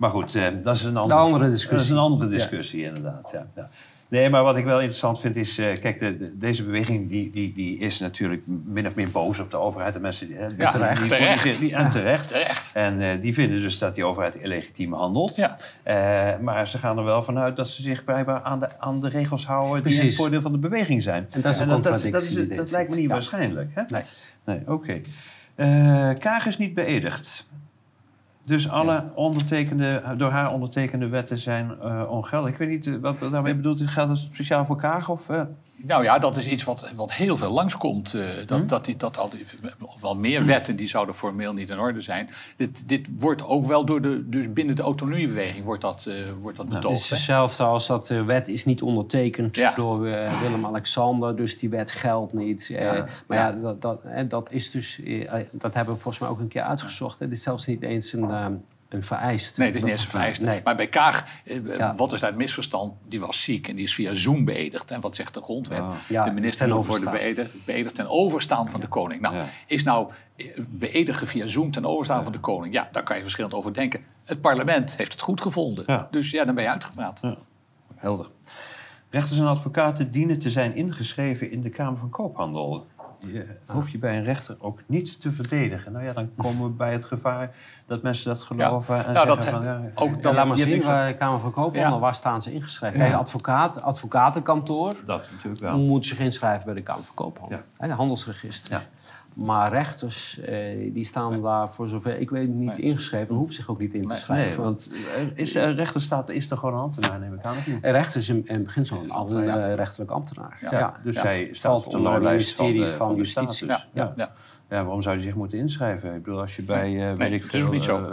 Maar 0.00 0.10
goed, 0.10 0.34
eh, 0.34 0.46
dat 0.62 0.76
is 0.76 0.82
een 0.82 0.96
andere, 0.96 1.20
andere 1.20 1.46
discussie. 1.46 1.70
Dat 1.70 1.80
is 1.80 1.88
een 1.88 1.96
andere 1.98 2.30
discussie, 2.30 2.82
inderdaad. 2.84 3.30
Ja, 3.32 3.46
ja. 3.56 3.68
Nee, 4.10 4.30
maar 4.30 4.42
wat 4.42 4.56
ik 4.56 4.64
wel 4.64 4.76
interessant 4.78 5.20
vind 5.20 5.36
is... 5.36 5.58
eh, 5.58 5.74
kijk, 5.80 5.98
de, 5.98 6.16
de- 6.18 6.36
deze 6.38 6.64
beweging 6.64 7.08
die, 7.08 7.30
die, 7.30 7.52
die 7.52 7.78
is 7.78 7.98
natuurlijk 7.98 8.42
min 8.46 8.86
of 8.86 8.94
meer 8.94 9.10
boos 9.10 9.38
op 9.38 9.50
de 9.50 9.56
overheid. 9.56 9.92
De 9.94 10.00
mensen 10.00 10.26
die, 10.28 10.36
Ja, 10.36 10.46
die- 10.48 10.56
die- 10.98 11.08
terecht. 11.08 11.60
die- 11.60 11.74
en 11.74 11.90
terecht. 11.90 12.28
Terecht. 12.28 12.70
En 12.74 13.00
eh, 13.00 13.20
die 13.20 13.34
vinden 13.34 13.60
dus 13.60 13.78
dat 13.78 13.94
die 13.94 14.04
overheid 14.04 14.34
illegitiem 14.34 14.92
handelt. 14.92 15.36
Ja. 15.36 15.56
Maar 16.40 16.68
ze 16.68 16.78
gaan 16.78 16.98
er 16.98 17.04
wel 17.04 17.22
vanuit 17.22 17.56
dat 17.56 17.68
ze 17.68 17.82
zich 17.82 18.04
blijkbaar 18.04 18.42
aan 18.42 18.58
de, 18.58 18.80
aan 18.80 19.00
de 19.00 19.08
regels 19.08 19.46
houden 19.46 19.84
die 19.84 20.00
in 20.00 20.06
het 20.06 20.14
voordeel 20.16 20.40
van 20.40 20.52
de 20.52 20.58
beweging 20.58 21.02
zijn. 21.02 21.26
En 21.30 21.40
dat 21.40 21.54
is 21.54 21.60
een 21.60 21.68
dat, 21.68 21.82
dat, 21.82 22.04
is- 22.04 22.48
dat, 22.56 22.70
lijkt 22.70 22.90
me 22.90 22.96
niet 22.96 23.10
waarschijnlijk. 23.10 23.70
Hè? 23.74 23.82
Nee. 23.88 24.02
Nee, 24.44 24.60
oké. 24.66 25.00
Eh, 25.54 26.10
Kaag 26.18 26.46
is 26.46 26.58
niet 26.58 26.74
beëdigd. 26.74 27.46
Dus 28.50 28.68
alle 28.68 29.04
ondertekende, 29.14 30.02
door 30.16 30.30
haar 30.30 30.52
ondertekende 30.52 31.08
wetten 31.08 31.38
zijn 31.38 31.80
eh, 31.80 32.02
ongeldig. 32.10 32.50
Ik 32.50 32.58
weet 32.58 32.68
niet 32.68 32.86
eh, 32.86 32.94
wat 33.00 33.16
daarmee 33.30 33.54
bedoeld 33.54 33.80
is. 33.80 33.86
Gaat 33.86 34.08
het 34.08 34.18
speciaal 34.18 34.64
voor 34.64 34.76
Kaag? 34.76 35.08
Of, 35.08 35.28
eh? 35.28 35.42
Nou 35.82 36.02
ja, 36.02 36.18
dat 36.18 36.36
is 36.36 36.46
iets 36.46 36.64
wat, 36.64 36.90
wat 36.94 37.12
heel 37.12 37.36
veel 37.36 37.50
langskomt. 37.50 38.14
eh 38.14 38.26
dat, 38.46 38.60
Hm? 38.60 38.66
dat, 38.66 38.90
dat 38.96 39.18
al 39.18 39.30
wel 40.00 40.16
meer 40.16 40.46
wetten 40.46 40.76
die 40.76 40.86
zouden 40.88 41.14
formeel 41.14 41.52
niet 41.52 41.70
in 41.70 41.78
orde 41.78 42.00
zijn. 42.00 42.28
Dit, 42.56 42.88
dit 42.88 43.08
wordt 43.18 43.44
ook 43.46 43.64
wel 43.64 43.84
door 43.84 44.00
de, 44.00 44.28
dus 44.28 44.52
binnen 44.52 44.76
de 44.76 44.82
autonomiebeweging 44.82 45.64
wordt 45.64 45.80
dat, 45.82 46.06
eh, 46.06 46.14
wordt 46.40 46.56
dat 46.56 46.66
Het 46.68 46.74
betoogd. 46.80 47.00
is 47.00 47.08
hè? 47.08 47.16
hetzelfde 47.16 47.62
als 47.62 47.86
dat 47.86 48.06
de 48.06 48.24
wet 48.24 48.48
is 48.48 48.64
niet 48.64 48.82
ondertekend 48.82 49.56
Ja. 49.56 49.74
door 49.74 50.06
eh, 50.06 50.40
Willem-Alexander, 50.40 51.36
dus 51.36 51.58
die 51.58 51.68
wet 51.68 51.90
geldt 51.90 52.32
niet. 52.32 52.70
Maar 53.26 53.38
ja, 53.38 53.52
dat, 53.52 53.80
dat, 53.82 54.02
dat 54.28 54.52
is 54.52 54.70
dus, 54.70 55.00
dat 55.52 55.74
hebben 55.74 55.94
we 55.94 56.00
volgens 56.00 56.18
mij 56.18 56.28
ook 56.28 56.38
een 56.40 56.48
keer 56.48 56.62
uitgezocht. 56.62 57.18
Het 57.18 57.32
is 57.32 57.42
zelfs 57.42 57.66
niet 57.66 57.82
eens 57.82 58.12
een, 58.12 58.30
eh, 58.30 58.46
een 58.90 59.02
vereist. 59.02 59.56
Nee, 59.56 59.66
het 59.66 59.76
is 59.76 59.82
niet 59.82 59.90
eens 59.92 60.02
een 60.02 60.08
vereiste. 60.08 60.44
Nee. 60.44 60.60
Maar 60.64 60.76
bij 60.76 60.86
Kaag, 60.88 61.24
eh, 61.44 61.76
Ja. 61.76 61.94
wat 61.94 62.12
is 62.12 62.20
daar 62.20 62.28
het 62.30 62.38
misverstand? 62.38 62.94
Die 63.08 63.20
was 63.20 63.42
ziek 63.42 63.68
en 63.68 63.74
die 63.76 63.84
is 63.84 63.94
via 63.94 64.12
Zoom 64.14 64.44
beëdigd. 64.44 64.90
En 64.90 65.00
wat 65.00 65.14
zegt 65.16 65.34
de 65.34 65.40
grondwet? 65.42 65.80
Ah. 65.80 65.92
Ja, 66.08 66.24
de 66.24 66.30
minister 66.30 66.68
moet 66.68 66.86
worden 66.86 67.10
beëdigd, 67.12 67.66
beëdigd 67.66 67.94
ten 67.94 68.08
overstaan 68.08 68.68
van 68.68 68.80
de 68.80 68.86
koning. 68.88 69.20
Nou, 69.20 69.34
Ja. 69.34 69.44
is 69.66 69.82
nou 69.82 70.10
eh, 70.36 70.46
beëdigen 70.70 71.26
via 71.26 71.46
Zoom 71.46 71.70
ten 71.70 71.86
overstaan 71.86 72.22
van 72.22 72.32
de 72.32 72.38
koning? 72.40 72.74
Ja, 72.74 72.88
daar 72.92 73.02
kan 73.02 73.16
je 73.16 73.22
verschillend 73.22 73.54
over 73.54 73.74
denken. 73.74 74.00
Het 74.24 74.40
parlement 74.40 74.96
heeft 74.96 75.12
het 75.12 75.20
goed 75.20 75.40
gevonden. 75.40 76.08
Dus 76.10 76.30
ja, 76.30 76.44
dan 76.44 76.54
ben 76.54 76.64
je 76.64 76.70
uitgepraat. 76.70 77.20
Helder. 77.96 78.26
Rechters 79.10 79.38
en 79.38 79.46
advocaten 79.46 80.10
dienen 80.10 80.38
te 80.38 80.50
zijn 80.50 80.74
ingeschreven 80.74 81.50
in 81.50 81.60
de 81.62 81.70
Kamer 81.70 81.98
van 81.98 82.10
Koophandel. 82.10 82.86
Je 83.32 83.46
hoef 83.66 83.88
je 83.90 83.98
bij 83.98 84.16
een 84.16 84.24
rechter 84.24 84.56
ook 84.58 84.80
niet 84.86 85.20
te 85.20 85.32
verdedigen. 85.32 85.92
Nou 85.92 86.04
ja, 86.04 86.12
dan 86.12 86.30
komen 86.36 86.62
we 86.62 86.68
bij 86.70 86.92
het 86.92 87.04
gevaar 87.04 87.54
dat 87.90 88.02
mensen 88.02 88.24
dat 88.28 88.42
geloven. 88.42 89.06
En 89.06 89.12
Nou, 89.12 89.26
dat 89.26 89.44
van, 89.46 89.62
ja, 89.62 89.80
ook 89.94 90.22
Dan 90.22 90.34
laat 90.34 90.46
maar 90.46 90.56
zien 90.56 90.82
waar 90.82 91.08
de 91.08 91.14
Kamer 91.14 91.40
van 91.40 91.52
Koophandel, 91.52 91.94
Ja. 91.94 91.98
waar 91.98 92.14
staan 92.14 92.42
ze 92.42 92.52
ingeschreven? 92.52 92.98
Kijk, 92.98 93.14
advocaat, 93.14 93.82
advocatenkantoor 93.82 94.94
dat 95.04 95.30
natuurlijk 95.32 95.62
wel. 95.62 95.78
moet 95.78 96.06
zich 96.06 96.18
inschrijven 96.18 96.64
bij 96.64 96.74
de 96.74 96.82
Kamer 96.82 97.04
van 97.04 97.14
Koophandel. 97.14 97.58
Ja. 97.78 97.88
Handelsregister. 97.88 98.72
Ja. 98.72 98.82
Maar 99.34 99.70
rechters, 99.72 100.40
eh, 100.40 100.92
die 100.94 101.04
staan 101.04 101.42
daar 101.42 101.68
voor 101.70 101.88
zover 101.88 102.18
ik 102.20 102.30
weet 102.30 102.48
niet 102.48 102.76
Nee. 102.76 102.86
ingeschreven. 102.86 103.28
En 103.28 103.34
hoeven 103.34 103.54
zich 103.54 103.68
ook 103.68 103.78
niet 103.78 103.94
in 103.94 104.02
te 104.02 104.08
Nee, 104.08 104.16
schrijven. 104.16 104.46
Nee, 104.56 104.56
want 104.64 104.88
is 105.34 105.54
er 105.54 105.74
rechter 105.74 106.00
staat, 106.00 106.28
is 106.28 106.50
er 106.50 106.56
gewoon 106.56 106.74
een 106.74 106.80
ambtenaar, 106.80 107.18
neem 107.18 107.34
ik 107.34 107.42
aan. 107.44 107.56
Of 107.56 107.66
niet? 107.66 107.84
Een 107.84 107.92
rechter 107.92 108.20
is 108.20 108.28
in, 108.28 108.46
in 108.46 108.62
beginsel 108.64 109.00
een, 109.02 109.10
ambtenaar, 109.10 109.46
een 109.54 109.60
ja. 109.60 109.68
eh, 109.68 109.74
rechterlijk 109.74 110.10
ambtenaar. 110.10 110.58
Ja, 110.70 110.92
dus 111.02 111.14
ja, 111.16 111.22
hij 111.22 111.48
staat 111.52 111.70
valt 111.72 111.84
op 111.86 111.90
de 111.92 111.96
onder 111.98 112.12
het 112.12 112.22
loonlijst 112.22 112.54
van 112.54 112.64
ministerie 112.66 112.92
de, 112.92 112.96
van 112.98 113.06
van 113.06 113.14
de 113.16 113.20
Justitie. 113.22 113.66
staat. 113.66 113.86
ja, 113.92 114.12
Dus, 114.16 114.26
ja, 114.70 114.82
waarom 114.84 115.02
zou 115.02 115.14
hij 115.16 115.24
zich 115.24 115.34
moeten 115.34 115.58
inschrijven? 115.58 116.14
Ik 116.14 116.22
bedoel, 116.22 116.40
als 116.40 116.56
je 116.56 116.62
bij, 116.62 116.86
eh 116.88 116.92
Nee, 116.94 117.14
weet 117.14 117.32
ik 117.32 117.44
veel, 117.44 117.70
niet 117.70 117.84
zo. 117.84 118.02
eh, 118.02 118.10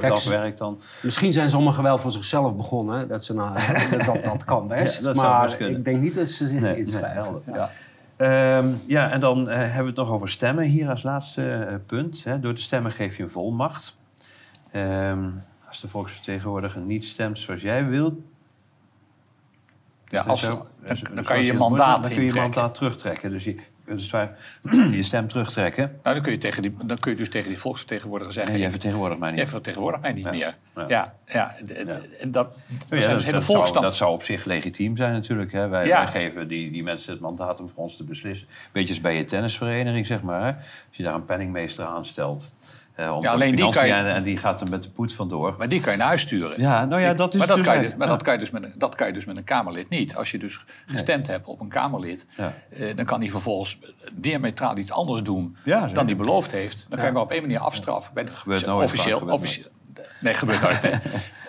Dat 0.00 0.12
of 0.12 0.24
werkt 0.28 0.58
dan... 0.58 0.80
Misschien 1.02 1.32
zijn 1.32 1.50
sommigen 1.50 1.82
wel 1.82 1.98
voor 1.98 2.10
zichzelf 2.10 2.56
begonnen. 2.56 2.98
hè, 2.98 3.06
Dat, 3.06 3.24
ze 3.24 3.32
nou, 3.34 3.54
dat, 4.06 4.24
dat 4.24 4.44
kan 4.44 4.68
best. 4.68 4.98
Ja, 4.98 5.04
dat 5.04 5.16
zou 5.16 5.26
maar 5.28 5.60
ik 5.60 5.84
denk 5.84 6.00
niet 6.00 6.14
dat 6.14 6.28
ze 6.28 6.46
zich 6.46 6.60
Nee, 6.60 6.70
nee, 6.70 6.76
inschrijven. 6.78 7.22
helder. 7.22 7.42
ja. 7.54 7.70
Ehm, 8.16 8.68
ja, 8.86 9.10
en 9.10 9.20
dan 9.20 9.48
eh, 9.48 9.56
hebben 9.58 9.80
we 9.82 9.86
het 9.86 9.96
nog 9.96 10.10
over 10.10 10.28
stemmen 10.28 10.64
hier 10.64 10.88
als 10.88 11.02
laatste 11.02 11.80
punt. 11.86 12.24
Hè. 12.24 12.40
Door 12.40 12.54
de 12.54 12.60
stemmen 12.60 12.92
geef 12.92 13.16
je 13.16 13.22
een 13.22 13.30
volmacht. 13.30 13.96
Ehm, 14.70 15.24
als 15.68 15.80
de 15.80 15.88
volksvertegenwoordiger 15.88 16.80
niet 16.80 17.04
stemt 17.04 17.38
zoals 17.38 17.62
jij 17.62 17.86
wilt... 17.86 18.14
Ja, 20.08 20.20
als, 20.22 20.40
zo- 20.40 20.66
dan, 20.86 20.96
dan 21.14 21.24
kan 21.24 21.38
je 21.38 21.44
je 21.44 21.52
mandaat 21.52 21.92
Dan 22.02 22.02
kun 22.02 22.10
je 22.10 22.16
je 22.16 22.22
intrekken. 22.22 22.50
mandaat 22.52 22.74
terugtrekken. 22.74 23.30
Dus 23.30 23.44
je 23.44 23.56
dus 23.96 24.10
je 24.96 25.02
stem 25.02 25.28
terugtrekken. 25.28 25.98
Nou, 26.02 26.14
dan, 26.14 26.24
kun 26.24 26.32
je 26.32 26.38
tegen 26.38 26.62
die, 26.62 26.74
dan 26.84 26.98
kun 26.98 27.10
je 27.10 27.16
dus 27.16 27.28
tegen 27.28 27.48
die 27.48 27.58
volksvertegenwoordiger 27.58 28.32
zeggen... 28.32 28.54
En 28.54 28.60
jij 28.60 28.70
vertegenwoordigt 28.70 29.20
mij 29.20 29.30
niet. 29.30 29.38
jij 29.38 29.48
vertegenwoordigt 29.48 30.02
mij 30.02 30.12
niet 30.12 30.24
Ja. 30.24 30.30
meer. 30.30 30.56
Ja. 30.88 31.14
Ja, 31.26 31.54
en 31.56 31.86
dat, 31.86 32.06
zijn 32.18 32.32
dat, 32.32 32.54
dus 32.88 33.06
hele 33.06 33.14
dat, 33.14 33.22
zou, 33.22 33.42
volksstand. 33.42 33.84
dat 33.84 33.96
zou 33.96 34.12
op 34.12 34.22
zich 34.22 34.44
legitiem 34.44 34.96
zijn 34.96 35.12
natuurlijk. 35.12 35.52
Hè. 35.52 35.68
Wij, 35.68 36.06
geven 36.06 36.48
die, 36.48 36.70
die 36.70 36.82
mensen 36.82 37.12
het 37.12 37.22
mandaat 37.22 37.60
om 37.60 37.68
voor 37.68 37.82
ons 37.82 37.96
te 37.96 38.04
beslissen. 38.04 38.48
Beetje 38.72 38.88
als 38.94 39.02
bij 39.02 39.16
je 39.16 39.24
tennisvereniging, 39.24 40.06
zeg 40.06 40.22
maar. 40.22 40.40
Hè. 40.40 40.52
Als 40.88 40.96
je 40.96 41.02
daar 41.02 41.14
een 41.14 41.24
penningmeester 41.24 41.84
aanstelt. 41.84 42.52
Eh, 43.00 43.16
om 43.16 43.22
Ja, 43.22 43.30
alleen 43.32 43.56
die 43.56 43.68
kan 43.70 43.86
je- 43.86 43.92
En, 43.92 44.06
en 44.14 44.22
die 44.22 44.36
gaat 44.36 44.60
er 44.60 44.68
met 44.70 44.82
de 44.82 44.88
poet 44.90 45.12
vandoor. 45.14 45.54
Maar 45.58 45.68
die 45.68 45.80
kan 45.80 45.92
je 45.92 45.98
naar 45.98 46.06
huis 46.06 46.20
sturen. 46.20 46.60
Ja, 46.60 46.84
nou 46.84 47.00
ja, 47.00 47.14
dat 47.14 47.32
is 47.32 47.38
maar 47.38 47.46
dat, 47.48 47.60
kan 47.60 47.74
je, 47.74 47.80
dus- 47.80 47.90
maar 47.96 48.06
ja. 48.06 48.12
dat, 48.12 48.22
kan 48.22 48.32
je 48.32 48.38
dus 48.38 48.50
met, 48.50 48.64
een- 48.64 48.72
dat 48.76 48.94
kan 48.94 49.06
je 49.06 49.12
dus 49.12 49.24
met 49.24 49.36
een 49.36 49.44
Kamerlid 49.44 49.88
niet. 49.88 50.14
Als 50.16 50.30
je 50.30 50.38
dus 50.38 50.60
gestemd 50.86 51.26
hebt 51.26 51.46
op 51.46 51.60
een 51.60 51.68
Kamerlid, 51.68 52.26
Ja. 52.36 52.52
eh, 52.70 52.96
dan 52.96 53.04
kan 53.04 53.20
hij 53.20 53.30
vervolgens 53.30 53.78
diametraal 54.12 54.76
iets 54.78 54.92
anders 54.92 55.22
doen 55.22 55.56
Ja, 55.64 55.86
dan 55.86 56.06
hij 56.06 56.16
beloofd 56.16 56.50
heeft. 56.52 56.86
Dan 56.88 56.98
kan 56.98 57.06
je 57.06 57.12
maar 57.12 57.22
op 57.22 57.30
één 57.32 57.40
manier 57.42 57.58
afstraffen. 57.58 58.14
Bij 58.14 58.24
de, 58.24 58.30
Gebeurt 58.32 58.66
nooit, 58.66 58.84
officieel, 58.84 59.18
gebeurt 59.18 59.36
officieel, 59.36 59.68
Nee, 60.20 60.34
gebeurt 60.34 60.62
nooit. 60.62 60.80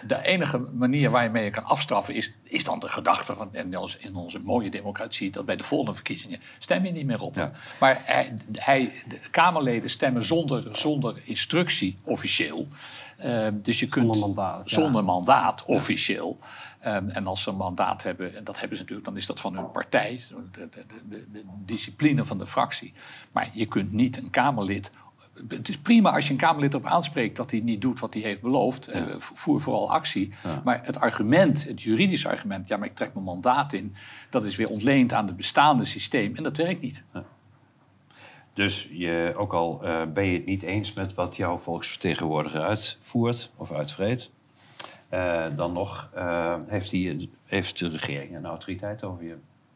De 0.07 0.23
enige 0.23 0.57
manier 0.57 1.09
waarmee 1.09 1.43
je 1.43 1.49
kan 1.49 1.63
afstraffen 1.63 2.13
is, 2.13 2.31
is 2.43 2.63
dan 2.63 2.79
de 2.79 2.89
gedachte 2.89 3.35
van 3.35 3.55
in 3.55 3.77
onze, 3.77 3.99
in 3.99 4.15
onze 4.15 4.39
mooie 4.39 4.69
democratie 4.69 5.31
dat 5.31 5.45
bij 5.45 5.55
de 5.55 5.63
volgende 5.63 5.93
verkiezingen 5.93 6.39
stem 6.59 6.85
je 6.85 6.91
niet 6.91 7.05
meer 7.05 7.21
op. 7.21 7.35
Ja. 7.35 7.51
Maar 7.79 8.01
hij, 8.03 8.37
hij, 8.53 8.93
de 9.07 9.19
Kamerleden 9.31 9.89
stemmen 9.89 10.23
zonder, 10.23 10.77
zonder 10.77 11.17
instructie 11.25 11.95
officieel. 12.05 12.67
Eh, 13.17 13.47
dus 13.53 13.79
je 13.79 13.87
kunt 13.87 14.05
Zonder 14.05 14.29
mandaat, 14.29 14.69
ja. 14.69 14.81
zonder 14.81 15.03
mandaat 15.03 15.65
officieel. 15.65 16.37
Ehm, 16.79 17.09
en 17.09 17.27
als 17.27 17.41
ze 17.41 17.49
een 17.49 17.55
mandaat 17.55 18.03
hebben, 18.03 18.35
en 18.35 18.43
dat 18.43 18.59
hebben 18.59 18.77
ze 18.77 18.83
natuurlijk, 18.83 19.09
dan 19.09 19.17
is 19.17 19.25
dat 19.25 19.39
van 19.39 19.55
hun 19.55 19.71
partij, 19.71 20.19
de, 20.51 20.69
de, 20.69 20.85
de, 21.09 21.31
de 21.31 21.43
discipline 21.65 22.25
van 22.25 22.37
de 22.37 22.45
fractie. 22.45 22.93
Maar 23.31 23.49
je 23.53 23.65
kunt 23.65 23.91
niet 23.91 24.17
een 24.17 24.29
Kamerlid. 24.29 24.91
Het 25.47 25.69
is 25.69 25.77
prima 25.77 26.11
als 26.11 26.25
je 26.25 26.31
een 26.31 26.39
Kamerlid 26.39 26.73
op 26.73 26.85
aanspreekt 26.85 27.35
dat 27.35 27.51
hij 27.51 27.59
niet 27.59 27.81
doet 27.81 27.99
wat 27.99 28.13
hij 28.13 28.23
heeft 28.23 28.41
beloofd. 28.41 28.87
Eh, 28.87 29.03
voer 29.17 29.61
vooral 29.61 29.91
actie. 29.91 30.33
Maar 30.63 30.79
het 30.83 30.99
argument, 30.99 31.63
het 31.63 31.81
juridische 31.81 32.29
argument, 32.29 32.67
ja, 32.67 32.77
maar 32.77 32.87
ik 32.87 32.95
trek 32.95 33.13
mijn 33.13 33.25
mandaat 33.25 33.73
in, 33.73 33.93
dat 34.29 34.45
is 34.45 34.55
weer 34.55 34.69
ontleend 34.69 35.13
aan 35.13 35.27
het 35.27 35.37
bestaande 35.37 35.85
systeem. 35.85 36.35
En 36.35 36.43
dat 36.43 36.57
werkt 36.57 36.81
niet. 36.81 37.03
Dus 38.53 38.89
je, 38.91 39.33
ook 39.37 39.53
al 39.53 39.83
eh, 39.83 40.01
ben 40.13 40.25
je 40.25 40.33
het 40.33 40.45
niet 40.45 40.61
eens 40.61 40.93
met 40.93 41.13
wat 41.13 41.35
jouw 41.35 41.59
volksvertegenwoordiger 41.59 42.61
uitvoert 42.61 43.51
of 43.55 43.71
uitvreet, 43.71 44.31
eh, 45.09 45.45
dan 45.55 45.73
nog 45.73 46.09
heeft, 46.67 46.91
hij, 46.91 47.29
heeft 47.45 47.79
de 47.79 47.87
regering 47.87 48.35
een 48.35 48.45
autoriteit 48.45 49.03
over 49.03 49.23
je. 49.23 49.35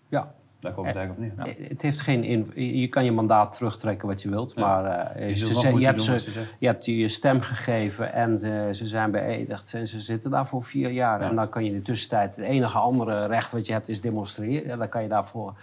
Ja. 0.09 0.35
Daar 0.59 0.73
komt 0.73 0.87
het 0.87 0.95
eigenlijk 0.95 1.31
op 1.31 1.45
neer. 1.45 1.55
Eh, 1.55 1.69
Het 1.69 1.81
heeft 1.81 1.99
geen 1.99 2.23
in, 2.23 2.51
je 2.79 2.87
kan 2.87 3.05
je 3.05 3.11
mandaat 3.11 3.53
terugtrekken 3.53 4.07
wat 4.07 4.21
je 4.21 4.29
wilt, 4.29 4.55
maar 4.55 4.85
eh, 4.85 5.29
Je 5.29 5.35
ze 5.35 5.77
je, 5.77 5.85
hebt 5.85 6.01
ze, 6.01 6.19
ze 6.19 6.45
je 6.59 6.67
hebt 6.67 6.85
je 6.85 7.07
stem 7.07 7.41
gegeven 7.41 8.13
en 8.13 8.41
eh, 8.41 8.73
ze 8.73 8.87
zijn 8.87 9.11
beëdigd 9.11 9.73
en 9.73 9.87
ze 9.87 10.01
zitten 10.01 10.31
daar 10.31 10.47
voor 10.47 10.63
vier 10.63 10.91
jaar. 10.91 11.21
Ja. 11.21 11.29
En 11.29 11.35
dan 11.35 11.49
kan 11.49 11.63
je 11.63 11.69
in 11.69 11.75
de 11.75 11.81
tussentijd, 11.81 12.35
het 12.35 12.45
enige 12.45 12.77
andere 12.77 13.25
recht 13.25 13.51
wat 13.51 13.65
je 13.65 13.73
hebt 13.73 13.89
is 13.89 14.01
demonstreren. 14.01 14.71
En 14.71 14.77
dan 14.77 14.89
kan 14.89 15.01
je 15.01 15.09
daarvoor 15.09 15.53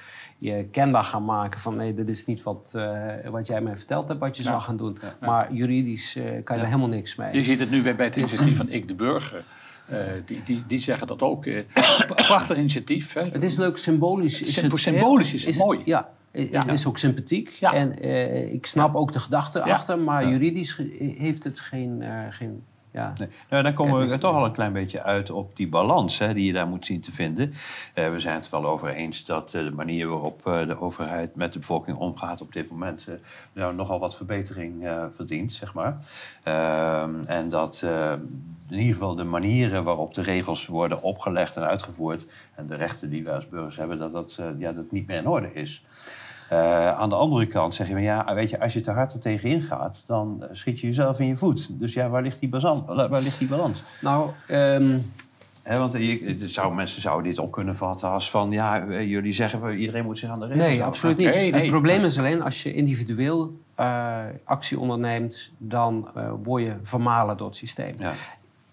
je 0.42 0.64
kenbaar 0.70 1.04
gaan 1.04 1.24
maken 1.24 1.60
van 1.60 1.76
nee, 1.76 1.94
dit 1.94 2.08
is 2.08 2.26
niet 2.26 2.42
wat, 2.42 2.72
eh, 2.74 3.00
wat 3.30 3.46
jij 3.46 3.60
mij 3.60 3.76
verteld 3.76 4.08
hebt 4.08 4.20
wat 4.20 4.36
je 4.36 4.42
zou 4.42 4.60
gaan 4.60 4.76
doen. 4.76 4.98
Maar 5.20 5.52
juridisch 5.52 6.16
eh, 6.16 6.24
kan 6.44 6.56
je 6.56 6.62
er 6.62 6.68
helemaal 6.68 6.88
niks 6.88 7.16
mee. 7.16 7.34
Je 7.34 7.42
ziet 7.42 7.58
het 7.58 7.70
nu 7.70 7.82
weer 7.82 7.96
bij 7.96 8.06
het 8.06 8.16
initiatief 8.16 8.56
van 8.56 8.70
Ik 8.70 8.88
de 8.88 8.94
Burger. 8.94 9.44
Eh, 9.86 9.98
die, 10.26 10.42
die, 10.44 10.62
die 10.66 10.78
zeggen 10.78 11.06
dat 11.06 11.22
ook. 11.22 11.46
eh, 11.46 11.60
prachtig 12.26 12.56
initiatief. 12.56 13.12
Hè. 13.12 13.22
Het 13.22 13.42
is 13.42 13.56
leuk, 13.56 13.76
symbolisch 13.76 14.40
is 14.42 14.56
het... 14.56 14.78
symbolisch 14.78 15.32
is 15.32 15.44
het 15.44 15.56
mooi. 15.56 15.80
Ja, 15.84 16.08
het 16.30 16.48
Ja. 16.50 16.66
is 16.68 16.86
ook 16.86 16.98
sympathiek. 16.98 17.48
Ja. 17.60 17.72
En 17.74 17.98
eh, 17.98 18.52
ik 18.52 18.66
snap 18.66 18.94
ook 18.94 19.12
de 19.12 19.20
gedachte 19.20 19.62
achter, 19.62 19.98
maar 19.98 20.28
juridisch 20.28 20.80
heeft 20.98 21.44
het 21.44 21.60
geen... 21.60 22.02
geen 22.30 22.62
ja. 22.92 23.12
Nee. 23.18 23.28
Nou, 23.50 23.62
dan 23.62 23.74
komen 23.74 24.08
we 24.08 24.18
toch 24.18 24.34
al 24.34 24.44
een 24.44 24.52
klein 24.52 24.72
beetje 24.72 25.02
uit 25.02 25.30
op 25.30 25.56
die 25.56 25.68
balans 25.68 26.18
hè, 26.18 26.34
die 26.34 26.46
je 26.46 26.52
daar 26.52 26.66
moet 26.66 26.86
zien 26.86 27.00
te 27.00 27.12
vinden. 27.12 27.52
Eh, 27.94 28.10
we 28.10 28.20
zijn 28.20 28.34
het 28.34 28.50
wel 28.50 28.66
over 28.66 28.88
eens 28.88 29.24
dat 29.24 29.54
eh, 29.54 29.64
de 29.64 29.70
manier 29.70 30.08
waarop 30.08 30.46
eh, 30.46 30.66
de 30.66 30.80
overheid 30.80 31.34
met 31.34 31.52
de 31.52 31.58
bevolking 31.58 31.96
omgaat 31.96 32.40
op 32.40 32.52
dit 32.52 32.70
moment 32.70 33.08
nou, 33.52 33.74
nogal 33.74 33.98
wat 33.98 34.16
verbetering 34.16 34.90
verdient, 35.10 35.52
zeg 35.52 35.74
maar. 35.74 35.96
Ehm, 36.42 37.22
en 37.26 37.48
dat 37.48 37.82
in 38.68 38.78
ieder 38.78 38.92
geval 38.92 39.14
de 39.14 39.24
manieren 39.24 39.84
waarop 39.84 40.14
de 40.14 40.22
regels 40.22 40.66
worden 40.66 41.02
opgelegd 41.02 41.56
en 41.56 41.62
uitgevoerd 41.62 42.26
en 42.54 42.66
de 42.66 42.74
rechten 42.74 43.10
die 43.10 43.24
wij 43.24 43.34
als 43.34 43.48
burgers 43.48 43.76
hebben, 43.76 43.98
dat 43.98 44.12
dat, 44.12 44.40
ja, 44.58 44.72
dat 44.72 44.90
niet 44.90 45.06
meer 45.06 45.16
in 45.16 45.28
orde 45.28 45.52
is. 45.52 45.84
Eh, 46.52 46.98
aan 46.98 47.08
de 47.08 47.14
andere 47.14 47.46
kant 47.46 47.74
zeg 47.74 47.86
je, 47.86 47.92
maar 47.92 48.02
ja, 48.02 48.34
weet 48.34 48.50
je, 48.50 48.60
als 48.60 48.72
je 48.72 48.80
te 48.80 48.90
hard 48.90 49.12
er 49.12 49.20
tegenin 49.20 49.62
gaat, 49.62 50.02
dan 50.06 50.42
eh, 50.42 50.48
schiet 50.52 50.80
je 50.80 50.86
jezelf 50.86 51.18
in 51.18 51.26
je 51.26 51.36
voet. 51.36 51.68
Dus 51.70 51.94
ja, 51.94 52.08
waar 52.08 52.22
ligt 52.22 52.40
die, 52.40 52.48
bazan, 52.48 52.84
waar 52.86 53.20
ligt 53.20 53.38
die 53.38 53.48
balans? 53.48 53.82
Nou, 54.00 54.30
ehm, 54.46 54.98
Hè, 55.62 55.78
want 55.78 55.92
je, 55.92 56.36
zou, 56.40 56.74
mensen 56.74 57.00
zouden 57.00 57.30
dit 57.30 57.38
op 57.38 57.52
kunnen 57.52 57.76
vatten 57.76 58.08
als 58.08 58.30
van... 58.30 58.50
ja, 58.50 58.86
eh, 58.86 59.10
jullie 59.10 59.32
zeggen 59.32 59.76
iedereen 59.76 60.04
moet 60.04 60.18
zich 60.18 60.30
aan 60.30 60.40
de 60.40 60.46
regels 60.46 60.60
nee, 60.60 60.68
houden. 60.68 60.86
absoluut 60.86 61.16
niet. 61.18 61.28
Nee, 61.28 61.50
nee. 61.50 61.60
Het 61.60 61.70
probleem 61.70 62.04
is 62.04 62.18
alleen 62.18 62.42
als 62.42 62.62
je 62.62 62.74
individueel 62.74 63.52
eh, 63.74 64.20
actie 64.44 64.78
onderneemt, 64.78 65.50
dan 65.58 66.08
eh, 66.14 66.32
word 66.42 66.62
je 66.62 66.74
vermalen 66.82 67.36
door 67.36 67.46
het 67.46 67.56
systeem. 67.56 67.94
Ja. 67.96 68.12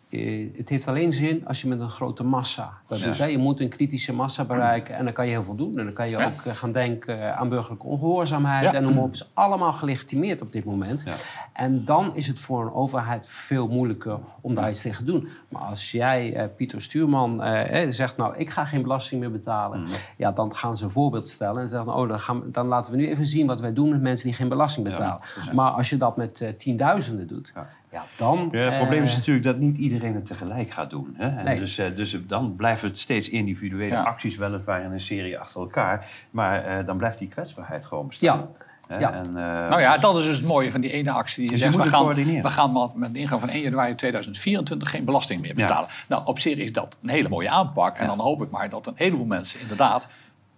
Eh, 0.10 0.48
het 0.58 0.70
heeft 0.70 0.88
alleen 0.88 1.14
zin 1.14 1.48
als 1.48 1.62
je 1.62 1.68
met 1.68 1.80
een 1.80 1.90
grote 1.90 2.24
massa 2.24 2.74
dat 2.88 3.00
Ja. 3.00 3.06
doet. 3.06 3.18
Hè. 3.18 3.26
Je 3.26 3.38
moet 3.38 3.60
een 3.60 3.70
kritische 3.70 4.14
massa 4.14 4.44
bereiken 4.46 4.96
en 4.96 5.04
dan 5.04 5.14
kan 5.14 5.26
je 5.26 5.32
heel 5.32 5.44
veel 5.44 5.56
doen. 5.56 5.74
En 5.78 5.84
dan 5.84 5.94
kan 5.94 6.10
je 6.10 6.18
Ja. 6.18 6.26
ook 6.26 6.42
eh, 6.46 6.54
gaan 6.54 6.72
denken 6.72 7.38
aan 7.38 7.50
burgerlijke 7.50 7.86
ongehoorzaamheid 7.88 8.64
Ja. 8.72 8.74
en 8.74 8.84
noem 8.84 8.98
op. 8.98 9.14
is 9.14 9.30
allemaal 9.34 9.74
gelegitimeerd 9.74 10.42
op 10.42 10.52
dit 10.52 10.66
moment. 10.66 11.02
Ja. 11.06 11.14
En 11.54 11.86
dan 11.86 12.16
is 12.16 12.28
het 12.28 12.40
voor 12.40 12.62
een 12.66 12.74
overheid 12.74 13.28
veel 13.28 13.68
moeilijker 13.68 14.20
om 14.42 14.54
daar 14.56 14.70
iets 14.70 14.82
tegen 14.82 15.06
te 15.06 15.12
doen. 15.12 15.28
Maar 15.50 15.62
als 15.62 15.92
jij, 15.92 16.34
eh, 16.36 16.46
Pieter 16.56 16.82
Stuurman, 16.82 17.44
eh, 17.44 17.84
eh, 17.84 17.92
zegt... 17.92 18.18
nou, 18.18 18.38
ik 18.38 18.50
ga 18.50 18.66
geen 18.66 18.82
belasting 18.82 19.22
meer 19.22 19.32
betalen... 19.32 19.86
ja, 20.18 20.32
dan 20.32 20.56
gaan 20.56 20.78
ze 20.78 20.84
een 20.84 20.92
voorbeeld 20.92 21.30
stellen 21.30 21.62
en 21.62 21.68
zeggen... 21.68 21.94
oh, 21.96 22.08
dan, 22.10 22.20
gaan 22.20 22.40
we- 22.42 22.52
dan 22.52 22.68
laten 22.68 22.92
we 22.92 22.98
nu 22.98 23.08
even 23.08 23.26
zien 23.26 23.48
wat 23.48 23.60
wij 23.60 23.74
doen 23.74 23.90
met 23.90 24.02
mensen 24.02 24.28
die 24.28 24.36
geen 24.36 24.50
belasting 24.50 24.88
betalen. 24.88 25.20
Maar 25.54 25.72
als 25.72 25.90
je 25.90 25.98
dat 25.98 26.18
met 26.18 26.42
eh, 26.42 26.50
tienduizenden 26.54 27.28
doet... 27.28 27.54
Ja. 27.92 28.06
Dan... 28.18 28.50
Ja, 28.52 28.60
het 28.60 28.78
probleem 28.78 29.04
is 29.04 29.12
eh, 29.12 29.18
natuurlijk 29.18 29.46
dat 29.46 29.58
niet 29.58 29.78
iedereen 29.78 30.16
het 30.16 30.26
tegelijk 30.26 30.70
gaat 30.72 30.90
doen. 30.90 31.14
Hè? 31.18 31.28
En 31.38 31.46
Nee. 31.46 31.60
dus, 31.60 31.78
eh, 31.78 31.96
dus 31.96 32.18
dan 32.28 32.56
blijven 32.56 32.88
het 32.88 32.98
steeds 32.98 33.30
individuele 33.30 33.94
Ja. 33.94 34.02
acties 34.04 34.36
weliswaar 34.38 34.82
in 34.84 34.92
een 34.92 35.02
serie 35.02 35.40
achter 35.40 35.62
elkaar. 35.62 36.06
Maar 36.32 36.64
eh, 36.66 36.86
dan 36.86 36.98
blijft 36.98 37.18
die 37.20 37.28
kwetsbaarheid 37.28 37.86
gewoon 37.86 38.08
bestaan. 38.08 38.48
Hè? 38.88 38.98
Ja. 38.98 39.14
En, 39.14 39.26
eh, 39.28 39.70
Nou 39.70 39.82
ja, 39.82 39.98
dat 39.98 40.16
is 40.18 40.26
dus 40.26 40.38
het 40.38 40.46
mooie 40.46 40.72
van 40.72 40.82
die 40.82 40.92
ene 40.92 41.12
actie. 41.12 41.38
Die 41.40 41.50
Dus 41.50 41.60
je 41.60 41.64
zegt, 41.72 41.78
we 41.78 41.90
gaan, 41.90 42.08
we 42.42 42.50
gaan 42.50 42.92
met- 42.96 43.14
de 43.14 43.20
ingang 43.20 43.40
van 43.40 43.50
1 43.50 43.62
januari 43.62 43.96
2024 43.96 44.90
geen 44.90 45.06
belasting 45.06 45.42
meer 45.42 45.58
Ja. 45.58 45.66
betalen. 45.66 45.90
Nou, 46.08 46.26
op 46.26 46.40
zich 46.40 46.58
is 46.58 46.74
dat 46.74 46.98
een 47.02 47.10
hele 47.10 47.30
mooie 47.30 47.50
aanpak. 47.50 47.98
En 47.98 48.08
dan 48.08 48.20
hoop 48.20 48.42
ik 48.42 48.50
maar 48.52 48.70
dat 48.70 48.88
een 48.88 48.94
heleboel 48.96 49.26
mensen 49.26 49.60
inderdaad 49.60 50.08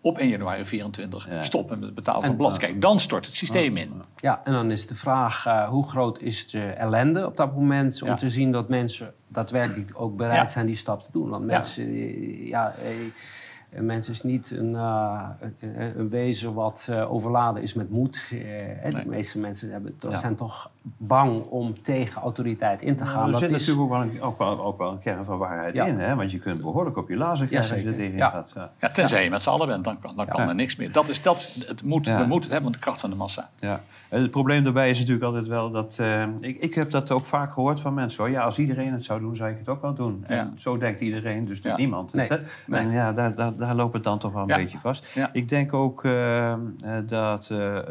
op 0.01 0.17
1 0.17 0.29
januari 0.29 0.65
24 0.65 1.29
Ja. 1.29 1.41
stoppen 1.41 1.75
met 1.77 1.85
het 1.85 1.95
betalen 1.95 2.23
van 2.23 2.37
belasting. 2.37 2.63
Kijk, 2.71 2.81
dan 2.81 2.99
stort 2.99 3.25
het 3.25 3.35
systeem 3.35 3.77
in. 3.77 4.01
Ja, 4.15 4.41
en 4.43 4.53
dan 4.53 4.71
is 4.71 4.87
de 4.87 4.95
vraag 4.95 5.45
eh, 5.45 5.67
hoe 5.69 5.87
groot 5.89 6.19
is 6.19 6.49
de 6.51 6.63
ellende 6.63 7.25
op 7.25 7.37
dat 7.37 7.55
moment... 7.55 8.01
om 8.01 8.07
Ja. 8.07 8.15
te 8.15 8.29
zien 8.29 8.51
dat 8.51 8.69
mensen 8.69 9.13
daadwerkelijk 9.27 9.91
ook 9.93 10.15
bereid 10.17 10.37
Ja. 10.41 10.47
zijn 10.47 10.65
die 10.65 10.75
stap 10.75 11.01
te 11.01 11.09
doen. 11.11 11.29
Want 11.29 11.45
mensen, 11.45 11.83
eh, 11.85 12.47
ja... 12.47 12.73
eh, 12.83 12.89
een 13.71 13.85
mens 13.85 14.09
is 14.09 14.23
niet 14.23 14.51
een, 14.51 14.75
eh, 14.75 15.29
een, 15.59 15.99
een 15.99 16.09
wezen 16.09 16.53
wat 16.53 16.87
eh, 16.89 17.13
overladen 17.13 17.61
is 17.63 17.73
met 17.73 17.89
moed. 17.89 18.27
Eh. 18.31 18.37
Nee. 18.91 19.03
De 19.03 19.09
meeste 19.09 19.39
mensen 19.39 19.71
hebben, 19.71 19.95
Ja. 19.97 20.17
zijn 20.17 20.35
toch 20.35 20.69
bang 20.97 21.45
om 21.45 21.81
tegen 21.81 22.21
autoriteit 22.21 22.81
in 22.81 22.95
te 22.95 23.05
gaan. 23.05 23.13
Nou, 23.15 23.25
er 23.25 23.31
dat 23.31 23.41
zit 23.41 23.49
is, 23.49 23.67
natuurlijk 23.67 23.93
ook 23.93 23.99
wel, 23.99 24.01
een, 24.01 24.21
ook, 24.21 24.37
wel, 24.37 24.63
ook 24.65 24.77
wel 24.77 24.91
een 24.91 24.99
kern 24.99 25.25
van 25.25 25.37
waarheid 25.37 25.75
Ja. 25.75 25.85
in. 25.85 25.99
Hè? 25.99 26.15
Want 26.15 26.31
je 26.31 26.39
kunt 26.39 26.61
behoorlijk 26.61 26.97
op 26.97 27.09
je 27.09 27.15
lazen 27.17 27.47
krijgen 27.47 27.75
als 27.75 27.83
je 27.83 27.91
er 27.91 28.15
Ja. 28.15 28.29
gaat. 28.29 28.51
Ja. 28.55 28.71
Ja, 28.79 28.89
tenzij 28.89 29.23
je 29.23 29.29
met 29.29 29.41
z'n 29.41 29.49
allen 29.49 29.67
bent, 29.67 29.83
dan 29.83 29.99
kan, 29.99 30.15
dan 30.15 30.25
kan 30.27 30.41
Ja. 30.41 30.47
er 30.49 30.55
niks 30.55 30.75
meer. 30.75 30.91
Dat 30.91 31.09
is, 31.09 31.21
dat 31.21 31.37
is, 31.37 31.65
het 31.67 31.83
moet, 31.83 32.05
Ja. 32.05 32.11
We 32.17 32.25
moeten 32.25 32.41
het 32.41 32.51
hebben, 32.51 32.63
want 32.63 32.73
de 32.73 32.79
kracht 32.81 32.99
van 32.99 33.09
de 33.09 33.15
massa. 33.15 33.49
Ja. 33.55 33.81
Het 34.11 34.31
probleem 34.31 34.63
daarbij 34.63 34.89
is 34.89 34.97
natuurlijk 34.99 35.25
altijd 35.25 35.47
wel 35.47 35.71
dat... 35.71 35.97
eh, 35.99 36.23
ik, 36.39 36.57
ik 36.57 36.73
heb 36.75 36.89
dat 36.91 37.11
ook 37.11 37.25
vaak 37.25 37.53
gehoord 37.53 37.79
van 37.79 37.93
mensen. 37.93 38.23
Hoor. 38.23 38.31
Ja, 38.31 38.41
als 38.43 38.57
iedereen 38.59 38.93
het 38.93 39.03
zou 39.05 39.19
doen, 39.19 39.35
zou 39.35 39.49
ik 39.51 39.57
het 39.57 39.69
ook 39.69 39.81
wel 39.81 39.93
doen. 39.93 40.23
Ja. 40.27 40.35
En 40.35 40.53
zo 40.57 40.77
denkt 40.77 40.99
iedereen, 40.99 41.45
dus 41.45 41.59
Ja. 41.63 41.75
niemand 41.77 42.11
het. 42.11 42.41
Nee. 42.67 42.79
En 42.79 42.89
ja, 42.91 43.11
daar, 43.13 43.35
daar, 43.35 43.55
daar 43.55 43.75
loopt 43.75 43.93
het 43.93 44.03
dan 44.03 44.19
toch 44.19 44.31
wel 44.33 44.41
een 44.41 44.47
Ja. 44.47 44.55
beetje 44.57 44.77
vast. 44.77 45.17
Ik 45.33 45.47
denk 45.47 45.73
ook 45.73 46.03
eh, 46.05 46.51
eh, 46.51 46.57
dat 47.05 47.43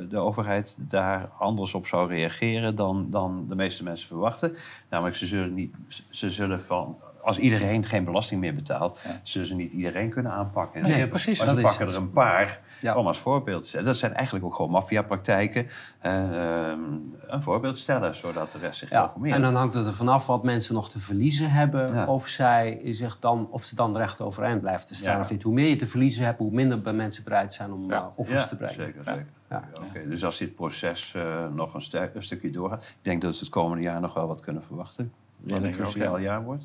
de 0.09 0.19
overheid 0.19 0.77
daar 0.79 1.29
anders 1.39 1.75
op 1.75 1.87
zou 1.87 2.09
reageren... 2.09 2.75
Dan, 2.75 3.07
dan 3.11 3.45
de 3.49 3.55
meeste 3.55 3.83
mensen 3.83 4.09
verwachten. 4.09 4.57
Namelijk, 4.91 5.17
ze 5.17 5.27
zullen, 5.27 5.55
niet, 5.55 5.75
ze 6.11 6.31
zullen 6.31 6.61
van... 6.61 6.97
als 7.31 7.39
iedereen 7.39 7.85
geen 7.85 8.05
belasting 8.05 8.41
meer 8.41 8.55
betaalt, 8.55 9.01
Ja. 9.05 9.11
zullen 9.23 9.47
ze 9.49 9.55
niet 9.55 9.73
iedereen 9.73 10.11
kunnen 10.11 10.33
aanpakken. 10.33 10.83
Nee, 10.83 11.09
precies. 11.09 11.39
Maar 11.39 11.49
ze 11.49 11.55
is 11.57 11.63
pakken 11.63 11.87
er 11.89 11.97
een 11.97 12.11
paar 12.13 12.61
Ja. 12.81 12.97
om 12.97 13.07
als 13.07 13.19
voorbeeld 13.19 13.71
te. 13.71 13.83
Dat 13.83 13.97
zijn 13.97 14.15
eigenlijk 14.15 14.45
ook 14.45 14.55
gewoon 14.55 14.71
maffiapraktijken. 14.71 15.67
Ehm, 16.01 16.79
een 17.27 17.43
voorbeeld 17.43 17.79
stellen, 17.79 18.15
zodat 18.15 18.53
de 18.53 18.59
rest 18.59 18.79
zich 18.79 18.91
Ja, 18.91 19.03
informeert. 19.03 19.35
en 19.37 19.43
dan 19.43 19.55
hangt 19.55 19.75
het 19.75 19.87
er 19.87 19.93
vanaf 19.95 20.27
wat 20.27 20.45
mensen 20.45 20.75
nog 20.75 20.91
te 20.91 20.99
verliezen 21.01 21.51
hebben. 21.51 21.95
Ja. 21.95 22.07
Of, 22.07 22.29
zij 22.29 22.81
zich 22.85 23.19
dan, 23.19 23.49
of 23.51 23.65
ze 23.65 23.75
dan 23.75 23.97
recht 23.97 24.21
overeind 24.21 24.61
blijven 24.61 24.87
te 24.87 24.95
staan. 24.95 25.15
Ja. 25.15 25.21
Of 25.21 25.31
niet. 25.31 25.43
Hoe 25.43 25.53
meer 25.55 25.69
je 25.69 25.77
te 25.77 25.87
verliezen 25.87 26.25
hebt, 26.25 26.39
hoe 26.39 26.51
minder 26.53 26.81
bij 26.83 26.93
mensen 26.93 27.25
bereid 27.25 27.53
zijn 27.53 27.73
om 27.73 27.89
Ja. 27.89 27.97
eh, 27.97 28.07
offers 28.15 28.43
ja, 28.43 28.49
te 28.49 28.57
brengen. 28.57 28.75
Zeker, 28.75 29.03
Ja. 29.05 29.13
zeker. 29.15 29.27
Ja. 29.51 29.63
Dus 30.09 30.25
als 30.25 30.39
dit 30.39 30.55
proces 30.55 31.13
eh, 31.17 31.47
nog 31.55 31.75
een, 31.75 32.23
stukje 32.23 32.51
doorgaat, 32.51 32.83
ik 32.83 32.95
denk 33.03 33.23
dat 33.23 33.33
we 33.33 33.39
het 33.41 33.49
komende 33.49 33.83
jaar 33.83 34.01
nog 34.01 34.15
wel 34.15 34.27
wat 34.27 34.41
kunnen 34.41 34.63
verwachten. 34.63 35.13
Ik 35.45 35.57
een 35.57 35.67
ook, 35.67 35.73
cruciaal 35.73 36.17
ja. 36.19 36.23
jaar 36.25 36.43
wordt. 36.45 36.65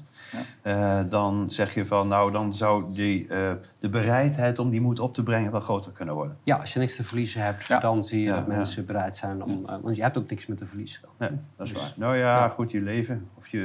Eh, 0.62 1.00
dan 1.10 1.46
zeg 1.52 1.74
je 1.74 1.86
van, 1.86 2.08
nou, 2.08 2.32
dan 2.32 2.54
zou 2.54 2.94
die, 2.94 3.28
eh, 3.28 3.52
de 3.80 3.90
bereidheid 3.90 4.60
om 4.60 4.70
die 4.70 4.82
moed 4.82 5.00
op 5.00 5.14
te 5.14 5.24
brengen 5.24 5.52
wel 5.52 5.60
groter 5.62 5.92
kunnen 5.92 6.16
worden. 6.16 6.38
Ja, 6.44 6.58
als 6.58 6.74
je 6.74 6.80
niks 6.80 6.96
te 6.96 7.04
verliezen 7.04 7.42
hebt, 7.44 7.66
Ja. 7.68 7.80
dan 7.80 8.04
zie 8.04 8.20
je 8.20 8.26
Ja, 8.26 8.36
dat 8.36 8.48
ja. 8.48 8.56
mensen 8.56 8.86
bereid 8.86 9.16
zijn 9.16 9.44
om... 9.44 9.66
eh, 9.66 9.76
want 9.82 9.96
je 9.96 10.02
hebt 10.02 10.18
ook 10.18 10.30
niks 10.30 10.46
meer 10.46 10.58
te 10.58 10.66
verliezen 10.66 11.02
dan. 11.02 11.12
Nee, 11.18 11.40
dat 11.56 11.66
is 11.68 11.74
Dus- 11.74 11.82
waar. 11.82 11.94
Nou 11.96 12.16
ja, 12.18 12.36
ja. 12.36 12.48
goed, 12.48 12.72
je 12.72 12.82
leven. 12.82 13.28
Of 13.38 13.48
je, 13.48 13.58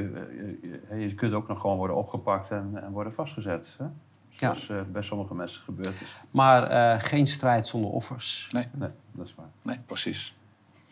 je, 0.61 0.79
je, 0.91 0.99
je 1.07 1.13
kunt 1.15 1.33
ook 1.33 1.47
nog 1.47 1.59
gewoon 1.59 1.77
worden 1.77 1.95
opgepakt 1.95 2.49
en, 2.51 2.71
en 2.83 2.91
worden 2.91 3.13
vastgezet. 3.13 3.75
Hè? 3.77 3.85
Zoals 4.29 4.69
eh, 4.69 4.77
bij 4.91 5.01
sommige 5.01 5.33
mensen 5.35 5.61
gebeurd 5.61 6.01
is. 6.01 6.15
Maar 6.31 6.63
eh, 6.63 6.99
geen 7.03 7.27
strijd 7.27 7.67
zonder 7.67 7.91
offers. 7.91 8.49
Nee, 8.51 8.67
Nee, 8.73 8.89
dat 9.11 9.25
is 9.25 9.35
waar. 9.35 9.45
nee, 9.61 9.77
precies. 9.85 10.35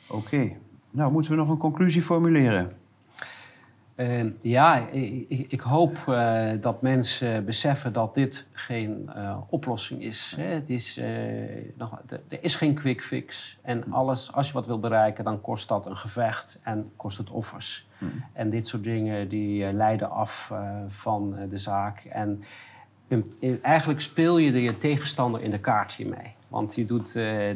Oké. 0.08 0.52
Nou, 0.92 1.12
moeten 1.12 1.32
we 1.32 1.38
nog 1.38 1.50
een 1.50 1.58
conclusie 1.58 2.02
formuleren? 2.02 2.72
Eh, 4.00 4.26
ja, 4.42 4.88
ik, 4.88 5.46
ik- 5.48 5.60
hoop 5.62 5.98
eh, 6.08 6.52
dat 6.62 6.82
mensen 6.82 7.46
beseffen 7.46 7.94
dat 7.94 8.14
dit 8.16 8.46
geen 8.52 9.10
eh, 9.16 9.38
oplossing 9.50 10.04
is. 10.04 10.34
Hè. 10.38 10.44
Het 10.44 10.70
is 10.70 10.98
eh, 10.98 11.08
nog, 11.78 12.00
er 12.28 12.44
is 12.44 12.56
geen 12.56 12.74
quick 12.74 13.02
fix. 13.04 13.58
En 13.62 13.92
alles, 13.92 14.34
als 14.34 14.48
je 14.48 14.54
wat 14.54 14.66
wil 14.66 14.80
bereiken, 14.80 15.24
dan 15.24 15.42
kost 15.42 15.68
dat 15.68 15.86
een 15.86 15.98
gevecht 15.98 16.60
en 16.64 16.92
kost 16.96 17.18
het 17.18 17.30
offers. 17.30 17.88
En 18.34 18.50
dit 18.50 18.68
soort 18.68 18.84
dingen 18.84 19.30
die 19.30 19.74
leiden 19.74 20.10
af 20.10 20.54
van 20.88 21.36
de 21.50 21.58
zaak. 21.58 22.00
En 22.04 22.44
in- 23.08 23.34
in- 23.40 23.60
eigenlijk 23.64 24.02
speel 24.02 24.38
je 24.38 24.52
de, 24.52 24.62
je 24.62 24.78
tegenstander 24.78 25.42
in 25.44 25.52
de 25.52 25.60
kaart 25.60 25.94
hiermee. 25.94 26.36
Want 26.48 26.76
je 26.76 26.86
doet 26.86 27.14
de, 27.14 27.56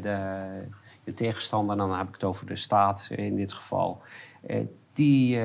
je 1.04 1.14
tegenstander, 1.14 1.78
dan 1.78 1.98
heb 1.98 2.08
ik 2.08 2.14
het 2.14 2.24
over 2.24 2.46
de 2.48 2.56
staat 2.56 3.08
in 3.12 3.36
dit 3.36 3.54
geval, 3.54 4.02
die, 4.94 5.40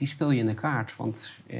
die 0.00 0.08
speel 0.08 0.30
je 0.30 0.40
in 0.40 0.46
de 0.46 0.54
kaart. 0.54 0.96
Want 0.96 1.28
eh, 1.46 1.58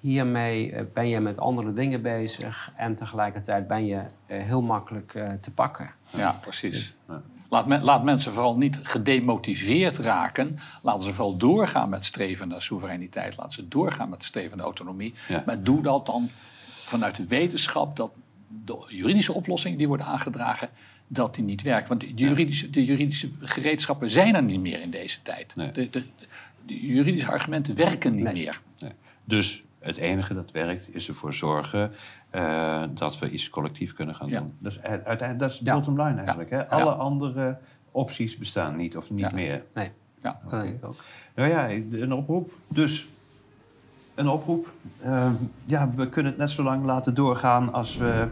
hiermee 0.00 0.72
eh, 0.72 0.84
ben 0.94 1.08
je 1.08 1.20
met 1.20 1.38
andere 1.38 1.72
dingen 1.72 2.02
bezig 2.02 2.72
en 2.76 2.94
tegelijkertijd 2.94 3.68
ben 3.68 3.86
je 3.86 3.96
eh, 4.26 4.42
heel 4.42 4.62
makkelijk 4.62 5.14
eh, 5.14 5.32
te 5.40 5.50
pakken. 5.50 5.90
Ja, 6.16 6.32
precies. 6.40 6.94
Laat, 7.48 7.66
men- 7.66 7.82
laat 7.82 8.04
mensen 8.04 8.32
vooral 8.32 8.56
niet 8.56 8.78
gedemotiveerd 8.82 9.96
raken. 9.96 10.58
Laten 10.82 11.02
ze 11.02 11.12
vooral 11.12 11.36
doorgaan 11.36 11.88
met 11.88 12.04
streven 12.04 12.48
naar 12.48 12.62
soevereiniteit. 12.62 13.36
Laten 13.36 13.52
ze 13.52 13.68
doorgaan 13.68 14.08
met 14.08 14.24
streven 14.24 14.56
naar 14.56 14.66
autonomie. 14.66 15.14
Ja. 15.28 15.42
Maar 15.46 15.62
doe 15.62 15.82
dat 15.82 16.06
dan 16.06 16.30
vanuit 16.80 17.16
de 17.16 17.26
wetenschap 17.26 17.96
dat 17.96 18.10
de 18.64 18.84
juridische 18.88 19.32
oplossingen 19.32 19.78
die 19.78 19.88
worden 19.88 20.06
aangedragen, 20.06 20.68
dat 21.08 21.34
die 21.34 21.44
niet 21.44 21.62
werken. 21.62 21.88
Want 21.88 22.00
de 22.00 22.14
juridische, 22.14 22.70
de 22.70 22.84
juridische 22.84 23.28
gereedschappen 23.40 24.10
zijn 24.10 24.34
er 24.34 24.42
niet 24.42 24.60
meer 24.60 24.80
in 24.80 24.90
deze 24.90 25.22
tijd. 25.22 25.56
Nee. 25.56 25.70
De, 25.70 25.90
de, 25.90 26.04
de 26.68 26.86
juridische 26.86 27.30
argumenten 27.30 27.74
werken 27.74 28.14
niet 28.14 28.24
Nee. 28.24 28.32
meer. 28.32 28.60
Nee. 28.78 28.92
Dus 29.24 29.64
het 29.78 29.96
enige 29.96 30.34
dat 30.34 30.50
werkt 30.50 30.94
is 30.94 31.08
ervoor 31.08 31.34
zorgen 31.34 31.92
eh, 32.30 32.82
dat 32.94 33.18
we 33.18 33.30
iets 33.30 33.50
collectief 33.50 33.92
kunnen 33.92 34.14
gaan 34.14 34.28
Ja. 34.28 34.40
doen. 34.40 34.54
Dat 34.58 34.72
is, 34.72 34.80
uiteindelijk, 34.80 35.38
dat 35.38 35.50
is 35.50 35.60
Ja. 35.64 35.74
bottom 35.74 36.02
line 36.02 36.16
eigenlijk. 36.18 36.50
Hè? 36.50 36.56
Ja. 36.56 36.62
Alle 36.64 36.92
andere 36.94 37.58
opties 37.90 38.36
bestaan 38.38 38.76
niet 38.76 38.96
of 38.96 39.10
niet 39.10 39.20
Ja. 39.20 39.30
meer. 39.34 39.62
Nee, 39.72 39.90
Ja. 40.22 40.38
dat 40.42 40.50
denk 40.62 40.74
ik 40.74 40.84
ook. 40.84 40.96
Nou 41.34 41.48
ja, 41.48 41.70
een 41.70 42.12
oproep. 42.12 42.52
Dus 42.68 43.06
een 44.14 44.28
oproep. 44.28 44.72
Eh, 45.02 45.30
ja, 45.64 45.90
we 45.96 46.08
kunnen 46.08 46.32
het 46.32 46.40
net 46.40 46.50
zo 46.50 46.62
lang 46.62 46.84
laten 46.84 47.14
doorgaan 47.14 47.72
als 47.72 47.96
we, 47.96 48.28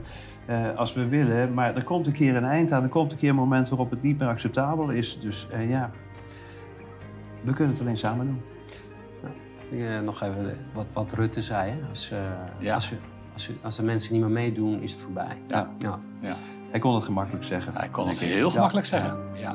eh, 0.46 0.76
als 0.76 0.94
we 0.94 1.06
willen. 1.08 1.54
Maar 1.54 1.76
er 1.76 1.84
komt 1.84 2.06
een 2.06 2.12
keer 2.12 2.36
een 2.36 2.44
eind 2.44 2.72
aan. 2.72 2.82
Er 2.82 2.88
komt 2.88 3.12
een 3.12 3.18
keer 3.18 3.28
een 3.30 3.34
moment 3.34 3.68
waarop 3.68 3.90
het 3.90 4.02
niet 4.02 4.18
meer 4.18 4.28
acceptabel 4.28 4.90
is. 4.90 5.18
Dus 5.20 5.46
eh, 5.50 5.70
ja, 5.70 5.90
we 7.42 7.52
kunnen 7.52 7.72
het 7.72 7.82
alleen 7.82 7.98
samen 7.98 8.26
doen. 8.26 8.42
Eh, 9.80 10.00
nog 10.00 10.22
even 10.22 10.56
wat, 10.72 10.86
wat 10.92 11.12
Rutte 11.12 11.42
zei. 11.42 11.70
Hè? 11.70 11.76
Als, 11.90 12.10
eh, 12.10 12.18
Ja. 12.58 12.74
als, 12.74 12.92
als, 13.32 13.50
als 13.62 13.76
de 13.76 13.82
mensen 13.82 14.12
niet 14.12 14.20
meer 14.22 14.30
meedoen, 14.30 14.80
is 14.80 14.92
het 14.92 15.00
voorbij. 15.00 15.36
Ja. 15.46 15.68
Ja. 15.78 15.98
Ja. 16.20 16.34
Hij 16.70 16.80
kon 16.80 16.94
het 16.94 17.04
gemakkelijk 17.04 17.44
zeggen. 17.44 17.72
Hij 17.74 17.88
kon 17.88 18.08
het 18.08 18.18
heel 18.18 18.50
gemakkelijk 18.50 18.86
zeggen. 18.86 19.18
Ja. 19.34 19.54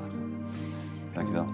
Dankjewel. 1.13 1.45